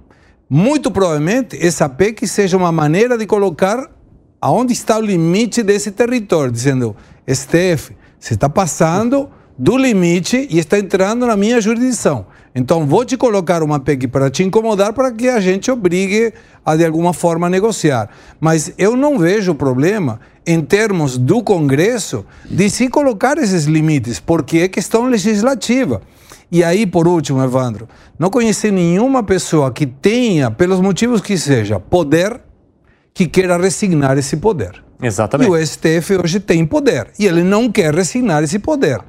muito 0.48 0.90
provavelmente, 0.90 1.58
essa 1.64 1.88
PEC 1.88 2.26
seja 2.26 2.56
uma 2.56 2.72
maneira 2.72 3.18
de 3.18 3.26
colocar 3.26 3.88
aonde 4.40 4.72
está 4.72 4.98
o 4.98 5.02
limite 5.02 5.62
desse 5.62 5.90
território, 5.90 6.50
dizendo, 6.50 6.96
STF, 7.28 7.94
você 8.20 8.34
está 8.34 8.48
passando 8.48 9.28
do 9.58 9.76
limite 9.76 10.46
e 10.50 10.58
está 10.58 10.78
entrando 10.78 11.26
na 11.26 11.36
minha 11.36 11.60
jurisdição. 11.60 12.26
Então, 12.54 12.86
vou 12.86 13.04
te 13.04 13.16
colocar 13.16 13.62
uma 13.62 13.78
PEC 13.78 14.08
para 14.08 14.28
te 14.28 14.42
incomodar 14.42 14.92
para 14.92 15.12
que 15.12 15.28
a 15.28 15.40
gente 15.40 15.70
obrigue 15.70 16.32
a, 16.64 16.76
de 16.76 16.84
alguma 16.84 17.12
forma, 17.12 17.48
negociar. 17.48 18.10
Mas 18.40 18.72
eu 18.76 18.96
não 18.96 19.18
vejo 19.18 19.54
problema, 19.54 20.20
em 20.46 20.60
termos 20.60 21.16
do 21.16 21.42
Congresso, 21.42 22.24
de 22.44 22.68
se 22.68 22.88
colocar 22.88 23.38
esses 23.38 23.64
limites, 23.64 24.18
porque 24.18 24.58
é 24.58 24.68
questão 24.68 25.06
legislativa. 25.06 26.02
E 26.50 26.64
aí, 26.64 26.86
por 26.86 27.06
último, 27.06 27.42
Evandro, 27.42 27.88
não 28.18 28.30
conheci 28.30 28.70
nenhuma 28.70 29.22
pessoa 29.22 29.70
que 29.70 29.86
tenha, 29.86 30.50
pelos 30.50 30.80
motivos 30.80 31.20
que 31.20 31.38
seja, 31.38 31.78
poder 31.78 32.40
que 33.14 33.26
queira 33.26 33.56
resignar 33.56 34.18
esse 34.18 34.36
poder. 34.36 34.82
Exatamente. 35.02 35.48
E 35.48 35.50
o 35.50 35.66
STF 35.66 36.16
hoje 36.16 36.40
tem 36.40 36.64
poder 36.66 37.08
e 37.18 37.26
ele 37.26 37.42
não 37.42 37.70
quer 37.70 37.94
resignar 37.94 38.42
esse 38.42 38.58
poder. 38.58 39.00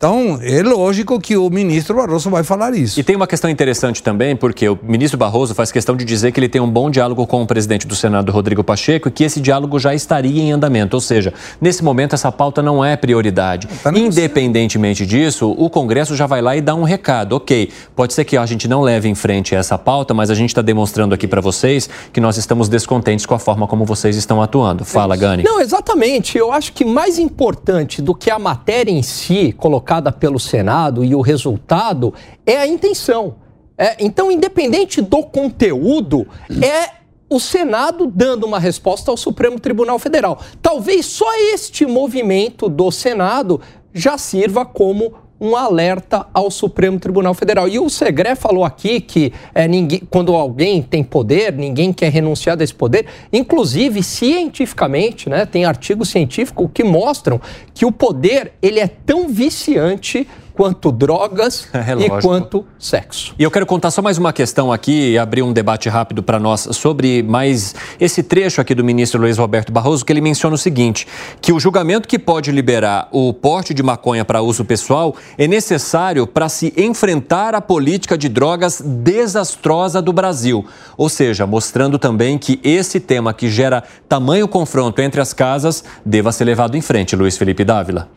Então, 0.00 0.38
é 0.40 0.62
lógico 0.62 1.20
que 1.20 1.36
o 1.36 1.50
ministro 1.50 1.94
Barroso 1.94 2.30
vai 2.30 2.42
falar 2.42 2.74
isso. 2.74 2.98
E 2.98 3.02
tem 3.02 3.14
uma 3.14 3.26
questão 3.26 3.50
interessante 3.50 4.02
também, 4.02 4.34
porque 4.34 4.66
o 4.66 4.78
ministro 4.82 5.18
Barroso 5.18 5.54
faz 5.54 5.70
questão 5.70 5.94
de 5.94 6.06
dizer 6.06 6.32
que 6.32 6.40
ele 6.40 6.48
tem 6.48 6.58
um 6.58 6.70
bom 6.70 6.88
diálogo 6.88 7.26
com 7.26 7.42
o 7.42 7.46
presidente 7.46 7.86
do 7.86 7.94
Senado, 7.94 8.32
Rodrigo 8.32 8.64
Pacheco, 8.64 9.08
e 9.08 9.10
que 9.10 9.24
esse 9.24 9.42
diálogo 9.42 9.78
já 9.78 9.94
estaria 9.94 10.40
em 10.40 10.52
andamento. 10.52 10.96
Ou 10.96 11.02
seja, 11.02 11.34
nesse 11.60 11.84
momento 11.84 12.14
essa 12.14 12.32
pauta 12.32 12.62
não 12.62 12.82
é 12.82 12.96
prioridade. 12.96 13.68
Tá 13.82 13.92
Independentemente 13.94 15.04
disso, 15.04 15.50
o 15.50 15.68
Congresso 15.68 16.16
já 16.16 16.26
vai 16.26 16.40
lá 16.40 16.56
e 16.56 16.62
dá 16.62 16.74
um 16.74 16.82
recado. 16.82 17.36
Ok, 17.36 17.70
pode 17.94 18.14
ser 18.14 18.24
que 18.24 18.38
a 18.38 18.46
gente 18.46 18.66
não 18.66 18.80
leve 18.80 19.06
em 19.06 19.14
frente 19.14 19.54
essa 19.54 19.76
pauta, 19.76 20.14
mas 20.14 20.30
a 20.30 20.34
gente 20.34 20.48
está 20.48 20.62
demonstrando 20.62 21.14
aqui 21.14 21.28
para 21.28 21.42
vocês 21.42 21.90
que 22.10 22.22
nós 22.22 22.38
estamos 22.38 22.70
descontentes 22.70 23.26
com 23.26 23.34
a 23.34 23.38
forma 23.38 23.66
como 23.66 23.84
vocês 23.84 24.16
estão 24.16 24.40
atuando. 24.40 24.82
Fala, 24.82 25.14
Gani. 25.14 25.42
Não, 25.42 25.60
exatamente. 25.60 26.38
Eu 26.38 26.50
acho 26.50 26.72
que 26.72 26.86
mais 26.86 27.18
importante 27.18 28.00
do 28.00 28.14
que 28.14 28.30
a 28.30 28.38
matéria 28.38 28.90
em 28.90 29.02
si, 29.02 29.54
colocar 29.58 29.89
colocada 29.90 30.12
pelo 30.12 30.38
Senado 30.38 31.04
e 31.04 31.16
o 31.16 31.20
resultado 31.20 32.14
é 32.46 32.56
a 32.58 32.66
intenção. 32.66 33.36
É, 33.76 33.96
então, 33.98 34.30
independente 34.30 35.00
do 35.00 35.24
conteúdo, 35.24 36.28
é 36.62 36.90
o 37.28 37.40
Senado 37.40 38.06
dando 38.06 38.44
uma 38.44 38.60
resposta 38.60 39.10
ao 39.10 39.16
Supremo 39.16 39.58
Tribunal 39.58 39.98
Federal. 39.98 40.40
Talvez 40.62 41.06
só 41.06 41.26
este 41.52 41.86
movimento 41.86 42.68
do 42.68 42.90
Senado 42.92 43.60
já 43.92 44.16
sirva 44.16 44.64
como 44.64 45.14
um 45.40 45.56
alerta 45.56 46.26
ao 46.34 46.50
Supremo 46.50 47.00
Tribunal 47.00 47.32
Federal. 47.32 47.66
E 47.66 47.78
o 47.78 47.88
Segré 47.88 48.34
falou 48.34 48.64
aqui 48.64 49.00
que 49.00 49.32
é, 49.54 49.66
ninguém, 49.66 50.02
quando 50.10 50.34
alguém 50.34 50.82
tem 50.82 51.02
poder, 51.02 51.52
ninguém 51.54 51.92
quer 51.92 52.12
renunciar 52.12 52.56
desse 52.56 52.74
poder. 52.74 53.06
Inclusive, 53.32 54.02
cientificamente, 54.02 55.30
né, 55.30 55.46
tem 55.46 55.64
artigos 55.64 56.10
científicos 56.10 56.68
que 56.74 56.84
mostram 56.84 57.40
que 57.72 57.86
o 57.86 57.92
poder 57.92 58.52
ele 58.60 58.80
é 58.80 58.88
tão 58.88 59.28
viciante 59.28 60.28
quanto 60.60 60.92
drogas 60.92 61.66
é, 61.72 62.04
e 62.04 62.20
quanto 62.20 62.66
sexo. 62.78 63.34
E 63.38 63.42
eu 63.42 63.50
quero 63.50 63.64
contar 63.64 63.90
só 63.90 64.02
mais 64.02 64.18
uma 64.18 64.30
questão 64.30 64.70
aqui 64.70 65.12
e 65.12 65.18
abrir 65.18 65.40
um 65.40 65.54
debate 65.54 65.88
rápido 65.88 66.22
para 66.22 66.38
nós 66.38 66.68
sobre 66.72 67.22
mais 67.22 67.74
esse 67.98 68.22
trecho 68.22 68.60
aqui 68.60 68.74
do 68.74 68.84
ministro 68.84 69.18
Luiz 69.18 69.38
Roberto 69.38 69.72
Barroso, 69.72 70.04
que 70.04 70.12
ele 70.12 70.20
menciona 70.20 70.54
o 70.54 70.58
seguinte: 70.58 71.08
que 71.40 71.50
o 71.50 71.58
julgamento 71.58 72.06
que 72.06 72.18
pode 72.18 72.52
liberar 72.52 73.08
o 73.10 73.32
porte 73.32 73.72
de 73.72 73.82
maconha 73.82 74.22
para 74.22 74.42
uso 74.42 74.62
pessoal 74.62 75.16
é 75.38 75.48
necessário 75.48 76.26
para 76.26 76.46
se 76.50 76.74
enfrentar 76.76 77.54
a 77.54 77.62
política 77.62 78.18
de 78.18 78.28
drogas 78.28 78.82
desastrosa 78.84 80.02
do 80.02 80.12
Brasil. 80.12 80.66
Ou 80.94 81.08
seja, 81.08 81.46
mostrando 81.46 81.98
também 81.98 82.36
que 82.36 82.60
esse 82.62 83.00
tema 83.00 83.32
que 83.32 83.48
gera 83.48 83.82
tamanho 84.06 84.46
confronto 84.46 85.00
entre 85.00 85.22
as 85.22 85.32
casas 85.32 85.82
deva 86.04 86.30
ser 86.32 86.44
levado 86.44 86.76
em 86.76 86.82
frente, 86.82 87.16
Luiz 87.16 87.38
Felipe 87.38 87.64
Dávila. 87.64 88.10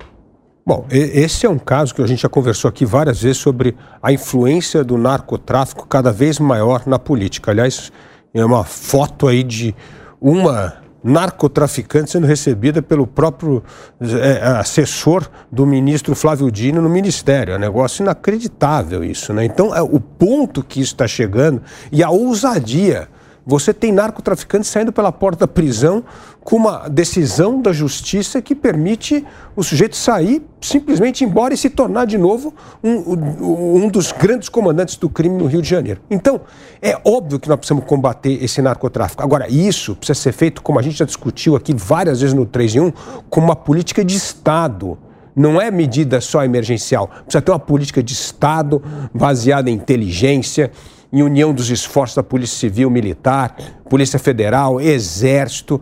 Bom, 0.66 0.86
esse 0.90 1.46
é 1.46 1.50
um 1.50 1.60
caso 1.60 1.94
que 1.94 2.02
a 2.02 2.08
gente 2.08 2.22
já 2.22 2.30
conversou 2.30 2.70
aqui 2.70 2.86
várias 2.86 3.22
vezes 3.22 3.38
sobre 3.38 3.76
a 4.02 4.14
influência 4.14 4.82
do 4.82 4.98
narcotráfico 4.98 5.86
cada 5.86 6.10
vez 6.10 6.40
maior 6.40 6.84
na 6.88 6.98
política. 6.98 7.52
Aliás, 7.52 7.92
é 8.34 8.46
uma 8.46 8.64
foto 8.64 9.28
aí 9.28 9.44
de 9.44 9.76
uma 10.22 10.82
narcotraficante 11.04 12.12
sendo 12.12 12.26
recebida 12.26 12.82
pelo 12.82 13.06
próprio 13.06 13.62
é, 14.02 14.42
assessor 14.58 15.30
do 15.52 15.66
ministro 15.66 16.16
Flávio 16.16 16.50
Dino 16.50 16.82
no 16.82 16.90
ministério. 16.90 17.54
É 17.54 17.58
um 17.58 17.60
negócio 17.60 18.02
inacreditável 18.02 19.04
isso, 19.04 19.34
né? 19.34 19.44
Então, 19.44 19.76
é, 19.76 19.82
o 19.82 20.00
ponto 20.00 20.64
que 20.64 20.80
isso 20.80 20.94
está 20.94 21.06
chegando 21.06 21.62
e 21.92 22.02
a 22.02 22.10
ousadia 22.10 23.10
você 23.46 23.74
tem 23.74 23.92
narcotraficantes 23.92 24.70
saindo 24.70 24.92
pela 24.94 25.12
porta 25.12 25.42
da 25.42 25.48
prisão 25.48 26.04
com 26.44 26.56
uma 26.56 26.90
decisão 26.90 27.62
da 27.62 27.72
justiça 27.74 28.42
que 28.42 28.56
permite 28.56 29.26
o 29.56 29.64
sujeito 29.64 29.96
sair, 29.96 30.42
simplesmente 30.62 31.24
embora 31.24 31.54
e 31.54 31.58
se 31.58 31.70
tornar 31.70 32.06
de 32.06 32.18
novo 32.18 32.54
um, 32.84 33.84
um 33.86 33.90
dos 33.90 34.12
grandes 34.12 34.50
comandantes 34.50 34.96
do 34.96 35.10
crime 35.10 35.38
no 35.38 35.46
Rio 35.46 35.62
de 35.62 35.70
Janeiro. 35.70 36.02
Então, 36.10 36.42
é 36.82 37.00
óbvio 37.06 37.40
que 37.40 37.48
nós 37.48 37.58
precisamos 37.58 37.86
combater 37.86 38.44
esse 38.44 38.62
narcotráfico. 38.62 39.24
Agora, 39.24 39.50
isso 39.50 39.96
precisa 39.96 40.20
ser 40.20 40.32
feito, 40.32 40.62
como 40.62 40.80
a 40.80 40.82
gente 40.82 40.98
já 40.98 41.06
discutiu 41.06 41.56
aqui 41.56 41.74
várias 41.74 42.22
vezes 42.22 42.34
no 42.34 42.46
3 42.46 42.76
em 42.76 42.80
1, 42.82 42.94
como 43.30 43.48
uma 43.48 43.56
política 43.56 44.04
de 44.04 44.16
Estado 44.16 44.98
não 45.36 45.60
é 45.60 45.72
medida 45.72 46.22
só 46.22 46.44
emergencial. 46.44 47.08
Precisa 47.08 47.42
ter 47.42 47.52
uma 47.52 47.60
política 47.60 48.04
de 48.04 48.14
Estado 48.14 48.82
baseada 49.14 49.70
em 49.70 49.74
inteligência, 49.74 50.72
em 51.14 51.22
união 51.22 51.54
dos 51.54 51.70
esforços 51.70 52.16
da 52.16 52.24
Polícia 52.24 52.58
Civil, 52.58 52.90
Militar, 52.90 53.56
Polícia 53.88 54.18
Federal, 54.18 54.82
Exército. 54.82 55.80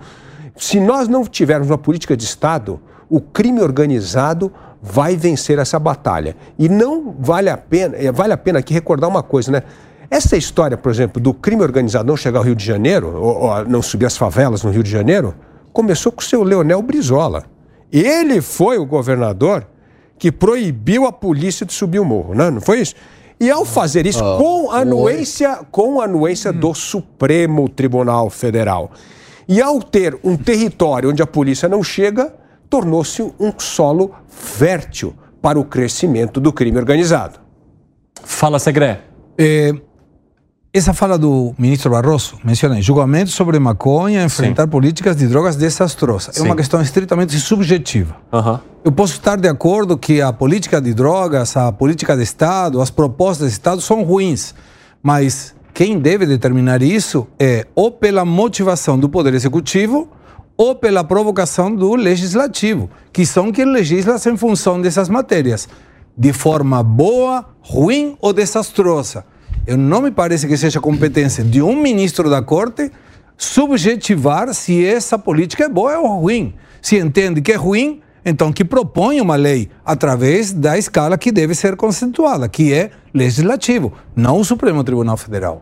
Se 0.58 0.78
nós 0.78 1.08
não 1.08 1.24
tivermos 1.24 1.70
uma 1.70 1.78
política 1.78 2.18
de 2.18 2.26
Estado, 2.26 2.82
o 3.10 3.22
crime 3.22 3.62
organizado 3.62 4.52
vai 4.82 5.16
vencer 5.16 5.58
essa 5.58 5.80
batalha. 5.80 6.36
E 6.60 6.68
não 6.68 7.16
vale 7.18 7.50
a 7.50 7.56
pena, 7.56 7.96
é, 7.96 8.12
vale 8.12 8.34
a 8.34 8.38
pena 8.38 8.60
aqui 8.60 8.74
recordar 8.74 9.10
uma 9.10 9.24
coisa, 9.24 9.54
né? 9.54 9.64
Essa 10.10 10.36
história, 10.36 10.76
por 10.76 10.92
exemplo, 10.92 11.22
do 11.22 11.34
crime 11.34 11.62
organizado 11.62 12.06
não 12.06 12.18
chegar 12.18 12.40
ao 12.40 12.46
Rio 12.46 12.56
de 12.56 12.66
Janeiro, 12.66 13.16
ou, 13.16 13.44
ou 13.44 13.66
não 13.66 13.82
subir 13.82 14.08
as 14.08 14.18
favelas 14.18 14.62
no 14.64 14.70
Rio 14.70 14.84
de 14.84 14.92
Janeiro, 14.92 15.34
começou 15.72 16.12
com 16.12 16.20
o 16.20 16.24
seu 16.24 16.44
Leonel 16.44 16.82
Brizola. 16.82 17.46
Ele 17.90 18.42
foi 18.42 18.78
o 18.78 18.86
governador 18.86 19.66
que 20.18 20.30
proibiu 20.30 21.06
a 21.06 21.14
polícia 21.14 21.66
de 21.66 21.72
subir 21.72 22.00
o 22.00 22.06
morro, 22.06 22.36
né? 22.36 22.50
não 22.50 22.60
foi 22.60 22.82
isso? 22.82 22.96
E 23.42 23.50
ao 23.50 23.66
fazer 23.66 24.06
isso 24.06 24.24
oh, 24.24 24.38
com 24.38 24.72
anuência, 24.72 25.62
com 25.72 26.00
anuência 26.00 26.52
hum. 26.52 26.60
do 26.60 26.76
Supremo 26.76 27.68
Tribunal 27.68 28.30
Federal. 28.30 28.92
E 29.50 29.60
ao 29.60 29.82
ter 29.82 30.16
um 30.24 30.38
território 30.38 31.10
onde 31.10 31.24
a 31.24 31.28
polícia 31.28 31.68
não 31.68 31.82
chega, 31.82 32.36
tornou-se 32.70 33.20
um 33.40 33.52
solo 33.58 34.14
fértil 34.28 35.16
para 35.42 35.60
o 35.60 35.66
crescimento 35.66 36.40
do 36.40 36.54
crime 36.54 36.78
organizado. 36.78 37.40
Fala, 38.24 38.60
Segré. 38.60 39.02
É, 39.36 39.74
essa 40.74 40.94
fala 40.94 41.18
do 41.18 41.54
ministro 41.58 41.92
Barroso, 41.92 42.38
mencionei, 42.46 42.82
julgamento 42.82 43.30
sobre 43.30 43.60
maconha, 43.60 44.24
enfrentar 44.24 44.64
Sim. 44.64 44.70
políticas 44.70 45.18
de 45.18 45.28
drogas 45.28 45.58
desastrosas. 45.58 46.36
Sim. 46.36 46.44
É 46.44 46.46
uma 46.46 46.56
questão 46.56 46.82
estritamente 46.82 47.38
subjetiva. 47.38 48.16
Uhum. 48.32 48.60
Eu 48.86 48.92
posso 48.94 49.14
estar 49.14 49.36
de 49.36 49.50
acordo 49.50 49.98
que 49.98 50.22
a 50.22 50.32
política 50.32 50.80
de 50.80 50.94
drogas, 50.94 51.58
a 51.58 51.74
política 51.74 52.16
de 52.16 52.24
Estado, 52.24 52.80
as 52.80 52.90
propostas 52.90 53.48
de 53.50 53.54
Estado 53.54 53.82
são 53.82 54.02
ruins, 54.04 54.56
mas 55.04 55.54
quem 55.74 56.00
deve 56.00 56.26
determinar 56.26 56.82
isso 56.82 57.28
é 57.38 57.68
ou 57.76 57.92
pela 57.92 58.24
motivação 58.24 58.98
do 58.98 59.10
Poder 59.10 59.34
Executivo 59.34 60.08
ou 60.56 60.74
pela 60.74 61.04
provocação 61.04 61.74
do 61.76 61.96
Legislativo, 61.96 62.90
que 63.12 63.26
são 63.26 63.52
quem 63.52 63.66
legisla 63.66 64.16
em 64.26 64.38
função 64.38 64.80
dessas 64.80 65.10
matérias, 65.10 65.68
de 66.18 66.32
forma 66.32 66.82
boa, 66.82 67.46
ruim 67.62 68.16
ou 68.22 68.32
desastrosa. 68.32 69.26
Eu 69.66 69.78
não 69.78 70.02
me 70.02 70.12
parece 70.12 70.48
que 70.48 70.58
seja 70.58 70.80
competência 70.80 71.44
de 71.44 71.62
um 71.62 71.76
ministro 71.76 72.30
da 72.30 72.42
Corte 72.42 72.92
subjetivar 73.38 74.54
se 74.54 74.86
essa 74.86 75.18
política 75.18 75.66
é 75.66 75.70
boa 75.70 75.98
ou 76.00 76.22
ruim. 76.22 76.54
Se 76.82 76.98
entende 76.98 77.42
que 77.42 77.52
é 77.52 77.56
ruim, 77.56 78.02
então 78.26 78.52
que 78.52 78.64
propõe 78.64 79.22
uma 79.22 79.36
lei 79.36 79.70
através 79.86 80.52
da 80.52 80.78
escala 80.78 81.18
que 81.18 81.32
deve 81.32 81.56
ser 81.56 81.76
conceituada, 81.76 82.48
que 82.48 82.74
é 82.74 82.92
legislativo, 83.14 83.94
não 84.16 84.40
o 84.40 84.46
Supremo 84.46 84.84
Tribunal 84.84 85.18
Federal. 85.18 85.62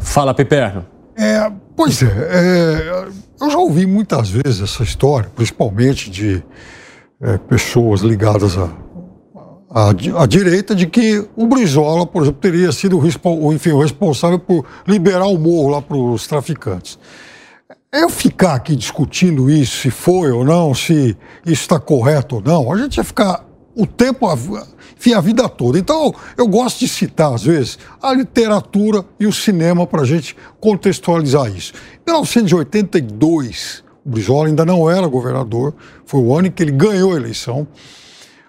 Fala, 0.00 0.34
Piperno. 0.34 0.86
É, 1.16 1.50
pois 1.74 2.02
é, 2.02 2.06
é, 2.06 3.08
eu 3.40 3.50
já 3.50 3.58
ouvi 3.58 3.86
muitas 3.86 4.28
vezes 4.28 4.60
essa 4.60 4.82
história, 4.82 5.30
principalmente 5.34 6.10
de 6.10 6.42
é, 7.20 7.38
pessoas 7.38 8.02
ligadas 8.02 8.58
a 8.58 8.68
à 9.78 10.24
direita 10.24 10.74
de 10.74 10.86
que 10.86 11.22
o 11.36 11.46
Brizola, 11.46 12.06
por 12.06 12.22
exemplo, 12.22 12.40
teria 12.40 12.72
sido 12.72 12.98
enfim, 13.52 13.72
o 13.72 13.82
responsável 13.82 14.38
por 14.38 14.64
liberar 14.86 15.26
o 15.26 15.36
morro 15.36 15.68
lá 15.68 15.82
para 15.82 15.98
os 15.98 16.26
traficantes. 16.26 16.98
Eu 17.92 18.08
ficar 18.08 18.54
aqui 18.54 18.74
discutindo 18.74 19.50
isso, 19.50 19.82
se 19.82 19.90
foi 19.90 20.30
ou 20.30 20.46
não, 20.46 20.74
se 20.74 21.14
isso 21.44 21.60
está 21.60 21.78
correto 21.78 22.36
ou 22.36 22.42
não, 22.42 22.72
a 22.72 22.78
gente 22.78 22.96
ia 22.96 23.04
ficar 23.04 23.44
o 23.74 23.86
tempo, 23.86 24.26
enfim, 24.96 25.12
a 25.12 25.20
vida 25.20 25.46
toda. 25.46 25.78
Então, 25.78 26.14
eu 26.38 26.48
gosto 26.48 26.78
de 26.78 26.88
citar, 26.88 27.34
às 27.34 27.42
vezes, 27.42 27.78
a 28.00 28.14
literatura 28.14 29.04
e 29.20 29.26
o 29.26 29.32
cinema 29.32 29.86
para 29.86 30.00
a 30.00 30.06
gente 30.06 30.34
contextualizar 30.58 31.54
isso. 31.54 31.74
Em 32.06 32.12
1982, 32.12 33.84
o 34.02 34.08
Brizola 34.08 34.48
ainda 34.48 34.64
não 34.64 34.90
era 34.90 35.06
governador, 35.06 35.74
foi 36.06 36.20
o 36.20 36.34
ano 36.34 36.48
em 36.48 36.50
que 36.50 36.62
ele 36.62 36.72
ganhou 36.72 37.12
a 37.12 37.16
eleição 37.16 37.68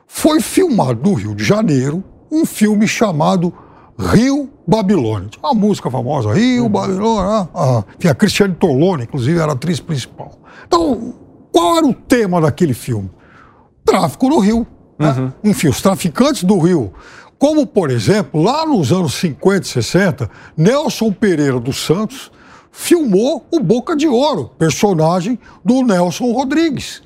foi 0.08 0.40
filmado 0.40 1.02
no 1.04 1.14
Rio 1.14 1.36
de 1.36 1.44
Janeiro 1.44 2.04
um 2.32 2.46
filme 2.46 2.88
chamado 2.88 3.54
Rio 4.00 4.50
Babilônia. 4.66 5.30
Uma 5.40 5.54
música 5.54 5.92
famosa, 5.92 6.34
Rio 6.34 6.64
uhum. 6.64 6.70
Babilônia. 6.70 7.50
Ah, 7.54 7.84
enfim, 7.98 8.08
a 8.08 8.16
Cristiane 8.16 8.56
Tolone, 8.56 9.04
inclusive, 9.04 9.38
era 9.38 9.52
a 9.52 9.54
atriz 9.54 9.80
principal. 9.80 10.40
Então, 10.66 11.14
qual 11.52 11.78
era 11.78 11.86
o 11.86 11.94
tema 11.94 12.40
daquele 12.40 12.74
filme? 12.74 13.10
Tráfico 13.84 14.30
no 14.30 14.40
Rio. 14.40 14.66
Né? 14.98 15.12
Uhum. 15.12 15.32
Enfim, 15.44 15.68
os 15.68 15.82
traficantes 15.82 16.44
do 16.44 16.58
Rio. 16.60 16.94
Como, 17.38 17.68
por 17.68 17.92
exemplo, 17.92 18.42
lá 18.42 18.66
nos 18.66 18.92
anos 18.92 19.14
50 19.16 19.66
e 19.66 19.70
60, 19.70 20.30
Nelson 20.56 21.12
Pereira 21.12 21.60
dos 21.60 21.86
Santos 21.86 22.32
filmou 22.72 23.46
o 23.52 23.60
Boca 23.60 23.96
de 23.96 24.08
Ouro, 24.08 24.52
personagem 24.58 25.40
do 25.64 25.82
Nelson 25.84 26.32
Rodrigues. 26.32 27.02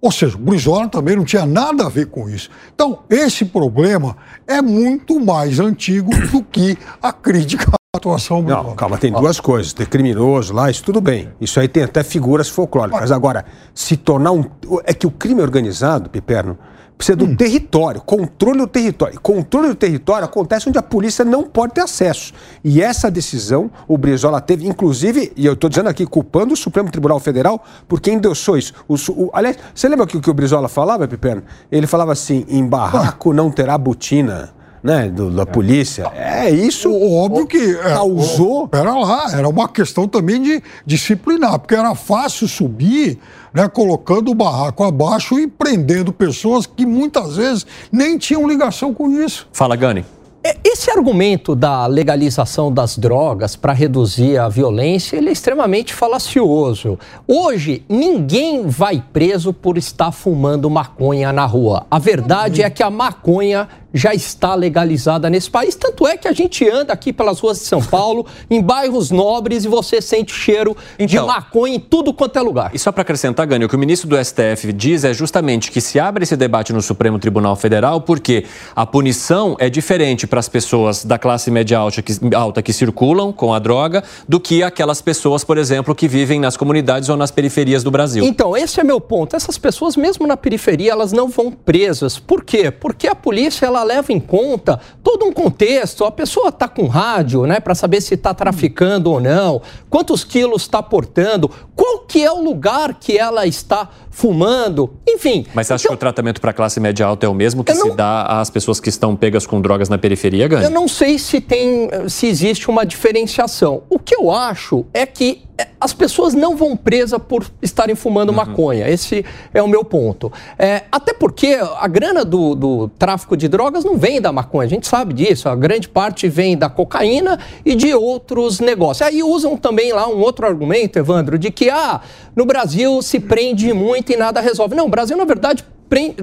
Ou 0.00 0.12
seja, 0.12 0.36
o 0.36 0.40
Brizola 0.40 0.88
também 0.88 1.16
não 1.16 1.24
tinha 1.24 1.46
nada 1.46 1.86
a 1.86 1.88
ver 1.88 2.06
com 2.06 2.28
isso. 2.28 2.50
Então, 2.74 3.00
esse 3.08 3.44
problema 3.44 4.16
é 4.46 4.60
muito 4.60 5.18
mais 5.18 5.58
antigo 5.58 6.10
do 6.30 6.42
que 6.42 6.76
a 7.02 7.12
crítica 7.12 7.72
à 7.72 7.96
atuação 7.96 8.42
Brizola. 8.42 8.68
Não, 8.68 8.76
calma, 8.76 8.98
tem 8.98 9.10
duas 9.10 9.40
coisas. 9.40 9.72
Ter 9.72 9.86
criminoso 9.86 10.52
lá, 10.52 10.70
isso 10.70 10.84
tudo 10.84 11.00
bem. 11.00 11.30
Isso 11.40 11.58
aí 11.58 11.66
tem 11.66 11.82
até 11.82 12.04
figuras 12.04 12.48
folclóricas. 12.48 13.10
Agora, 13.10 13.44
se 13.74 13.96
tornar 13.96 14.32
um. 14.32 14.44
É 14.84 14.92
que 14.92 15.06
o 15.06 15.10
crime 15.10 15.40
organizado, 15.40 16.10
Piperno, 16.10 16.58
precisa 16.96 17.16
do 17.16 17.26
hum. 17.26 17.36
território, 17.36 18.00
controle 18.00 18.58
do 18.58 18.66
território. 18.66 19.20
Controle 19.20 19.68
do 19.68 19.74
território 19.74 20.24
acontece 20.24 20.68
onde 20.68 20.78
a 20.78 20.82
polícia 20.82 21.24
não 21.24 21.44
pode 21.44 21.74
ter 21.74 21.82
acesso. 21.82 22.32
E 22.64 22.82
essa 22.82 23.10
decisão 23.10 23.70
o 23.86 23.98
Brizola 23.98 24.40
teve, 24.40 24.66
inclusive, 24.66 25.32
e 25.36 25.44
eu 25.44 25.52
estou 25.52 25.68
dizendo 25.68 25.88
aqui, 25.88 26.06
culpando 26.06 26.54
o 26.54 26.56
Supremo 26.56 26.90
Tribunal 26.90 27.20
Federal 27.20 27.62
por 27.86 28.00
endossou 28.06 28.56
isso. 28.56 28.72
O, 28.88 28.94
o, 28.94 29.30
aliás, 29.32 29.58
você 29.74 29.88
lembra 29.88 30.04
o 30.04 30.08
que, 30.08 30.20
que 30.20 30.30
o 30.30 30.34
Brizola 30.34 30.68
falava, 30.68 31.06
Piperno? 31.06 31.42
Ele 31.70 31.86
falava 31.86 32.12
assim: 32.12 32.44
em 32.48 32.64
barraco 32.66 33.32
não 33.32 33.50
terá 33.50 33.76
botina 33.76 34.54
né, 34.86 35.08
do, 35.08 35.30
da 35.32 35.44
polícia. 35.44 36.10
É 36.14 36.48
isso. 36.48 36.88
O, 36.88 37.16
óbvio 37.16 37.46
que 37.46 37.56
é, 37.58 37.94
causou. 37.94 38.68
Pera 38.68 38.94
lá, 38.94 39.26
era 39.32 39.48
uma 39.48 39.68
questão 39.68 40.06
também 40.06 40.40
de 40.40 40.62
disciplinar, 40.86 41.58
porque 41.58 41.74
era 41.74 41.94
fácil 41.96 42.46
subir, 42.46 43.18
né, 43.56 43.66
colocando 43.68 44.30
o 44.30 44.34
barraco 44.34 44.84
abaixo 44.84 45.38
e 45.38 45.46
prendendo 45.46 46.12
pessoas 46.12 46.66
que 46.66 46.84
muitas 46.84 47.36
vezes 47.36 47.66
nem 47.90 48.18
tinham 48.18 48.46
ligação 48.46 48.92
com 48.92 49.10
isso. 49.10 49.48
Fala, 49.50 49.74
Gani. 49.74 50.04
É, 50.44 50.58
esse 50.62 50.90
argumento 50.90 51.56
da 51.56 51.86
legalização 51.86 52.70
das 52.70 52.98
drogas 52.98 53.56
para 53.56 53.72
reduzir 53.72 54.38
a 54.38 54.46
violência 54.46 55.16
ele 55.16 55.30
é 55.30 55.32
extremamente 55.32 55.94
falacioso. 55.94 56.98
Hoje, 57.26 57.82
ninguém 57.88 58.68
vai 58.68 59.02
preso 59.12 59.54
por 59.54 59.78
estar 59.78 60.12
fumando 60.12 60.68
maconha 60.68 61.32
na 61.32 61.46
rua. 61.46 61.86
A 61.90 61.98
verdade 61.98 62.62
é 62.62 62.68
que 62.68 62.82
a 62.82 62.90
maconha 62.90 63.68
já 63.96 64.14
está 64.14 64.54
legalizada 64.54 65.30
nesse 65.30 65.50
país. 65.50 65.74
Tanto 65.74 66.06
é 66.06 66.16
que 66.16 66.28
a 66.28 66.32
gente 66.32 66.68
anda 66.68 66.92
aqui 66.92 67.12
pelas 67.12 67.40
ruas 67.40 67.58
de 67.58 67.64
São 67.64 67.82
Paulo, 67.82 68.26
em 68.50 68.60
bairros 68.60 69.10
nobres, 69.10 69.64
e 69.64 69.68
você 69.68 70.00
sente 70.02 70.32
cheiro 70.32 70.76
então, 70.98 71.06
de 71.06 71.26
maconha 71.26 71.76
em 71.76 71.80
tudo 71.80 72.12
quanto 72.12 72.38
é 72.38 72.42
lugar. 72.42 72.70
E 72.74 72.78
só 72.78 72.92
para 72.92 73.02
acrescentar, 73.02 73.46
Gani, 73.46 73.64
o 73.64 73.68
que 73.68 73.76
o 73.76 73.78
ministro 73.78 74.08
do 74.08 74.22
STF 74.22 74.72
diz 74.72 75.04
é 75.04 75.14
justamente 75.14 75.70
que 75.70 75.80
se 75.80 75.98
abre 75.98 76.24
esse 76.24 76.36
debate 76.36 76.72
no 76.72 76.82
Supremo 76.82 77.18
Tribunal 77.18 77.56
Federal 77.56 78.00
porque 78.00 78.44
a 78.74 78.84
punição 78.84 79.56
é 79.58 79.70
diferente 79.70 80.26
para 80.26 80.40
as 80.40 80.48
pessoas 80.48 81.04
da 81.04 81.18
classe 81.18 81.50
média 81.50 81.78
alta 81.78 82.02
que, 82.02 82.12
alta 82.34 82.62
que 82.62 82.72
circulam 82.72 83.32
com 83.32 83.54
a 83.54 83.58
droga 83.58 84.04
do 84.28 84.38
que 84.38 84.62
aquelas 84.62 85.00
pessoas, 85.00 85.42
por 85.44 85.56
exemplo, 85.56 85.94
que 85.94 86.06
vivem 86.06 86.38
nas 86.40 86.56
comunidades 86.56 87.08
ou 87.08 87.16
nas 87.16 87.30
periferias 87.30 87.82
do 87.82 87.90
Brasil. 87.90 88.24
Então, 88.24 88.56
esse 88.56 88.80
é 88.80 88.84
meu 88.84 89.00
ponto. 89.00 89.34
Essas 89.34 89.56
pessoas, 89.56 89.96
mesmo 89.96 90.26
na 90.26 90.36
periferia, 90.36 90.92
elas 90.92 91.12
não 91.12 91.28
vão 91.28 91.50
presas. 91.50 92.18
Por 92.18 92.44
quê? 92.44 92.70
Porque 92.70 93.06
a 93.06 93.14
polícia, 93.14 93.66
ela 93.66 93.85
leva 93.86 94.12
em 94.12 94.20
conta 94.20 94.78
todo 95.02 95.24
um 95.24 95.32
contexto. 95.32 96.04
A 96.04 96.10
pessoa 96.10 96.48
está 96.48 96.68
com 96.68 96.86
rádio, 96.86 97.46
né, 97.46 97.60
para 97.60 97.74
saber 97.74 98.00
se 98.02 98.14
está 98.14 98.34
traficando 98.34 99.10
ou 99.10 99.20
não, 99.20 99.62
quantos 99.88 100.24
quilos 100.24 100.62
está 100.62 100.82
portando, 100.82 101.50
qual 101.74 102.00
que 102.00 102.22
é 102.22 102.30
o 102.30 102.42
lugar 102.42 102.94
que 102.94 103.16
ela 103.16 103.46
está 103.46 103.88
fumando, 104.16 104.94
enfim. 105.06 105.44
Mas 105.52 105.66
você 105.66 105.74
acha 105.74 105.82
então, 105.82 105.90
que 105.90 105.94
o 105.94 106.00
tratamento 106.00 106.40
para 106.40 106.50
a 106.50 106.54
classe 106.54 106.80
média 106.80 107.04
alta 107.04 107.26
é 107.26 107.28
o 107.28 107.34
mesmo 107.34 107.62
que 107.62 107.74
não, 107.74 107.90
se 107.90 107.94
dá 107.94 108.22
às 108.40 108.48
pessoas 108.48 108.80
que 108.80 108.88
estão 108.88 109.14
pegas 109.14 109.46
com 109.46 109.60
drogas 109.60 109.90
na 109.90 109.98
periferia, 109.98 110.48
Gani? 110.48 110.64
Eu 110.64 110.70
não 110.70 110.88
sei 110.88 111.18
se 111.18 111.38
tem, 111.38 111.90
se 112.08 112.26
existe 112.26 112.70
uma 112.70 112.86
diferenciação. 112.86 113.82
O 113.90 113.98
que 113.98 114.16
eu 114.16 114.32
acho 114.32 114.86
é 114.94 115.04
que 115.04 115.42
é, 115.58 115.68
as 115.80 115.94
pessoas 115.94 116.34
não 116.34 116.54
vão 116.54 116.76
presas 116.76 117.18
por 117.26 117.46
estarem 117.62 117.94
fumando 117.94 118.28
uhum. 118.28 118.36
maconha. 118.36 118.88
Esse 118.88 119.24
é 119.54 119.62
o 119.62 119.68
meu 119.68 119.84
ponto. 119.84 120.30
É, 120.58 120.82
até 120.92 121.14
porque 121.14 121.58
a 121.78 121.88
grana 121.88 122.24
do, 122.24 122.54
do, 122.54 122.88
tráfico 122.98 123.36
de 123.36 123.48
drogas 123.48 123.84
não 123.84 123.96
vem 123.96 124.20
da 124.20 124.30
maconha, 124.30 124.66
a 124.66 124.68
gente 124.68 124.86
sabe 124.86 125.14
disso. 125.14 125.48
A 125.48 125.56
grande 125.56 125.88
parte 125.88 126.28
vem 126.28 126.58
da 126.58 126.68
cocaína 126.68 127.38
e 127.64 127.74
de 127.74 127.94
outros 127.94 128.60
negócios. 128.60 129.06
Aí 129.06 129.22
usam 129.22 129.56
também 129.56 129.92
lá 129.92 130.06
um 130.08 130.20
outro 130.20 130.46
argumento, 130.46 130.98
Evandro, 130.98 131.38
de 131.38 131.50
que 131.50 131.70
ah, 131.70 132.02
no 132.34 132.44
Brasil 132.44 133.00
se 133.00 133.18
prende 133.18 133.72
muito 133.72 134.05
e 134.12 134.16
nada 134.16 134.40
resolve. 134.40 134.74
Não, 134.74 134.86
o 134.86 134.90
Brasil, 134.90 135.16
na 135.16 135.24
verdade, 135.24 135.64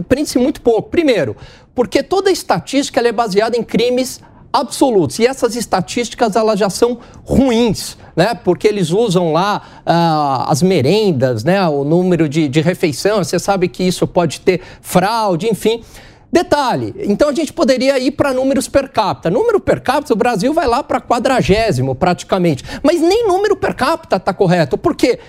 prende-se 0.07 0.37
muito 0.37 0.61
pouco. 0.61 0.89
Primeiro, 0.89 1.35
porque 1.73 2.03
toda 2.03 2.31
estatística 2.31 2.99
é 2.99 3.11
baseada 3.11 3.57
em 3.57 3.63
crimes 3.63 4.21
absolutos. 4.53 5.17
E 5.17 5.25
essas 5.25 5.55
estatísticas 5.55 6.35
elas 6.35 6.59
já 6.59 6.69
são 6.69 6.99
ruins, 7.23 7.97
né? 8.15 8.35
Porque 8.35 8.67
eles 8.67 8.91
usam 8.91 9.33
lá 9.33 9.81
ah, 9.83 10.45
as 10.47 10.61
merendas, 10.61 11.43
né? 11.43 11.67
O 11.67 11.83
número 11.83 12.29
de, 12.29 12.47
de 12.47 12.61
refeição. 12.61 13.23
Você 13.23 13.39
sabe 13.39 13.67
que 13.67 13.83
isso 13.83 14.05
pode 14.05 14.41
ter 14.41 14.61
fraude, 14.79 15.47
enfim. 15.47 15.83
Detalhe, 16.31 16.95
então 16.97 17.29
a 17.29 17.31
gente 17.31 17.53
poderia 17.53 17.99
ir 17.99 18.09
para 18.09 18.33
números 18.33 18.67
per 18.67 18.89
capita. 18.89 19.29
Número 19.29 19.59
per 19.59 19.81
capita, 19.81 20.13
o 20.13 20.15
Brasil 20.15 20.51
vai 20.51 20.65
lá 20.65 20.81
para 20.81 20.99
quadragésimo 20.99 21.93
praticamente. 21.93 22.63
Mas 22.81 22.99
nem 22.99 23.27
número 23.27 23.55
per 23.55 23.75
capita 23.75 24.15
está 24.15 24.33
correto, 24.33 24.75
porque 24.75 25.19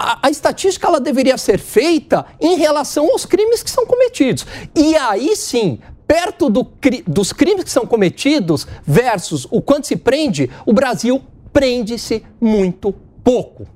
a, 0.00 0.18
a, 0.22 0.30
estatística 0.30 0.86
ela 0.86 0.98
deveria 0.98 1.36
ser 1.36 1.58
feita 1.58 2.24
em 2.40 2.56
relação 2.56 3.10
aos 3.10 3.26
crimes 3.26 3.62
que 3.62 3.70
são 3.70 3.84
cometidos. 3.84 4.46
E 4.74 4.96
aí 4.96 5.36
sim, 5.36 5.78
perto 6.06 6.48
do, 6.48 6.66
dos 7.06 7.32
crimes 7.32 7.64
que 7.64 7.70
são 7.70 7.86
cometidos 7.86 8.66
versus 8.82 9.46
o 9.50 9.60
quanto 9.60 9.86
se 9.86 9.96
prende, 9.96 10.50
o 10.64 10.72
Brasil 10.72 11.22
prende-se 11.52 12.24
muito 12.40 12.94
pouco. 13.22 13.66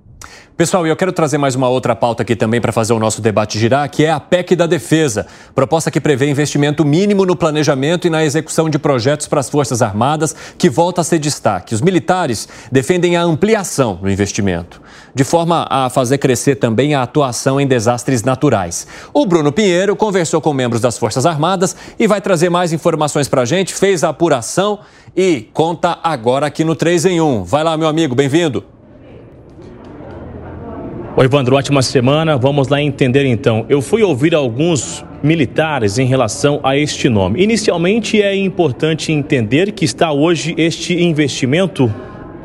Pessoal, 0.57 0.87
eu 0.87 0.95
quero 0.95 1.11
trazer 1.11 1.37
mais 1.37 1.57
uma 1.57 1.69
outra 1.69 1.97
pauta 1.97 2.23
aqui 2.23 2.37
também 2.37 2.61
para 2.61 2.71
fazer 2.71 2.93
o 2.93 2.99
nosso 3.01 3.21
debate 3.21 3.59
girar, 3.59 3.91
que 3.91 4.05
é 4.05 4.13
a 4.13 4.21
PEC 4.21 4.55
da 4.55 4.69
Defesa. 4.69 5.27
Proposta 5.53 5.91
que 5.91 6.01
prevê 6.01 6.31
investimento 6.31 6.85
mínimo 6.85 7.27
no 7.27 7.35
planejamento 7.35 8.07
e 8.07 8.11
na 8.11 8.25
execução 8.25 8.71
de 8.71 8.79
projetos 8.79 9.27
para 9.27 9.41
as 9.41 9.51
Forças 9.51 9.83
Armadas, 9.83 10.33
que 10.57 10.71
volta 10.71 11.01
a 11.01 11.05
ser 11.05 11.19
destaque. 11.19 11.75
Os 11.75 11.81
militares 11.81 12.49
defendem 12.71 13.17
a 13.17 13.23
ampliação 13.23 13.99
no 14.01 14.09
investimento, 14.09 14.81
de 15.13 15.25
forma 15.25 15.67
a 15.69 15.91
fazer 15.91 16.19
crescer 16.19 16.55
também 16.55 16.95
a 16.95 17.03
atuação 17.03 17.61
em 17.61 17.67
desastres 17.67 18.23
naturais. 18.23 18.87
O 19.13 19.27
Bruno 19.27 19.51
Pinheiro 19.51 19.97
conversou 19.97 20.41
com 20.41 20.53
membros 20.53 20.81
das 20.81 20.97
Forças 20.97 21.27
Armadas 21.27 21.75
e 21.99 22.07
vai 22.07 22.21
trazer 22.21 22.49
mais 22.49 22.73
informações 22.73 23.27
para 23.27 23.43
a 23.43 23.45
gente, 23.45 23.75
fez 23.75 24.05
a 24.05 24.11
apuração 24.11 24.79
e 25.17 25.49
conta 25.53 25.99
agora 26.01 26.47
aqui 26.47 26.63
no 26.63 26.77
3 26.77 27.07
em 27.07 27.21
1. 27.21 27.43
Vai 27.43 27.65
lá, 27.65 27.77
meu 27.77 27.89
amigo, 27.89 28.15
bem-vindo. 28.15 28.65
Oi, 31.17 31.27
Evandro, 31.27 31.55
ótima 31.55 31.81
semana. 31.81 32.37
Vamos 32.37 32.67
lá 32.67 32.83
entender 32.83 33.25
então. 33.25 33.65
Eu 33.69 33.81
fui 33.81 34.03
ouvir 34.03 34.35
alguns 34.35 35.05
militares 35.23 35.97
em 35.97 36.07
relação 36.07 36.59
a 36.65 36.77
este 36.77 37.09
nome. 37.09 37.41
Inicialmente 37.41 38.21
é 38.21 38.35
importante 38.35 39.13
entender 39.13 39.71
que 39.71 39.85
está 39.85 40.11
hoje 40.11 40.57
este 40.59 41.01
investimento 41.01 41.89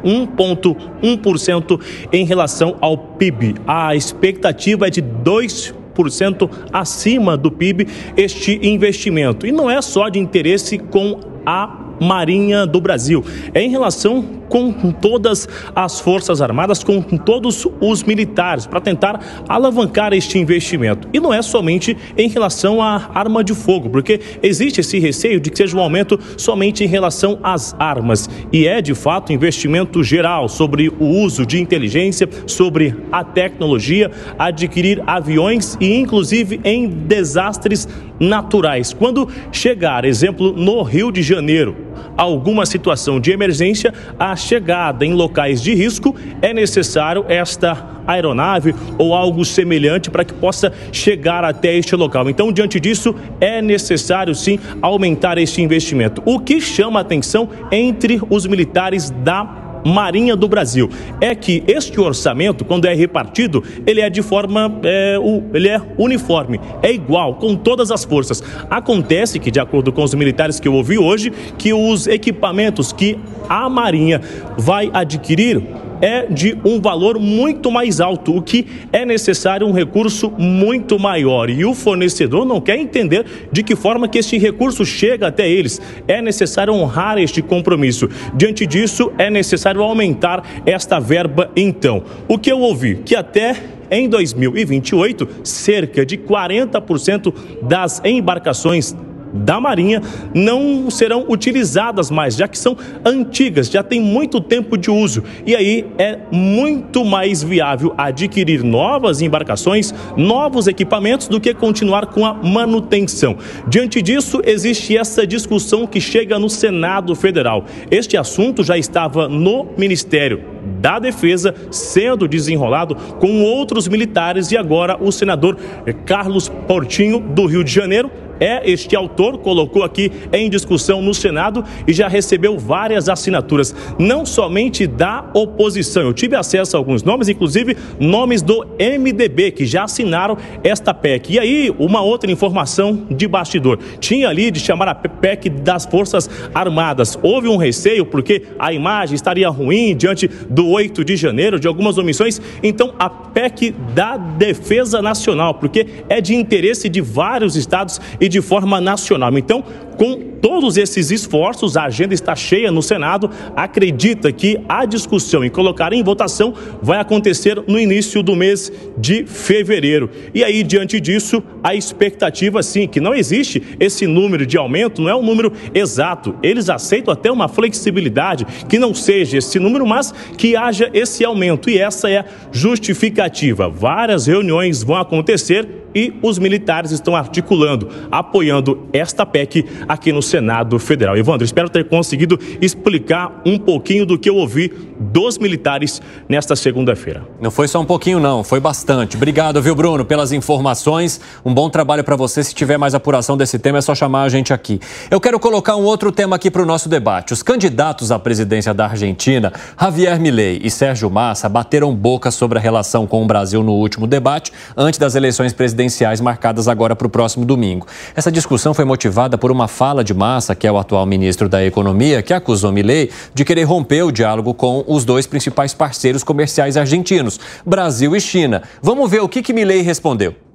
1,1% 0.06 1.82
em 2.14 2.24
relação 2.24 2.78
ao 2.80 2.96
PIB. 2.96 3.56
A 3.66 3.96
expectativa 3.96 4.86
é 4.86 4.92
de 4.92 5.02
2% 5.02 6.48
acima 6.72 7.36
do 7.36 7.50
PIB 7.50 7.88
este 8.16 8.60
investimento. 8.62 9.48
E 9.48 9.52
não 9.52 9.68
é 9.68 9.82
só 9.82 10.10
de 10.10 10.20
interesse 10.20 10.78
com 10.78 11.20
a 11.44 11.89
Marinha 12.00 12.66
do 12.66 12.80
Brasil. 12.80 13.24
É 13.54 13.62
em 13.62 13.70
relação 13.70 14.40
com 14.50 14.92
todas 14.92 15.48
as 15.76 16.00
Forças 16.00 16.42
Armadas, 16.42 16.84
com 16.84 17.02
todos 17.02 17.68
os 17.80 18.04
militares, 18.04 18.66
para 18.66 18.82
tentar 18.82 19.44
alavancar 19.48 20.12
este 20.12 20.40
investimento. 20.40 21.08
E 21.14 21.20
não 21.20 21.34
é 21.34 21.42
somente 21.42 21.96
em 22.18 22.28
relação 22.28 22.82
à 22.82 23.12
arma 23.14 23.44
de 23.44 23.54
fogo, 23.54 23.90
porque 23.90 24.20
existe 24.42 24.82
esse 24.82 24.98
receio 25.00 25.40
de 25.40 25.50
que 25.50 25.58
seja 25.58 25.78
um 25.78 25.80
aumento 25.80 26.20
somente 26.36 26.84
em 26.84 26.88
relação 26.88 27.40
às 27.44 27.76
armas. 27.80 28.30
E 28.52 28.68
é, 28.68 28.82
de 28.82 28.96
fato, 28.96 29.32
investimento 29.32 30.04
geral 30.04 30.50
sobre 30.50 30.90
o 30.90 31.06
uso 31.06 31.46
de 31.46 31.62
inteligência, 31.62 32.28
sobre 32.48 32.96
a 33.12 33.24
tecnologia, 33.24 34.12
adquirir 34.38 35.04
aviões 35.06 35.78
e, 35.80 35.96
inclusive, 35.96 36.60
em 36.64 36.88
desastres 36.88 37.88
naturais. 38.20 38.94
Quando 38.94 39.30
chegar, 39.52 40.04
exemplo, 40.04 40.52
no 40.52 40.82
Rio 40.82 41.12
de 41.12 41.22
Janeiro, 41.22 41.89
alguma 42.18 42.66
situação 42.66 43.20
de 43.20 43.32
emergência, 43.32 43.94
a 44.18 44.36
chegada 44.36 45.06
em 45.06 45.14
locais 45.14 45.62
de 45.62 45.74
risco, 45.74 46.16
é 46.42 46.54
necessário 46.54 47.26
esta 47.28 48.00
aeronave 48.08 48.74
ou 48.98 49.14
algo 49.14 49.46
semelhante 49.46 50.10
para 50.10 50.24
que 50.24 50.34
possa 50.34 50.74
chegar 50.92 51.44
até 51.44 51.76
este 51.76 51.96
local. 51.96 52.30
Então, 52.30 52.52
diante 52.52 52.80
disso, 52.80 53.16
é 53.40 53.62
necessário 53.62 54.34
sim 54.34 54.60
aumentar 54.82 55.38
este 55.38 55.62
investimento. 55.62 56.22
O 56.26 56.40
que 56.40 56.60
chama 56.60 57.00
atenção 57.00 57.50
entre 57.72 58.20
os 58.30 58.46
militares 58.46 59.12
da 59.12 59.69
Marinha 59.86 60.36
do 60.36 60.48
Brasil 60.48 60.90
é 61.22 61.34
que 61.34 61.64
este 61.68 62.00
orçamento, 62.00 62.66
quando 62.66 62.86
é 62.86 62.94
repartido, 62.94 63.64
ele 63.86 64.02
é 64.02 64.10
de 64.10 64.22
forma, 64.22 64.80
é, 64.84 65.16
ele 65.54 65.68
é 65.68 65.82
uniforme, 65.98 66.60
é 66.82 66.92
igual 66.92 67.36
com 67.36 67.56
todas 67.56 67.92
as 67.92 68.04
forças. 68.04 68.44
Acontece 68.70 69.40
que, 69.40 69.52
de 69.52 69.60
acordo 69.60 69.92
com 69.92 70.04
os 70.04 70.14
militares 70.14 70.60
que 70.60 70.68
eu 70.68 70.74
ouvi 70.74 70.98
hoje, 70.98 71.32
que 71.58 71.74
os 71.74 72.08
equipamentos 72.08 72.92
que 72.92 73.18
a 73.48 73.70
Marinha 73.70 74.22
vai 74.58 74.90
adquirir 74.94 75.62
é 76.02 76.26
de 76.26 76.58
um 76.64 76.80
valor 76.80 77.20
muito 77.20 77.72
mais 77.72 78.00
alto, 78.00 78.36
o 78.36 78.42
que 78.42 78.66
é 78.92 79.06
necessário 79.06 79.68
um 79.68 79.72
recurso 79.72 80.32
muito 80.38 81.00
maior. 81.00 81.50
E 81.50 81.66
o 81.66 81.74
fornecedor 81.74 82.46
não 82.46 82.62
quer 82.62 82.78
entender 82.78 83.26
de 83.52 83.64
que 83.64 83.76
forma 83.76 84.08
que 84.08 84.18
este 84.18 84.38
recurso 84.38 84.86
chega 84.86 85.28
até 85.28 85.50
eles. 85.50 85.82
É 86.08 86.22
necessário 86.22 86.74
honrar 86.74 87.18
este 87.18 87.42
compromisso. 87.42 88.10
Diante 88.36 88.66
disso, 88.66 89.12
é 89.18 89.30
necessário 89.30 89.82
aumentar 89.82 90.44
esta 90.66 91.00
verba 91.00 91.52
então. 91.56 92.04
O 92.28 92.38
que 92.38 92.52
eu 92.52 92.60
ouvi? 92.60 92.96
Que 93.06 93.16
até 93.16 93.56
em 93.92 94.08
2028, 94.08 95.28
cerca 95.44 96.06
de 96.06 96.18
40% 96.18 97.34
das 97.64 98.02
embarcações 98.06 98.96
da 99.34 99.60
Marinha 99.60 100.02
não 100.34 100.90
serão 100.90 101.26
utilizadas 101.28 102.10
mais, 102.10 102.36
já 102.36 102.48
que 102.48 102.58
são 102.58 102.78
antigas, 103.06 103.70
já 103.70 103.84
tem 103.84 104.02
muito 104.02 104.40
tempo 104.42 104.78
de 104.78 104.90
uso. 104.90 105.24
E 105.46 105.56
aí 105.56 105.86
é 105.98 106.20
muito 106.32 107.06
mais 107.06 107.44
viável 107.44 107.94
adquirir 107.98 108.64
novas 108.64 109.22
embarcações, 109.22 109.94
novos 110.16 110.68
equipamentos, 110.68 111.28
do 111.28 111.40
que 111.40 111.54
continuar 111.54 112.08
com 112.08 112.26
a 112.26 112.34
manutenção. 112.34 113.38
Diante 113.68 114.02
disso, 114.02 114.42
existe 114.46 114.98
essa 114.98 115.26
discussão 115.26 115.86
que 115.86 116.02
chega 116.02 116.40
no 116.40 116.50
Senado 116.50 117.16
Federal. 117.16 117.66
Este 117.92 118.18
assunto 118.18 118.64
já 118.64 118.78
estava 118.78 119.28
no 119.28 119.68
Ministério 119.78 120.44
da 120.82 121.00
Defesa 121.00 121.54
sendo 121.72 122.28
desenrolado 122.28 122.96
com 122.96 123.44
outros 123.44 123.88
militares 123.88 124.52
e 124.52 124.58
agora 124.58 124.98
o 125.00 125.12
senador 125.12 125.58
Carlos 126.06 126.50
Portinho, 126.68 127.20
do 127.20 127.46
Rio 127.46 127.64
de 127.64 127.72
Janeiro, 127.72 128.12
é 128.40 128.70
este 128.70 128.96
autor, 128.96 129.40
colocou 129.40 129.84
aqui 129.84 130.12
em 130.32 130.50
discussão 130.50 131.02
no 131.02 131.14
Senado 131.14 131.64
e 131.88 131.94
já 131.94 132.08
recebeu 132.08 132.58
várias 132.58 133.10
assinaturas, 133.10 133.76
não 133.98 134.26
somente 134.26 134.88
da 134.88 135.30
oposição. 135.34 136.04
Eu 136.04 136.14
tive 136.14 136.36
acesso 136.36 136.76
a 136.76 136.80
alguns 136.80 137.04
nomes, 137.04 137.28
inclusive 137.28 137.76
nomes 138.00 138.42
do 138.42 138.66
MDB, 138.80 139.52
que 139.52 139.66
já 139.66 139.84
assinaram 139.84 140.38
esta 140.64 140.94
PEC. 140.94 141.34
E 141.34 141.40
aí, 141.40 141.76
uma 141.78 142.02
outra 142.02 142.32
informação 142.32 143.08
de 143.10 143.28
bastidor. 143.28 143.80
Tinha 144.00 144.30
ali 144.30 144.52
de 144.52 144.60
chamar 144.60 144.88
a 144.88 144.96
PEC 144.96 145.50
das 145.50 145.86
Forças 145.86 146.30
Armadas. 146.54 147.18
Houve 147.22 147.48
um 147.48 147.58
receio 147.58 148.06
porque 148.06 148.44
a 148.58 148.72
imagem 148.72 149.16
estaria 149.16 149.50
ruim 149.50 149.96
diante 149.96 150.28
do 150.50 150.68
8 150.68 151.04
de 151.04 151.16
janeiro, 151.16 151.60
de 151.60 151.68
algumas 151.68 151.98
omissões. 151.98 152.42
Então, 152.64 152.94
a 152.98 153.10
PEC 153.10 153.76
da 153.94 154.18
Defesa 154.18 155.02
Nacional, 155.02 155.56
porque 155.56 155.86
é 156.08 156.22
de 156.22 156.36
interesse 156.36 156.88
de 156.88 157.02
vários 157.02 157.56
estados 157.56 158.00
e 158.20 158.29
de 158.30 158.42
forma 158.42 158.80
nacional. 158.80 159.38
Então, 159.38 159.64
com 159.98 160.30
todos 160.42 160.78
esses 160.78 161.12
esforços, 161.12 161.76
a 161.76 161.84
agenda 161.84 162.14
está 162.14 162.34
cheia 162.34 162.72
no 162.72 162.82
Senado. 162.82 163.30
Acredita 163.54 164.32
que 164.32 164.58
a 164.70 164.86
discussão 164.86 165.44
e 165.44 165.50
colocar 165.50 165.92
em 165.92 166.02
votação 166.02 166.54
vai 166.82 167.00
acontecer 167.00 167.62
no 167.68 167.78
início 167.78 168.24
do 168.24 168.34
mês 168.34 168.72
de 168.98 169.26
fevereiro. 169.26 170.10
E 170.34 170.42
aí, 170.42 170.64
diante 170.64 171.02
disso, 171.02 171.44
a 171.62 171.76
expectativa, 171.76 172.64
sim, 172.64 172.88
que 172.88 173.02
não 173.02 173.14
existe 173.14 173.62
esse 173.78 174.08
número 174.08 174.46
de 174.46 174.58
aumento, 174.58 175.02
não 175.02 175.10
é 175.10 175.16
um 175.16 175.22
número 175.22 175.52
exato. 175.74 176.34
Eles 176.42 176.70
aceitam 176.70 177.14
até 177.14 177.30
uma 177.30 177.50
flexibilidade 177.50 178.48
que 178.70 178.80
não 178.80 178.94
seja 178.94 179.40
esse 179.40 179.60
número, 179.60 179.86
mas 179.86 180.14
que 180.38 180.56
haja 180.56 180.90
esse 180.94 181.26
aumento. 181.26 181.70
E 181.70 181.78
essa 181.78 182.10
é 182.10 182.24
justificativa. 182.54 183.68
Várias 183.68 184.28
reuniões 184.28 184.82
vão 184.82 184.96
acontecer 184.96 185.79
e 185.94 186.14
os 186.22 186.38
militares 186.38 186.92
estão 186.92 187.16
articulando, 187.16 187.90
apoiando 188.12 188.88
esta 188.94 189.26
PEC 189.26 189.66
aqui 189.88 190.12
no 190.12 190.22
Senado 190.22 190.78
Federal. 190.80 191.18
Evandro, 191.18 191.46
espero 191.46 191.70
ter 191.70 191.88
conseguido 191.88 192.40
explicar 192.62 193.42
um 193.46 193.58
pouquinho 193.58 194.06
do 194.06 194.18
que 194.18 194.30
eu 194.30 194.36
ouvi 194.36 194.72
dos 195.00 195.38
militares 195.38 196.02
nesta 196.28 196.56
segunda-feira. 196.56 197.24
Não 197.42 197.50
foi 197.50 197.68
só 197.68 197.80
um 197.80 197.86
pouquinho, 197.86 198.20
não, 198.20 198.44
foi 198.44 198.60
bastante. 198.60 199.16
Obrigado, 199.16 199.62
viu, 199.62 199.74
Bruno, 199.74 200.04
pelas 200.04 200.32
informações. 200.32 201.20
Um 201.44 201.54
bom 201.54 201.70
trabalho 201.70 202.04
para 202.04 202.16
você. 202.16 202.44
Se 202.44 202.54
tiver 202.54 202.78
mais 202.78 202.94
apuração 202.94 203.38
desse 203.38 203.58
tema, 203.58 203.78
é 203.78 203.82
só 203.82 203.96
chamar 203.96 204.24
a 204.24 204.30
gente 204.30 204.54
aqui. 204.54 204.80
Eu 205.10 205.22
quero 205.22 205.40
colocar 205.40 205.76
um 205.76 205.84
outro 205.84 206.12
tema 206.12 206.36
aqui 206.36 206.52
para 206.52 206.62
o 206.62 206.66
nosso 206.66 206.90
debate. 206.90 207.34
Os 207.34 207.42
candidatos 207.42 208.12
à 208.12 208.20
presidência 208.20 208.74
da 208.74 208.86
Argentina, 208.86 209.54
Javier 209.80 210.20
Milei 210.20 210.60
e 210.64 210.70
Sérgio 210.70 211.10
Massa, 211.10 211.48
bateram 211.48 211.96
boca 211.96 212.30
sobre 212.30 212.60
a 212.60 212.62
relação 212.62 213.08
com 213.08 213.24
o 213.24 213.26
Brasil 213.26 213.64
no 213.64 213.74
último 213.74 214.06
debate, 214.06 214.52
antes 214.76 215.00
das 215.00 215.16
eleições 215.16 215.54
presidenciais 215.54 215.79
marcadas 216.20 216.68
agora 216.68 216.96
para 216.96 217.08
o 217.08 217.10
próximo 217.10 217.46
domingo. 217.46 217.88
Essa 218.16 218.32
discussão 218.32 218.74
foi 218.74 218.86
motivada 218.86 219.38
por 219.38 219.52
uma 219.52 219.68
fala 219.68 220.04
de 220.04 220.14
Massa, 220.14 220.56
que 220.56 220.68
é 220.68 220.72
o 220.72 220.78
atual 220.78 221.06
ministro 221.06 221.48
da 221.48 221.64
Economia, 221.64 222.22
que 222.22 222.34
acusou 222.34 222.72
Milei 222.72 223.10
de 223.34 223.46
querer 223.46 223.64
romper 223.64 224.04
o 224.04 224.12
diálogo 224.12 224.54
com 224.54 224.84
os 224.88 225.06
dois 225.06 225.28
principais 225.28 225.74
parceiros 225.74 226.24
comerciais 226.24 226.76
argentinos, 226.76 227.40
Brasil 227.66 228.16
e 228.16 228.20
China. 228.20 228.64
Vamos 228.82 229.10
ver 229.10 229.22
o 229.22 229.30
que, 229.30 229.42
que 229.42 229.54
Milei 229.54 229.82
respondeu. 229.82 230.49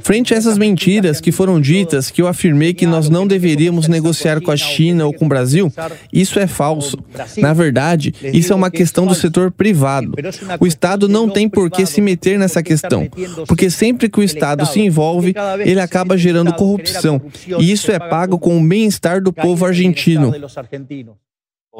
Frente 0.00 0.34
a 0.34 0.36
essas 0.36 0.58
mentiras 0.58 1.20
que 1.20 1.30
foram 1.30 1.60
ditas, 1.60 2.10
que 2.10 2.20
eu 2.20 2.26
afirmei 2.26 2.74
que 2.74 2.86
nós 2.86 3.08
não 3.08 3.26
deveríamos 3.26 3.88
negociar 3.88 4.40
com 4.40 4.50
a 4.50 4.56
China 4.56 5.06
ou 5.06 5.12
com 5.12 5.26
o 5.26 5.28
Brasil, 5.28 5.72
isso 6.12 6.38
é 6.38 6.46
falso. 6.46 6.98
Na 7.36 7.52
verdade, 7.52 8.14
isso 8.32 8.52
é 8.52 8.56
uma 8.56 8.70
questão 8.70 9.06
do 9.06 9.14
setor 9.14 9.50
privado. 9.50 10.12
O 10.60 10.66
Estado 10.66 11.08
não 11.08 11.28
tem 11.28 11.48
por 11.48 11.70
que 11.70 11.86
se 11.86 12.00
meter 12.00 12.38
nessa 12.38 12.62
questão, 12.62 13.08
porque 13.46 13.70
sempre 13.70 14.08
que 14.08 14.20
o 14.20 14.22
Estado 14.22 14.66
se 14.66 14.80
envolve, 14.80 15.34
ele 15.60 15.80
acaba 15.80 16.16
gerando 16.16 16.52
corrupção. 16.54 17.20
E 17.58 17.70
isso 17.70 17.90
é 17.90 17.98
pago 17.98 18.38
com 18.38 18.58
o 18.58 18.66
bem-estar 18.66 19.22
do 19.22 19.32
povo 19.32 19.64
argentino 19.64 20.32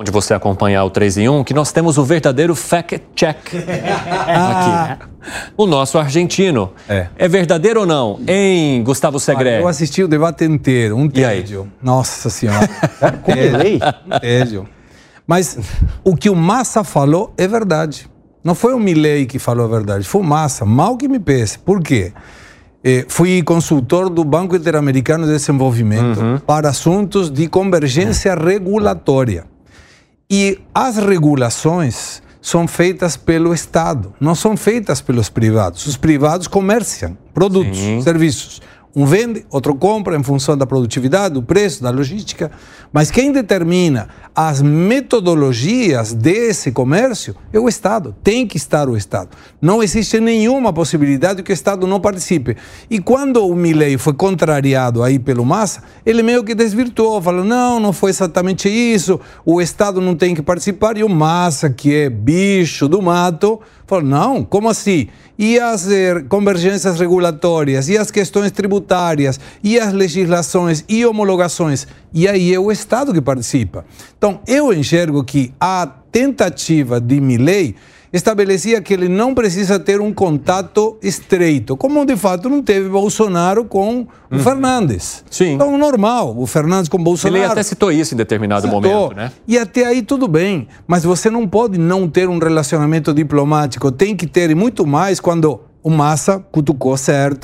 onde 0.01 0.13
você 0.13 0.33
acompanhar 0.33 0.85
o 0.85 0.91
3 0.91 1.19
em 1.19 1.29
1, 1.29 1.43
que 1.43 1.53
nós 1.53 1.73
temos 1.73 1.99
o 1.99 2.05
verdadeiro 2.05 2.55
fact-check 2.55 3.37
aqui. 4.29 5.07
O 5.57 5.67
nosso 5.67 5.99
argentino. 5.99 6.73
É. 6.89 7.09
é 7.17 7.27
verdadeiro 7.27 7.81
ou 7.81 7.87
não? 7.87 8.21
Em 8.25 8.81
Gustavo 8.85 9.19
Segre? 9.19 9.59
Eu 9.59 9.67
assisti 9.67 10.05
o 10.05 10.07
debate 10.07 10.45
inteiro, 10.45 10.97
um 10.97 11.09
tédio. 11.09 11.69
Nossa 11.83 12.31
Senhora. 12.31 12.69
tédio. 13.27 13.81
tédio. 14.21 14.69
Mas 15.27 15.59
o 16.05 16.15
que 16.15 16.31
o 16.31 16.37
Massa 16.37 16.85
falou 16.85 17.35
é 17.37 17.49
verdade. 17.49 18.09
Não 18.45 18.55
foi 18.55 18.75
o 18.75 18.79
Milley 18.79 19.27
que 19.27 19.41
falou 19.41 19.67
a 19.67 19.69
verdade, 19.69 20.07
foi 20.07 20.21
o 20.21 20.25
Massa. 20.25 20.65
Mal 20.65 20.97
que 20.97 21.09
me 21.09 21.19
pese. 21.19 21.59
Por 21.59 21.83
quê? 21.83 22.13
Eh, 22.85 23.05
fui 23.09 23.43
consultor 23.43 24.09
do 24.09 24.23
Banco 24.23 24.55
Interamericano 24.55 25.27
de 25.27 25.33
Desenvolvimento 25.33 26.21
uhum. 26.21 26.39
para 26.39 26.69
assuntos 26.69 27.33
de 27.33 27.49
convergência 27.49 28.33
regulatória. 28.37 29.58
E 30.31 30.59
as 30.75 30.99
regulações 30.99 32.23
são 32.41 32.69
feitas 32.69 33.17
pelo 33.17 33.55
Estado, 33.55 34.13
não 34.21 34.35
são 34.35 34.57
feitas 34.57 35.01
pelos 35.01 35.31
privados. 35.31 35.87
Os 35.87 35.97
privados 35.97 36.47
comerciam 36.47 37.17
produtos, 37.33 37.79
Sim. 37.79 38.03
serviços. 38.03 38.61
Um 38.99 39.07
vende, 39.07 39.47
outro 39.49 39.77
compra 39.77 40.17
em 40.17 40.25
função 40.25 40.57
da 40.57 40.67
produtividade, 40.67 41.35
do 41.35 41.41
preço, 41.41 41.85
da 41.85 41.89
logística. 41.89 42.51
Mas 42.93 43.13
quem 43.13 43.31
determina 43.31 44.09
as 44.35 44.61
metodologias 44.61 46.13
desse 46.13 46.73
comércio 46.73 47.37
é 47.53 47.61
o 47.61 47.69
Estado. 47.69 48.13
Tem 48.25 48.45
que 48.45 48.57
estar 48.57 48.89
o 48.89 48.97
Estado. 48.97 49.29
Não 49.63 49.85
existe 49.85 50.19
nenhuma 50.19 50.73
possibilidade 50.73 51.45
que 51.45 51.53
o 51.53 51.55
Estado 51.55 51.87
não 51.87 52.01
participe. 52.01 52.57
E 52.91 52.99
quando 52.99 53.47
o 53.47 53.55
Milley 53.55 53.97
foi 53.99 54.15
contrariado 54.15 55.05
aí 55.05 55.21
pelo 55.21 55.47
Massa, 55.47 55.85
ele 56.05 56.21
meio 56.21 56.43
que 56.43 56.53
desvirtuou, 56.53 57.23
falou: 57.23 57.45
não, 57.45 57.79
não 57.79 57.93
foi 57.93 58.11
exatamente 58.11 58.69
isso, 58.69 59.21
o 59.47 59.61
Estado 59.61 60.01
não 60.01 60.17
tem 60.17 60.35
que 60.35 60.43
participar. 60.43 60.97
E 60.97 61.05
o 61.05 61.09
Massa, 61.09 61.71
que 61.71 61.95
é 61.95 62.11
bicho 62.11 62.89
do 62.89 63.01
mato, 63.01 63.61
falou: 63.89 64.05
não, 64.05 64.45
como 64.45 64.69
assim? 64.69 65.09
E 65.39 65.59
as 65.59 65.91
eh, 65.91 66.23
convergências 66.29 67.01
regulatórias, 67.01 67.89
e 67.89 67.97
as 67.97 68.11
questões 68.11 68.53
tributárias, 68.53 69.41
e 69.65 69.81
as 69.81 69.93
legislações 69.93 70.85
e 70.89 71.05
homologações. 71.07 71.87
E 72.13 72.29
aí 72.29 72.55
é 72.55 72.61
o 72.61 72.71
Estado 72.71 73.13
que 73.13 73.21
participa. 73.21 73.85
Então, 74.17 74.41
eu 74.47 74.73
enxergo 74.73 75.25
que 75.25 75.53
a 75.59 75.87
tentativa 76.13 77.01
de 77.01 77.21
Milley 77.21 77.75
estabelecia 78.13 78.81
que 78.81 78.95
ele 78.95 79.09
não 79.09 79.35
precisa 79.35 79.79
ter 79.79 80.01
um 80.01 80.13
contato 80.13 80.97
estreito, 81.03 81.77
como 81.77 82.05
de 82.05 82.17
fato 82.17 82.49
não 82.49 82.63
teve 82.63 82.89
Bolsonaro 82.89 83.65
com 83.65 84.01
o 84.01 84.35
uhum. 84.35 84.39
Fernandes. 84.39 85.25
Sim. 85.31 85.55
Então, 85.55 85.77
normal, 85.77 86.35
o 86.37 86.47
Fernandes 86.47 86.89
com 86.89 87.03
Bolsonaro. 87.03 87.43
Ele 87.43 87.53
até 87.53 87.63
citou 87.63 87.93
isso 87.93 88.15
em 88.15 88.17
determinado 88.17 88.63
citou. 88.63 88.81
momento, 88.81 89.15
né? 89.15 89.33
E 89.47 89.59
até 89.59 89.85
aí 89.87 90.03
tudo 90.03 90.27
bem, 90.27 90.69
mas 90.87 91.05
você 91.05 91.31
não 91.31 91.47
pode 91.47 91.79
não 91.79 92.09
ter 92.09 92.29
um 92.29 92.39
relacionamento 92.39 93.13
diplomático, 93.13 93.91
tem 93.93 94.17
que 94.17 94.27
ter, 94.27 94.51
e 94.51 94.55
muito 94.55 94.87
mais 94.87 95.21
quando 95.21 95.61
o 95.83 95.91
Massa 95.91 96.39
cutucou 96.51 96.97
certo. 96.97 97.41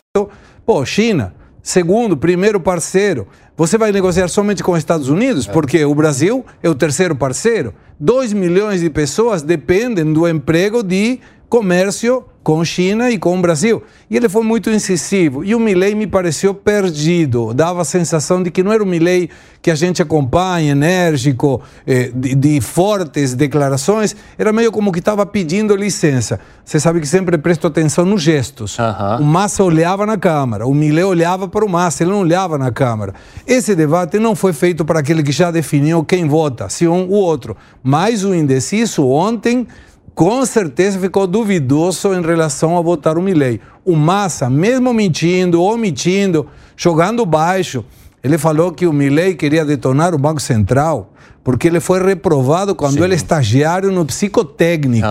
Pô, 0.64 0.84
China, 0.84 1.34
segundo, 1.64 2.16
primeiro 2.16 2.60
parceiro. 2.60 3.26
Você 3.56 3.78
vai 3.78 3.90
negociar 3.90 4.28
somente 4.28 4.62
com 4.62 4.72
os 4.72 4.78
Estados 4.78 5.08
Unidos? 5.08 5.48
É. 5.48 5.52
Porque 5.52 5.84
o 5.84 5.94
Brasil 5.94 6.44
é 6.62 6.68
o 6.68 6.74
terceiro 6.74 7.16
parceiro. 7.16 7.74
2 7.98 8.34
milhões 8.34 8.82
de 8.82 8.90
pessoas 8.90 9.42
dependem 9.42 10.12
do 10.12 10.28
emprego 10.28 10.82
de 10.82 11.18
comércio 11.48 12.24
com 12.44 12.62
China 12.62 13.10
e 13.10 13.18
com 13.18 13.36
o 13.38 13.40
Brasil. 13.40 13.82
E 14.10 14.16
ele 14.16 14.28
foi 14.28 14.44
muito 14.44 14.70
incisivo. 14.70 15.42
E 15.42 15.54
o 15.54 15.58
Milley 15.58 15.94
me 15.94 16.06
pareceu 16.06 16.54
perdido. 16.54 17.54
Dava 17.54 17.80
a 17.80 17.84
sensação 17.84 18.42
de 18.42 18.50
que 18.50 18.62
não 18.62 18.70
era 18.70 18.82
o 18.82 18.86
Milley 18.86 19.30
que 19.62 19.70
a 19.70 19.74
gente 19.74 20.02
acompanha, 20.02 20.72
enérgico, 20.72 21.62
eh, 21.86 22.12
de, 22.14 22.34
de, 22.34 22.60
fortes 22.60 23.32
declarações. 23.32 24.14
Era 24.36 24.52
meio 24.52 24.70
como 24.70 24.92
que 24.92 24.98
estava 24.98 25.24
pedindo 25.24 25.74
licença. 25.74 26.38
Você 26.62 26.78
sabe 26.78 27.00
que 27.00 27.06
sempre 27.06 27.38
presto 27.38 27.66
atenção 27.66 28.04
nos 28.04 28.20
gestos. 28.20 28.78
Aham. 28.78 29.20
O 29.22 29.24
Massa 29.24 29.64
olhava 29.64 30.04
na 30.04 30.18
Câmara, 30.18 30.66
o 30.66 30.74
Milley 30.74 31.04
olhava 31.04 31.48
para 31.48 31.64
o 31.64 31.68
Massa, 31.68 32.02
ele 32.02 32.10
não 32.10 32.20
olhava 32.20 32.58
na 32.58 32.70
Câmara. 32.70 33.14
Esse 33.46 33.74
debate 33.74 34.18
não 34.18 34.36
foi 34.36 34.52
feito 34.52 34.84
para 34.84 35.00
aquele 35.00 35.22
que 35.22 35.32
já 35.32 35.50
definiu 35.50 36.04
quem 36.04 36.28
vota, 36.28 36.68
se 36.68 36.86
um 36.86 37.08
ou 37.08 37.12
outro. 37.12 37.56
Mas 37.82 38.22
o 38.22 38.34
indeciso 38.34 39.06
ontem 39.06 39.66
com 40.14 40.44
certeza 40.46 40.98
ficou 40.98 41.26
duvidoso 41.26 42.14
em 42.14 42.22
relação 42.22 42.78
a 42.78 42.82
votar 42.82 43.18
o 43.18 43.22
Milley. 43.22 43.60
O 43.84 43.96
Massa, 43.96 44.48
mesmo 44.48 44.94
mentindo, 44.94 45.62
omitindo, 45.62 46.46
jogando 46.76 47.26
baixo, 47.26 47.84
ele 48.22 48.38
falou 48.38 48.72
que 48.72 48.86
o 48.86 48.92
Milley 48.92 49.34
queria 49.34 49.64
detonar 49.64 50.14
o 50.14 50.18
Banco 50.18 50.40
Central 50.40 51.10
porque 51.42 51.68
ele 51.68 51.78
foi 51.78 52.02
reprovado 52.02 52.74
quando 52.74 53.04
ele 53.04 53.12
é 53.12 53.16
estagiário 53.16 53.92
no 53.92 54.06
psicotécnico. 54.06 55.06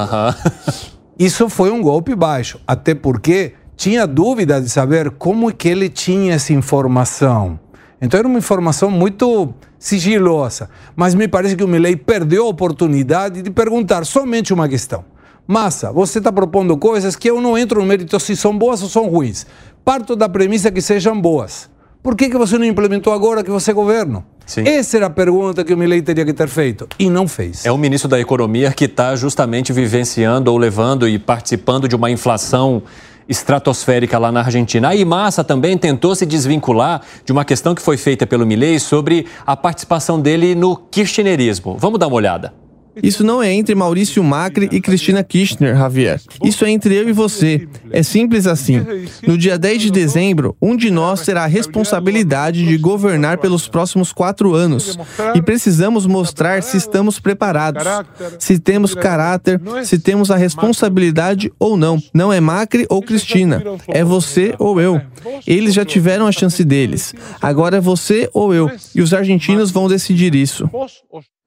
Isso 1.19 1.47
foi 1.47 1.69
um 1.69 1.79
golpe 1.79 2.15
baixo, 2.15 2.59
até 2.65 2.95
porque 2.95 3.53
tinha 3.77 4.07
dúvida 4.07 4.59
de 4.59 4.67
saber 4.67 5.11
como 5.11 5.53
que 5.53 5.69
ele 5.69 5.89
tinha 5.89 6.33
essa 6.33 6.51
informação. 6.51 7.59
Então 8.01 8.17
era 8.17 8.27
uma 8.27 8.39
informação 8.39 8.89
muito 8.89 9.53
sigilosa. 9.83 10.69
Mas 10.95 11.13
me 11.13 11.27
parece 11.27 11.57
que 11.57 11.63
o 11.63 11.67
Milley 11.67 11.97
perdeu 11.97 12.45
a 12.45 12.49
oportunidade 12.49 13.41
de 13.41 13.51
perguntar 13.51 14.05
somente 14.05 14.53
uma 14.53 14.69
questão. 14.69 15.03
Massa, 15.45 15.91
você 15.91 16.19
está 16.19 16.31
propondo 16.31 16.77
coisas 16.77 17.17
que 17.17 17.29
eu 17.29 17.41
não 17.41 17.57
entro 17.57 17.81
no 17.81 17.85
mérito 17.85 18.17
se 18.17 18.33
são 18.33 18.57
boas 18.57 18.81
ou 18.81 18.87
são 18.87 19.09
ruins. 19.09 19.45
Parto 19.83 20.15
da 20.15 20.29
premissa 20.29 20.71
que 20.71 20.81
sejam 20.81 21.19
boas. 21.19 21.69
Por 22.01 22.15
que, 22.15 22.29
que 22.29 22.37
você 22.37 22.57
não 22.57 22.65
implementou 22.65 23.11
agora 23.11 23.43
que 23.43 23.51
você 23.51 23.71
é 23.71 23.73
governo? 23.73 24.23
Sim. 24.45 24.65
Essa 24.65 24.97
era 24.97 25.07
a 25.07 25.09
pergunta 25.09 25.65
que 25.65 25.73
o 25.73 25.77
Milley 25.77 26.01
teria 26.01 26.25
que 26.25 26.33
ter 26.33 26.47
feito 26.47 26.87
e 26.97 27.09
não 27.09 27.27
fez. 27.27 27.65
É 27.65 27.71
o 27.71 27.77
ministro 27.77 28.07
da 28.09 28.19
Economia 28.19 28.71
que 28.71 28.85
está 28.85 29.13
justamente 29.17 29.73
vivenciando 29.73 30.49
ou 30.49 30.57
levando 30.57 31.07
e 31.09 31.19
participando 31.19 31.89
de 31.89 31.95
uma 31.95 32.09
inflação 32.09 32.83
estratosférica 33.27 34.17
lá 34.17 34.31
na 34.31 34.41
Argentina. 34.41 34.89
A 34.89 34.95
Imassa 34.95 35.43
também 35.43 35.77
tentou 35.77 36.15
se 36.15 36.25
desvincular 36.25 37.01
de 37.25 37.31
uma 37.31 37.45
questão 37.45 37.75
que 37.75 37.81
foi 37.81 37.97
feita 37.97 38.25
pelo 38.25 38.45
Milley 38.45 38.79
sobre 38.79 39.25
a 39.45 39.55
participação 39.55 40.19
dele 40.19 40.55
no 40.55 40.75
kirchnerismo. 40.75 41.77
Vamos 41.77 41.99
dar 41.99 42.07
uma 42.07 42.15
olhada. 42.15 42.62
Isso 43.01 43.23
não 43.23 43.41
é 43.41 43.51
entre 43.51 43.73
Maurício 43.73 44.23
Macri 44.23 44.69
e 44.71 44.79
Cristina 44.79 45.23
Kirchner, 45.23 45.75
Javier. 45.75 46.21
Isso 46.43 46.63
é 46.65 46.69
entre 46.69 46.95
eu 46.95 47.09
e 47.09 47.11
você. 47.11 47.67
É 47.91 48.03
simples 48.03 48.45
assim. 48.45 48.85
No 49.25 49.37
dia 49.37 49.57
10 49.57 49.83
de 49.83 49.91
dezembro, 49.91 50.55
um 50.61 50.75
de 50.75 50.91
nós 50.91 51.21
terá 51.21 51.43
a 51.43 51.47
responsabilidade 51.47 52.65
de 52.65 52.77
governar 52.77 53.37
pelos 53.37 53.67
próximos 53.67 54.11
quatro 54.11 54.53
anos. 54.53 54.97
E 55.33 55.41
precisamos 55.41 56.05
mostrar 56.05 56.61
se 56.61 56.77
estamos 56.77 57.19
preparados, 57.19 57.83
se 58.39 58.59
temos 58.59 58.93
caráter, 58.93 59.59
se 59.83 59.97
temos 59.97 60.29
a 60.29 60.35
responsabilidade 60.35 61.51
ou 61.59 61.75
não. 61.77 62.01
Não 62.13 62.31
é 62.31 62.39
Macri 62.39 62.85
ou 62.89 63.01
Cristina, 63.01 63.63
é 63.87 64.03
você 64.03 64.53
ou 64.59 64.79
eu. 64.79 65.01
Eles 65.47 65.73
já 65.73 65.85
tiveram 65.85 66.27
a 66.27 66.31
chance 66.31 66.63
deles. 66.63 67.13
Agora 67.41 67.77
é 67.77 67.81
você 67.81 68.29
ou 68.33 68.53
eu. 68.53 68.71
E 68.93 69.01
os 69.01 69.13
argentinos 69.13 69.71
vão 69.71 69.87
decidir 69.87 70.35
isso. 70.35 70.69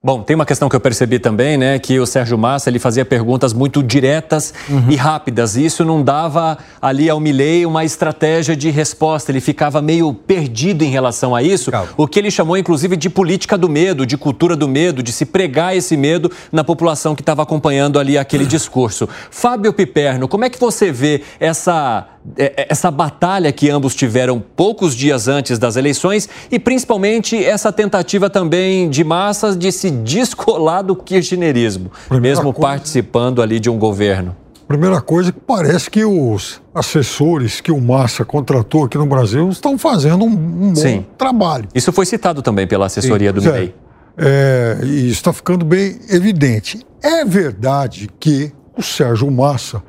Bom, 0.04 0.22
tem 0.22 0.36
uma 0.36 0.46
questão 0.46 0.68
que 0.68 0.76
eu 0.76 0.80
percebi 0.80 1.18
também, 1.18 1.56
né, 1.56 1.78
que 1.80 1.98
o 1.98 2.06
Sérgio 2.06 2.38
Massa 2.38 2.70
ele 2.70 2.78
fazia 2.78 3.04
perguntas 3.04 3.52
muito 3.52 3.82
diretas 3.82 4.54
e 4.88 4.94
rápidas. 4.94 5.56
E 5.56 5.64
isso 5.64 5.84
não 5.84 6.00
dava 6.00 6.58
ali 6.80 7.10
ao 7.10 7.18
Milei 7.18 7.66
uma 7.66 7.82
estratégia 7.82 8.54
de 8.54 8.70
resposta. 8.70 9.32
Ele 9.32 9.40
ficava 9.40 9.82
meio 9.82 10.14
perdido 10.14 10.84
em 10.84 10.90
relação 10.90 11.34
a 11.34 11.42
isso, 11.42 11.72
o 11.96 12.06
que 12.06 12.20
ele 12.20 12.30
chamou 12.30 12.56
inclusive 12.56 12.96
de 12.96 13.10
política 13.10 13.58
do 13.58 13.68
medo, 13.68 14.06
de 14.06 14.16
cultura 14.16 14.54
do 14.54 14.68
medo, 14.68 15.02
de 15.02 15.10
se 15.10 15.24
pregar 15.24 15.74
esse 15.74 15.96
medo 15.96 16.30
na 16.52 16.62
população 16.62 17.14
que 17.16 17.22
estava 17.22 17.42
acompanhando 17.42 17.98
ali 17.98 18.16
aquele 18.16 18.44
discurso. 18.46 19.08
Fábio 19.30 19.72
Piperno, 19.72 20.28
como 20.28 20.44
é 20.44 20.50
que 20.50 20.60
você 20.60 20.92
vê 20.92 21.22
essa 21.40 22.06
essa 22.36 22.90
batalha 22.90 23.52
que 23.52 23.70
ambos 23.70 23.94
tiveram 23.94 24.40
poucos 24.54 24.94
dias 24.94 25.28
antes 25.28 25.58
das 25.58 25.76
eleições 25.76 26.28
e 26.50 26.58
principalmente 26.58 27.36
essa 27.42 27.70
tentativa 27.72 28.28
também 28.28 28.88
de 28.90 29.04
massas 29.04 29.56
de 29.56 29.70
se 29.70 29.90
descolar 29.90 30.82
do 30.82 30.96
kirchnerismo, 30.96 31.90
mesmo 32.20 32.52
coisa- 32.52 32.60
participando 32.60 33.40
ali 33.42 33.60
de 33.60 33.70
um 33.70 33.78
governo. 33.78 34.34
Primeira 34.66 35.00
coisa 35.00 35.30
que 35.30 35.38
parece 35.38 35.88
que 35.88 36.04
os 36.04 36.60
assessores 36.74 37.60
que 37.60 37.70
o 37.70 37.80
Massa 37.80 38.24
contratou 38.24 38.84
aqui 38.84 38.98
no 38.98 39.06
Brasil 39.06 39.48
estão 39.48 39.78
fazendo 39.78 40.24
um, 40.24 40.28
um 40.28 40.68
bom 40.72 40.74
Sim. 40.74 41.06
trabalho. 41.16 41.68
Isso 41.72 41.92
foi 41.92 42.04
citado 42.04 42.42
também 42.42 42.66
pela 42.66 42.86
assessoria 42.86 43.32
do 43.32 43.40
Pois 43.40 43.54
é. 43.54 43.58
Milley. 43.58 43.74
É, 44.18 44.78
e 44.82 45.06
isso 45.06 45.12
está 45.20 45.32
ficando 45.32 45.64
bem 45.64 45.98
evidente. 46.08 46.84
É 47.00 47.24
verdade 47.24 48.08
que 48.18 48.50
o 48.76 48.82
Sérgio 48.82 49.30
Massa, 49.30 49.80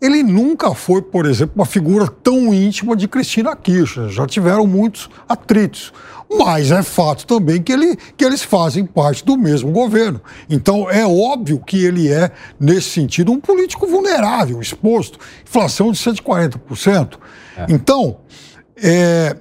ele 0.00 0.22
nunca 0.22 0.74
foi, 0.74 1.00
por 1.00 1.26
exemplo, 1.26 1.54
uma 1.56 1.66
figura 1.66 2.06
tão 2.06 2.52
íntima 2.52 2.94
de 2.94 3.08
Cristina 3.08 3.56
Kirchner. 3.56 4.08
Já 4.10 4.26
tiveram 4.26 4.66
muitos 4.66 5.08
atritos. 5.28 5.92
Mas 6.30 6.70
é 6.70 6.82
fato 6.82 7.26
também 7.26 7.62
que, 7.62 7.72
ele, 7.72 7.96
que 8.16 8.24
eles 8.24 8.42
fazem 8.42 8.84
parte 8.84 9.24
do 9.24 9.36
mesmo 9.36 9.70
governo. 9.70 10.20
Então 10.50 10.90
é 10.90 11.06
óbvio 11.06 11.62
que 11.64 11.84
ele 11.84 12.12
é, 12.12 12.30
nesse 12.58 12.90
sentido, 12.90 13.32
um 13.32 13.40
político 13.40 13.86
vulnerável, 13.86 14.60
exposto. 14.60 15.18
Inflação 15.46 15.92
de 15.92 15.98
140%. 15.98 17.18
Então, 17.68 18.18
é, 18.76 19.36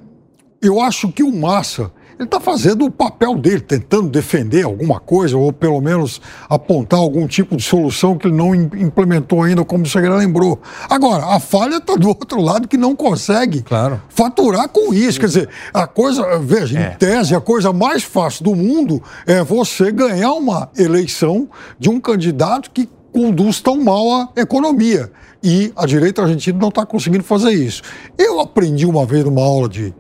eu 0.62 0.80
acho 0.80 1.12
que 1.12 1.24
o 1.24 1.36
Massa 1.36 1.92
ele 2.18 2.26
está 2.26 2.40
fazendo 2.40 2.86
o 2.86 2.92
papel 2.92 3.36
dele, 3.36 3.60
tentando 3.62 4.10
defender 4.10 4.64
alguma 4.64 5.00
coisa, 5.00 5.38
ou 5.38 5.52
pelo 5.52 5.82
menos 5.82 6.22
apontar 6.50 7.00
algum 7.00 7.28
tipo 7.28 7.56
de 7.56 7.64
solução 7.64 8.18
que 8.18 8.28
ele 8.28 8.36
não 8.36 8.56
im- 8.56 8.70
implementou 8.78 9.44
ainda, 9.44 9.64
como 9.66 9.84
o 9.84 9.88
Segredo 9.90 10.16
lembrou. 10.16 10.60
Agora, 10.90 11.26
a 11.36 11.40
falha 11.40 11.78
está 11.78 11.96
do 11.96 12.08
outro 12.08 12.42
lado 12.42 12.68
que 12.68 12.78
não 12.78 12.96
consegue 12.96 13.62
faturar 14.10 14.70
com 14.70 14.94
isso. 14.94 15.20
Quer 15.20 15.26
dizer, 15.28 15.50
a 15.74 15.86
coisa, 15.86 16.40
veja, 16.40 16.80
em 16.80 16.98
tese, 16.98 17.36
a 17.36 17.42
coisa 17.42 17.74
mais 17.74 18.04
fácil 18.04 18.44
do 18.46 18.56
mundo 18.56 19.02
é 19.28 19.44
você 19.44 19.92
ganhar 19.92 20.32
uma 20.34 20.70
eleição 20.78 21.50
de 21.78 21.90
um 21.90 22.00
candidato 22.00 22.72
que 22.72 22.90
conduz 23.16 23.62
tão 23.62 23.82
mal 23.82 24.12
a 24.36 24.42
economia. 24.42 25.10
E 25.42 25.72
a 25.74 25.86
direita 25.86 26.22
argentina 26.22 26.60
não 26.60 26.68
está 26.68 26.86
conseguindo 26.86 27.24
fazer 27.24 27.52
isso. 27.52 27.82
Eu 28.18 28.42
aprendi 28.42 28.86
uma 28.86 29.06
vez 29.06 29.24
numa 29.24 29.42
aula 29.42 29.70
de 29.70 29.94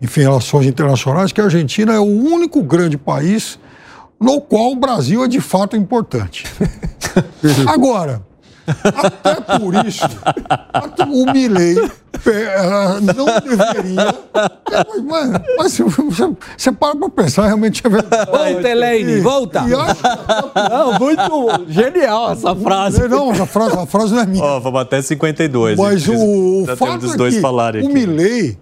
enfim, 0.00 0.22
relações 0.22 0.66
internacionais 0.66 1.32
que 1.32 1.40
a 1.40 1.44
Argentina 1.44 1.92
é 1.92 1.98
o 1.98 2.02
único 2.02 2.62
grande 2.62 2.96
país 2.96 3.58
no 4.18 4.40
qual 4.40 4.72
o 4.72 4.76
Brasil 4.76 5.22
é 5.22 5.28
de 5.28 5.40
fato 5.40 5.76
importante. 5.76 6.44
Agora, 7.68 8.22
até 8.66 9.58
por 9.58 9.74
isso, 9.86 10.08
até 10.72 11.04
o 11.04 11.32
Milley 11.32 11.76
não 13.14 13.26
deveria. 13.40 14.14
Mas, 15.04 15.40
mas, 15.56 15.72
se 15.72 15.82
você, 15.82 16.30
você 16.56 16.72
para 16.72 16.96
para 16.96 17.08
pensar, 17.10 17.46
realmente 17.46 17.82
é 17.84 17.90
verdade. 17.90 18.30
Volta, 18.30 18.68
Elaine, 18.68 19.20
volta. 19.20 19.64
e 19.68 19.74
acho 19.74 20.02
Não, 20.70 20.98
muito 20.98 21.64
genial 21.68 22.32
essa 22.32 22.54
frase. 22.54 23.08
Não, 23.08 23.30
a 23.30 23.46
frase, 23.46 23.78
a 23.78 23.86
frase 23.86 24.14
não 24.14 24.22
é 24.22 24.26
minha. 24.26 24.44
Ó, 24.44 24.60
vamos 24.60 24.80
até 24.80 25.02
52. 25.02 25.78
Mas 25.78 26.06
hein? 26.06 26.16
o, 26.16 26.76
fato 26.76 26.98
dos 26.98 27.14
é 27.14 27.16
dois 27.16 27.34
que 27.34 27.40
falarem 27.40 27.84
o. 27.84 27.92
Milley, 27.92 28.58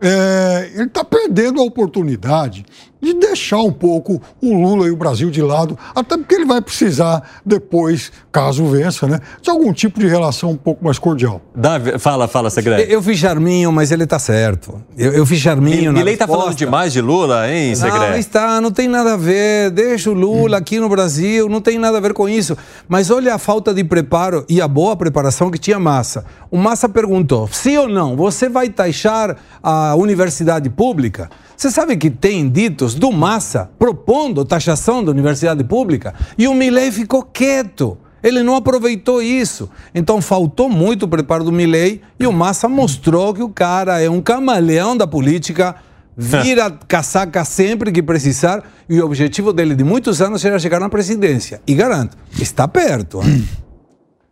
é, 0.00 0.70
ele 0.74 0.84
está 0.84 1.04
perdendo 1.04 1.60
a 1.60 1.64
oportunidade 1.64 2.64
de 3.00 3.14
deixar 3.14 3.58
um 3.58 3.72
pouco 3.72 4.20
o 4.42 4.52
Lula 4.54 4.86
e 4.86 4.90
o 4.90 4.96
Brasil 4.96 5.30
de 5.30 5.40
lado, 5.42 5.78
até 5.94 6.16
porque 6.18 6.34
ele 6.34 6.44
vai 6.44 6.60
precisar 6.60 7.22
depois, 7.44 8.12
caso 8.30 8.66
vença, 8.66 9.06
né, 9.06 9.20
de 9.40 9.48
algum 9.50 9.72
tipo 9.72 9.98
de 9.98 10.06
relação 10.06 10.50
um 10.50 10.56
pouco 10.56 10.84
mais 10.84 10.98
cordial. 10.98 11.40
Davi- 11.54 11.98
fala, 11.98 12.28
fala, 12.28 12.50
Segredo. 12.50 12.82
Eu 12.90 13.02
fiz 13.02 13.18
charminho, 13.18 13.72
mas 13.72 13.90
ele 13.90 14.06
tá 14.06 14.18
certo. 14.18 14.82
Eu, 14.98 15.12
eu 15.12 15.24
fiz 15.26 15.40
charminho. 15.40 15.92
na 15.92 15.98
Milley 15.98 16.16
tá 16.16 16.26
falando 16.26 16.54
demais 16.54 16.92
de 16.92 17.00
Lula, 17.00 17.50
hein, 17.50 17.70
Não, 17.70 17.76
Segredo? 17.76 18.16
está, 18.18 18.60
não 18.60 18.70
tem 18.70 18.86
nada 18.88 19.14
a 19.14 19.16
ver. 19.16 19.70
Deixa 19.70 20.10
o 20.10 20.14
Lula 20.14 20.58
aqui 20.58 20.78
no 20.78 20.88
Brasil, 20.88 21.48
não 21.48 21.60
tem 21.60 21.78
nada 21.78 21.96
a 21.98 22.00
ver 22.00 22.12
com 22.12 22.28
isso. 22.28 22.56
Mas 22.88 23.10
olha 23.10 23.34
a 23.34 23.38
falta 23.38 23.72
de 23.72 23.82
preparo 23.84 24.44
e 24.48 24.60
a 24.60 24.68
boa 24.68 24.94
preparação 24.96 25.50
que 25.50 25.58
tinha 25.58 25.78
Massa. 25.78 26.24
O 26.50 26.58
Massa 26.58 26.88
perguntou: 26.88 27.48
sim 27.50 27.76
ou 27.78 27.88
não, 27.88 28.16
você 28.16 28.48
vai 28.48 28.68
taxar 28.68 29.36
a 29.62 29.94
universidade 29.94 30.68
pública? 30.68 31.30
Você 31.60 31.70
sabe 31.70 31.94
que 31.94 32.08
tem 32.08 32.48
ditos 32.48 32.94
do 32.94 33.12
Massa 33.12 33.70
propondo 33.78 34.46
taxação 34.46 35.04
da 35.04 35.10
universidade 35.10 35.62
pública 35.62 36.14
e 36.38 36.48
o 36.48 36.54
Milley 36.54 36.90
ficou 36.90 37.22
quieto. 37.22 37.98
Ele 38.22 38.42
não 38.42 38.56
aproveitou 38.56 39.20
isso. 39.20 39.68
Então 39.94 40.22
faltou 40.22 40.70
muito 40.70 41.02
o 41.02 41.08
preparo 41.08 41.44
do 41.44 41.52
Milley 41.52 42.00
e 42.18 42.26
o 42.26 42.32
Massa 42.32 42.66
mostrou 42.66 43.34
que 43.34 43.42
o 43.42 43.50
cara 43.50 44.00
é 44.00 44.08
um 44.08 44.22
camaleão 44.22 44.96
da 44.96 45.06
política, 45.06 45.76
vira 46.16 46.70
casaca 46.88 47.44
sempre 47.44 47.92
que 47.92 48.02
precisar 48.02 48.64
e 48.88 48.98
o 48.98 49.04
objetivo 49.04 49.52
dele 49.52 49.74
de 49.74 49.84
muitos 49.84 50.22
anos 50.22 50.42
era 50.42 50.58
chegar 50.58 50.80
na 50.80 50.88
presidência. 50.88 51.60
E 51.66 51.74
garanto, 51.74 52.16
está 52.40 52.66
perto. 52.66 53.20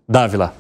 Dávila. 0.09 0.55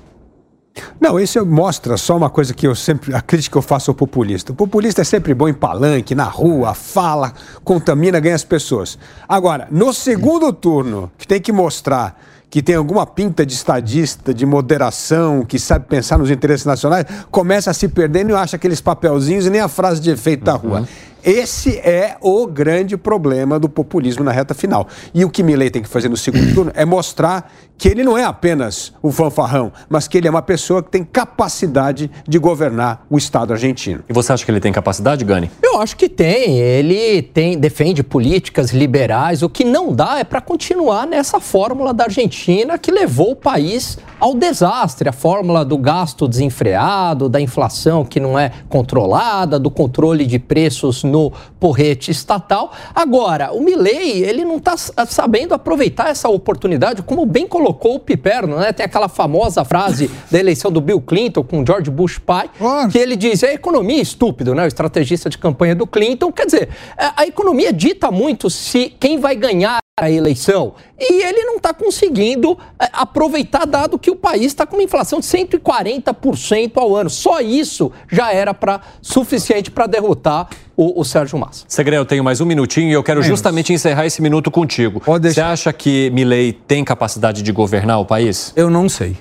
Não, 1.00 1.18
isso 1.18 1.44
mostra 1.44 1.96
só 1.96 2.16
uma 2.16 2.30
coisa 2.30 2.52
que 2.55 2.66
eu 2.66 2.74
sempre. 2.74 3.14
A 3.14 3.20
crítica 3.20 3.55
que 3.55 3.59
eu 3.59 3.62
faço 3.62 3.90
ao 3.90 3.94
populista. 3.94 4.52
O 4.52 4.55
populista 4.55 5.00
é 5.00 5.05
sempre 5.05 5.34
bom 5.34 5.48
em 5.48 5.55
palanque, 5.55 6.14
na 6.14 6.24
rua, 6.24 6.74
fala, 6.74 7.32
contamina, 7.64 8.20
ganha 8.20 8.34
as 8.34 8.44
pessoas. 8.44 8.98
Agora, 9.28 9.68
no 9.70 9.92
segundo 9.92 10.52
turno, 10.52 11.10
que 11.16 11.26
tem 11.26 11.40
que 11.40 11.52
mostrar 11.52 12.18
que 12.50 12.62
tem 12.62 12.74
alguma 12.74 13.06
pinta 13.06 13.44
de 13.44 13.52
estadista, 13.52 14.32
de 14.32 14.46
moderação, 14.46 15.44
que 15.44 15.59
sabe 15.59 15.86
pensar 15.86 16.18
nos 16.18 16.30
interesses 16.30 16.64
nacionais, 16.64 17.05
começa 17.30 17.70
a 17.70 17.74
se 17.74 17.88
perdendo 17.88 18.30
e 18.30 18.34
acha 18.34 18.56
aqueles 18.56 18.80
papelzinhos 18.80 19.46
e 19.46 19.50
nem 19.50 19.60
a 19.60 19.68
frase 19.68 20.00
de 20.00 20.10
efeito 20.10 20.44
da 20.44 20.55
rua. 20.55 20.88
Esse 21.22 21.76
é 21.78 22.16
o 22.20 22.46
grande 22.46 22.96
problema 22.96 23.59
do 23.59 23.68
populismo 23.68 24.24
na 24.24 24.32
reta 24.32 24.55
final. 24.55 24.88
E 25.12 25.24
o 25.24 25.30
que 25.30 25.42
Milley 25.42 25.68
tem 25.68 25.82
que 25.82 25.88
fazer 25.88 26.09
no 26.09 26.16
segundo 26.16 26.55
turno 26.55 26.72
é 26.74 26.84
mostrar 26.84 27.52
que 27.78 27.88
ele 27.88 28.02
não 28.02 28.18
é 28.18 28.24
apenas 28.24 28.92
um 29.02 29.12
fanfarrão, 29.12 29.72
mas 29.88 30.09
que 30.09 30.18
ele 30.18 30.26
é 30.26 30.30
uma 30.30 30.42
pessoa 30.42 30.82
que 30.82 30.90
tem 30.90 31.05
capacidade 31.05 32.10
de 32.26 32.38
governar 32.38 33.06
o 33.09 33.16
Estado 33.16 33.52
argentino. 33.52 34.02
E 34.09 34.12
você 34.12 34.32
acha 34.32 34.44
que 34.44 34.50
ele 34.50 34.60
tem 34.60 34.72
capacidade, 34.72 35.24
Gani? 35.24 35.48
Eu 35.62 35.80
acho 35.80 35.96
que 35.96 36.09
tem. 36.09 36.59
Ele 36.59 37.22
tem 37.22 37.56
defende 37.56 38.02
políticas 38.02 38.72
liberais. 38.72 39.42
O 39.42 39.48
que 39.48 39.64
não 39.64 39.92
dá 39.92 40.18
é 40.18 40.24
para 40.24 40.40
continuar 40.40 41.06
nessa 41.06 41.38
fórmula 41.38 41.94
da 41.94 42.05
Argentina 42.05 42.76
que 42.76 42.90
levou 42.90 43.30
o 43.30 43.36
país 43.36 43.96
ao 44.18 44.34
desastre. 44.34 45.09
A 45.09 45.12
fórmula 45.12 45.64
do 45.64 45.78
gasto 45.78 46.26
desenfreado, 46.26 47.28
da 47.28 47.40
inflação 47.40 48.05
que 48.05 48.18
não 48.18 48.36
é 48.36 48.50
controlada, 48.68 49.59
do 49.59 49.70
controle 49.70 50.26
de 50.26 50.38
preços 50.38 51.05
no 51.05 51.32
porrete 51.60 52.10
estatal. 52.10 52.72
Agora, 52.92 53.52
o 53.52 53.60
Milley, 53.60 54.24
ele 54.24 54.44
não 54.44 54.56
está 54.56 54.76
sabendo 54.76 55.55
aproveitar 55.55 56.09
essa 56.10 56.28
oportunidade, 56.28 57.02
como 57.02 57.24
bem 57.24 57.46
colocou 57.69 57.97
o 57.97 57.99
Piperno, 57.99 58.57
né? 58.57 58.73
Tem 58.73 58.86
aquela 58.86 59.09
famosa 59.09 59.65
frase 59.65 60.11
da 60.31 60.39
eleição 60.39 60.70
do 60.70 60.81
Bill 60.81 61.01
Clinton 61.01 61.43
com 61.43 61.65
George 61.65 61.90
Bush 61.90 62.19
pai, 62.19 62.51
que 62.90 62.99
ele 62.99 63.16
diz, 63.16 63.45
a 63.45 63.53
economia 63.53 63.99
é 63.99 64.03
estúpido, 64.03 64.55
né? 64.55 64.65
O 64.65 64.66
estrategista 64.66 65.28
de 65.28 65.36
campanha 65.36 65.74
do 65.74 65.86
Clinton. 65.86 66.32
Quer 66.32 66.47
dizer, 66.47 66.69
a 66.97 67.27
economia 67.27 67.73
dita 67.73 68.11
muito 68.11 68.49
se 68.49 68.95
quem 68.99 69.19
vai 69.19 69.36
ganhar 69.36 69.78
a 70.06 70.10
eleição 70.10 70.74
e 70.98 71.22
ele 71.22 71.44
não 71.44 71.56
está 71.56 71.72
conseguindo 71.72 72.58
é, 72.80 72.88
aproveitar, 72.92 73.64
dado 73.64 73.98
que 73.98 74.10
o 74.10 74.16
país 74.16 74.46
está 74.46 74.66
com 74.66 74.76
uma 74.76 74.82
inflação 74.82 75.20
de 75.20 75.26
140% 75.26 76.72
ao 76.76 76.96
ano. 76.96 77.08
Só 77.08 77.40
isso 77.40 77.92
já 78.10 78.32
era 78.32 78.52
para 78.52 78.80
suficiente 79.00 79.70
para 79.70 79.86
derrotar 79.86 80.48
o, 80.76 81.00
o, 81.00 81.04
Sérgio 81.04 81.38
Massa. 81.38 81.64
Segredo, 81.68 82.00
eu 82.00 82.06
tenho 82.06 82.24
mais 82.24 82.40
um 82.40 82.46
minutinho 82.46 82.88
e 82.88 82.92
eu 82.92 83.02
quero 83.02 83.22
justamente 83.22 83.72
encerrar 83.72 84.06
esse 84.06 84.22
minuto 84.22 84.50
contigo. 84.50 85.02
Você 85.04 85.40
acha 85.40 85.72
que 85.72 86.10
Milley 86.10 86.52
tem 86.52 86.84
capacidade 86.84 87.42
de 87.42 87.52
governar 87.52 88.00
o 88.00 88.04
país? 88.04 88.52
Eu 88.56 88.70
não 88.70 88.88
sei. 88.88 89.16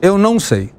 Eu 0.00 0.16
não 0.18 0.38
sei 0.38 0.70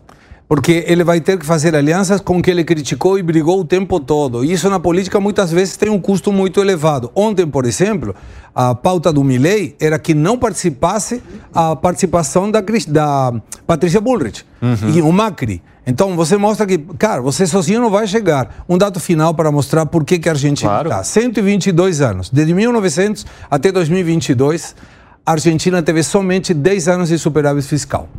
porque 0.50 0.84
ele 0.88 1.04
vai 1.04 1.22
ter 1.22 1.38
que 1.38 1.46
fazer 1.46 1.76
alianças 1.76 2.20
com 2.20 2.42
quem 2.42 2.54
ele 2.54 2.64
criticou 2.64 3.20
e 3.20 3.22
brigou 3.22 3.60
o 3.60 3.64
tempo 3.64 4.00
todo. 4.00 4.44
E 4.44 4.52
isso 4.52 4.68
na 4.68 4.80
política 4.80 5.20
muitas 5.20 5.52
vezes 5.52 5.78
tem 5.78 5.92
um 5.92 6.02
custo 6.02 6.32
muito 6.32 6.60
elevado. 6.60 7.12
Ontem, 7.14 7.46
por 7.46 7.66
exemplo, 7.66 8.16
a 8.56 8.74
pauta 8.74 9.14
do 9.14 9.24
Milley 9.24 9.76
era 9.80 10.00
que 10.00 10.16
não 10.16 10.40
participasse 10.40 11.22
a 11.54 11.76
participação 11.76 12.50
da, 12.50 12.64
da 12.88 13.34
Patrícia 13.68 14.02
Bullrich 14.02 14.44
uhum. 14.60 14.90
e 14.90 15.02
o 15.04 15.12
Macri. 15.12 15.62
Então 15.86 16.16
você 16.16 16.36
mostra 16.36 16.66
que, 16.66 16.80
cara, 16.98 17.22
você 17.22 17.46
sozinho 17.46 17.80
não 17.80 17.92
vai 17.92 18.08
chegar. 18.08 18.66
Um 18.68 18.76
dado 18.76 19.00
final 19.00 19.36
para 19.36 19.52
mostrar 19.52 19.86
por 19.86 20.04
que, 20.04 20.18
que 20.18 20.28
a 20.28 20.32
Argentina 20.32 20.72
está. 20.72 20.84
Claro. 20.84 21.06
122 21.06 22.02
anos. 22.02 22.28
Desde 22.32 22.56
1900 22.56 23.24
até 23.52 23.72
2022, 23.72 24.76
a 25.24 25.32
Argentina 25.32 25.84
teve 25.84 26.02
somente 26.02 26.56
10 26.56 26.88
anos 26.88 27.10
de 27.10 27.20
superávit 27.20 27.68
fiscal. 27.68 28.10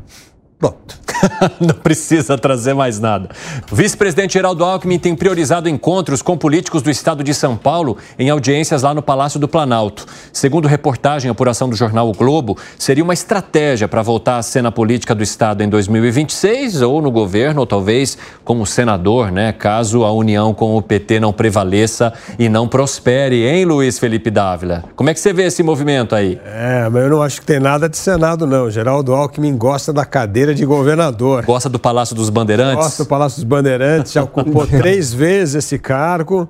Pronto. 0.60 1.00
Não 1.60 1.74
precisa 1.74 2.36
trazer 2.36 2.74
mais 2.74 2.98
nada. 2.98 3.30
Vice-presidente 3.72 4.34
Geraldo 4.34 4.64
Alckmin 4.64 4.98
tem 4.98 5.14
priorizado 5.14 5.68
encontros 5.68 6.22
com 6.22 6.36
políticos 6.36 6.82
do 6.82 6.90
estado 6.90 7.22
de 7.22 7.34
São 7.34 7.56
Paulo 7.56 7.96
em 8.18 8.30
audiências 8.30 8.82
lá 8.82 8.94
no 8.94 9.02
Palácio 9.02 9.40
do 9.40 9.48
Planalto. 9.48 10.06
Segundo 10.32 10.68
reportagem 10.68 11.30
apuração 11.30 11.68
do 11.68 11.76
jornal 11.76 12.08
O 12.08 12.12
Globo, 12.12 12.56
seria 12.78 13.04
uma 13.04 13.14
estratégia 13.14 13.88
para 13.88 14.02
voltar 14.02 14.38
à 14.38 14.42
cena 14.42 14.70
política 14.70 15.14
do 15.14 15.22
estado 15.22 15.62
em 15.62 15.68
2026 15.68 16.82
ou 16.82 17.00
no 17.00 17.10
governo, 17.10 17.60
ou 17.60 17.66
talvez 17.66 18.18
como 18.44 18.66
senador, 18.66 19.30
né? 19.30 19.52
Caso 19.52 20.04
a 20.04 20.12
união 20.12 20.52
com 20.52 20.76
o 20.76 20.82
PT 20.82 21.20
não 21.20 21.32
prevaleça 21.32 22.12
e 22.38 22.48
não 22.48 22.68
prospere, 22.68 23.46
hein, 23.46 23.64
Luiz 23.64 23.98
Felipe 23.98 24.30
Dávila? 24.30 24.84
Como 24.96 25.10
é 25.10 25.14
que 25.14 25.20
você 25.20 25.32
vê 25.32 25.44
esse 25.44 25.62
movimento 25.62 26.14
aí? 26.14 26.40
É, 26.44 26.88
mas 26.88 27.02
eu 27.02 27.10
não 27.10 27.22
acho 27.22 27.40
que 27.40 27.46
tem 27.46 27.60
nada 27.60 27.88
de 27.88 27.96
Senado, 27.96 28.46
não. 28.46 28.70
Geraldo 28.70 29.14
Alckmin 29.14 29.56
gosta 29.56 29.92
da 29.92 30.04
cadeira 30.04 30.49
de 30.54 30.64
governador. 30.64 31.44
Gosta 31.44 31.68
do 31.68 31.78
Palácio 31.78 32.14
dos 32.14 32.30
Bandeirantes? 32.30 32.84
Gosta 32.84 33.04
do 33.04 33.08
Palácio 33.08 33.36
dos 33.36 33.44
Bandeirantes, 33.44 34.12
já 34.12 34.22
ocupou 34.22 34.66
três 34.68 35.12
vezes 35.12 35.56
esse 35.56 35.78
cargo 35.78 36.48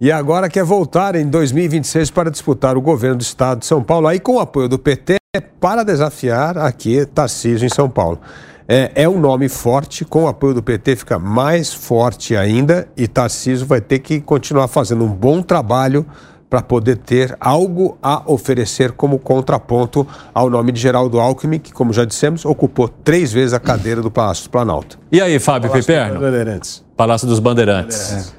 e 0.00 0.10
agora 0.10 0.48
quer 0.48 0.64
voltar 0.64 1.14
em 1.14 1.26
2026 1.26 2.10
para 2.10 2.30
disputar 2.30 2.76
o 2.76 2.80
governo 2.80 3.16
do 3.16 3.22
estado 3.22 3.60
de 3.60 3.66
São 3.66 3.82
Paulo, 3.82 4.06
aí 4.06 4.18
com 4.18 4.34
o 4.34 4.40
apoio 4.40 4.68
do 4.68 4.78
PT, 4.78 5.16
para 5.60 5.82
desafiar 5.82 6.58
aqui 6.58 7.06
Tarcísio 7.06 7.66
em 7.66 7.70
São 7.70 7.88
Paulo. 7.88 8.18
É, 8.66 8.92
é 8.94 9.08
um 9.08 9.20
nome 9.20 9.48
forte, 9.48 10.04
com 10.04 10.24
o 10.24 10.28
apoio 10.28 10.54
do 10.54 10.62
PT 10.62 10.96
fica 10.96 11.18
mais 11.18 11.72
forte 11.72 12.34
ainda 12.34 12.88
e 12.96 13.06
Tarcísio 13.06 13.66
vai 13.66 13.80
ter 13.80 13.98
que 13.98 14.20
continuar 14.20 14.68
fazendo 14.68 15.04
um 15.04 15.08
bom 15.08 15.42
trabalho 15.42 16.06
para 16.54 16.62
poder 16.62 16.98
ter 16.98 17.36
algo 17.40 17.98
a 18.00 18.22
oferecer 18.26 18.92
como 18.92 19.18
contraponto 19.18 20.06
ao 20.32 20.48
nome 20.48 20.70
de 20.70 20.80
Geraldo 20.80 21.18
Alckmin, 21.18 21.58
que, 21.58 21.72
como 21.72 21.92
já 21.92 22.04
dissemos, 22.04 22.44
ocupou 22.44 22.86
três 22.86 23.32
vezes 23.32 23.52
a 23.52 23.58
cadeira 23.58 24.00
do 24.00 24.08
Palácio 24.08 24.44
do 24.44 24.50
Planalto. 24.50 24.96
E 25.10 25.20
aí, 25.20 25.40
Fábio 25.40 25.68
Palácio 25.68 25.92
Piperno? 25.92 26.20
Dos 26.20 26.22
Bandeirantes. 26.22 26.84
Palácio 26.96 27.26
dos 27.26 27.40
Bandeirantes. 27.40 27.98
Bandeirantes. 27.98 28.34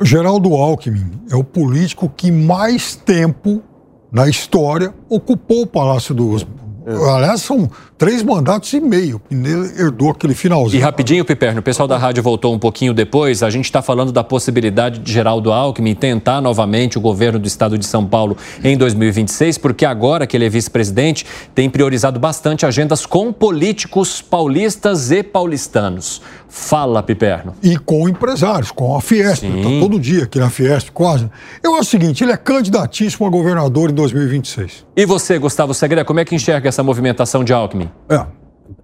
É. 0.00 0.04
Geraldo 0.06 0.54
Alckmin 0.54 1.20
é 1.30 1.36
o 1.36 1.44
político 1.44 2.08
que 2.08 2.32
mais 2.32 2.96
tempo 2.96 3.62
na 4.10 4.26
história 4.26 4.94
ocupou 5.10 5.64
o 5.64 5.66
Palácio 5.66 6.14
dos 6.14 6.46
é. 6.86 7.10
Aliás, 7.10 7.42
são 7.42 7.70
três 7.96 8.22
mandatos 8.22 8.72
e 8.72 8.80
meio. 8.80 9.20
Ele 9.30 9.50
herdou 9.78 10.10
aquele 10.10 10.34
finalzinho. 10.34 10.80
E 10.80 10.82
rapidinho, 10.82 11.24
Piperno, 11.24 11.60
o 11.60 11.62
pessoal 11.62 11.88
da 11.88 11.96
rádio 11.96 12.22
voltou 12.22 12.54
um 12.54 12.58
pouquinho 12.58 12.92
depois. 12.92 13.42
A 13.42 13.50
gente 13.50 13.64
está 13.64 13.82
falando 13.82 14.12
da 14.12 14.24
possibilidade 14.24 15.00
de 15.00 15.12
Geraldo 15.12 15.52
Alckmin 15.52 15.94
tentar 15.94 16.40
novamente 16.40 16.98
o 16.98 17.00
governo 17.00 17.38
do 17.38 17.46
estado 17.46 17.78
de 17.78 17.86
São 17.86 18.04
Paulo 18.06 18.36
em 18.62 18.76
2026, 18.76 19.58
porque 19.58 19.84
agora 19.84 20.26
que 20.26 20.36
ele 20.36 20.46
é 20.46 20.48
vice-presidente, 20.48 21.26
tem 21.54 21.70
priorizado 21.70 22.18
bastante 22.18 22.66
agendas 22.66 23.06
com 23.06 23.32
políticos 23.32 24.20
paulistas 24.20 25.10
e 25.10 25.22
paulistanos. 25.22 26.20
Fala, 26.48 27.02
Piperno. 27.02 27.52
E 27.60 27.76
com 27.76 28.08
empresários, 28.08 28.70
com 28.70 28.96
a 28.96 29.00
Fiesp. 29.00 29.44
Está 29.44 29.68
todo 29.80 29.98
dia 29.98 30.22
aqui 30.22 30.38
na 30.38 30.48
Fiesp, 30.48 30.90
quase. 30.90 31.28
Eu 31.60 31.72
acho 31.74 31.82
o 31.82 31.90
seguinte: 31.90 32.22
ele 32.22 32.30
é 32.30 32.36
candidatíssimo 32.36 33.26
a 33.26 33.30
governador 33.30 33.90
em 33.90 33.94
2026. 33.94 34.86
E 34.96 35.04
você, 35.04 35.36
Gustavo 35.36 35.74
Segredo, 35.74 36.06
como 36.06 36.20
é 36.20 36.24
que 36.24 36.32
enxerga 36.32 36.68
essa 36.68 36.82
movimentação 36.82 37.42
de 37.42 37.52
Alckmin? 37.52 37.83
É. 38.08 38.26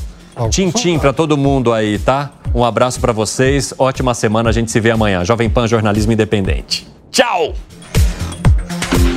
Tchim-tchim 0.49 0.99
para 0.99 1.11
todo 1.11 1.37
mundo 1.37 1.73
aí, 1.73 1.99
tá? 1.99 2.31
Um 2.53 2.63
abraço 2.63 2.99
para 2.99 3.11
vocês, 3.11 3.73
ótima 3.77 4.13
semana, 4.13 4.49
a 4.49 4.51
gente 4.53 4.71
se 4.71 4.79
vê 4.79 4.91
amanhã. 4.91 5.23
Jovem 5.25 5.49
Pan 5.49 5.67
Jornalismo 5.67 6.11
Independente. 6.11 6.87
Tchau! 7.11 7.53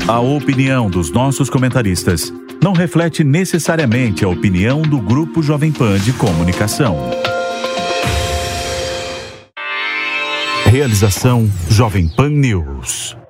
A 0.08 0.18
opinião 0.18 0.90
dos 0.90 1.12
nossos 1.12 1.48
comentaristas 1.48 2.32
não 2.62 2.72
reflete 2.72 3.22
necessariamente 3.22 4.24
a 4.24 4.28
opinião 4.28 4.82
do 4.82 5.00
Grupo 5.00 5.42
Jovem 5.42 5.70
Pan 5.70 5.98
de 5.98 6.12
Comunicação. 6.12 6.96
Realização 10.66 11.50
Jovem 11.68 12.08
Pan 12.08 12.30
News. 12.30 13.21